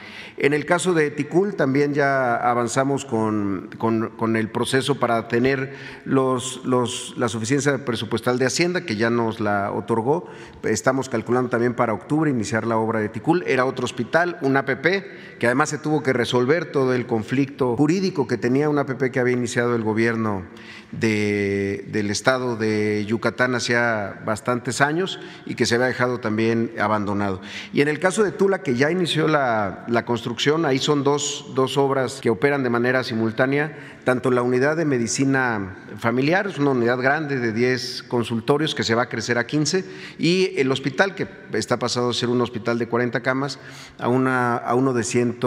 En 0.43 0.55
el 0.55 0.65
caso 0.65 0.95
de 0.95 1.11
Ticul 1.11 1.55
también 1.55 1.93
ya 1.93 2.35
avanzamos 2.35 3.05
con, 3.05 3.69
con, 3.77 4.37
el 4.37 4.49
proceso 4.49 4.99
para 4.99 5.29
tener 5.29 5.75
los, 6.07 6.65
los, 6.65 7.13
la 7.19 7.29
suficiencia 7.29 7.85
presupuestal 7.85 8.39
de 8.39 8.47
Hacienda, 8.47 8.87
que 8.87 8.97
ya 8.97 9.11
nos 9.11 9.39
la 9.39 9.71
otorgó. 9.71 10.29
Estamos 10.63 11.11
calculando 11.11 11.51
también 11.51 11.75
para 11.75 11.93
octubre 11.93 12.31
iniciar 12.31 12.67
la 12.67 12.79
obra 12.79 13.01
de 13.01 13.11
Ticul. 13.11 13.45
Era 13.47 13.67
otro 13.67 13.85
hospital, 13.85 14.39
un 14.41 14.57
APP, 14.57 15.39
que 15.39 15.45
además 15.47 15.69
se 15.69 15.77
tuvo 15.77 16.03
que 16.03 16.15
resolver 16.15 16.73
todo 16.73 16.95
el 16.95 17.07
conflicto 17.07 17.77
jurídico 17.77 18.27
que 18.27 18.39
tenía 18.39 18.71
un 18.71 18.79
APP 18.79 19.11
que 19.13 19.21
había 19.21 19.35
iniciado 19.35 19.77
el 19.77 19.83
gobierno 19.83 20.47
de, 20.93 21.85
del 21.89 22.11
estado 22.11 22.57
de 22.57 23.05
Yucatán 23.07 23.55
hacía 23.55 24.21
bastantes 24.25 24.81
años 24.81 25.21
y 25.47 25.55
que 25.55 25.67
se 25.67 25.77
había 25.77 25.87
dejado 25.87 26.19
también 26.19 26.73
abandonado. 26.79 27.41
Y 27.73 27.81
en 27.81 27.89
el 27.89 27.99
caso 27.99 28.23
de 28.23 28.33
Tula, 28.33 28.63
que 28.63 28.75
ya 28.75 28.91
inició 28.91 29.29
la, 29.29 29.85
la 29.89 30.05
construcción, 30.05 30.65
ahí 30.65 30.79
son 30.79 31.05
dos, 31.05 31.47
dos 31.55 31.77
obras 31.77 32.21
que 32.21 32.31
operan 32.31 32.63
de 32.63 32.71
manera 32.71 33.05
simultánea 33.05 34.00
tanto 34.05 34.31
la 34.31 34.43
unidad 34.43 34.77
de 34.77 34.85
medicina 34.85 35.77
familiar, 35.99 36.47
es 36.47 36.59
una 36.59 36.71
unidad 36.71 36.99
grande 36.99 37.39
de 37.39 37.53
10 37.53 38.05
consultorios 38.05 38.75
que 38.75 38.83
se 38.83 38.95
va 38.95 39.03
a 39.03 39.09
crecer 39.09 39.39
a 39.39 39.47
15, 39.47 39.85
y 40.19 40.59
el 40.59 40.71
hospital, 40.73 41.15
que 41.15 41.29
está 41.53 41.79
pasado 41.79 42.11
a 42.11 42.15
ser 42.15 42.29
un 42.29 42.41
hospital 42.41 42.79
de 42.79 42.89
40 42.89 43.21
camas 43.21 43.59
a, 43.99 44.09
una, 44.09 44.57
a 44.57 44.75
uno 44.75 44.93
de, 44.93 45.05
100, 45.05 45.39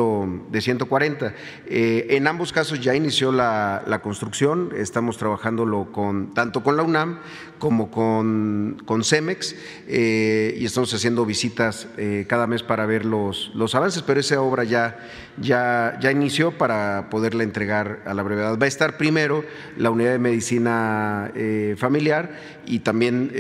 de 0.50 0.62
140. 0.62 1.34
Eh, 1.66 2.08
en 2.10 2.28
ambos 2.28 2.54
casos 2.54 2.80
ya 2.80 2.96
inició 2.96 3.32
la, 3.32 3.84
la 3.88 4.02
construcción, 4.02 4.72
estamos 4.76 5.18
trabajándolo 5.18 5.92
con, 5.92 6.34
tanto 6.34 6.64
con 6.64 6.78
la 6.78 6.84
UNAM 6.84 7.20
como 7.64 7.90
con, 7.90 8.76
con 8.86 9.06
CEMEX 9.06 9.56
eh, 9.88 10.54
y 10.60 10.66
estamos 10.66 10.94
haciendo 10.94 11.26
visitas 11.26 11.88
eh, 11.96 12.26
cada 12.28 12.46
mes 12.46 12.62
para 12.62 12.86
ver 12.86 13.06
los, 13.06 13.52
los 13.56 13.74
avances, 13.74 14.02
pero 14.02 14.20
esa 14.20 14.42
obra 14.42 14.66
ya, 14.66 15.00
ya, 15.38 15.98
ya 16.02 16.12
inició 16.12 16.58
para 16.58 17.08
poderla 17.10 17.44
entregar 17.44 18.02
a 18.06 18.14
la 18.14 18.22
brevedad. 18.22 18.60
Va 18.60 18.66
a 18.66 18.68
estar 18.68 18.98
primero 18.98 19.46
la 19.78 19.92
unidad 19.92 20.12
de 20.12 20.20
medicina 20.20 21.32
eh, 21.36 21.76
familiar 21.78 22.38
y 22.66 22.80
también 22.80 23.32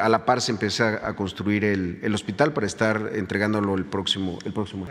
a 0.00 0.08
la 0.08 0.24
par 0.24 0.40
se 0.40 0.52
empieza 0.52 1.06
a 1.06 1.14
construir 1.14 1.64
el, 1.64 1.98
el, 2.02 2.14
hospital 2.14 2.52
para 2.52 2.66
estar 2.66 3.12
entregándolo 3.14 3.74
el 3.74 3.84
próximo, 3.84 4.38
el 4.44 4.52
próximo. 4.52 4.86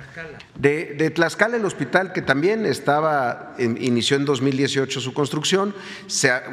De, 0.58 0.96
de 0.98 1.10
Tlaxcala, 1.10 1.58
el 1.58 1.66
hospital 1.66 2.14
que 2.14 2.22
también 2.22 2.66
estaba, 2.66 3.56
inició 3.58 4.18
en 4.18 4.26
2018 4.26 5.02
su 5.02 5.14
construcción, 5.14 5.74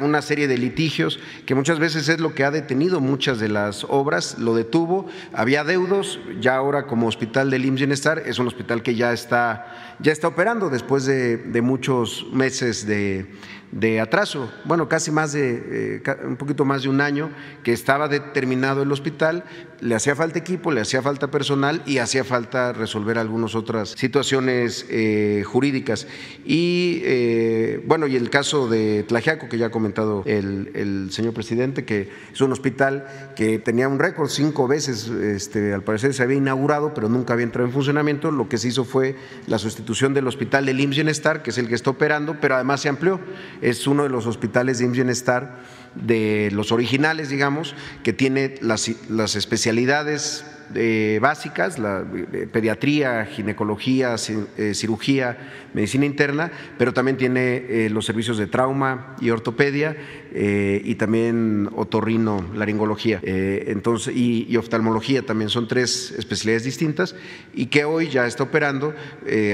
una 0.01 0.21
serie 0.21 0.47
de 0.47 0.57
litigios 0.57 1.19
que 1.45 1.55
muchas 1.55 1.79
veces 1.79 2.09
es 2.09 2.19
lo 2.19 2.33
que 2.33 2.43
ha 2.43 2.51
detenido 2.51 2.99
muchas 2.99 3.39
de 3.39 3.49
las 3.49 3.85
obras, 3.89 4.37
lo 4.39 4.55
detuvo, 4.55 5.07
había 5.33 5.63
deudos, 5.63 6.19
ya 6.39 6.55
ahora 6.55 6.87
como 6.87 7.07
hospital 7.07 7.49
del 7.49 7.65
IMSS 7.65 7.83
Bienestar 7.83 8.23
es 8.25 8.39
un 8.39 8.47
hospital 8.47 8.81
que 8.81 8.95
ya 8.95 9.11
está, 9.11 9.97
ya 9.99 10.13
está 10.13 10.29
operando 10.29 10.69
después 10.69 11.05
de, 11.05 11.37
de 11.37 11.61
muchos 11.61 12.25
meses 12.31 12.87
de, 12.87 13.27
de 13.73 13.99
atraso, 13.99 14.51
bueno, 14.65 14.87
casi 14.87 15.09
más 15.09 15.33
de, 15.33 16.01
eh, 16.05 16.15
un 16.25 16.37
poquito 16.37 16.63
más 16.63 16.83
de 16.83 16.89
un 16.89 17.01
año 17.01 17.31
que 17.63 17.73
estaba 17.73 18.07
determinado 18.07 18.83
el 18.83 18.91
hospital, 18.91 19.45
le 19.81 19.95
hacía 19.95 20.15
falta 20.15 20.39
equipo, 20.39 20.71
le 20.71 20.79
hacía 20.79 21.01
falta 21.01 21.29
personal 21.29 21.81
y 21.85 21.97
hacía 21.97 22.23
falta 22.23 22.71
resolver 22.71 23.17
algunas 23.17 23.53
otras 23.55 23.89
situaciones 23.89 24.85
eh, 24.89 25.43
jurídicas. 25.45 26.07
Y 26.45 27.01
eh, 27.03 27.83
bueno, 27.85 28.07
y 28.07 28.15
el 28.15 28.29
caso 28.29 28.69
de 28.69 29.03
Tlajiaco, 29.03 29.49
que 29.49 29.57
ya 29.57 29.65
ha 29.65 29.71
comentado 29.71 30.23
el, 30.25 30.71
el, 30.75 31.11
señor 31.11 31.33
presidente, 31.33 31.83
que 31.83 32.09
es 32.31 32.39
un 32.39 32.51
hospital 32.51 33.33
que 33.35 33.59
tenía 33.59 33.89
un 33.89 33.99
récord, 33.99 34.29
cinco 34.29 34.67
veces, 34.67 35.07
este, 35.09 35.73
al 35.73 35.83
parecer 35.83 36.13
se 36.13 36.23
había 36.23 36.37
inaugurado, 36.37 36.93
pero 36.93 37.09
nunca 37.09 37.33
había 37.33 37.43
entrado 37.43 37.67
en 37.67 37.73
funcionamiento, 37.73 38.31
lo 38.31 38.47
que 38.47 38.57
se 38.57 38.69
hizo 38.69 38.85
fue 38.85 39.15
la 39.47 39.57
sustitución 39.57 40.13
del 40.13 40.27
hospital 40.27 40.65
del 40.65 40.79
IMSS 40.79 40.95
Bienestar, 40.95 41.43
que 41.43 41.49
es 41.49 41.57
el 41.57 41.67
que 41.67 41.75
está 41.75 41.89
operando, 41.89 42.37
pero 42.39 42.55
además 42.55 42.79
se 42.79 42.87
amplió 42.87 43.19
es 43.63 43.87
uno 43.87 44.03
de 44.03 44.09
los 44.09 44.27
hospitales 44.27 44.79
de 44.79 44.87
Bienestar 44.87 45.59
de 45.95 46.49
los 46.51 46.71
originales, 46.71 47.29
digamos, 47.29 47.75
que 48.03 48.13
tiene 48.13 48.55
las, 48.61 48.91
las 49.09 49.35
especialidades 49.35 50.45
eh, 50.75 51.19
básicas, 51.21 51.77
la 51.77 52.03
eh, 52.33 52.47
pediatría, 52.51 53.25
ginecología, 53.25 54.15
eh, 54.57 54.73
cirugía, 54.73 55.37
medicina 55.73 56.05
interna, 56.05 56.51
pero 56.77 56.93
también 56.93 57.17
tiene 57.17 57.89
los 57.89 58.05
servicios 58.05 58.37
de 58.37 58.47
trauma 58.47 59.15
y 59.21 59.29
ortopedia 59.29 59.95
y 60.35 60.95
también 60.95 61.69
otorrino, 61.75 62.43
laringología, 62.55 63.19
entonces 63.23 64.15
y, 64.15 64.55
oftalmología 64.57 65.25
también 65.25 65.49
son 65.49 65.67
tres 65.67 66.13
especialidades 66.17 66.63
distintas 66.63 67.15
y 67.53 67.67
que 67.67 67.85
hoy 67.85 68.09
ya 68.09 68.25
está 68.25 68.43
operando 68.43 68.93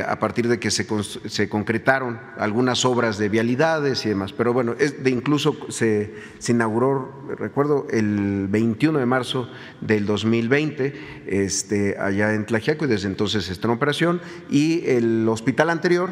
a 0.07 0.19
partir 0.19 0.47
de 0.47 0.60
que 0.60 0.72
se, 0.72 0.85
se, 1.26 1.49
concretaron 1.49 2.19
algunas 2.38 2.85
obras 2.85 3.18
de 3.18 3.30
vialidades 3.30 4.06
y 4.06 4.10
demás. 4.10 4.34
Pero 4.34 4.53
bueno, 4.53 4.76
es 4.80 5.03
de 5.03 5.10
incluso 5.10 5.56
se, 5.69 6.14
se 6.38 6.51
inauguró, 6.51 7.26
recuerdo, 7.38 7.88
el 7.91 8.47
21 8.49 8.99
de 8.99 9.06
marzo 9.06 9.49
del 9.81 10.06
2020 10.06 10.93
este, 11.27 11.97
allá 11.97 12.34
en 12.34 12.45
Tlajiaco 12.45 12.85
y 12.85 12.88
desde 12.88 13.07
entonces 13.07 13.49
está 13.49 13.68
en 13.68 13.73
operación. 13.73 14.22
Y 14.49 14.85
el 14.88 15.27
hospital 15.27 15.69
anterior 15.69 16.10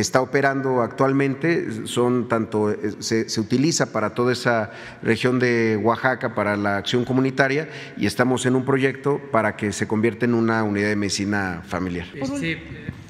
está 0.00 0.20
operando 0.20 0.82
actualmente, 0.82 1.86
son 1.86 2.28
tanto, 2.28 2.70
eh, 2.70 2.92
se, 2.98 3.28
se, 3.28 3.40
utiliza 3.40 3.92
para 3.92 4.14
toda 4.14 4.32
esa 4.32 4.70
región 5.02 5.38
de 5.38 5.78
Oaxaca 5.82 6.34
para 6.34 6.56
la 6.56 6.76
acción 6.76 7.04
comunitaria 7.04 7.68
y 7.96 8.06
estamos 8.06 8.46
en 8.46 8.56
un 8.56 8.64
proyecto 8.64 9.20
para 9.30 9.56
que 9.56 9.72
se 9.72 9.86
convierta 9.86 10.24
en 10.24 10.34
una 10.34 10.62
unidad 10.62 10.88
de 10.88 10.96
medicina 10.96 11.62
familiar. 11.66 12.06
Este, 12.14 12.60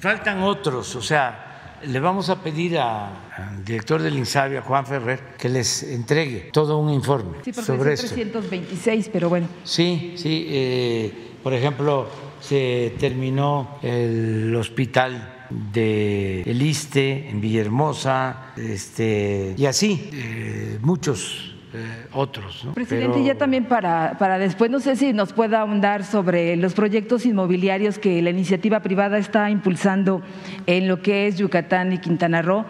faltan 0.01 0.43
otros, 0.43 0.95
o 0.97 1.03
sea, 1.03 1.79
le 1.85 2.01
vamos 2.01 2.31
a 2.31 2.43
pedir 2.43 2.79
al 2.79 3.65
director 3.65 4.01
del 4.01 4.17
INSABI, 4.17 4.57
a 4.57 4.63
Juan 4.63 4.87
Ferrer, 4.87 5.21
que 5.39 5.49
les 5.49 5.83
entregue 5.83 6.51
todo 6.53 6.79
un 6.79 6.91
informe 6.91 7.39
sí, 7.45 7.53
sobre 7.53 7.93
esto. 7.93 8.09
326, 8.09 9.11
pero 9.13 9.29
bueno. 9.29 9.49
Sí, 9.65 10.15
sí. 10.17 10.47
Eh, 10.49 11.13
por 11.43 11.53
ejemplo, 11.53 12.09
se 12.41 12.95
terminó 12.99 13.79
el 13.83 14.55
hospital 14.57 15.36
de 15.51 16.43
El 16.43 16.63
Iste 16.63 17.29
en 17.29 17.41
Villahermosa, 17.41 18.53
este, 18.57 19.55
y 19.57 19.67
así, 19.67 20.11
eh, 20.13 20.79
muchos 20.83 21.55
eh, 21.75 22.07
otros. 22.13 22.65
¿no? 22.65 22.73
Presidente, 22.73 23.23
ya 23.23 23.35
también 23.35 23.67
para, 23.67 24.17
para 24.19 24.39
después, 24.39 24.71
no 24.71 24.81
sé 24.81 24.97
si 24.97 25.13
nos 25.13 25.33
pueda 25.33 25.61
ahondar 25.61 26.05
sobre 26.05 26.57
los 26.57 26.75
proyectos 26.75 27.27
inmobiliarios 27.27 27.99
que 27.99 28.23
la 28.23 28.31
iniciativa 28.31 28.81
privada 28.81 29.19
está 29.19 29.51
impulsando 29.51 30.23
en 30.67 30.89
lo 30.89 31.03
que 31.03 31.27
es 31.27 31.37
Yucatán 31.37 31.93
y 31.93 31.99
Quintana 31.99 32.41
Roo. 32.41 32.65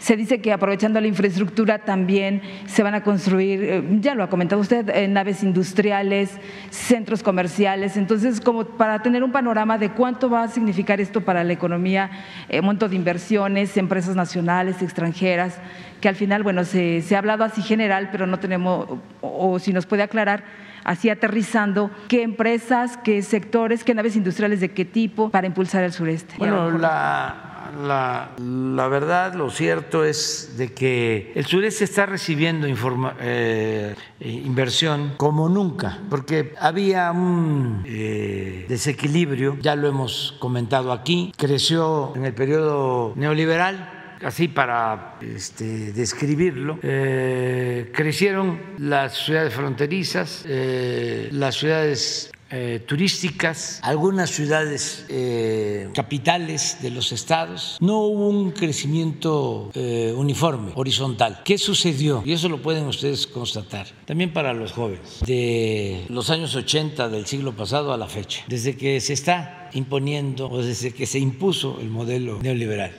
Se 0.00 0.16
dice 0.16 0.40
que 0.40 0.50
aprovechando 0.50 0.98
la 0.98 1.06
infraestructura 1.06 1.80
también 1.80 2.40
se 2.64 2.82
van 2.82 2.94
a 2.94 3.02
construir, 3.02 3.62
eh, 3.62 3.84
ya 4.00 4.14
lo 4.14 4.22
ha 4.24 4.30
comentado 4.30 4.58
usted, 4.58 4.88
eh, 4.88 5.06
naves 5.08 5.42
industriales, 5.42 6.30
centros 6.70 7.22
comerciales. 7.22 7.98
Entonces, 7.98 8.40
como 8.40 8.64
para 8.64 9.02
tener 9.02 9.22
un 9.22 9.30
panorama 9.30 9.76
de 9.76 9.90
cuánto 9.90 10.30
va 10.30 10.44
a 10.44 10.48
significar 10.48 11.02
esto 11.02 11.20
para 11.20 11.44
la 11.44 11.52
economía, 11.52 12.10
eh, 12.48 12.62
monto 12.62 12.88
de 12.88 12.96
inversiones, 12.96 13.76
empresas 13.76 14.16
nacionales, 14.16 14.80
extranjeras, 14.80 15.58
que 16.00 16.08
al 16.08 16.16
final, 16.16 16.42
bueno, 16.42 16.64
se, 16.64 17.02
se 17.02 17.14
ha 17.14 17.18
hablado 17.18 17.44
así 17.44 17.60
general, 17.60 18.08
pero 18.10 18.26
no 18.26 18.38
tenemos, 18.38 18.88
o, 19.20 19.52
o 19.52 19.58
si 19.58 19.74
nos 19.74 19.84
puede 19.84 20.02
aclarar, 20.02 20.44
así 20.82 21.10
aterrizando, 21.10 21.90
qué 22.08 22.22
empresas, 22.22 22.96
qué 23.04 23.20
sectores, 23.20 23.84
qué 23.84 23.94
naves 23.94 24.16
industriales 24.16 24.60
de 24.60 24.70
qué 24.70 24.86
tipo 24.86 25.28
para 25.28 25.46
impulsar 25.46 25.84
el 25.84 25.92
sureste. 25.92 26.36
Bueno, 26.38 26.70
la, 26.70 27.49
la, 27.72 28.88
verdad, 28.88 29.34
lo 29.34 29.50
cierto 29.50 30.04
es 30.04 30.54
de 30.56 30.72
que 30.72 31.32
el 31.34 31.46
sureste 31.46 31.84
está 31.84 32.06
recibiendo 32.06 32.66
informa, 32.66 33.16
eh, 33.20 33.94
inversión 34.20 35.14
como 35.16 35.48
nunca, 35.48 35.98
porque 36.08 36.54
había 36.60 37.10
un 37.12 37.82
eh, 37.86 38.66
desequilibrio, 38.68 39.56
ya 39.60 39.76
lo 39.76 39.88
hemos 39.88 40.36
comentado 40.38 40.92
aquí, 40.92 41.32
creció 41.36 42.12
en 42.16 42.24
el 42.24 42.34
periodo 42.34 43.12
neoliberal 43.16 44.00
así 44.24 44.48
para 44.48 45.16
este, 45.20 45.92
describirlo, 45.92 46.78
eh, 46.82 47.90
crecieron 47.94 48.60
las 48.78 49.16
ciudades 49.16 49.54
fronterizas, 49.54 50.44
eh, 50.46 51.28
las 51.32 51.56
ciudades 51.56 52.30
eh, 52.50 52.82
turísticas, 52.86 53.80
algunas 53.82 54.30
ciudades 54.30 55.06
eh, 55.08 55.88
capitales 55.94 56.78
de 56.82 56.90
los 56.90 57.12
estados, 57.12 57.76
no 57.80 57.98
hubo 58.00 58.28
un 58.28 58.50
crecimiento 58.50 59.70
eh, 59.74 60.12
uniforme, 60.16 60.72
horizontal. 60.74 61.42
¿Qué 61.44 61.58
sucedió? 61.58 62.22
Y 62.24 62.32
eso 62.32 62.48
lo 62.48 62.60
pueden 62.60 62.86
ustedes 62.86 63.26
constatar, 63.26 63.86
también 64.04 64.32
para 64.32 64.52
los 64.52 64.72
jóvenes, 64.72 65.20
de 65.26 66.04
los 66.08 66.30
años 66.30 66.54
80 66.56 67.08
del 67.08 67.26
siglo 67.26 67.52
pasado 67.52 67.92
a 67.92 67.96
la 67.96 68.08
fecha, 68.08 68.44
desde 68.48 68.76
que 68.76 69.00
se 69.00 69.12
está 69.12 69.70
imponiendo 69.72 70.50
o 70.50 70.62
desde 70.62 70.92
que 70.92 71.06
se 71.06 71.18
impuso 71.18 71.78
el 71.80 71.88
modelo 71.88 72.40
neoliberal. 72.42 72.92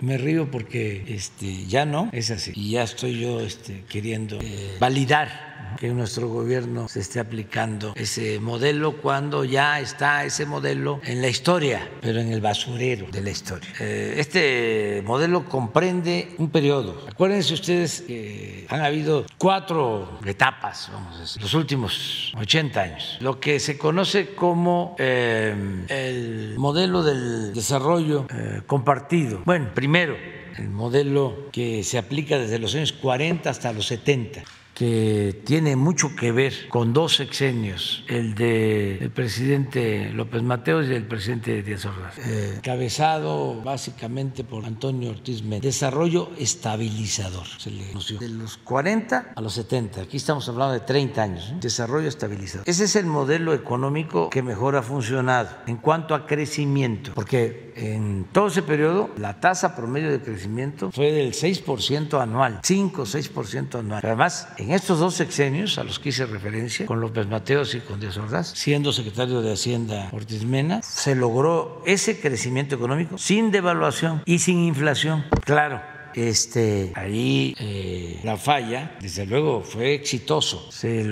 Me 0.00 0.18
río 0.18 0.50
porque 0.50 1.04
este, 1.08 1.66
ya 1.66 1.86
no 1.86 2.10
es 2.12 2.30
así 2.30 2.52
y 2.54 2.72
ya 2.72 2.82
estoy 2.82 3.18
yo 3.18 3.40
este, 3.40 3.84
queriendo 3.88 4.38
eh, 4.40 4.76
validar 4.78 5.45
que 5.76 5.88
nuestro 5.88 6.28
gobierno 6.28 6.88
se 6.88 7.00
esté 7.00 7.20
aplicando 7.20 7.92
ese 7.96 8.40
modelo 8.40 8.96
cuando 8.96 9.44
ya 9.44 9.78
está 9.80 10.24
ese 10.24 10.46
modelo 10.46 11.00
en 11.04 11.20
la 11.20 11.28
historia, 11.28 11.88
pero 12.00 12.20
en 12.20 12.32
el 12.32 12.40
basurero 12.40 13.06
de 13.10 13.20
la 13.20 13.30
historia. 13.30 13.68
Eh, 13.80 14.14
este 14.16 15.02
modelo 15.04 15.44
comprende 15.44 16.34
un 16.38 16.50
periodo. 16.50 17.06
Acuérdense 17.08 17.54
ustedes 17.54 18.02
que 18.02 18.66
han 18.68 18.80
habido 18.80 19.26
cuatro 19.38 20.18
etapas, 20.24 20.90
vamos 20.92 21.16
a 21.16 21.20
decir, 21.20 21.42
los 21.42 21.54
últimos 21.54 22.32
80 22.36 22.80
años. 22.80 23.18
Lo 23.20 23.38
que 23.38 23.60
se 23.60 23.76
conoce 23.76 24.34
como 24.34 24.96
eh, 24.98 25.84
el 25.88 26.54
modelo 26.58 27.02
del 27.02 27.52
desarrollo 27.52 28.26
eh, 28.30 28.62
compartido. 28.66 29.42
Bueno, 29.44 29.70
primero, 29.74 30.16
el 30.56 30.70
modelo 30.70 31.48
que 31.52 31.84
se 31.84 31.98
aplica 31.98 32.38
desde 32.38 32.58
los 32.58 32.74
años 32.74 32.92
40 32.92 33.50
hasta 33.50 33.72
los 33.72 33.86
70 33.86 34.42
que 34.76 35.40
tiene 35.46 35.74
mucho 35.74 36.14
que 36.14 36.32
ver 36.32 36.68
con 36.68 36.92
dos 36.92 37.16
sexenios, 37.16 38.04
el 38.08 38.34
del 38.34 39.10
presidente 39.10 40.10
López 40.10 40.42
Mateos 40.42 40.86
y 40.86 40.92
el 40.92 41.04
presidente 41.04 41.62
Díaz 41.62 41.86
Ordaz, 41.86 42.18
eh, 42.18 42.60
cabezado 42.62 43.62
básicamente 43.62 44.44
por 44.44 44.66
Antonio 44.66 45.12
Ortiz 45.12 45.42
Méndez. 45.42 45.62
Desarrollo 45.62 46.30
estabilizador, 46.38 47.46
se 47.56 47.70
le 47.70 47.86
conoció. 47.88 48.18
De 48.18 48.28
los 48.28 48.58
40 48.58 49.32
a 49.34 49.40
los 49.40 49.54
70, 49.54 50.02
aquí 50.02 50.18
estamos 50.18 50.46
hablando 50.46 50.74
de 50.74 50.80
30 50.80 51.22
años, 51.22 51.52
¿eh? 51.52 51.56
desarrollo 51.58 52.08
estabilizador. 52.08 52.68
Ese 52.68 52.84
es 52.84 52.96
el 52.96 53.06
modelo 53.06 53.54
económico 53.54 54.28
que 54.28 54.42
mejor 54.42 54.76
ha 54.76 54.82
funcionado 54.82 55.56
en 55.66 55.78
cuanto 55.78 56.14
a 56.14 56.26
crecimiento, 56.26 57.12
porque 57.14 57.65
en 57.76 58.26
todo 58.32 58.48
ese 58.48 58.62
periodo 58.62 59.10
la 59.18 59.38
tasa 59.38 59.76
promedio 59.76 60.10
de 60.10 60.20
crecimiento 60.20 60.90
fue 60.90 61.12
del 61.12 61.32
6% 61.32 62.20
anual, 62.20 62.60
5 62.62 63.02
o 63.02 63.04
6% 63.04 63.78
anual. 63.78 64.00
Además, 64.02 64.48
en 64.56 64.72
estos 64.72 64.98
dos 64.98 65.14
sexenios 65.14 65.78
a 65.78 65.84
los 65.84 65.98
que 65.98 66.08
hice 66.08 66.26
referencia, 66.26 66.86
con 66.86 67.00
López 67.00 67.26
Mateos 67.26 67.74
y 67.74 67.80
con 67.80 68.00
Díaz 68.00 68.16
Ordaz, 68.16 68.48
siendo 68.48 68.92
secretario 68.92 69.42
de 69.42 69.52
Hacienda 69.52 70.08
Ortiz 70.12 70.44
Mena, 70.44 70.82
se 70.82 71.14
logró 71.14 71.82
ese 71.84 72.18
crecimiento 72.18 72.74
económico 72.74 73.18
sin 73.18 73.50
devaluación 73.50 74.22
y 74.24 74.38
sin 74.38 74.58
inflación. 74.64 75.24
Claro, 75.44 75.95
este, 76.16 76.92
ahí 76.94 77.54
eh, 77.60 78.20
la 78.24 78.36
falla, 78.36 78.96
desde 79.00 79.26
luego, 79.26 79.62
fue 79.62 79.94
exitoso. 79.94 80.72
Se, 80.72 81.04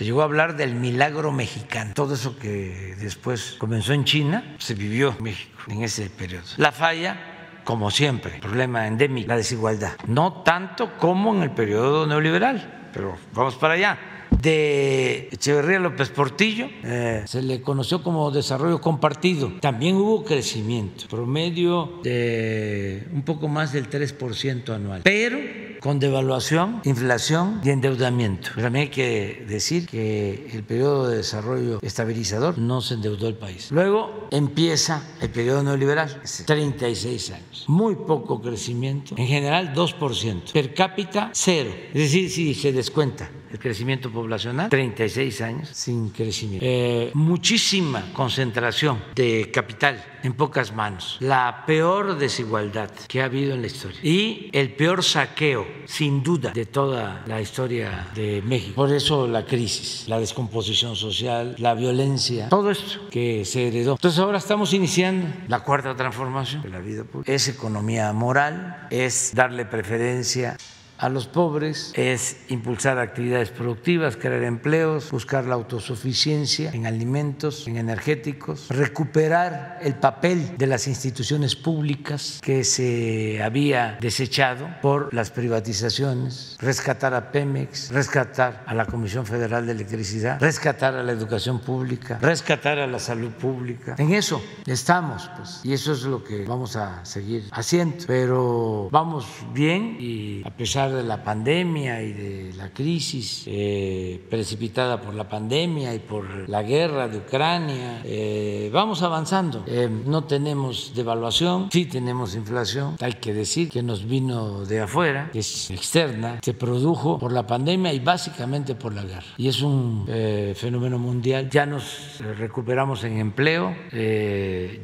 llegó 0.00 0.20
a 0.20 0.24
hablar 0.24 0.56
del 0.56 0.74
milagro 0.74 1.32
mexicano. 1.32 1.92
Todo 1.94 2.14
eso 2.14 2.36
que 2.38 2.96
después 2.98 3.54
comenzó 3.58 3.92
en 3.92 4.04
China, 4.04 4.56
se 4.58 4.74
vivió 4.74 5.14
en 5.16 5.24
México 5.24 5.62
en 5.68 5.82
ese 5.82 6.10
periodo. 6.10 6.44
La 6.56 6.72
falla 6.72 7.60
como 7.64 7.90
siempre, 7.90 8.40
problema 8.40 8.86
endémico, 8.88 9.28
la 9.28 9.36
desigualdad. 9.36 9.92
No 10.06 10.42
tanto 10.42 10.98
como 10.98 11.34
en 11.34 11.42
el 11.42 11.50
periodo 11.52 12.06
neoliberal, 12.06 12.90
pero 12.92 13.16
vamos 13.32 13.54
para 13.54 13.74
allá. 13.74 14.11
De 14.42 15.28
Echeverría 15.30 15.78
López 15.78 16.10
Portillo 16.10 16.68
eh, 16.82 17.22
se 17.26 17.42
le 17.42 17.62
conoció 17.62 18.02
como 18.02 18.32
desarrollo 18.32 18.80
compartido. 18.80 19.52
También 19.60 19.94
hubo 19.94 20.24
crecimiento, 20.24 21.06
promedio 21.08 22.00
de 22.02 23.06
un 23.12 23.22
poco 23.22 23.46
más 23.46 23.72
del 23.72 23.88
3% 23.88 24.74
anual. 24.74 25.02
Pero 25.04 25.38
con 25.82 25.98
devaluación, 25.98 26.80
inflación 26.84 27.60
y 27.64 27.70
endeudamiento. 27.70 28.50
Pero 28.54 28.66
también 28.66 28.84
hay 28.84 28.90
que 28.90 29.44
decir 29.48 29.88
que 29.88 30.48
el 30.52 30.62
periodo 30.62 31.08
de 31.08 31.16
desarrollo 31.16 31.80
estabilizador 31.82 32.56
no 32.56 32.80
se 32.80 32.94
endeudó 32.94 33.26
el 33.26 33.34
país. 33.34 33.70
Luego 33.72 34.28
empieza 34.30 35.02
el 35.20 35.30
periodo 35.30 35.64
neoliberal, 35.64 36.22
36 36.46 37.30
años. 37.32 37.64
Muy 37.66 37.96
poco 37.96 38.40
crecimiento, 38.40 39.16
en 39.18 39.26
general 39.26 39.74
2%. 39.74 40.52
Per 40.52 40.72
cápita, 40.72 41.30
cero. 41.32 41.70
Es 41.88 42.00
decir, 42.00 42.30
si 42.30 42.54
se 42.54 42.72
descuenta 42.72 43.28
el 43.50 43.58
crecimiento 43.58 44.10
poblacional, 44.10 44.70
36 44.70 45.40
años 45.40 45.68
sin 45.72 46.10
crecimiento. 46.10 46.64
Eh, 46.64 47.10
muchísima 47.14 48.12
concentración 48.12 49.02
de 49.14 49.50
capital 49.52 50.11
en 50.22 50.34
pocas 50.34 50.72
manos, 50.72 51.16
la 51.20 51.64
peor 51.66 52.18
desigualdad 52.18 52.90
que 53.08 53.22
ha 53.22 53.26
habido 53.26 53.54
en 53.54 53.60
la 53.60 53.66
historia 53.66 53.98
y 54.02 54.50
el 54.52 54.74
peor 54.74 55.02
saqueo, 55.02 55.66
sin 55.86 56.22
duda, 56.22 56.50
de 56.52 56.66
toda 56.66 57.22
la 57.26 57.40
historia 57.40 58.08
de 58.14 58.42
México. 58.42 58.74
Por 58.74 58.92
eso 58.92 59.26
la 59.26 59.44
crisis, 59.44 60.08
la 60.08 60.18
descomposición 60.18 60.96
social, 60.96 61.56
la 61.58 61.74
violencia, 61.74 62.48
todo 62.48 62.70
esto 62.70 63.08
que 63.10 63.44
se 63.44 63.68
heredó. 63.68 63.92
Entonces 63.92 64.18
ahora 64.20 64.38
estamos 64.38 64.72
iniciando 64.72 65.28
la 65.48 65.60
cuarta 65.60 65.94
transformación 65.94 66.62
de 66.62 66.68
la 66.70 66.78
vida 66.78 67.04
pública. 67.04 67.32
Es 67.32 67.48
economía 67.48 68.12
moral, 68.12 68.86
es 68.90 69.32
darle 69.34 69.64
preferencia 69.64 70.56
a 71.02 71.08
los 71.08 71.26
pobres, 71.26 71.92
es 71.96 72.36
impulsar 72.48 73.00
actividades 73.00 73.50
productivas, 73.50 74.16
crear 74.16 74.44
empleos, 74.44 75.10
buscar 75.10 75.44
la 75.46 75.54
autosuficiencia 75.54 76.70
en 76.72 76.86
alimentos, 76.86 77.66
en 77.66 77.76
energéticos, 77.76 78.68
recuperar 78.68 79.80
el 79.82 79.96
papel 79.96 80.56
de 80.56 80.68
las 80.68 80.86
instituciones 80.86 81.56
públicas 81.56 82.38
que 82.40 82.62
se 82.62 83.42
había 83.42 83.98
desechado 84.00 84.68
por 84.80 85.12
las 85.12 85.32
privatizaciones, 85.32 86.56
rescatar 86.60 87.14
a 87.14 87.32
Pemex, 87.32 87.90
rescatar 87.90 88.62
a 88.64 88.72
la 88.72 88.86
Comisión 88.86 89.26
Federal 89.26 89.66
de 89.66 89.72
Electricidad, 89.72 90.40
rescatar 90.40 90.94
a 90.94 91.02
la 91.02 91.10
educación 91.10 91.58
pública, 91.58 92.20
rescatar 92.22 92.78
a 92.78 92.86
la 92.86 93.00
salud 93.00 93.32
pública. 93.32 93.96
En 93.98 94.12
eso 94.12 94.40
estamos, 94.66 95.28
pues, 95.36 95.62
y 95.64 95.72
eso 95.72 95.94
es 95.94 96.04
lo 96.04 96.22
que 96.22 96.44
vamos 96.44 96.76
a 96.76 97.04
seguir 97.04 97.48
haciendo, 97.50 98.04
pero 98.06 98.88
vamos 98.92 99.26
bien 99.52 99.96
y 99.98 100.46
a 100.46 100.50
pesar 100.50 100.91
de 100.96 101.04
la 101.04 101.22
pandemia 101.22 102.02
y 102.02 102.12
de 102.12 102.52
la 102.56 102.70
crisis 102.70 103.44
eh, 103.46 104.20
precipitada 104.30 105.00
por 105.00 105.14
la 105.14 105.28
pandemia 105.28 105.94
y 105.94 105.98
por 105.98 106.48
la 106.48 106.62
guerra 106.62 107.08
de 107.08 107.18
Ucrania, 107.18 108.00
eh, 108.04 108.70
vamos 108.72 109.02
avanzando. 109.02 109.64
Eh, 109.66 109.88
no 110.06 110.24
tenemos 110.24 110.92
devaluación, 110.94 111.68
sí 111.70 111.86
tenemos 111.86 112.34
inflación, 112.34 112.96
hay 113.00 113.14
que 113.14 113.32
decir 113.32 113.70
que 113.70 113.82
nos 113.82 114.06
vino 114.06 114.64
de 114.64 114.80
afuera, 114.80 115.30
que 115.32 115.40
es 115.40 115.70
externa, 115.70 116.38
se 116.42 116.54
produjo 116.54 117.18
por 117.18 117.32
la 117.32 117.46
pandemia 117.46 117.92
y 117.92 118.00
básicamente 118.00 118.74
por 118.74 118.94
la 118.94 119.02
guerra. 119.02 119.26
Y 119.36 119.48
es 119.48 119.62
un 119.62 120.06
fenómeno 120.54 120.98
mundial. 120.98 121.48
Ya 121.50 121.66
nos 121.66 122.18
recuperamos 122.38 123.04
en 123.04 123.18
empleo, 123.18 123.74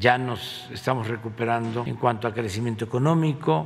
ya 0.01 0.19
nos 0.19 0.67
estamos 0.73 1.09
recuperando 1.09 1.85
en 1.87 1.97
cuanto 1.97 2.29
a 2.29 2.35
crecimiento 2.35 2.85
económico. 2.85 3.65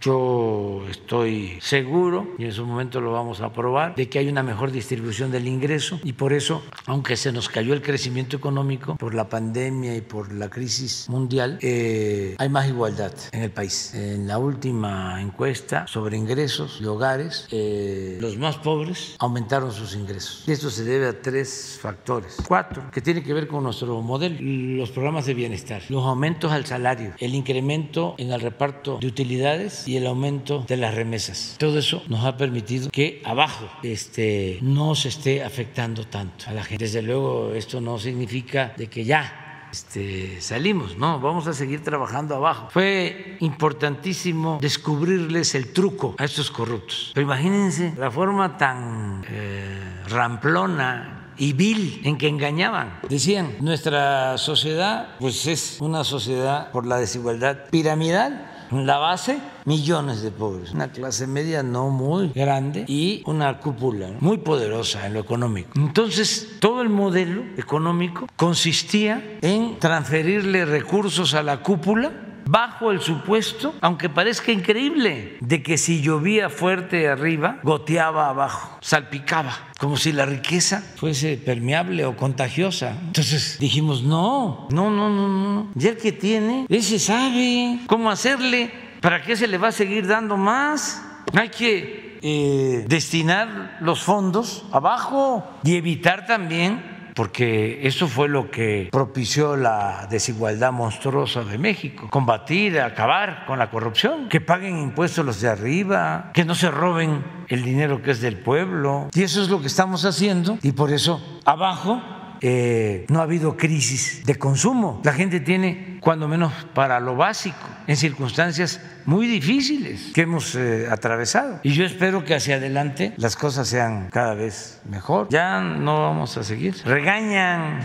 yo 0.00 0.82
estoy 0.90 1.51
seguro, 1.60 2.34
y 2.38 2.44
en 2.44 2.52
su 2.52 2.64
momento 2.66 3.00
lo 3.00 3.12
vamos 3.12 3.40
a 3.40 3.46
aprobar, 3.46 3.94
de 3.94 4.08
que 4.08 4.18
hay 4.18 4.28
una 4.28 4.42
mejor 4.42 4.72
distribución 4.72 5.30
del 5.30 5.46
ingreso 5.46 6.00
y 6.04 6.12
por 6.14 6.32
eso, 6.32 6.62
aunque 6.86 7.16
se 7.16 7.32
nos 7.32 7.48
cayó 7.48 7.74
el 7.74 7.82
crecimiento 7.82 8.36
económico 8.36 8.96
por 8.96 9.14
la 9.14 9.28
pandemia 9.28 9.96
y 9.96 10.00
por 10.00 10.32
la 10.32 10.48
crisis 10.48 11.08
mundial, 11.08 11.58
eh, 11.62 12.34
hay 12.38 12.48
más 12.48 12.68
igualdad 12.68 13.12
en 13.32 13.42
el 13.42 13.50
país. 13.50 13.94
En 13.94 14.26
la 14.26 14.38
última 14.38 15.20
encuesta 15.20 15.86
sobre 15.86 16.16
ingresos 16.16 16.80
de 16.80 16.88
hogares, 16.88 17.46
eh, 17.50 18.18
los 18.20 18.36
más 18.36 18.56
pobres 18.58 19.16
aumentaron 19.18 19.72
sus 19.72 19.94
ingresos. 19.94 20.44
Y 20.46 20.52
esto 20.52 20.70
se 20.70 20.84
debe 20.84 21.08
a 21.08 21.20
tres 21.20 21.78
factores, 21.80 22.36
cuatro, 22.46 22.90
que 22.92 23.00
tienen 23.00 23.24
que 23.24 23.32
ver 23.32 23.46
con 23.46 23.64
nuestro 23.64 24.00
modelo, 24.02 24.36
los 24.40 24.90
programas 24.90 25.26
de 25.26 25.34
bienestar, 25.34 25.82
los 25.88 26.04
aumentos 26.04 26.52
al 26.52 26.66
salario, 26.66 27.12
el 27.18 27.34
incremento 27.34 28.14
en 28.18 28.32
el 28.32 28.40
reparto 28.40 28.98
de 28.98 29.06
utilidades 29.06 29.86
y 29.86 29.96
el 29.96 30.06
aumento 30.06 30.64
de 30.66 30.76
las 30.76 30.94
remesas. 30.94 31.41
Todo 31.58 31.78
eso 31.78 32.02
nos 32.08 32.24
ha 32.24 32.36
permitido 32.36 32.90
que 32.90 33.22
abajo 33.24 33.68
este, 33.82 34.58
no 34.62 34.94
se 34.94 35.08
esté 35.08 35.42
afectando 35.42 36.06
tanto 36.06 36.46
a 36.48 36.52
la 36.52 36.64
gente. 36.64 36.84
Desde 36.84 37.02
luego 37.02 37.52
esto 37.54 37.80
no 37.80 37.98
significa 37.98 38.74
de 38.76 38.88
que 38.88 39.04
ya 39.04 39.68
este, 39.72 40.40
salimos, 40.42 40.98
no, 40.98 41.18
vamos 41.18 41.46
a 41.46 41.54
seguir 41.54 41.82
trabajando 41.82 42.36
abajo. 42.36 42.68
Fue 42.70 43.38
importantísimo 43.40 44.58
descubrirles 44.60 45.54
el 45.54 45.72
truco 45.72 46.14
a 46.18 46.24
estos 46.24 46.50
corruptos. 46.50 47.12
Pero 47.14 47.24
imagínense 47.24 47.94
la 47.96 48.10
forma 48.10 48.58
tan 48.58 49.24
eh, 49.30 50.02
ramplona 50.08 51.32
y 51.38 51.54
vil 51.54 52.02
en 52.04 52.18
que 52.18 52.28
engañaban. 52.28 53.00
Decían, 53.08 53.56
nuestra 53.60 54.36
sociedad 54.36 55.16
pues 55.18 55.46
es 55.46 55.78
una 55.80 56.04
sociedad 56.04 56.70
por 56.70 56.86
la 56.86 56.98
desigualdad 56.98 57.70
piramidal 57.70 58.51
la 58.72 58.98
base, 58.98 59.38
millones 59.64 60.22
de 60.22 60.30
pobres. 60.30 60.72
Una 60.72 60.90
clase 60.90 61.26
media 61.26 61.62
no 61.62 61.90
muy 61.90 62.28
grande 62.28 62.84
y 62.88 63.22
una 63.26 63.60
cúpula 63.60 64.08
muy 64.20 64.38
poderosa 64.38 65.06
en 65.06 65.14
lo 65.14 65.20
económico. 65.20 65.70
Entonces, 65.76 66.56
todo 66.60 66.82
el 66.82 66.88
modelo 66.88 67.42
económico 67.56 68.26
consistía 68.36 69.38
en 69.42 69.78
transferirle 69.78 70.64
recursos 70.64 71.34
a 71.34 71.42
la 71.42 71.62
cúpula 71.62 72.12
bajo 72.46 72.90
el 72.90 73.00
supuesto, 73.00 73.74
aunque 73.80 74.08
parezca 74.08 74.52
increíble, 74.52 75.36
de 75.40 75.62
que 75.62 75.78
si 75.78 76.00
llovía 76.00 76.50
fuerte 76.50 77.08
arriba, 77.08 77.58
goteaba 77.62 78.28
abajo, 78.28 78.78
salpicaba, 78.80 79.52
como 79.78 79.96
si 79.96 80.12
la 80.12 80.26
riqueza 80.26 80.82
fuese 80.96 81.36
permeable 81.36 82.04
o 82.04 82.16
contagiosa. 82.16 82.96
Entonces 83.06 83.58
dijimos, 83.58 84.02
no, 84.02 84.68
no, 84.70 84.90
no, 84.90 85.08
no, 85.08 85.28
no. 85.28 85.70
Ya 85.74 85.90
el 85.90 85.96
que 85.96 86.12
tiene, 86.12 86.66
ese 86.68 86.98
sabe 86.98 87.80
cómo 87.86 88.10
hacerle. 88.10 88.70
¿Para 89.00 89.22
qué 89.22 89.36
se 89.36 89.48
le 89.48 89.58
va 89.58 89.68
a 89.68 89.72
seguir 89.72 90.06
dando 90.06 90.36
más? 90.36 91.02
Hay 91.34 91.48
que 91.48 92.18
eh, 92.22 92.84
destinar 92.86 93.78
los 93.80 94.02
fondos 94.02 94.64
abajo 94.70 95.44
y 95.64 95.74
evitar 95.74 96.24
también 96.24 96.91
porque 97.14 97.86
eso 97.86 98.08
fue 98.08 98.28
lo 98.28 98.50
que 98.50 98.88
propició 98.90 99.56
la 99.56 100.06
desigualdad 100.10 100.72
monstruosa 100.72 101.44
de 101.44 101.58
México, 101.58 102.08
combatir, 102.10 102.80
acabar 102.80 103.44
con 103.46 103.58
la 103.58 103.70
corrupción, 103.70 104.28
que 104.28 104.40
paguen 104.40 104.78
impuestos 104.78 105.24
los 105.24 105.40
de 105.40 105.48
arriba, 105.48 106.30
que 106.34 106.44
no 106.44 106.54
se 106.54 106.70
roben 106.70 107.24
el 107.48 107.62
dinero 107.62 108.02
que 108.02 108.12
es 108.12 108.20
del 108.20 108.38
pueblo. 108.38 109.08
Y 109.14 109.22
eso 109.22 109.42
es 109.42 109.48
lo 109.48 109.60
que 109.60 109.66
estamos 109.66 110.04
haciendo 110.04 110.58
y 110.62 110.72
por 110.72 110.90
eso 110.90 111.40
abajo 111.44 112.00
eh, 112.42 113.06
no 113.08 113.20
ha 113.20 113.22
habido 113.22 113.56
crisis 113.56 114.26
de 114.26 114.34
consumo. 114.34 115.00
La 115.04 115.12
gente 115.12 115.38
tiene, 115.38 115.98
cuando 116.00 116.26
menos 116.26 116.52
para 116.74 116.98
lo 116.98 117.14
básico, 117.14 117.56
en 117.86 117.96
circunstancias 117.96 118.80
muy 119.04 119.28
difíciles 119.28 120.10
que 120.12 120.22
hemos 120.22 120.56
eh, 120.56 120.88
atravesado. 120.90 121.60
Y 121.62 121.72
yo 121.72 121.84
espero 121.84 122.24
que 122.24 122.34
hacia 122.34 122.56
adelante 122.56 123.12
las 123.16 123.36
cosas 123.36 123.68
sean 123.68 124.08
cada 124.10 124.34
vez 124.34 124.80
mejor. 124.88 125.28
Ya 125.30 125.60
no 125.60 126.00
vamos 126.00 126.36
a 126.36 126.42
seguir. 126.42 126.76
Regañan. 126.84 127.80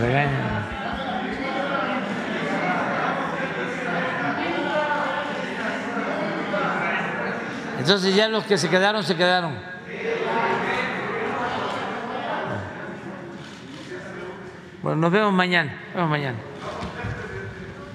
Regañan. 0.00 0.74
Entonces 7.78 8.14
ya 8.14 8.28
los 8.28 8.44
que 8.44 8.56
se 8.56 8.70
quedaron, 8.70 9.04
se 9.04 9.14
quedaron. 9.14 9.52
Bueno, 14.84 15.00
nos 15.00 15.12
vemos 15.12 15.32
mañana. 15.32 15.72
Nos 15.86 15.94
vemos 15.94 16.10
mañana. 16.10 16.53